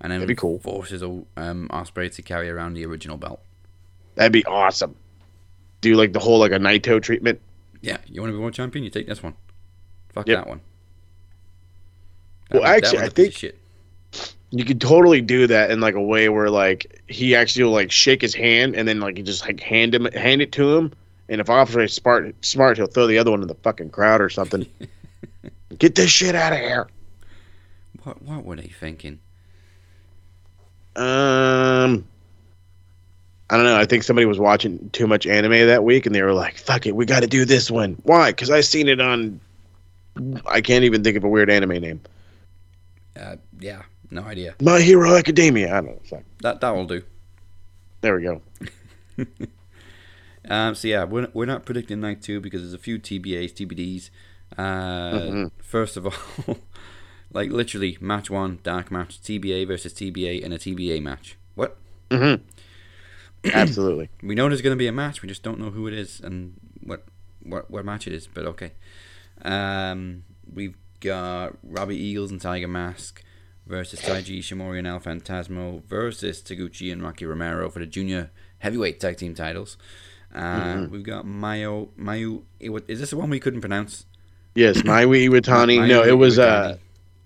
and 0.00 0.10
then 0.12 0.20
That'd 0.20 0.28
be 0.28 0.34
cool. 0.34 0.58
forces 0.58 1.02
um, 1.02 1.26
Ospreay 1.70 2.14
to 2.14 2.22
carry 2.22 2.48
around 2.50 2.74
the 2.74 2.84
original 2.86 3.16
belt. 3.16 3.40
That'd 4.16 4.32
be 4.32 4.44
awesome. 4.44 4.94
Do 5.80 5.94
like 5.94 6.12
the 6.12 6.18
whole 6.20 6.38
like 6.38 6.52
a 6.52 6.58
Naito 6.58 7.02
treatment. 7.02 7.40
Yeah, 7.80 7.98
you 8.06 8.20
want 8.20 8.30
to 8.32 8.36
be 8.36 8.40
world 8.40 8.54
champion? 8.54 8.84
You 8.84 8.90
take 8.90 9.06
this 9.06 9.22
one. 9.22 9.34
Fuck 10.12 10.28
Yep. 10.28 10.38
that 10.38 10.48
one. 10.48 10.60
Well, 12.50 12.62
one- 12.62 12.70
actually, 12.70 12.98
I 13.00 13.08
think-. 13.08 13.44
You 14.50 14.64
could 14.64 14.80
totally 14.80 15.20
do 15.20 15.48
that 15.48 15.70
in 15.72 15.80
like 15.80 15.94
a 15.96 16.02
way 16.02 16.28
where 16.28 16.48
like 16.48 17.02
he 17.08 17.34
actually 17.34 17.64
will 17.64 17.72
like 17.72 17.90
shake 17.90 18.22
his 18.22 18.34
hand 18.34 18.76
and 18.76 18.86
then 18.86 19.00
like 19.00 19.18
you 19.18 19.24
just 19.24 19.44
like 19.44 19.58
hand 19.60 19.92
him 19.94 20.04
hand 20.06 20.42
it 20.42 20.52
to 20.52 20.76
him. 20.76 20.92
And 21.28 21.40
if 21.40 21.50
Officer 21.50 21.80
is 21.80 21.92
smart, 21.92 22.32
smart, 22.44 22.76
he'll 22.76 22.86
throw 22.86 23.06
the 23.08 23.18
other 23.18 23.30
one 23.32 23.42
in 23.42 23.48
the 23.48 23.54
fucking 23.56 23.90
crowd 23.90 24.20
or 24.20 24.28
something. 24.28 24.66
Get 25.78 25.94
this 25.96 26.10
shit 26.10 26.34
out 26.36 26.52
of 26.52 26.60
here. 26.60 26.86
What 28.04 28.22
what 28.22 28.44
were 28.44 28.54
they 28.56 28.68
thinking? 28.68 29.18
Um, 30.96 32.04
I 33.50 33.56
don't 33.56 33.64
know. 33.66 33.76
I 33.76 33.84
think 33.84 34.02
somebody 34.04 34.26
was 34.26 34.38
watching 34.38 34.88
too 34.90 35.06
much 35.06 35.26
anime 35.26 35.66
that 35.66 35.84
week, 35.84 36.06
and 36.06 36.14
they 36.14 36.22
were 36.22 36.32
like, 36.32 36.56
"Fuck 36.56 36.86
it, 36.86 36.96
we 36.96 37.04
got 37.04 37.20
to 37.20 37.26
do 37.26 37.44
this 37.44 37.70
one." 37.70 37.96
Why? 38.04 38.30
Because 38.30 38.50
I 38.50 38.60
seen 38.60 38.88
it 38.88 39.00
on. 39.00 39.40
I 40.46 40.60
can't 40.60 40.84
even 40.84 41.02
think 41.02 41.16
of 41.16 41.24
a 41.24 41.28
weird 41.28 41.50
anime 41.50 41.80
name. 41.80 42.00
Uh, 43.18 43.36
yeah, 43.60 43.82
no 44.10 44.22
idea. 44.22 44.54
My 44.62 44.80
Hero 44.80 45.14
Academia. 45.16 45.68
I 45.76 45.80
don't 45.80 45.86
know. 45.86 46.00
Fuck. 46.04 46.22
That 46.42 46.60
that 46.60 46.70
will 46.74 46.86
do. 46.86 47.02
There 48.00 48.16
we 48.16 48.22
go. 48.22 48.42
Um, 50.46 50.74
so 50.74 50.88
yeah, 50.88 51.04
we're 51.04 51.28
we're 51.32 51.46
not 51.46 51.64
predicting 51.64 52.00
night 52.02 52.20
two 52.20 52.38
because 52.38 52.60
there's 52.60 52.74
a 52.74 52.78
few 52.78 52.98
TBAs, 52.98 53.54
TBDs. 53.54 54.10
Uh, 54.58 55.18
Mhm. 55.18 55.50
First 55.62 55.96
of 55.96 56.04
all, 56.48 56.58
like 57.34 57.50
literally 57.50 57.98
match 58.00 58.30
one, 58.30 58.60
dark 58.62 58.90
match, 58.90 59.20
TBA 59.20 59.66
versus 59.66 59.92
TBA, 59.92 60.42
and 60.42 60.54
a 60.54 60.58
TBA 60.58 61.02
match. 61.02 61.36
What? 61.54 61.76
hmm 62.10 62.36
Absolutely. 63.52 64.08
We 64.22 64.34
know 64.34 64.48
there's 64.48 64.62
going 64.62 64.74
to 64.76 64.78
be 64.78 64.86
a 64.86 64.92
match. 64.92 65.20
We 65.20 65.28
just 65.28 65.42
don't 65.42 65.58
know 65.60 65.70
who 65.70 65.86
it 65.86 65.92
is 65.92 66.20
and 66.20 66.54
what 66.82 67.04
what 67.42 67.70
what 67.70 67.84
match 67.84 68.06
it 68.06 68.14
is. 68.14 68.26
But 68.26 68.46
okay. 68.46 68.72
Um, 69.42 70.24
we've 70.50 70.76
got 71.00 71.58
Robbie 71.62 71.96
Eagles 71.98 72.30
and 72.30 72.40
Tiger 72.40 72.68
Mask 72.68 73.22
versus 73.66 74.00
Taiji 74.00 74.38
Ishimori 74.38 74.78
and 74.78 74.86
El 74.86 75.00
Fantasmo 75.00 75.82
versus 75.84 76.40
Taguchi 76.40 76.90
and 76.92 77.02
Rocky 77.02 77.26
Romero 77.26 77.68
for 77.68 77.80
the 77.80 77.86
junior 77.86 78.30
heavyweight 78.60 79.00
tag 79.00 79.16
team 79.18 79.34
titles. 79.34 79.76
Uh, 80.34 80.86
We've 80.90 81.02
got 81.02 81.26
Mayo 81.26 81.90
Mayu. 81.98 82.42
Is 82.60 83.00
this 83.00 83.10
the 83.10 83.16
one 83.16 83.28
we 83.30 83.40
couldn't 83.40 83.60
pronounce? 83.60 84.06
Yes, 84.54 84.82
Mayu 84.82 85.08
Iwatani. 85.28 85.80
Mayu 85.80 85.88
no, 85.88 86.02
it 86.02 86.16
was 86.16 86.38
uh, 86.38 86.78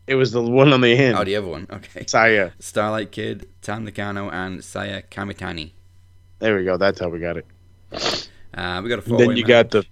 it 0.09 0.15
was 0.15 0.33
the 0.33 0.43
one 0.43 0.73
on 0.73 0.81
the 0.81 0.93
end. 0.93 1.17
Oh, 1.17 1.25
the 1.25 1.37
other 1.37 1.47
one. 1.47 1.67
Okay. 1.71 2.05
Saya. 2.07 2.51
Starlight 2.59 3.13
Kid, 3.13 3.47
Tam 3.61 3.85
Nakano, 3.85 4.31
and 4.31 4.65
Saya 4.65 5.03
Kamitani. 5.03 5.73
There 6.39 6.57
we 6.57 6.65
go. 6.65 6.77
That's 6.77 6.99
how 6.99 7.09
we 7.09 7.19
got 7.19 7.37
it. 7.37 7.47
Uh, 8.55 8.81
we 8.83 8.89
got 8.89 9.01
a 9.01 9.03
four. 9.03 9.19
then 9.19 9.37
you 9.37 9.45
got 9.45 9.71
the, 9.71 9.85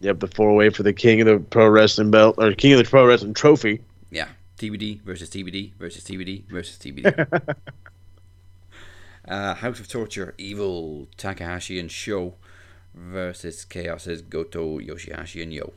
yep, 0.00 0.20
the 0.20 0.26
four 0.26 0.54
way 0.54 0.70
for 0.70 0.82
the 0.82 0.92
king 0.92 1.20
of 1.20 1.26
the 1.26 1.38
pro 1.38 1.68
wrestling 1.68 2.10
belt 2.10 2.36
or 2.38 2.52
king 2.52 2.72
of 2.72 2.78
the 2.78 2.84
pro 2.84 3.06
wrestling 3.06 3.34
trophy. 3.34 3.82
Yeah, 4.10 4.28
TBD 4.56 5.02
versus 5.02 5.28
TBD 5.28 5.74
versus 5.74 6.02
TBD 6.04 6.48
versus 6.48 6.78
TBD. 6.78 7.42
uh, 9.28 9.54
House 9.54 9.80
of 9.80 9.88
Torture, 9.88 10.34
Evil, 10.38 11.08
Takahashi 11.16 11.78
and 11.78 11.90
Sho 11.90 12.34
versus 12.94 13.66
Chaos's 13.66 14.22
Goto, 14.22 14.78
Yoshihashi 14.78 15.42
and 15.42 15.52
Yoh. 15.52 15.72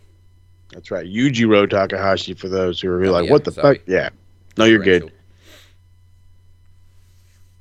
That's 0.74 0.92
right, 0.92 1.06
Yujiro 1.06 1.70
Takahashi. 1.70 2.34
For 2.34 2.48
those 2.50 2.80
who 2.82 2.90
are 2.90 3.06
Oh, 3.06 3.12
like, 3.12 3.26
yeah, 3.26 3.32
what 3.32 3.44
the 3.44 3.52
sorry. 3.52 3.78
fuck? 3.78 3.88
Yeah, 3.88 4.10
no, 4.58 4.66
you're 4.66 4.80
good. 4.80 5.12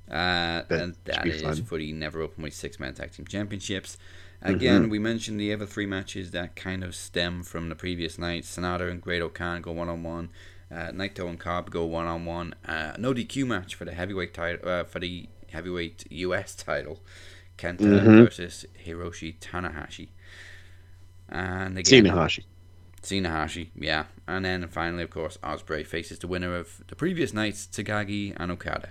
Uh, 0.09 0.63
That 0.69 0.83
and 0.83 0.95
that 1.05 1.27
is 1.27 1.43
fun. 1.43 1.63
for 1.65 1.79
the 1.79 1.93
Never 1.93 2.27
Openweight 2.27 2.53
Six 2.53 2.81
Man 2.81 2.95
Tag 2.95 3.13
Team 3.13 3.27
Championships. 3.27 3.97
Again, 4.43 4.89
we 4.89 4.99
mentioned 4.99 5.39
the 5.39 5.53
other 5.53 5.67
three 5.67 5.87
matches 5.87 6.31
that 6.31 6.57
kind 6.57 6.83
of 6.83 6.95
stem 6.95 7.43
from 7.43 7.69
the 7.69 7.75
previous 7.75 8.19
night. 8.19 8.45
Sanada 8.45 8.91
and 8.91 9.01
Great 9.01 9.23
Khan 9.35 9.61
go 9.61 9.73
one 9.73 9.89
on 9.89 10.03
one. 10.03 10.31
Uh, 10.71 10.91
Naito 10.93 11.29
and 11.29 11.39
Cobb 11.39 11.71
go 11.71 11.85
one 11.85 12.07
on 12.07 12.25
one. 12.25 12.55
Uh, 12.67 12.93
No 12.99 13.13
DQ 13.13 13.47
match 13.47 13.75
for 13.75 13.85
the 13.85 13.93
heavyweight 13.93 14.33
title 14.33 14.69
uh, 14.69 14.85
for 14.85 14.99
the 15.01 15.29
heavyweight 15.51 16.11
US 16.11 16.55
title. 16.55 17.01
Kenta 17.59 17.81
Mhm. 17.81 18.17
versus 18.25 18.65
Hiroshi 18.87 19.39
Tanahashi. 19.39 20.09
And 21.29 21.77
again, 21.79 22.05
Tanahashi. 22.05 22.45
Tanahashi, 23.03 23.71
yeah. 23.75 24.05
And 24.27 24.45
then 24.45 24.67
finally, 24.69 25.03
of 25.03 25.11
course, 25.11 25.39
Ospreay 25.43 25.87
faces 25.87 26.19
the 26.19 26.27
winner 26.27 26.55
of 26.57 26.83
the 26.89 26.97
previous 26.97 27.33
nights, 27.33 27.67
Takagi 27.67 28.35
and 28.37 28.53
Okada. 28.53 28.91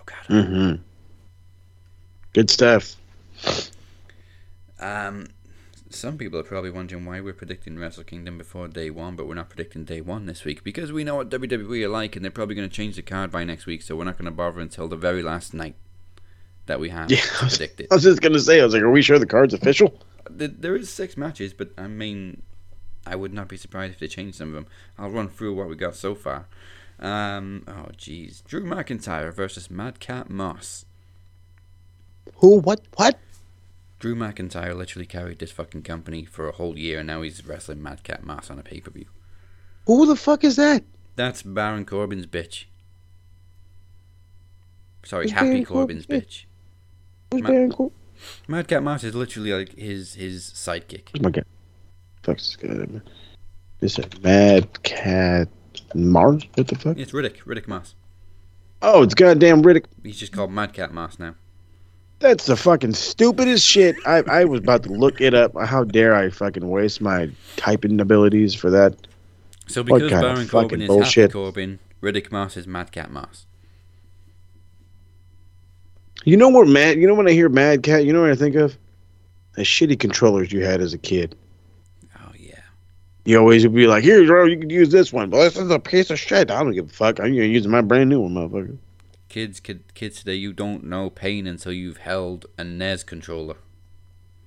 Okada. 0.00 0.28
Mm-hmm. 0.28 0.82
Good 2.32 2.50
stuff. 2.50 2.96
Um, 4.78 5.28
some 5.90 6.16
people 6.18 6.38
are 6.38 6.44
probably 6.44 6.70
wondering 6.70 7.04
why 7.04 7.20
we're 7.20 7.32
predicting 7.34 7.78
Wrestle 7.78 8.04
Kingdom 8.04 8.38
before 8.38 8.68
day 8.68 8.90
one, 8.90 9.16
but 9.16 9.26
we're 9.26 9.34
not 9.34 9.48
predicting 9.50 9.84
day 9.84 10.00
one 10.00 10.26
this 10.26 10.44
week 10.44 10.64
because 10.64 10.92
we 10.92 11.04
know 11.04 11.16
what 11.16 11.30
WWE 11.30 11.84
are 11.84 11.88
like, 11.88 12.16
and 12.16 12.24
they're 12.24 12.30
probably 12.30 12.54
going 12.54 12.68
to 12.68 12.74
change 12.74 12.96
the 12.96 13.02
card 13.02 13.30
by 13.30 13.44
next 13.44 13.66
week. 13.66 13.82
So 13.82 13.96
we're 13.96 14.04
not 14.04 14.16
going 14.18 14.26
to 14.26 14.30
bother 14.30 14.60
until 14.60 14.88
the 14.88 14.96
very 14.96 15.22
last 15.22 15.52
night 15.54 15.76
that 16.66 16.80
we 16.80 16.90
have 16.90 17.08
Yeah, 17.08 17.16
to. 17.16 17.28
I 17.90 17.94
was 17.94 18.04
just 18.04 18.20
gonna 18.22 18.38
say, 18.38 18.60
I 18.60 18.64
was 18.64 18.74
like, 18.74 18.82
are 18.82 18.90
we 18.90 19.02
sure 19.02 19.18
the 19.18 19.26
card's 19.26 19.54
official? 19.54 19.98
There 20.30 20.76
is 20.76 20.88
six 20.90 21.16
matches, 21.16 21.52
but 21.52 21.70
I 21.76 21.86
mean, 21.86 22.42
I 23.10 23.16
would 23.16 23.34
not 23.34 23.48
be 23.48 23.56
surprised 23.56 23.94
if 23.94 23.98
they 23.98 24.06
change 24.08 24.36
some 24.36 24.48
of 24.48 24.54
them. 24.54 24.66
I'll 24.96 25.10
run 25.10 25.28
through 25.28 25.54
what 25.54 25.68
we 25.68 25.74
got 25.74 25.96
so 25.96 26.14
far. 26.14 26.46
Um, 27.00 27.64
oh 27.66 27.88
jeez, 27.96 28.44
Drew 28.44 28.64
McIntyre 28.64 29.34
versus 29.34 29.70
Madcap 29.70 30.30
Moss. 30.30 30.84
Who? 32.36 32.60
What? 32.60 32.82
What? 32.94 33.18
Drew 33.98 34.14
McIntyre 34.14 34.76
literally 34.76 35.06
carried 35.06 35.40
this 35.40 35.50
fucking 35.50 35.82
company 35.82 36.24
for 36.24 36.48
a 36.48 36.52
whole 36.52 36.78
year, 36.78 36.98
and 37.00 37.06
now 37.08 37.22
he's 37.22 37.44
wrestling 37.44 37.82
Madcap 37.82 38.22
Moss 38.22 38.50
on 38.50 38.58
a 38.58 38.62
pay 38.62 38.80
per 38.80 38.90
view. 38.90 39.06
Who 39.86 40.06
the 40.06 40.16
fuck 40.16 40.44
is 40.44 40.56
that? 40.56 40.84
That's 41.16 41.42
Baron 41.42 41.84
Corbin's 41.84 42.26
bitch. 42.26 42.64
Sorry, 45.04 45.24
Who's 45.24 45.32
Happy 45.32 45.48
Baron 45.48 45.64
Corbin's 45.64 46.06
Corbin? 46.06 46.22
bitch. 46.26 46.44
Who's 47.32 47.42
Ma- 47.42 47.48
Baron 47.48 47.72
Corbin? 47.72 47.96
Madcap 48.46 48.82
Moss 48.82 49.02
is 49.04 49.14
literally 49.14 49.52
like 49.52 49.74
his 49.76 50.14
his 50.14 50.44
sidekick. 50.50 51.06
Guy? 51.32 51.42
Fuck's 52.22 52.56
this 52.56 52.56
guy? 52.56 53.00
This 53.80 53.98
is 53.98 54.22
Mad 54.22 54.82
Cat 54.82 55.48
Mars? 55.94 56.46
What 56.54 56.68
the 56.68 56.76
fuck? 56.76 56.98
It's 56.98 57.12
Riddick, 57.12 57.38
Riddick 57.44 57.66
Moss. 57.66 57.94
Oh, 58.82 59.02
it's 59.02 59.14
goddamn 59.14 59.62
Riddick. 59.62 59.86
He's 60.02 60.18
just 60.18 60.32
called 60.32 60.52
Madcap 60.52 60.92
Moss 60.92 61.18
now. 61.18 61.34
That's 62.18 62.46
the 62.46 62.56
fucking 62.56 62.92
stupidest 62.92 63.66
shit. 63.66 63.96
I 64.06 64.22
I 64.26 64.44
was 64.44 64.60
about 64.60 64.82
to 64.84 64.90
look 64.90 65.20
it 65.22 65.32
up. 65.32 65.52
How 65.58 65.84
dare 65.84 66.14
I 66.14 66.28
fucking 66.28 66.68
waste 66.68 67.00
my 67.00 67.30
typing 67.56 67.98
abilities 67.98 68.54
for 68.54 68.70
that? 68.70 68.94
So 69.66 69.82
because 69.82 70.10
Baron 70.10 70.46
Corbin 70.46 70.48
fucking 70.48 70.80
is 70.82 70.88
bullshit? 70.88 71.22
Happy 71.22 71.32
Corbin, 71.32 71.78
Riddick 72.02 72.30
Moss 72.30 72.58
is 72.58 72.66
Madcap 72.66 73.10
Moss. 73.10 73.46
You 76.24 76.36
know 76.36 76.50
what, 76.50 76.68
Mad? 76.68 76.98
You 76.98 77.06
know 77.06 77.14
when 77.14 77.28
I 77.28 77.32
hear 77.32 77.48
Mad 77.48 77.82
Cat, 77.82 78.04
you 78.04 78.12
know 78.12 78.20
what 78.20 78.30
I 78.30 78.34
think 78.34 78.54
of? 78.56 78.76
The 79.54 79.62
shitty 79.62 79.98
controllers 79.98 80.52
you 80.52 80.62
had 80.62 80.82
as 80.82 80.92
a 80.92 80.98
kid. 80.98 81.34
You 83.30 83.38
always 83.38 83.64
would 83.64 83.76
be 83.76 83.86
like, 83.86 84.02
"Here, 84.02 84.26
bro, 84.26 84.46
you 84.46 84.58
can 84.58 84.70
use 84.70 84.88
this 84.88 85.12
one." 85.12 85.30
But 85.30 85.44
this 85.44 85.56
is 85.56 85.70
a 85.70 85.78
piece 85.78 86.10
of 86.10 86.18
shit. 86.18 86.50
I 86.50 86.64
don't 86.64 86.72
give 86.72 86.86
a 86.86 86.92
fuck. 86.92 87.20
I'm 87.20 87.26
gonna 87.32 87.44
use 87.44 87.64
my 87.68 87.80
brand 87.80 88.10
new 88.10 88.22
one, 88.22 88.34
motherfucker. 88.34 88.76
Kids, 89.28 89.60
kid, 89.60 89.84
kids 89.94 90.18
today, 90.18 90.34
you 90.34 90.52
don't 90.52 90.82
know 90.82 91.10
pain 91.10 91.46
until 91.46 91.72
you've 91.72 91.98
held 91.98 92.46
a 92.58 92.64
NES 92.64 93.04
controller. 93.04 93.54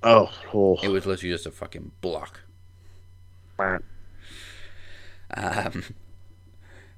Oh, 0.04 0.30
oh. 0.54 0.76
It 0.84 0.90
was 0.90 1.06
literally 1.06 1.34
just 1.34 1.46
a 1.46 1.52
fucking 1.52 1.92
block. 2.02 2.42
Um, 3.58 3.84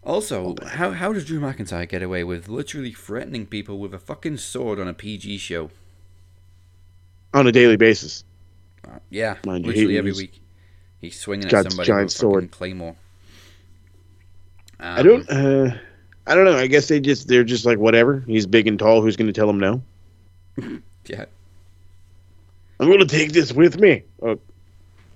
also, 0.03 0.55
how 0.65 0.89
how 0.89 1.13
does 1.13 1.25
Drew 1.25 1.39
McIntyre 1.39 1.87
get 1.87 2.01
away 2.01 2.23
with 2.23 2.49
literally 2.49 2.93
threatening 2.93 3.45
people 3.45 3.77
with 3.77 3.93
a 3.93 3.99
fucking 3.99 4.37
sword 4.37 4.79
on 4.79 4.87
a 4.87 4.93
PG 4.95 5.37
show? 5.37 5.69
on 7.35 7.45
a 7.45 7.51
daily 7.51 7.77
basis. 7.77 8.23
Uh, 8.87 8.97
yeah, 9.11 9.35
Mind 9.45 9.65
you, 9.65 9.71
literally 9.71 9.93
he 9.93 9.97
every 9.99 10.09
was- 10.11 10.17
week. 10.21 10.41
He's 11.05 11.19
swinging 11.19 11.43
He's 11.45 11.51
got 11.51 11.65
at 11.65 11.71
somebody 11.71 11.87
giant 11.87 12.05
with 12.07 12.13
a 12.15 12.17
sword. 12.17 12.51
claymore. 12.51 12.95
I 14.79 15.01
don't. 15.03 15.29
Uh, 15.29 15.75
I 16.27 16.35
don't 16.35 16.45
know. 16.45 16.57
I 16.57 16.67
guess 16.67 16.87
they 16.87 16.99
just 16.99 17.27
they're 17.27 17.43
just 17.43 17.65
like 17.65 17.77
whatever. 17.77 18.23
He's 18.27 18.45
big 18.45 18.67
and 18.67 18.77
tall. 18.79 19.01
Who's 19.01 19.15
gonna 19.15 19.31
tell 19.33 19.49
him 19.49 19.59
no? 19.59 19.81
Yeah, 21.07 21.25
I'm 22.79 22.89
gonna 22.89 23.05
take 23.05 23.31
this 23.31 23.53
with 23.53 23.79
me. 23.79 24.01
Oh, 24.23 24.39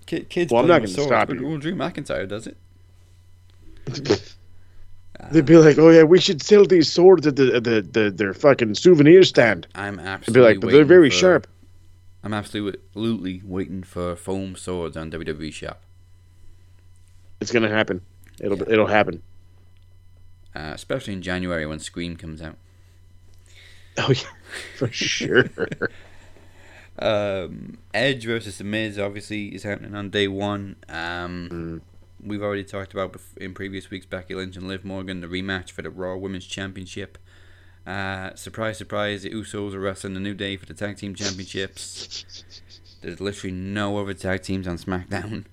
Ki- 0.05 0.25
kids. 0.25 0.51
Well, 0.51 0.61
I'm 0.61 0.67
not 0.67 0.79
gonna 0.83 0.87
stop 0.89 1.29
but 1.29 1.39
you. 1.39 1.47
well, 1.47 1.57
Drew 1.57 1.73
McIntyre 1.73 2.27
does 2.27 2.45
it. 2.45 2.55
they'd 5.31 5.45
be 5.47 5.57
like, 5.57 5.79
"Oh 5.79 5.89
yeah, 5.89 6.03
we 6.03 6.19
should 6.19 6.43
sell 6.43 6.63
these 6.65 6.91
swords 6.91 7.25
at 7.25 7.35
the 7.37 7.55
at 7.55 7.63
the, 7.63 7.81
the 7.81 8.11
their 8.11 8.35
fucking 8.35 8.75
souvenir 8.75 9.23
stand." 9.23 9.65
I'm 9.73 9.99
absolutely. 9.99 10.03
They'd 10.03 10.11
absolutely. 10.13 10.33
be 10.33 10.41
like, 10.41 10.59
"But 10.61 10.71
they're 10.73 10.85
very 10.85 11.09
for- 11.09 11.15
sharp." 11.15 11.47
I'm 12.23 12.33
absolutely 12.33 13.41
waiting 13.45 13.83
for 13.83 14.15
foam 14.15 14.55
swords 14.55 14.97
on 14.97 15.09
WWE 15.11 15.53
Shop, 15.53 15.81
It's 17.39 17.51
gonna 17.51 17.69
happen. 17.69 18.01
It'll 18.41 18.57
Yeah. 18.57 18.65
it'll 18.73 18.87
happen. 18.87 19.21
uh, 20.55 20.71
especially 20.73 21.13
in 21.13 21.21
January 21.21 21.65
when 21.65 21.79
Scream 21.79 22.15
comes 22.15 22.41
out. 22.41 22.57
Oh 23.97 24.11
yeah, 24.11 24.29
for 24.77 24.87
sure. 24.91 25.45
Um, 27.01 27.77
Edge 27.93 28.25
versus 28.25 28.57
The 28.57 28.65
Miz 28.65 28.99
obviously 28.99 29.55
is 29.55 29.63
happening 29.63 29.95
on 29.95 30.09
day 30.09 30.27
one. 30.27 30.75
Um, 30.89 31.49
Mm. 31.51 31.81
We've 32.21 32.41
already 32.43 32.65
talked 32.65 32.91
about 32.93 33.15
in 33.37 33.53
previous 33.53 33.89
weeks 33.89 34.05
Becky 34.05 34.35
Lynch 34.35 34.57
and 34.57 34.67
Liv 34.67 34.83
Morgan 34.83 35.21
the 35.21 35.27
rematch 35.27 35.71
for 35.71 35.81
the 35.81 35.89
Raw 35.89 36.17
Women's 36.17 36.45
Championship. 36.45 37.17
Uh, 37.89 38.35
surprise, 38.35 38.77
surprise! 38.77 39.23
The 39.23 39.31
Usos 39.31 39.73
are 39.73 39.79
wrestling 39.79 40.13
the 40.13 40.19
New 40.19 40.35
Day 40.35 40.57
for 40.57 40.67
the 40.67 40.75
Tag 40.75 40.97
Team 40.97 41.15
Championships. 41.15 42.23
There's 43.01 43.19
literally 43.19 43.55
no 43.55 43.97
other 43.97 44.13
tag 44.13 44.43
teams 44.43 44.67
on 44.67 44.77
SmackDown. 44.77 45.45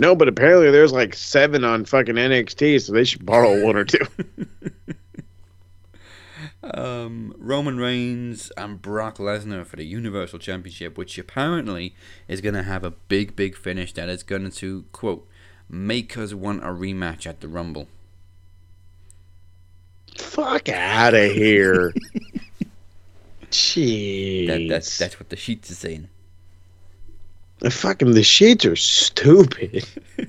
no, 0.00 0.16
but 0.16 0.26
apparently 0.26 0.72
there's 0.72 0.90
like 0.90 1.14
seven 1.14 1.62
on 1.62 1.84
fucking 1.84 2.16
NXT, 2.16 2.82
so 2.82 2.92
they 2.92 3.04
should 3.04 3.24
borrow 3.24 3.64
one 3.64 3.76
or 3.76 3.84
two. 3.84 4.04
Um, 6.62 7.34
Roman 7.38 7.78
Reigns 7.78 8.50
and 8.56 8.82
Brock 8.82 9.16
Lesnar 9.16 9.64
for 9.64 9.76
the 9.76 9.84
Universal 9.84 10.40
Championship, 10.40 10.98
which 10.98 11.16
apparently 11.18 11.94
is 12.28 12.40
going 12.40 12.54
to 12.54 12.62
have 12.64 12.84
a 12.84 12.90
big, 12.90 13.34
big 13.34 13.56
finish 13.56 13.92
that 13.94 14.08
is 14.08 14.22
going 14.22 14.50
to, 14.50 14.84
quote, 14.92 15.26
make 15.70 16.18
us 16.18 16.34
want 16.34 16.62
a 16.62 16.68
rematch 16.68 17.26
at 17.26 17.40
the 17.40 17.48
Rumble. 17.48 17.88
Fuck 20.16 20.68
out 20.68 21.14
of 21.14 21.32
here. 21.32 21.92
Jeez. 23.50 24.46
That, 24.46 24.66
that's, 24.68 24.98
that's 24.98 25.18
what 25.18 25.28
the 25.28 25.36
sheets 25.36 25.70
are 25.70 25.74
saying. 25.74 26.08
The 27.58 27.70
fucking 27.70 28.12
the 28.12 28.22
sheets 28.22 28.64
are 28.64 28.76
stupid. 28.76 29.84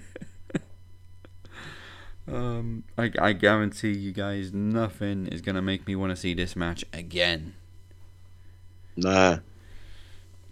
Um, 2.32 2.84
I, 2.98 3.12
I 3.20 3.34
guarantee 3.34 3.92
you 3.92 4.14
guys 4.14 4.54
nothing 4.54 5.28
is 5.28 5.42
going 5.42 5.56
to 5.56 5.62
make 5.62 5.86
me 5.86 5.96
want 5.98 6.12
to 6.12 6.16
see 6.16 6.34
this 6.34 6.56
match 6.56 6.86
again. 6.94 7.56
Nah. 8.96 9.40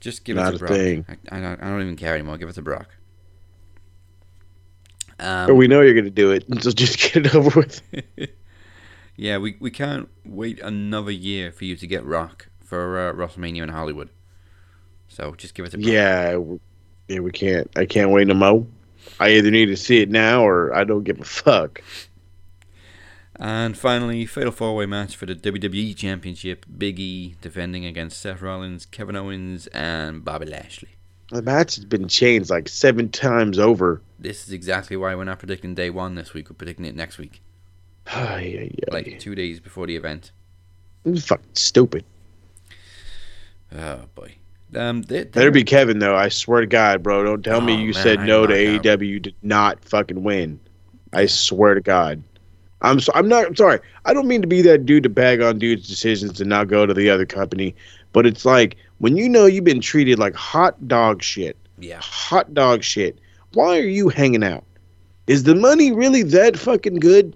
Just 0.01 0.25
give 0.25 0.35
Not 0.35 0.55
it 0.55 0.57
to 0.57 0.65
a 0.65 0.67
Brock. 0.67 0.77
thing. 0.77 1.05
I, 1.07 1.37
I, 1.37 1.39
don't, 1.39 1.63
I 1.63 1.69
don't 1.69 1.81
even 1.81 1.95
care 1.95 2.13
anymore. 2.13 2.37
Give 2.37 2.49
it 2.49 2.53
to 2.53 2.61
Brock. 2.61 2.89
Um, 5.19 5.47
But 5.47 5.55
we 5.55 5.67
know 5.67 5.81
you're 5.81 5.93
gonna 5.93 6.09
do 6.09 6.31
it, 6.31 6.45
so 6.61 6.71
just 6.71 6.97
get 6.99 7.25
it 7.25 7.35
over 7.35 7.59
with. 7.61 7.81
Yeah, 9.19 9.37
we, 9.37 9.57
we 9.59 9.69
can't 9.69 10.07
wait 10.25 10.61
another 10.61 11.11
year 11.11 11.51
for 11.51 11.65
you 11.65 11.75
to 11.75 11.85
get 11.85 12.05
Rock 12.05 12.47
for 12.63 12.97
uh, 12.97 13.13
WrestleMania 13.13 13.63
in 13.63 13.69
Hollywood. 13.69 14.09
So 15.09 15.35
just 15.35 15.53
give 15.53 15.65
it 15.65 15.71
to 15.71 15.77
Brock. 15.77 15.91
Yeah, 15.91 16.39
yeah, 17.09 17.19
we 17.19 17.31
can't. 17.31 17.69
I 17.75 17.85
can't 17.85 18.11
wait 18.11 18.27
no 18.27 18.33
more. 18.33 18.65
I 19.19 19.31
either 19.31 19.51
need 19.51 19.65
to 19.65 19.75
see 19.75 20.01
it 20.01 20.09
now 20.09 20.43
or 20.45 20.73
I 20.73 20.85
don't 20.85 21.03
give 21.03 21.19
a 21.19 21.25
fuck. 21.25 21.81
And 23.35 23.77
finally, 23.77 24.25
fatal 24.25 24.51
four 24.53 24.75
way 24.75 24.85
match 24.85 25.17
for 25.17 25.25
the 25.25 25.35
WWE 25.35 25.95
Championship. 25.97 26.65
Big 26.77 26.99
E 26.99 27.35
defending 27.41 27.85
against 27.85 28.21
Seth 28.21 28.41
Rollins, 28.41 28.85
Kevin 28.85 29.17
Owens, 29.17 29.67
and 29.67 30.23
Bobby 30.23 30.45
Lashley. 30.45 30.89
The 31.29 31.41
match 31.41 31.75
has 31.75 31.85
been 31.85 32.07
changed 32.07 32.49
like 32.49 32.69
seven 32.69 33.09
times 33.09 33.59
over. 33.59 34.01
This 34.17 34.47
is 34.47 34.53
exactly 34.53 34.95
why 34.95 35.13
we're 35.15 35.25
not 35.25 35.39
predicting 35.39 35.75
day 35.75 35.89
one 35.89 36.15
this 36.15 36.33
week. 36.33 36.49
We're 36.49 36.55
predicting 36.55 36.85
it 36.85 36.95
next 36.95 37.17
week. 37.17 37.41
Like 38.91 39.19
two 39.19 39.35
days 39.35 39.59
before 39.59 39.87
the 39.87 39.95
event. 39.95 40.31
Fucking 41.05 41.45
stupid. 41.55 42.03
Oh 43.75 44.01
boy. 44.15 44.35
Um, 44.75 45.01
they, 45.03 45.23
Better 45.23 45.51
be 45.51 45.63
Kevin 45.63 45.99
though. 45.99 46.15
I 46.15 46.29
swear 46.29 46.61
to 46.61 46.67
God, 46.67 47.01
bro. 47.01 47.23
Don't 47.23 47.43
tell 47.43 47.61
me 47.61 47.73
Oh, 47.73 47.77
you 47.77 47.93
man, 47.93 48.03
said 48.03 48.19
I 48.19 48.25
no 48.25 48.45
to 48.45 48.53
out. 48.75 48.83
AEW 48.83 49.21
did 49.21 49.35
not 49.41 49.83
fucking 49.83 50.23
win. 50.23 50.59
I 51.13 51.25
swear 51.25 51.73
to 51.73 51.81
God. 51.81 52.21
I'm 52.81 52.99
so, 52.99 53.11
I'm 53.15 53.27
not 53.27 53.45
I'm 53.47 53.55
sorry. 53.55 53.79
I 54.05 54.13
don't 54.13 54.27
mean 54.27 54.41
to 54.41 54.47
be 54.47 54.61
that 54.63 54.85
dude 54.85 55.03
to 55.03 55.09
bag 55.09 55.41
on 55.41 55.59
dudes' 55.59 55.87
decisions 55.87 56.33
to 56.33 56.45
not 56.45 56.67
go 56.67 56.85
to 56.85 56.93
the 56.93 57.09
other 57.09 57.25
company, 57.25 57.75
but 58.13 58.25
it's 58.25 58.45
like 58.45 58.77
when 58.99 59.17
you 59.17 59.27
know 59.27 59.45
you've 59.45 59.63
been 59.63 59.81
treated 59.81 60.19
like 60.19 60.35
hot 60.35 60.87
dog 60.87 61.21
shit, 61.23 61.57
Yeah. 61.79 61.99
hot 62.01 62.53
dog 62.53 62.83
shit. 62.83 63.19
Why 63.53 63.77
are 63.79 63.87
you 63.87 64.09
hanging 64.09 64.43
out? 64.43 64.63
Is 65.27 65.43
the 65.43 65.55
money 65.55 65.91
really 65.91 66.23
that 66.23 66.57
fucking 66.57 66.95
good? 66.95 67.35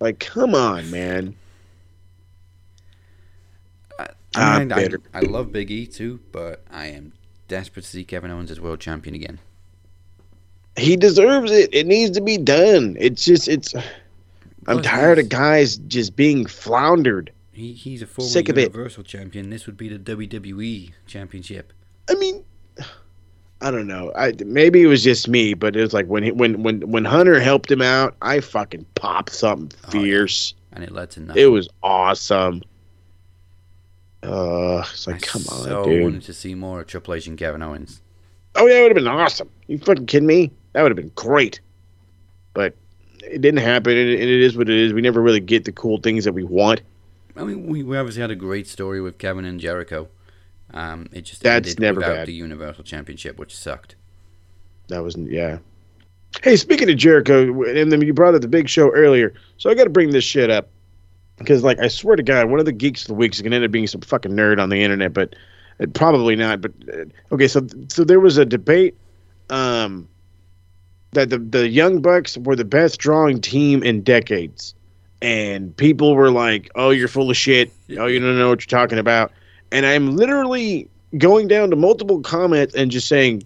Like, 0.00 0.18
come 0.18 0.54
on, 0.54 0.90
man. 0.90 1.36
I, 3.98 4.08
I, 4.34 4.58
mean, 4.58 4.72
I. 4.72 4.88
I 5.12 5.20
love 5.20 5.52
Big 5.52 5.70
E 5.70 5.86
too, 5.86 6.20
but 6.32 6.64
I 6.70 6.86
am 6.86 7.12
desperate 7.48 7.84
to 7.84 7.88
see 7.88 8.04
Kevin 8.04 8.30
Owens 8.30 8.50
as 8.50 8.60
world 8.60 8.80
champion 8.80 9.14
again. 9.14 9.38
He 10.76 10.96
deserves 10.96 11.52
it. 11.52 11.72
It 11.72 11.86
needs 11.86 12.16
to 12.16 12.20
be 12.20 12.36
done. 12.36 12.96
It's 12.98 13.24
just 13.24 13.46
it's 13.48 13.74
I'm 14.66 14.78
Plus, 14.78 14.86
tired 14.86 15.18
of 15.18 15.28
guys 15.28 15.76
just 15.76 16.16
being 16.16 16.46
floundered. 16.46 17.30
He, 17.52 17.72
he's 17.72 18.02
a 18.02 18.06
former 18.06 18.28
Sick 18.28 18.48
of 18.48 18.58
it. 18.58 18.72
Universal 18.72 19.04
champion. 19.04 19.50
This 19.50 19.66
would 19.66 19.76
be 19.76 19.88
the 19.88 19.98
WWE 19.98 20.92
championship. 21.06 21.72
I 22.08 22.14
mean, 22.14 22.44
I 23.66 23.70
don't 23.70 23.86
know. 23.86 24.12
I 24.14 24.34
maybe 24.44 24.82
it 24.82 24.86
was 24.86 25.02
just 25.02 25.26
me, 25.26 25.54
but 25.54 25.74
it 25.74 25.80
was 25.80 25.94
like 25.94 26.06
when 26.06 26.22
he, 26.22 26.32
when 26.32 26.62
when 26.62 26.80
when 26.90 27.04
Hunter 27.04 27.40
helped 27.40 27.70
him 27.70 27.80
out, 27.80 28.14
I 28.20 28.40
fucking 28.40 28.84
popped 28.94 29.32
something 29.32 29.70
Oh, 29.86 29.96
yeah. 29.96 30.02
fierce. 30.02 30.54
And 30.72 30.84
it 30.84 30.92
led 30.92 31.10
to 31.12 31.20
nothing. 31.20 31.42
It 31.42 31.46
was 31.46 31.68
awesome. 31.82 32.62
Uh, 34.22 34.82
it's 34.90 35.06
like, 35.06 35.16
I 35.16 35.18
come 35.18 35.42
on, 35.50 35.64
so 35.64 35.84
dude. 35.84 36.02
wanted 36.02 36.22
to 36.22 36.32
see 36.32 36.54
more 36.54 36.80
of 36.80 36.86
Triple 36.86 37.14
H 37.14 37.26
and 37.26 37.38
Kevin 37.38 37.62
Owens. 37.62 38.00
Oh 38.54 38.66
yeah, 38.66 38.78
it 38.78 38.82
would 38.82 38.90
have 38.90 38.96
been 38.96 39.06
awesome. 39.08 39.50
You 39.66 39.78
fucking 39.78 40.06
kidding 40.06 40.26
me? 40.26 40.50
That 40.72 40.82
would 40.82 40.90
have 40.90 40.96
been 40.96 41.12
great. 41.14 41.60
But 42.54 42.74
it 43.22 43.40
didn't 43.40 43.60
happen, 43.60 43.96
and 43.96 44.10
and 44.10 44.22
it 44.22 44.40
is 44.42 44.56
what 44.56 44.68
it 44.68 44.76
is. 44.76 44.92
We 44.92 45.00
never 45.00 45.20
really 45.20 45.40
get 45.40 45.64
the 45.64 45.72
cool 45.72 45.98
things 45.98 46.24
that 46.24 46.32
we 46.32 46.42
want. 46.44 46.80
I 47.36 47.44
mean, 47.44 47.66
we, 47.66 47.82
we 47.82 47.96
obviously 47.96 48.20
had 48.22 48.30
a 48.30 48.36
great 48.36 48.66
story 48.66 49.00
with 49.00 49.18
Kevin 49.18 49.44
and 49.44 49.58
Jericho. 49.60 50.08
Um, 50.74 51.08
it 51.12 51.22
just 51.22 51.42
That's 51.42 51.68
ended 51.68 51.80
never 51.80 52.00
without 52.00 52.14
bad. 52.14 52.28
the 52.28 52.34
Universal 52.34 52.84
Championship, 52.84 53.38
which 53.38 53.56
sucked. 53.56 53.94
That 54.88 55.02
wasn't, 55.02 55.30
yeah. 55.30 55.58
Hey, 56.42 56.56
speaking 56.56 56.90
of 56.90 56.96
Jericho, 56.96 57.62
and 57.62 57.92
then 57.92 58.02
you 58.02 58.12
brought 58.12 58.34
up 58.34 58.42
the 58.42 58.48
big 58.48 58.68
show 58.68 58.90
earlier, 58.90 59.32
so 59.56 59.70
I 59.70 59.74
got 59.74 59.84
to 59.84 59.90
bring 59.90 60.10
this 60.10 60.24
shit 60.24 60.50
up 60.50 60.68
because, 61.38 61.62
like, 61.62 61.78
I 61.78 61.86
swear 61.86 62.16
to 62.16 62.24
God, 62.24 62.50
one 62.50 62.58
of 62.58 62.66
the 62.66 62.72
geeks 62.72 63.02
of 63.02 63.08
the 63.08 63.14
week 63.14 63.32
is 63.34 63.40
gonna 63.40 63.54
end 63.54 63.64
up 63.64 63.70
being 63.70 63.86
some 63.86 64.00
fucking 64.00 64.32
nerd 64.32 64.60
on 64.60 64.68
the 64.68 64.82
internet, 64.82 65.12
but 65.12 65.36
uh, 65.80 65.86
probably 65.94 66.34
not. 66.34 66.60
But 66.60 66.72
uh, 66.92 67.04
okay, 67.34 67.46
so 67.46 67.64
so 67.88 68.02
there 68.02 68.18
was 68.18 68.36
a 68.36 68.44
debate, 68.44 68.96
um, 69.48 70.08
that 71.12 71.30
the 71.30 71.38
the 71.38 71.68
Young 71.68 72.02
Bucks 72.02 72.36
were 72.36 72.56
the 72.56 72.64
best 72.64 72.98
drawing 72.98 73.40
team 73.40 73.84
in 73.84 74.02
decades, 74.02 74.74
and 75.22 75.76
people 75.76 76.16
were 76.16 76.32
like, 76.32 76.68
"Oh, 76.74 76.90
you're 76.90 77.08
full 77.08 77.30
of 77.30 77.36
shit. 77.36 77.72
Oh, 77.96 78.06
you 78.06 78.18
don't 78.18 78.36
know 78.36 78.48
what 78.48 78.60
you're 78.60 78.80
talking 78.80 78.98
about." 78.98 79.30
And 79.74 79.84
I'm 79.84 80.16
literally 80.16 80.88
going 81.18 81.48
down 81.48 81.68
to 81.70 81.76
multiple 81.76 82.20
comments 82.20 82.76
and 82.76 82.92
just 82.92 83.08
saying, 83.08 83.42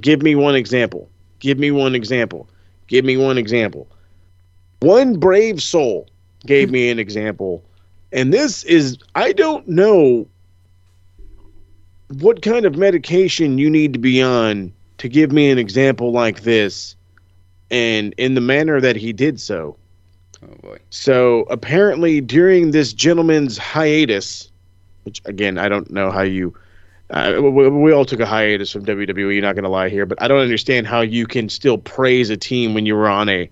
"Give 0.00 0.22
me 0.22 0.34
one 0.34 0.54
example. 0.54 1.10
Give 1.38 1.58
me 1.58 1.70
one 1.70 1.94
example. 1.94 2.48
Give 2.88 3.04
me 3.04 3.18
one 3.18 3.36
example." 3.36 3.86
One 4.80 5.18
brave 5.18 5.62
soul 5.62 6.08
gave 6.46 6.70
me 6.70 6.88
an 6.88 6.98
example, 6.98 7.62
and 8.10 8.32
this 8.32 8.64
is 8.64 8.96
I 9.14 9.32
don't 9.32 9.68
know 9.68 10.26
what 12.18 12.40
kind 12.40 12.64
of 12.64 12.76
medication 12.76 13.58
you 13.58 13.68
need 13.68 13.92
to 13.92 13.98
be 13.98 14.22
on 14.22 14.72
to 14.96 15.08
give 15.10 15.30
me 15.30 15.50
an 15.50 15.58
example 15.58 16.10
like 16.10 16.42
this 16.42 16.96
and 17.70 18.14
in 18.16 18.34
the 18.34 18.40
manner 18.40 18.80
that 18.80 18.96
he 18.96 19.12
did 19.12 19.38
so. 19.38 19.76
Oh 20.42 20.54
boy. 20.62 20.78
So 20.88 21.42
apparently, 21.50 22.22
during 22.22 22.70
this 22.70 22.94
gentleman's 22.94 23.58
hiatus, 23.58 24.50
which 25.04 25.22
again 25.24 25.58
I 25.58 25.68
don't 25.68 25.90
know 25.90 26.10
how 26.10 26.22
you, 26.22 26.54
uh, 27.10 27.38
we, 27.40 27.68
we 27.68 27.92
all 27.92 28.04
took 28.04 28.20
a 28.20 28.26
hiatus 28.26 28.70
from 28.72 28.84
WWE. 28.84 29.16
You're 29.16 29.42
Not 29.42 29.54
going 29.54 29.64
to 29.64 29.70
lie 29.70 29.88
here, 29.88 30.06
but 30.06 30.20
I 30.20 30.28
don't 30.28 30.40
understand 30.40 30.86
how 30.86 31.00
you 31.00 31.26
can 31.26 31.48
still 31.48 31.78
praise 31.78 32.30
a 32.30 32.36
team 32.36 32.74
when 32.74 32.86
you 32.86 32.96
were 32.96 33.08
on 33.08 33.28
a 33.28 33.50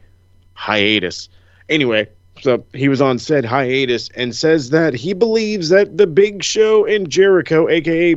hiatus. 0.55 1.29
Anyway, 1.69 2.09
so 2.41 2.65
he 2.74 2.89
was 2.89 3.01
on 3.01 3.19
said 3.19 3.45
hiatus 3.45 4.09
and 4.16 4.35
says 4.35 4.70
that 4.70 4.95
he 4.95 5.12
believes 5.12 5.69
that 5.69 5.97
the 5.97 6.07
Big 6.07 6.43
Show 6.43 6.85
and 6.87 7.09
Jericho, 7.09 7.69
aka 7.69 8.16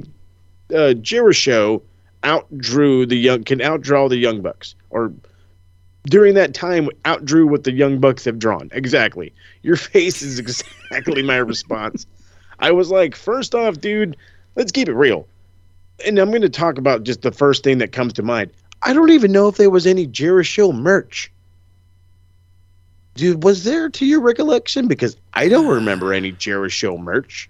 uh, 0.75 0.93
Jericho, 0.95 1.81
outdrew 2.23 3.07
the 3.07 3.15
young 3.15 3.43
can 3.43 3.59
outdraw 3.59 4.09
the 4.09 4.17
Young 4.17 4.41
Bucks 4.41 4.73
or 4.89 5.13
during 6.07 6.33
that 6.35 6.53
time 6.53 6.89
outdrew 7.05 7.47
what 7.47 7.63
the 7.63 7.71
Young 7.71 7.99
Bucks 7.99 8.25
have 8.25 8.39
drawn. 8.39 8.69
Exactly. 8.71 9.33
Your 9.63 9.75
face 9.75 10.21
is 10.21 10.39
exactly 10.39 11.21
my 11.21 11.37
response. 11.37 12.05
I 12.59 12.71
was 12.71 12.91
like, 12.91 13.15
first 13.15 13.55
off, 13.55 13.79
dude, 13.79 14.17
let's 14.55 14.71
keep 14.71 14.87
it 14.87 14.93
real. 14.93 15.27
And 16.05 16.19
I'm 16.19 16.29
going 16.29 16.41
to 16.41 16.49
talk 16.49 16.77
about 16.77 17.03
just 17.03 17.21
the 17.21 17.31
first 17.31 17.63
thing 17.63 17.77
that 17.79 17.91
comes 17.91 18.13
to 18.13 18.23
mind. 18.23 18.51
I 18.81 18.93
don't 18.93 19.09
even 19.11 19.31
know 19.31 19.47
if 19.47 19.57
there 19.57 19.69
was 19.69 19.87
any 19.87 20.05
Jericho 20.05 20.71
merch. 20.71 21.31
Dude, 23.15 23.43
was 23.43 23.63
there 23.63 23.89
to 23.89 24.05
your 24.05 24.19
recollection? 24.19 24.87
Because 24.87 25.15
I 25.33 25.47
don't 25.47 25.67
remember 25.67 26.13
any 26.13 26.33
Jericho 26.33 26.97
merch. 26.97 27.49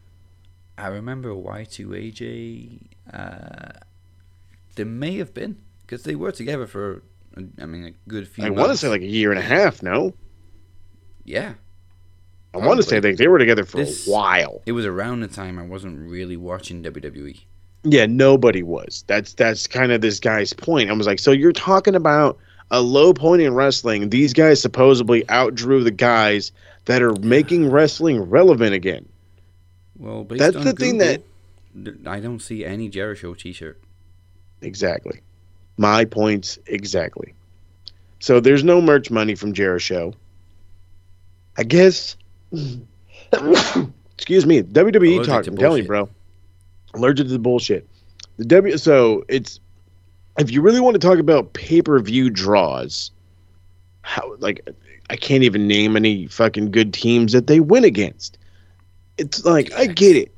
I 0.78 0.88
remember 0.88 1.30
Y2AJ. 1.30 2.82
Uh, 3.12 3.80
there 4.76 4.86
may 4.86 5.18
have 5.18 5.34
been 5.34 5.58
because 5.82 6.04
they 6.04 6.16
were 6.16 6.32
together 6.32 6.68
for, 6.68 7.02
I 7.60 7.66
mean, 7.66 7.86
a 7.86 8.10
good 8.10 8.28
few. 8.28 8.46
I 8.46 8.50
want 8.50 8.72
to 8.72 8.78
say 8.78 8.90
like 8.90 9.02
a 9.02 9.08
year 9.08 9.32
and 9.32 9.40
a 9.40 9.44
half. 9.44 9.82
No, 9.82 10.14
yeah. 11.24 11.54
I 12.56 12.66
want 12.66 12.78
to 12.82 12.84
say 12.84 13.00
like 13.00 13.18
they 13.18 13.28
were 13.28 13.38
together 13.40 13.66
for 13.66 13.78
This- 13.78 14.08
a 14.08 14.12
while. 14.12 14.62
It 14.66 14.72
was 14.72 14.86
around 14.86 15.20
the 15.22 15.28
time 15.28 15.60
I 15.60 15.64
wasn't 15.66 16.10
really 16.10 16.38
watching. 16.38 16.82
WWE. 16.84 17.40
Yeah, 17.84 18.06
nobody 18.08 18.64
was. 18.64 19.04
That's 19.08 19.34
that's 19.34 19.68
kind 19.68 19.92
of 19.92 20.02
this 20.02 20.20
guy's 20.20 20.54
point. 20.54 20.90
I 20.90 20.94
was 20.94 21.06
like, 21.08 21.20
so 21.20 21.32
you're 21.32 21.52
talking 21.52 21.94
about 21.96 22.38
a 22.72 22.82
low 22.82 23.14
point 23.14 23.42
in 23.44 23.54
wrestling. 23.54 24.10
These 24.10 24.34
guys 24.34 24.62
supposedly 24.62 25.24
outdrew 25.26 25.84
the 25.84 25.92
guys 25.92 26.52
that 26.86 27.02
are 27.04 27.14
making 27.20 27.70
wrestling 27.72 28.22
relevant 28.24 28.74
again. 28.74 29.08
Well, 29.98 30.24
based 30.24 30.40
That's 30.40 30.64
the 30.66 30.74
thing 30.74 30.98
that- 30.98 31.22
I 32.08 32.20
don't 32.22 32.40
see 32.42 32.64
any 32.64 32.88
Jericho 32.90 33.34
T-shirt. 33.34 33.80
Exactly. 34.62 35.20
My 35.78 36.06
points 36.06 36.58
exactly. 36.68 37.34
So 38.20 38.40
there's 38.40 38.64
no 38.64 38.82
merch 38.82 39.12
money 39.12 39.36
from 39.36 39.52
Jericho. 39.54 40.14
I 41.58 41.64
guess 41.64 42.16
Excuse 44.16 44.46
me, 44.46 44.64
WWE 44.64 45.14
Allergic 45.16 45.26
talk. 45.26 45.48
I'm 45.48 45.58
telling 45.58 45.84
you, 45.84 45.88
bro. 45.88 46.10
Allergic 46.94 47.28
to 47.28 47.34
the 47.34 47.40
bullshit. 47.40 47.88
The 48.38 48.46
W. 48.46 48.78
So 48.78 49.24
it's 49.28 49.60
if 50.38 50.52
you 50.52 50.62
really 50.62 50.80
want 50.80 50.96
to 50.96 51.00
talk 51.00 51.20
about 51.20 51.54
pay 51.54 51.82
per 51.82 52.00
view 52.00 52.30
draws, 52.30 53.12
how 54.02 54.36
like 54.40 54.68
I 55.10 55.16
can't 55.16 55.44
even 55.44 55.68
name 55.68 55.96
any 55.96 56.28
fucking 56.28 56.72
good 56.72 56.94
teams 56.94 57.34
that 57.34 57.48
they 57.48 57.60
win 57.60 57.84
against. 57.84 58.38
It's 59.18 59.46
like 59.46 59.72
I 59.74 59.86
get 59.86 60.16
it. 60.16 60.34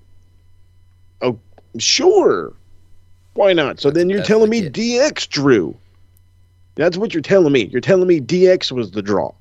Oh, 1.22 1.40
sure. 1.78 2.54
Why 3.34 3.54
not? 3.54 3.80
So 3.80 3.92
then 3.92 4.10
you're 4.10 4.20
that's 4.20 4.28
telling 4.28 4.50
me. 4.50 4.70
DX 4.70 5.30
drew. 5.30 5.78
That's 6.76 6.98
what 6.98 7.14
you're 7.14 7.22
telling 7.22 7.54
me. 7.54 7.66
You're 7.66 7.82
telling 7.82 8.08
me 8.08 8.20
DX 8.20 8.72
was 8.72 8.92
the 8.92 9.02
draw. 9.02 9.34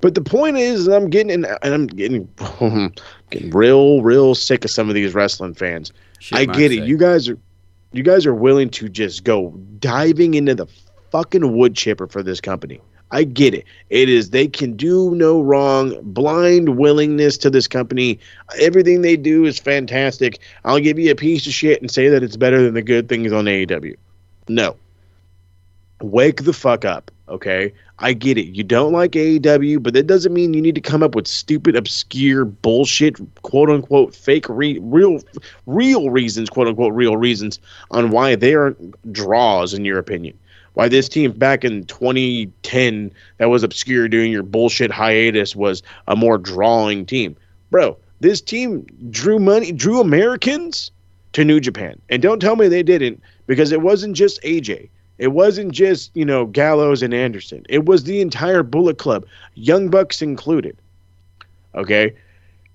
But 0.00 0.14
the 0.14 0.20
point 0.20 0.56
is, 0.56 0.86
I'm 0.86 1.10
getting 1.10 1.44
and 1.44 1.46
I'm 1.62 1.86
getting 1.86 2.28
getting 3.30 3.50
real, 3.50 4.02
real 4.02 4.34
sick 4.34 4.64
of 4.64 4.70
some 4.70 4.88
of 4.88 4.94
these 4.94 5.14
wrestling 5.14 5.54
fans. 5.54 5.92
Shit, 6.20 6.38
I 6.38 6.44
get 6.44 6.72
it. 6.72 6.78
say. 6.78 6.86
You 6.86 6.96
guys 6.96 7.28
are 7.28 7.38
you 7.92 8.02
guys 8.02 8.26
are 8.26 8.34
willing 8.34 8.70
to 8.70 8.88
just 8.88 9.24
go 9.24 9.50
diving 9.80 10.34
into 10.34 10.54
the 10.54 10.66
fucking 11.10 11.56
wood 11.56 11.74
chipper 11.74 12.06
for 12.06 12.22
this 12.22 12.40
company. 12.40 12.80
I 13.10 13.24
get 13.24 13.54
it. 13.54 13.64
It 13.88 14.08
is 14.08 14.30
they 14.30 14.46
can 14.46 14.76
do 14.76 15.14
no 15.14 15.40
wrong. 15.40 15.98
Blind 16.02 16.76
willingness 16.76 17.38
to 17.38 17.50
this 17.50 17.66
company. 17.66 18.18
Everything 18.60 19.00
they 19.00 19.16
do 19.16 19.46
is 19.46 19.58
fantastic. 19.58 20.38
I'll 20.64 20.80
give 20.80 20.98
you 20.98 21.10
a 21.10 21.14
piece 21.14 21.46
of 21.46 21.52
shit 21.52 21.80
and 21.80 21.90
say 21.90 22.08
that 22.08 22.22
it's 22.22 22.36
better 22.36 22.62
than 22.62 22.74
the 22.74 22.82
good 22.82 23.08
things 23.08 23.32
on 23.32 23.46
AEW. 23.46 23.96
No. 24.48 24.76
Wake 26.02 26.44
the 26.44 26.52
fuck 26.52 26.84
up, 26.84 27.10
okay? 27.28 27.72
I 28.00 28.12
get 28.12 28.38
it. 28.38 28.54
You 28.54 28.62
don't 28.62 28.92
like 28.92 29.12
AEW, 29.12 29.82
but 29.82 29.92
that 29.94 30.06
doesn't 30.06 30.32
mean 30.32 30.54
you 30.54 30.62
need 30.62 30.76
to 30.76 30.80
come 30.80 31.02
up 31.02 31.16
with 31.16 31.26
stupid, 31.26 31.74
obscure 31.74 32.44
bullshit, 32.44 33.16
quote 33.42 33.70
unquote, 33.70 34.14
fake, 34.14 34.48
re- 34.48 34.78
real, 34.80 35.20
real 35.66 36.10
reasons, 36.10 36.48
quote 36.48 36.68
unquote, 36.68 36.94
real 36.94 37.16
reasons 37.16 37.58
on 37.90 38.10
why 38.10 38.36
they 38.36 38.54
aren't 38.54 39.12
draws, 39.12 39.74
in 39.74 39.84
your 39.84 39.98
opinion. 39.98 40.38
Why 40.74 40.88
this 40.88 41.08
team 41.08 41.32
back 41.32 41.64
in 41.64 41.84
2010 41.86 43.12
that 43.38 43.46
was 43.46 43.64
obscure 43.64 44.08
during 44.08 44.30
your 44.30 44.44
bullshit 44.44 44.92
hiatus 44.92 45.56
was 45.56 45.82
a 46.06 46.14
more 46.14 46.38
drawing 46.38 47.04
team. 47.04 47.36
Bro, 47.72 47.96
this 48.20 48.40
team 48.40 48.86
drew 49.10 49.40
money, 49.40 49.72
drew 49.72 50.00
Americans 50.00 50.92
to 51.32 51.44
New 51.44 51.58
Japan. 51.58 52.00
And 52.10 52.22
don't 52.22 52.38
tell 52.38 52.54
me 52.54 52.68
they 52.68 52.84
didn't 52.84 53.20
because 53.48 53.72
it 53.72 53.82
wasn't 53.82 54.14
just 54.14 54.40
AJ. 54.42 54.88
It 55.18 55.28
wasn't 55.28 55.72
just, 55.72 56.10
you 56.14 56.24
know, 56.24 56.46
Gallows 56.46 57.02
and 57.02 57.12
Anderson. 57.12 57.64
It 57.68 57.86
was 57.86 58.04
the 58.04 58.20
entire 58.20 58.62
Bullet 58.62 58.98
Club, 58.98 59.26
Young 59.54 59.88
Bucks 59.88 60.22
included. 60.22 60.76
Okay? 61.74 62.14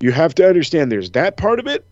You 0.01 0.11
have 0.11 0.35
to 0.35 0.47
understand 0.47 0.91
there's 0.91 1.11
that 1.11 1.37
part 1.37 1.59
of 1.59 1.67
it. 1.67 1.85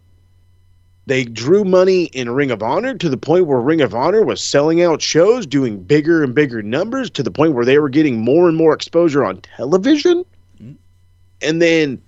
They 1.07 1.23
drew 1.23 1.63
money 1.63 2.05
in 2.05 2.29
Ring 2.29 2.51
of 2.51 2.61
Honor 2.61 2.93
to 2.95 3.09
the 3.09 3.17
point 3.17 3.47
where 3.47 3.59
Ring 3.59 3.81
of 3.81 3.95
Honor 3.95 4.23
was 4.23 4.41
selling 4.41 4.81
out 4.83 5.01
shows, 5.01 5.47
doing 5.47 5.81
bigger 5.81 6.23
and 6.23 6.35
bigger 6.35 6.61
numbers 6.61 7.09
to 7.11 7.23
the 7.23 7.31
point 7.31 7.53
where 7.53 7.65
they 7.65 7.79
were 7.79 7.89
getting 7.89 8.19
more 8.19 8.47
and 8.47 8.55
more 8.55 8.73
exposure 8.73 9.25
on 9.25 9.41
television. 9.41 10.23
Mm. 10.61 10.75
And 11.41 11.61
then 11.61 12.01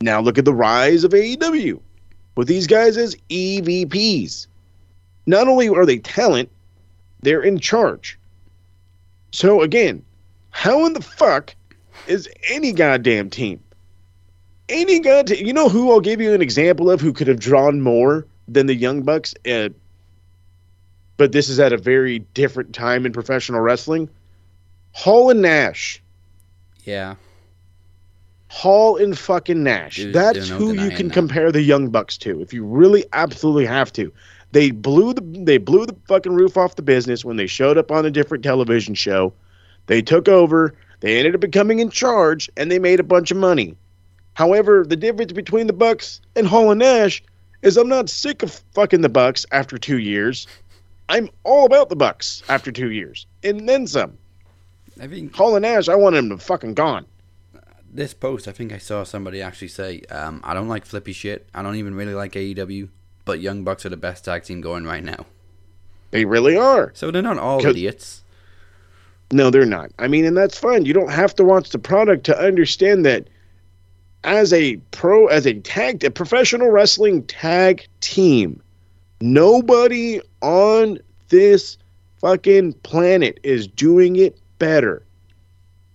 now 0.00 0.20
look 0.20 0.36
at 0.36 0.44
the 0.44 0.52
rise 0.52 1.02
of 1.02 1.12
AEW 1.12 1.80
with 2.34 2.46
these 2.46 2.66
guys 2.66 2.96
as 2.96 3.16
EVPs. 3.30 4.46
Not 5.26 5.48
only 5.48 5.68
are 5.68 5.86
they 5.86 5.98
talent, 5.98 6.50
they're 7.20 7.42
in 7.42 7.58
charge. 7.58 8.18
So 9.32 9.62
again, 9.62 10.04
how 10.50 10.86
in 10.86 10.92
the 10.92 11.02
fuck 11.02 11.54
is 12.06 12.28
any 12.48 12.72
goddamn 12.72 13.30
team? 13.30 13.60
Any 14.68 15.00
goddamn, 15.00 15.44
you 15.46 15.52
know 15.52 15.68
who 15.68 15.90
I'll 15.92 16.00
give 16.00 16.20
you 16.20 16.32
an 16.32 16.42
example 16.42 16.90
of 16.90 17.00
who 17.00 17.12
could 17.12 17.28
have 17.28 17.38
drawn 17.40 17.80
more 17.80 18.26
than 18.48 18.66
the 18.66 18.74
Young 18.74 19.02
Bucks, 19.02 19.34
uh, 19.48 19.68
but 21.16 21.32
this 21.32 21.48
is 21.48 21.58
at 21.60 21.72
a 21.72 21.76
very 21.78 22.20
different 22.20 22.74
time 22.74 23.06
in 23.06 23.12
professional 23.12 23.60
wrestling. 23.60 24.08
Hall 24.92 25.30
and 25.30 25.42
Nash. 25.42 26.02
Yeah. 26.84 27.16
Hall 28.48 28.96
and 28.96 29.18
fucking 29.18 29.62
Nash. 29.62 29.96
There's- 29.96 30.14
That's 30.14 30.48
who 30.48 30.72
you 30.72 30.90
can 30.90 31.08
that. 31.08 31.14
compare 31.14 31.52
the 31.52 31.62
Young 31.62 31.88
Bucks 31.90 32.16
to. 32.18 32.40
If 32.40 32.52
you 32.52 32.64
really 32.64 33.04
absolutely 33.12 33.66
have 33.66 33.92
to. 33.94 34.12
They 34.52 34.70
blew 34.70 35.12
the 35.12 35.22
they 35.22 35.58
blew 35.58 35.86
the 35.86 35.96
fucking 36.08 36.34
roof 36.34 36.56
off 36.56 36.76
the 36.76 36.82
business 36.82 37.24
when 37.24 37.36
they 37.36 37.46
showed 37.46 37.78
up 37.78 37.90
on 37.90 38.06
a 38.06 38.10
different 38.10 38.44
television 38.44 38.94
show. 38.94 39.32
They 39.86 40.02
took 40.02 40.28
over, 40.28 40.74
they 41.00 41.18
ended 41.18 41.34
up 41.34 41.40
becoming 41.40 41.78
in 41.78 41.90
charge, 41.90 42.50
and 42.56 42.70
they 42.70 42.78
made 42.78 43.00
a 43.00 43.04
bunch 43.04 43.30
of 43.30 43.36
money. 43.36 43.76
However, 44.34 44.84
the 44.86 44.96
difference 44.96 45.32
between 45.32 45.66
the 45.66 45.72
Bucks 45.72 46.20
and 46.34 46.46
Hall 46.46 46.70
and 46.70 46.80
Nash 46.80 47.22
is 47.62 47.76
I'm 47.76 47.88
not 47.88 48.10
sick 48.10 48.42
of 48.42 48.52
fucking 48.74 49.00
the 49.00 49.08
Bucks 49.08 49.46
after 49.50 49.78
two 49.78 49.98
years. 49.98 50.46
I'm 51.08 51.28
all 51.44 51.66
about 51.66 51.88
the 51.88 51.96
Bucks 51.96 52.42
after 52.48 52.70
two 52.72 52.90
years. 52.90 53.26
And 53.42 53.68
then 53.68 53.86
some. 53.86 54.18
I 55.00 55.06
think 55.06 55.34
Hall 55.34 55.54
and 55.56 55.62
Nash, 55.62 55.88
I 55.88 55.94
want 55.94 56.16
him 56.16 56.28
to 56.30 56.38
fucking 56.38 56.74
gone. 56.74 57.06
this 57.90 58.12
post, 58.12 58.46
I 58.48 58.52
think 58.52 58.72
I 58.72 58.78
saw 58.78 59.04
somebody 59.04 59.40
actually 59.40 59.68
say, 59.68 60.02
um, 60.10 60.40
I 60.44 60.52
don't 60.54 60.68
like 60.68 60.84
flippy 60.84 61.12
shit. 61.12 61.48
I 61.54 61.62
don't 61.62 61.76
even 61.76 61.94
really 61.94 62.14
like 62.14 62.32
AEW, 62.32 62.88
but 63.26 63.40
Young 63.40 63.62
Bucks 63.64 63.84
are 63.84 63.90
the 63.90 63.98
best 63.98 64.24
tag 64.24 64.44
team 64.44 64.62
going 64.62 64.84
right 64.84 65.04
now. 65.04 65.26
They 66.12 66.24
really 66.24 66.56
are. 66.56 66.92
So 66.94 67.10
they're 67.10 67.20
not 67.20 67.36
all 67.36 67.64
idiots. 67.66 68.22
No, 69.32 69.50
they're 69.50 69.66
not. 69.66 69.90
I 69.98 70.08
mean, 70.08 70.24
and 70.24 70.36
that's 70.36 70.56
fine. 70.56 70.86
You 70.86 70.94
don't 70.94 71.10
have 71.10 71.34
to 71.34 71.44
watch 71.44 71.70
the 71.70 71.78
product 71.78 72.24
to 72.26 72.38
understand 72.38 73.04
that 73.04 73.28
as 74.24 74.52
a 74.52 74.76
pro, 74.92 75.26
as 75.26 75.46
a 75.46 75.54
tag, 75.54 76.04
a 76.04 76.10
professional 76.10 76.70
wrestling 76.70 77.24
tag 77.24 77.86
team, 78.00 78.62
nobody 79.20 80.20
on 80.42 80.98
this 81.28 81.76
fucking 82.20 82.72
planet 82.84 83.40
is 83.42 83.66
doing 83.66 84.16
it 84.16 84.38
better. 84.58 85.02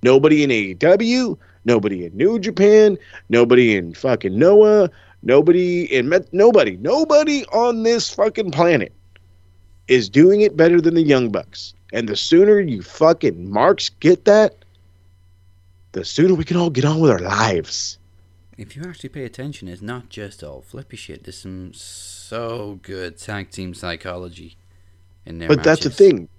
Nobody 0.03 0.43
in 0.43 0.49
AEW, 0.49 1.37
nobody 1.63 2.05
in 2.05 2.17
New 2.17 2.37
Japan, 2.37 2.97
nobody 3.29 3.75
in 3.75 3.93
fucking 3.93 4.37
Noah, 4.37 4.89
nobody 5.23 5.83
in 5.83 6.09
Met, 6.09 6.31
nobody, 6.33 6.77
nobody 6.77 7.45
on 7.47 7.83
this 7.83 8.09
fucking 8.09 8.51
planet 8.51 8.93
is 9.87 10.09
doing 10.09 10.41
it 10.41 10.55
better 10.55 10.79
than 10.79 10.95
the 10.95 11.01
Young 11.01 11.29
Bucks. 11.29 11.73
And 11.93 12.07
the 12.07 12.15
sooner 12.15 12.59
you 12.59 12.81
fucking 12.81 13.51
marks 13.51 13.89
get 13.89 14.25
that, 14.25 14.55
the 15.91 16.05
sooner 16.05 16.33
we 16.33 16.45
can 16.45 16.57
all 16.57 16.69
get 16.69 16.85
on 16.85 16.99
with 16.99 17.11
our 17.11 17.19
lives. 17.19 17.97
If 18.57 18.75
you 18.75 18.83
actually 18.83 19.09
pay 19.09 19.25
attention, 19.25 19.67
it's 19.67 19.81
not 19.81 20.09
just 20.09 20.43
all 20.43 20.61
flippy 20.61 20.95
shit. 20.95 21.23
There's 21.23 21.39
some 21.39 21.73
so 21.73 22.79
good 22.81 23.17
tag 23.17 23.49
team 23.49 23.73
psychology 23.73 24.55
in 25.25 25.39
there. 25.39 25.49
But 25.49 25.63
that's 25.63 25.83
the 25.83 25.89
thing. 25.89 26.29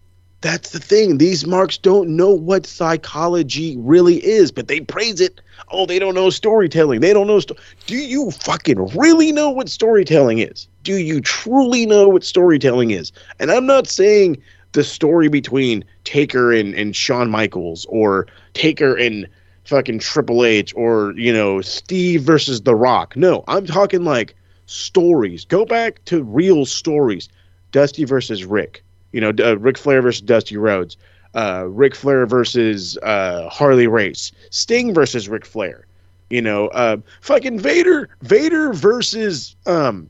That's 0.43 0.71
the 0.71 0.81
thing. 0.81 1.19
These 1.19 1.47
marks 1.47 1.79
don't 1.79 2.17
know 2.17 2.31
what 2.31 2.67
psychology 2.67 3.77
really 3.79 4.17
is, 4.25 4.51
but 4.51 4.67
they 4.67 4.81
praise 4.81 5.21
it. 5.21 5.41
Oh, 5.71 5.87
they 5.87 6.01
don't 6.01 6.17
know 6.17 6.31
storytelling. 6.31 7.01
They 7.01 7.13
don't 7.13 7.29
know. 7.29 7.39
Sto- 7.39 7.55
Do 7.87 7.97
you 7.97 8.33
fucking 8.33 8.89
really 8.89 9.31
know 9.31 9.51
what 9.51 9.69
storytelling 9.69 10.41
is? 10.41 10.67
Do 10.83 10.97
you 10.97 11.21
truly 11.21 11.87
know 11.87 12.09
what 12.09 12.25
storytelling 12.25 12.91
is? 12.91 13.13
And 13.39 13.53
I'm 13.53 13.67
not 13.67 13.87
saying 13.87 14.43
the 14.73 14.83
story 14.83 15.29
between 15.29 15.85
Taker 16.03 16.53
and, 16.53 16.75
and 16.75 16.95
Shawn 16.97 17.31
Michaels 17.31 17.87
or 17.89 18.27
Taker 18.55 18.97
and 18.97 19.29
fucking 19.65 20.01
Triple 20.01 20.45
H 20.45 20.75
or, 20.77 21.13
you 21.17 21.33
know, 21.33 21.61
Steve 21.61 22.23
versus 22.23 22.63
The 22.63 22.75
Rock. 22.75 23.15
No, 23.17 23.45
I'm 23.47 23.65
talking 23.65 24.05
like 24.05 24.35
stories. 24.67 25.45
Go 25.45 25.65
back 25.65 26.05
to 26.07 26.25
real 26.25 26.67
stories. 26.67 27.29
Dusty 27.71 28.05
versus 28.05 28.45
Rick. 28.45 28.83
You 29.13 29.21
know, 29.21 29.33
uh, 29.39 29.59
Ric 29.59 29.79
Flair 29.79 30.03
versus 30.03 30.23
Dusty 30.23 30.57
Rhodes. 30.57 30.97
Uh, 31.35 31.67
Ric 31.69 31.95
Flair 31.95 32.27
versus 32.27 32.99
uh, 33.03 33.49
Harley 33.49 33.87
Race. 33.87 34.33
Sting 34.51 34.93
versus 34.93 35.29
Ric 35.29 35.47
Flair. 35.47 35.87
You 36.31 36.43
know, 36.43 36.69
uh, 36.69 36.97
fucking 37.21 37.59
Vader. 37.59 38.09
Vader 38.23 38.73
versus 38.73 39.55
um, 39.67 40.09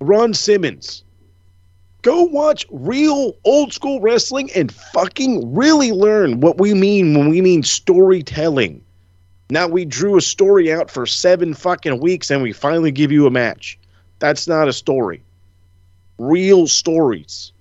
Ron 0.00 0.34
Simmons. 0.34 1.04
Go 2.02 2.22
watch 2.22 2.64
real 2.70 3.34
old 3.44 3.72
school 3.72 4.00
wrestling 4.00 4.50
and 4.54 4.72
fucking 4.72 5.54
really 5.54 5.90
learn 5.90 6.40
what 6.40 6.58
we 6.58 6.72
mean 6.72 7.18
when 7.18 7.28
we 7.28 7.40
mean 7.40 7.64
storytelling. 7.64 8.80
Now 9.50 9.66
we 9.66 9.84
drew 9.84 10.16
a 10.16 10.20
story 10.20 10.72
out 10.72 10.90
for 10.90 11.06
seven 11.06 11.54
fucking 11.54 12.00
weeks 12.00 12.30
and 12.30 12.42
we 12.42 12.52
finally 12.52 12.92
give 12.92 13.10
you 13.10 13.26
a 13.26 13.30
match. 13.30 13.78
That's 14.18 14.46
not 14.46 14.68
a 14.68 14.72
story. 14.72 15.22
Real 16.18 16.66
stories. 16.66 17.52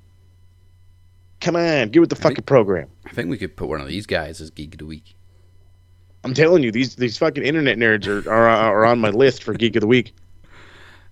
Come 1.46 1.58
on, 1.58 1.90
get 1.90 2.00
with 2.00 2.10
the 2.10 2.16
I 2.16 2.18
think- 2.18 2.34
fucking 2.38 2.44
program. 2.46 2.88
I 3.06 3.12
think 3.12 3.30
we 3.30 3.38
could 3.38 3.56
put 3.56 3.70
one 3.70 3.80
of 3.80 3.86
these 3.88 4.08
guys 4.08 4.42
as 4.42 4.50
Geek 4.50 4.74
of 4.74 4.80
the 4.80 4.86
Week. 4.88 5.16
I'm 6.24 6.34
telling 6.34 6.64
you, 6.64 6.72
these 6.72 6.96
these 6.96 7.20
fucking 7.20 7.44
internet 7.44 7.78
nerds 7.78 8.08
are 8.08 8.28
are, 8.28 8.48
are 8.50 8.84
on 8.86 8.98
my 8.98 9.12
list 9.12 9.44
for 9.44 9.54
Geek 9.54 9.76
of 9.76 9.82
the 9.82 9.88
Week. 9.88 10.14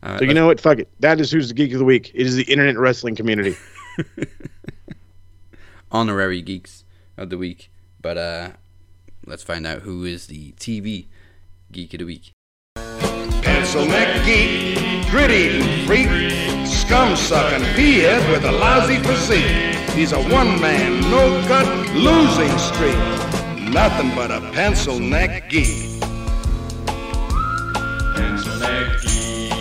Uh, 0.01 0.17
So 0.17 0.25
you 0.25 0.33
know 0.33 0.47
what? 0.47 0.59
Fuck 0.59 0.79
it. 0.79 0.89
That 0.99 1.21
is 1.21 1.31
who's 1.31 1.47
the 1.47 1.53
Geek 1.53 1.71
of 1.71 1.79
the 1.79 1.85
Week. 1.85 2.11
It 2.13 2.25
is 2.25 2.35
the 2.35 2.43
internet 2.43 2.77
wrestling 2.77 3.15
community. 3.15 3.55
honorary 5.91 6.41
geeks 6.41 6.83
of 7.15 7.29
the 7.29 7.37
week. 7.37 7.71
But 8.01 8.17
uh, 8.17 8.49
let's 9.25 9.43
find 9.43 9.65
out 9.65 9.83
who 9.83 10.03
is 10.03 10.27
the 10.27 10.51
TV 10.53 11.05
Geek 11.71 11.93
of 11.93 11.99
the 11.99 12.05
Week. 12.05 12.31
pencil 13.43 13.85
neck 13.85 14.25
geek, 14.25 15.09
grit 15.09 15.31
eating 15.31 15.85
freak, 15.87 16.09
scum 16.67 17.15
sucking 17.15 17.63
peahead 17.77 18.29
with 18.29 18.43
a 18.43 18.51
lousy 18.51 18.97
physique. 18.97 19.72
He's 19.93 20.11
a 20.11 20.19
one 20.19 20.59
man, 20.59 21.01
no 21.01 21.45
cut, 21.47 21.67
losing 21.93 22.57
streak. 22.57 22.97
Nothing 23.71 24.09
but 24.15 24.31
a 24.31 24.41
pencil 24.51 24.97
neck 24.97 25.51
geek. 25.51 26.01
Pencil 28.15 28.59
neck 28.59 29.01
geek. 29.03 29.53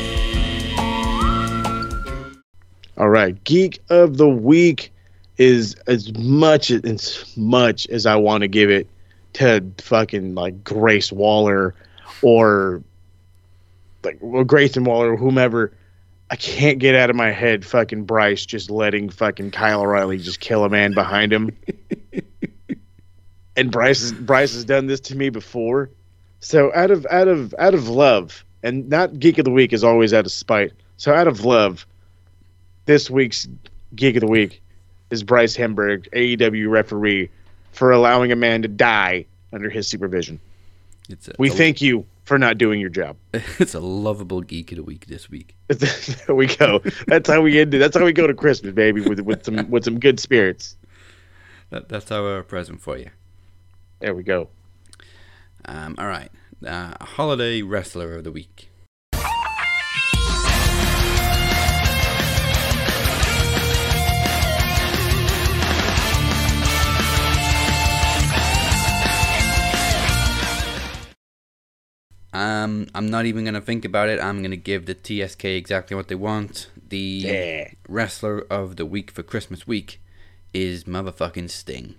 All 2.96 3.10
right, 3.10 3.44
geek 3.44 3.80
of 3.90 4.16
the 4.16 4.28
week 4.28 4.90
is 5.36 5.74
as 5.86 6.10
much 6.14 6.70
as 6.70 7.36
much 7.36 7.86
as 7.88 8.06
I 8.06 8.16
want 8.16 8.40
to 8.40 8.48
give 8.48 8.70
it 8.70 8.86
to 9.34 9.62
fucking 9.78 10.34
like 10.34 10.64
Grace 10.64 11.12
Waller 11.12 11.74
or 12.22 12.82
like 14.02 14.16
well, 14.22 14.44
Grayson 14.44 14.84
Waller 14.84 15.12
or 15.12 15.16
whomever. 15.18 15.72
I 16.32 16.36
can't 16.36 16.78
get 16.78 16.94
out 16.94 17.10
of 17.10 17.16
my 17.16 17.30
head 17.30 17.62
fucking 17.62 18.04
Bryce 18.04 18.46
just 18.46 18.70
letting 18.70 19.10
fucking 19.10 19.50
Kyle 19.50 19.82
O'Reilly 19.82 20.16
just 20.16 20.40
kill 20.40 20.64
a 20.64 20.70
man 20.70 20.94
behind 20.94 21.30
him. 21.30 21.54
and 23.54 23.70
Bryce 23.70 24.12
Bryce 24.12 24.54
has 24.54 24.64
done 24.64 24.86
this 24.86 24.98
to 25.00 25.14
me 25.16 25.28
before. 25.28 25.90
So 26.40 26.72
out 26.74 26.90
of 26.90 27.06
out 27.10 27.28
of 27.28 27.54
out 27.58 27.74
of 27.74 27.88
love, 27.88 28.44
and 28.62 28.88
not 28.88 29.18
geek 29.18 29.36
of 29.36 29.44
the 29.44 29.50
week 29.50 29.74
is 29.74 29.84
always 29.84 30.14
out 30.14 30.24
of 30.24 30.32
spite. 30.32 30.72
So 30.96 31.12
out 31.12 31.28
of 31.28 31.44
love, 31.44 31.86
this 32.86 33.10
week's 33.10 33.46
Geek 33.94 34.16
of 34.16 34.20
the 34.22 34.26
Week 34.26 34.62
is 35.10 35.22
Bryce 35.22 35.54
Remsburg, 35.58 36.08
AEW 36.14 36.70
referee, 36.70 37.28
for 37.72 37.90
allowing 37.92 38.32
a 38.32 38.36
man 38.36 38.62
to 38.62 38.68
die 38.68 39.26
under 39.52 39.68
his 39.68 39.86
supervision. 39.86 40.40
It's 41.10 41.28
a, 41.28 41.32
We 41.38 41.50
a- 41.50 41.52
thank 41.52 41.82
you 41.82 42.06
for 42.24 42.38
not 42.38 42.58
doing 42.58 42.80
your 42.80 42.90
job. 42.90 43.16
it's 43.32 43.74
a 43.74 43.80
lovable 43.80 44.40
geek 44.40 44.72
of 44.72 44.76
the 44.76 44.84
week 44.84 45.06
this 45.06 45.28
week. 45.28 45.56
there 45.68 46.34
we 46.34 46.46
go. 46.46 46.82
That's 47.06 47.28
how 47.28 47.40
we 47.40 47.60
end 47.60 47.74
it. 47.74 47.78
That's 47.78 47.96
how 47.96 48.04
we 48.04 48.12
go 48.12 48.26
to 48.26 48.34
Christmas, 48.34 48.74
baby, 48.74 49.00
with 49.00 49.20
with 49.20 49.44
some 49.44 49.70
with 49.70 49.84
some 49.84 49.98
good 49.98 50.20
spirits. 50.20 50.76
That, 51.70 51.88
that's 51.88 52.10
our 52.10 52.42
present 52.42 52.80
for 52.80 52.98
you. 52.98 53.10
There 54.00 54.14
we 54.14 54.22
go. 54.22 54.48
Um, 55.64 55.94
all 55.96 56.08
right, 56.08 56.30
uh, 56.66 57.02
holiday 57.04 57.62
wrestler 57.62 58.16
of 58.16 58.24
the 58.24 58.32
week. 58.32 58.68
Um, 72.32 72.86
I'm 72.94 73.10
not 73.10 73.26
even 73.26 73.44
gonna 73.44 73.60
think 73.60 73.84
about 73.84 74.08
it. 74.08 74.20
I'm 74.20 74.42
gonna 74.42 74.56
give 74.56 74.86
the 74.86 74.94
TSK 74.94 75.44
exactly 75.44 75.94
what 75.96 76.08
they 76.08 76.14
want. 76.14 76.68
The 76.88 76.96
Yeah. 76.98 77.68
wrestler 77.88 78.46
of 78.50 78.76
the 78.76 78.86
week 78.86 79.10
for 79.10 79.22
Christmas 79.22 79.66
week 79.66 80.00
is 80.54 80.84
motherfucking 80.84 81.50
Sting, 81.50 81.94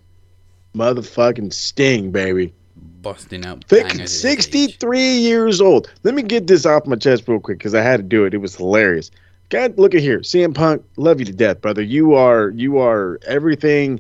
Motherfucking 0.76 1.54
Sting, 1.54 2.12
baby. 2.12 2.54
busting 3.02 3.46
out 3.46 3.64
Thick, 3.66 3.84
bangers 3.84 4.02
age. 4.26 4.42
63 4.42 5.18
years 5.18 5.62
old. 5.62 5.92
Let 6.04 6.16
me 6.16 6.24
get 6.24 6.48
this 6.48 6.66
off 6.66 6.88
my 6.88 6.96
chest 6.96 7.28
real 7.28 7.40
quick 7.40 7.60
because 7.60 7.76
I 7.76 7.82
had 7.82 7.98
to 7.98 8.04
do 8.04 8.26
it. 8.26 8.34
It 8.34 8.38
was 8.38 8.56
hilarious. 8.56 9.12
God, 9.50 9.78
look 9.78 9.94
at 9.94 10.02
here, 10.02 10.20
CM 10.20 10.54
Punk. 10.56 10.84
Love 10.98 11.20
you 11.20 11.26
to 11.26 11.34
death, 11.34 11.62
brother. 11.62 11.82
You 11.84 12.14
are 12.16 12.50
you 12.50 12.80
are 12.80 13.20
everything. 13.28 14.00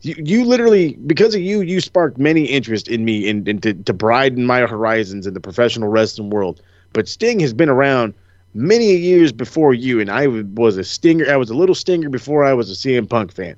You, 0.00 0.14
you 0.18 0.44
literally 0.44 0.94
because 1.06 1.34
of 1.34 1.40
you, 1.40 1.60
you 1.60 1.80
sparked 1.80 2.18
many 2.18 2.44
interest 2.44 2.88
in 2.88 3.04
me 3.04 3.28
and, 3.28 3.62
to, 3.62 3.74
to 3.74 3.92
broaden 3.92 4.46
my 4.46 4.60
horizons 4.60 5.26
in 5.26 5.34
the 5.34 5.40
professional 5.40 5.88
wrestling 5.88 6.30
world. 6.30 6.62
But 6.92 7.08
Sting 7.08 7.40
has 7.40 7.52
been 7.52 7.68
around 7.68 8.14
many 8.54 8.94
years 8.96 9.32
before 9.32 9.74
you, 9.74 10.00
and 10.00 10.10
I 10.10 10.26
was 10.26 10.76
a 10.76 10.84
stinger. 10.84 11.30
I 11.30 11.36
was 11.36 11.50
a 11.50 11.54
little 11.54 11.74
stinger 11.74 12.08
before 12.08 12.44
I 12.44 12.52
was 12.52 12.70
a 12.70 12.74
CM 12.74 13.08
Punk 13.08 13.32
fan. 13.32 13.56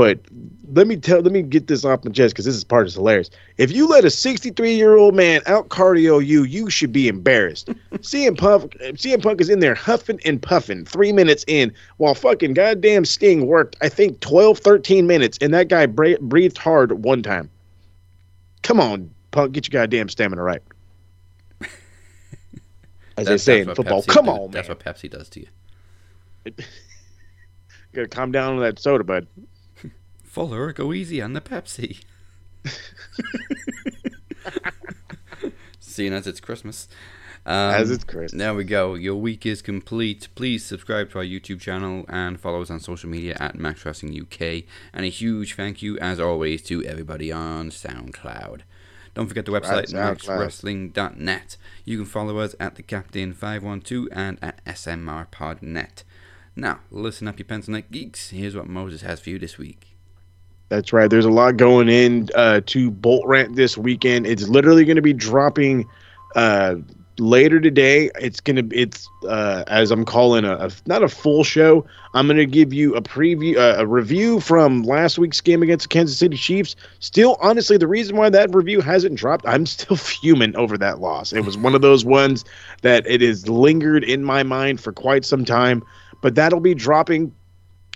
But 0.00 0.18
let 0.72 0.86
me 0.86 0.96
tell, 0.96 1.20
let 1.20 1.30
me 1.30 1.42
get 1.42 1.66
this 1.66 1.84
off 1.84 2.02
my 2.06 2.10
chest 2.10 2.32
because 2.32 2.46
this 2.46 2.54
is 2.54 2.64
part 2.64 2.86
is 2.86 2.94
hilarious. 2.94 3.28
If 3.58 3.70
you 3.70 3.86
let 3.86 4.06
a 4.06 4.10
63 4.10 4.72
year 4.72 4.96
old 4.96 5.14
man 5.14 5.42
out 5.44 5.68
cardio 5.68 6.24
you, 6.24 6.44
you 6.44 6.70
should 6.70 6.90
be 6.90 7.06
embarrassed. 7.06 7.66
CM 7.96 8.38
Punk, 8.38 8.78
CM 8.80 9.22
Punk 9.22 9.42
is 9.42 9.50
in 9.50 9.60
there 9.60 9.74
huffing 9.74 10.18
and 10.24 10.40
puffing 10.40 10.86
three 10.86 11.12
minutes 11.12 11.44
in 11.48 11.70
while 11.98 12.14
fucking 12.14 12.54
goddamn 12.54 13.04
Sting 13.04 13.46
worked, 13.46 13.76
I 13.82 13.90
think 13.90 14.20
12, 14.20 14.60
13 14.60 15.06
minutes, 15.06 15.36
and 15.42 15.52
that 15.52 15.68
guy 15.68 15.84
bra- 15.84 16.16
breathed 16.22 16.56
hard 16.56 17.04
one 17.04 17.22
time. 17.22 17.50
Come 18.62 18.80
on, 18.80 19.10
Punk, 19.32 19.52
get 19.52 19.70
your 19.70 19.82
goddamn 19.82 20.08
stamina 20.08 20.42
right. 20.42 20.62
As 23.18 23.26
they 23.26 23.36
say 23.36 23.60
in 23.60 23.74
football, 23.74 24.02
Pepsi 24.02 24.08
come 24.08 24.30
on, 24.30 24.50
That's 24.50 24.66
man. 24.66 24.78
what 24.78 24.96
Pepsi 24.96 25.10
does 25.10 25.28
to 25.28 25.40
you. 25.40 25.48
Gotta 27.92 28.08
calm 28.08 28.32
down 28.32 28.54
on 28.54 28.60
that 28.60 28.78
soda, 28.78 29.04
bud. 29.04 29.26
Fuller, 30.30 30.72
go 30.72 30.92
easy 30.92 31.20
on 31.20 31.32
the 31.32 31.40
Pepsi. 31.40 32.04
Seeing 35.80 36.12
as 36.12 36.28
it's 36.28 36.38
Christmas. 36.38 36.86
Um, 37.44 37.74
As 37.74 37.90
it's 37.90 38.04
Christmas. 38.04 38.38
There 38.38 38.54
we 38.54 38.62
go. 38.62 38.94
Your 38.94 39.16
week 39.16 39.44
is 39.44 39.60
complete. 39.60 40.28
Please 40.36 40.64
subscribe 40.64 41.10
to 41.10 41.18
our 41.18 41.24
YouTube 41.24 41.60
channel 41.60 42.04
and 42.08 42.38
follow 42.38 42.62
us 42.62 42.70
on 42.70 42.78
social 42.78 43.10
media 43.10 43.36
at 43.40 43.58
Max 43.58 43.84
Wrestling 43.84 44.16
UK. 44.20 44.62
And 44.94 45.04
a 45.04 45.08
huge 45.08 45.56
thank 45.56 45.82
you, 45.82 45.98
as 45.98 46.20
always, 46.20 46.62
to 46.62 46.84
everybody 46.84 47.32
on 47.32 47.70
SoundCloud. 47.70 48.60
Don't 49.14 49.26
forget 49.26 49.46
the 49.46 49.50
website, 49.50 49.92
Right, 49.92 50.16
maxwrestling.net. 50.16 51.56
You 51.84 51.96
can 51.96 52.06
follow 52.06 52.38
us 52.38 52.54
at 52.60 52.76
the 52.76 52.84
Captain512 52.84 54.06
and 54.12 54.38
at 54.40 54.64
SMRPodNet. 54.64 56.04
Now, 56.54 56.78
listen 56.92 57.26
up, 57.26 57.40
you 57.40 57.44
pencil 57.44 57.72
neck 57.72 57.90
geeks. 57.90 58.30
Here's 58.30 58.54
what 58.54 58.68
Moses 58.68 59.02
has 59.02 59.18
for 59.18 59.30
you 59.30 59.40
this 59.40 59.58
week. 59.58 59.89
That's 60.70 60.92
right. 60.92 61.10
There's 61.10 61.24
a 61.24 61.30
lot 61.30 61.56
going 61.56 61.88
in 61.88 62.30
uh, 62.34 62.60
to 62.66 62.90
Bolt 62.90 63.26
Rant 63.26 63.56
this 63.56 63.76
weekend. 63.76 64.26
It's 64.26 64.48
literally 64.48 64.84
going 64.84 64.96
to 64.96 65.02
be 65.02 65.12
dropping 65.12 65.84
uh, 66.36 66.76
later 67.18 67.60
today. 67.60 68.10
It's 68.20 68.40
gonna 68.40 68.62
it's 68.72 69.08
uh, 69.28 69.64
as 69.66 69.90
I'm 69.90 70.04
calling 70.04 70.44
a, 70.44 70.54
a 70.54 70.70
not 70.86 71.02
a 71.02 71.08
full 71.08 71.44
show. 71.44 71.84
I'm 72.14 72.26
gonna 72.26 72.46
give 72.46 72.72
you 72.72 72.94
a 72.94 73.02
preview, 73.02 73.56
uh, 73.56 73.82
a 73.82 73.86
review 73.86 74.40
from 74.40 74.82
last 74.82 75.18
week's 75.18 75.40
game 75.40 75.62
against 75.62 75.84
the 75.84 75.88
Kansas 75.88 76.16
City 76.16 76.36
Chiefs. 76.36 76.76
Still, 77.00 77.36
honestly, 77.40 77.76
the 77.76 77.88
reason 77.88 78.16
why 78.16 78.30
that 78.30 78.54
review 78.54 78.80
hasn't 78.80 79.16
dropped, 79.16 79.46
I'm 79.46 79.66
still 79.66 79.96
fuming 79.96 80.56
over 80.56 80.78
that 80.78 81.00
loss. 81.00 81.32
It 81.32 81.44
was 81.44 81.56
one 81.56 81.74
of 81.74 81.82
those 81.82 82.04
ones 82.04 82.44
that 82.82 83.06
it 83.06 83.20
has 83.20 83.48
lingered 83.48 84.04
in 84.04 84.24
my 84.24 84.42
mind 84.42 84.80
for 84.80 84.92
quite 84.92 85.24
some 85.24 85.44
time. 85.44 85.82
But 86.22 86.34
that'll 86.34 86.60
be 86.60 86.74
dropping 86.74 87.34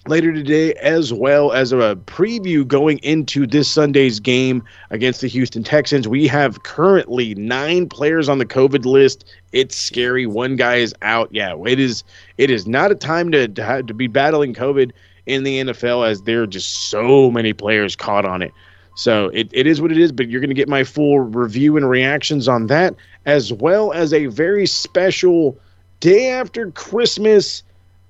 later 0.07 0.33
today, 0.33 0.75
as 0.75 1.13
well 1.13 1.53
as 1.53 1.73
a 1.73 1.99
preview 2.07 2.67
going 2.67 2.99
into 2.99 3.47
this 3.47 3.69
Sunday's 3.69 4.21
game 4.21 4.63
against 4.91 5.21
the 5.21 5.29
Houston 5.29 5.65
Texans. 5.65 6.07
We 6.07 6.27
have 6.27 6.63
currently 6.63 7.35
nine 7.37 7.89
players 7.89 8.29
on 8.29 8.39
the 8.39 8.47
COVID 8.47 8.85
list. 8.85 9.25
It's 9.53 9.77
scary. 9.77 10.27
One 10.27 10.57
guy 10.57 10.77
is 10.77 10.95
out. 11.03 11.29
Yeah, 11.33 11.57
it 11.67 11.81
is. 11.81 12.05
It 12.37 12.51
is 12.51 12.67
not 12.67 12.91
a 12.91 12.95
time 12.95 13.31
to 13.33 13.49
to, 13.49 13.83
to 13.83 13.95
be 13.95 14.07
battling 14.07 14.55
COVID 14.55 14.93
in 15.27 15.43
the 15.43 15.61
NFL, 15.61 16.07
as 16.09 16.23
there 16.23 16.43
are 16.43 16.47
just 16.47 16.91
so 16.91 17.31
many 17.31 17.53
players 17.53 17.97
caught 17.97 18.27
on 18.27 18.43
it. 18.43 18.53
So 18.97 19.29
it, 19.29 19.49
it 19.53 19.67
is 19.67 19.81
what 19.81 19.91
it 19.91 19.99
is, 19.99 20.13
but 20.13 20.29
you're 20.29 20.41
going 20.41 20.51
to 20.51 20.55
get 20.55 20.69
my 20.69 20.85
full 20.85 21.21
review 21.21 21.77
and 21.77 21.89
reactions 21.89 22.47
on 22.47 22.69
that, 22.69 22.95
as 23.27 23.53
well 23.53 23.93
as 23.93 24.13
a 24.13 24.27
very 24.27 24.67
special 24.67 25.59
day 26.01 26.29
after 26.29 26.71
Christmas 26.73 27.63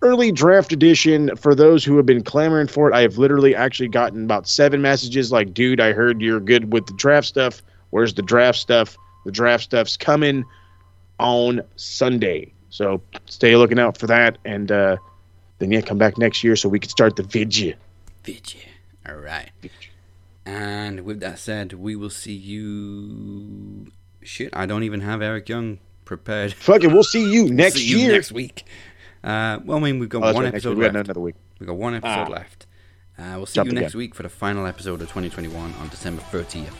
early 0.04 0.30
draft 0.30 0.70
edition 0.70 1.34
for 1.34 1.54
those 1.54 1.82
who 1.82 1.96
have 1.96 2.04
been 2.04 2.22
clamoring 2.22 2.66
for 2.66 2.90
it. 2.90 2.94
I 2.94 3.00
have 3.00 3.16
literally 3.16 3.54
actually 3.54 3.88
gotten 3.88 4.24
about 4.24 4.46
seven 4.46 4.82
messages 4.82 5.32
like, 5.32 5.54
dude, 5.54 5.80
I 5.80 5.92
heard 5.92 6.20
you're 6.20 6.40
good 6.40 6.72
with 6.72 6.86
the 6.86 6.92
draft 6.92 7.26
stuff. 7.26 7.62
Where's 7.90 8.12
the 8.12 8.22
draft 8.22 8.58
stuff? 8.58 8.96
The 9.24 9.32
draft 9.32 9.64
stuff's 9.64 9.96
coming 9.96 10.44
on 11.18 11.62
Sunday. 11.76 12.52
So 12.68 13.00
stay 13.24 13.56
looking 13.56 13.78
out 13.78 13.96
for 13.96 14.06
that. 14.06 14.36
And 14.44 14.70
uh, 14.70 14.98
then, 15.58 15.72
yeah, 15.72 15.80
come 15.80 15.96
back 15.96 16.18
next 16.18 16.44
year 16.44 16.54
so 16.54 16.68
we 16.68 16.78
can 16.78 16.90
start 16.90 17.16
the 17.16 17.22
video. 17.22 17.74
Vidya. 18.24 18.60
All 19.08 19.16
right. 19.16 19.50
And 20.44 21.00
with 21.00 21.20
that 21.20 21.38
said, 21.38 21.72
we 21.72 21.96
will 21.96 22.10
see 22.10 22.34
you. 22.34 23.86
Shit, 24.22 24.50
I 24.52 24.66
don't 24.66 24.82
even 24.82 25.00
have 25.00 25.22
Eric 25.22 25.48
Young 25.48 25.78
prepared. 26.04 26.52
Fuck 26.52 26.84
it. 26.84 26.88
We'll 26.88 27.04
see 27.04 27.32
you 27.32 27.48
next 27.50 27.76
see 27.76 27.86
you 27.86 27.98
year. 27.98 28.12
next 28.12 28.32
week. 28.32 28.64
Uh, 29.24 29.58
well, 29.64 29.78
I 29.78 29.80
mean, 29.80 29.98
we've 29.98 30.08
got 30.08 30.18
Oh, 30.22 30.26
that's 30.26 30.34
one 30.34 30.44
right, 30.44 30.54
episode. 30.54 30.76
We 30.76 30.84
left. 30.84 30.94
another 30.96 31.20
week. 31.20 31.34
We've 31.58 31.66
got 31.66 31.76
one 31.76 31.94
episode 31.94 32.26
Ah. 32.28 32.30
left. 32.30 32.66
Uh, 33.18 33.22
we'll 33.36 33.46
see 33.46 33.54
Jumped 33.54 33.72
you 33.72 33.78
next 33.80 33.92
again. 33.94 33.98
week 34.00 34.14
for 34.14 34.22
the 34.22 34.28
final 34.28 34.66
episode 34.66 35.00
of 35.00 35.08
2021 35.08 35.72
on 35.80 35.88
December 35.88 36.20
30th. 36.30 36.74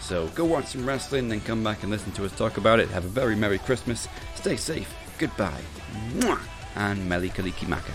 So 0.00 0.26
go 0.34 0.44
watch 0.44 0.66
some 0.66 0.84
wrestling, 0.86 1.28
then 1.28 1.40
come 1.40 1.62
back 1.62 1.82
and 1.82 1.90
listen 1.92 2.10
to 2.12 2.24
us 2.24 2.32
talk 2.36 2.56
about 2.56 2.80
it. 2.80 2.88
Have 2.88 3.04
a 3.04 3.08
very 3.08 3.36
Merry 3.36 3.58
Christmas. 3.58 4.08
Stay 4.34 4.56
safe. 4.56 4.92
Goodbye. 5.18 5.60
Mwah. 6.18 6.40
And 6.76 7.08
Meli 7.08 7.30
Kaliki 7.30 7.68
Maka. 7.68 7.92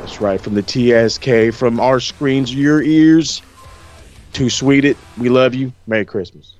That's 0.00 0.20
right. 0.20 0.40
From 0.40 0.54
the 0.54 0.62
TSK, 0.62 1.50
from 1.56 1.80
our 1.80 1.98
screens, 2.00 2.54
your 2.54 2.82
ears. 2.82 3.40
To 4.34 4.48
sweet 4.50 4.84
it. 4.84 4.96
We 5.18 5.28
love 5.28 5.54
you. 5.54 5.72
Merry 5.86 6.04
Christmas. 6.04 6.54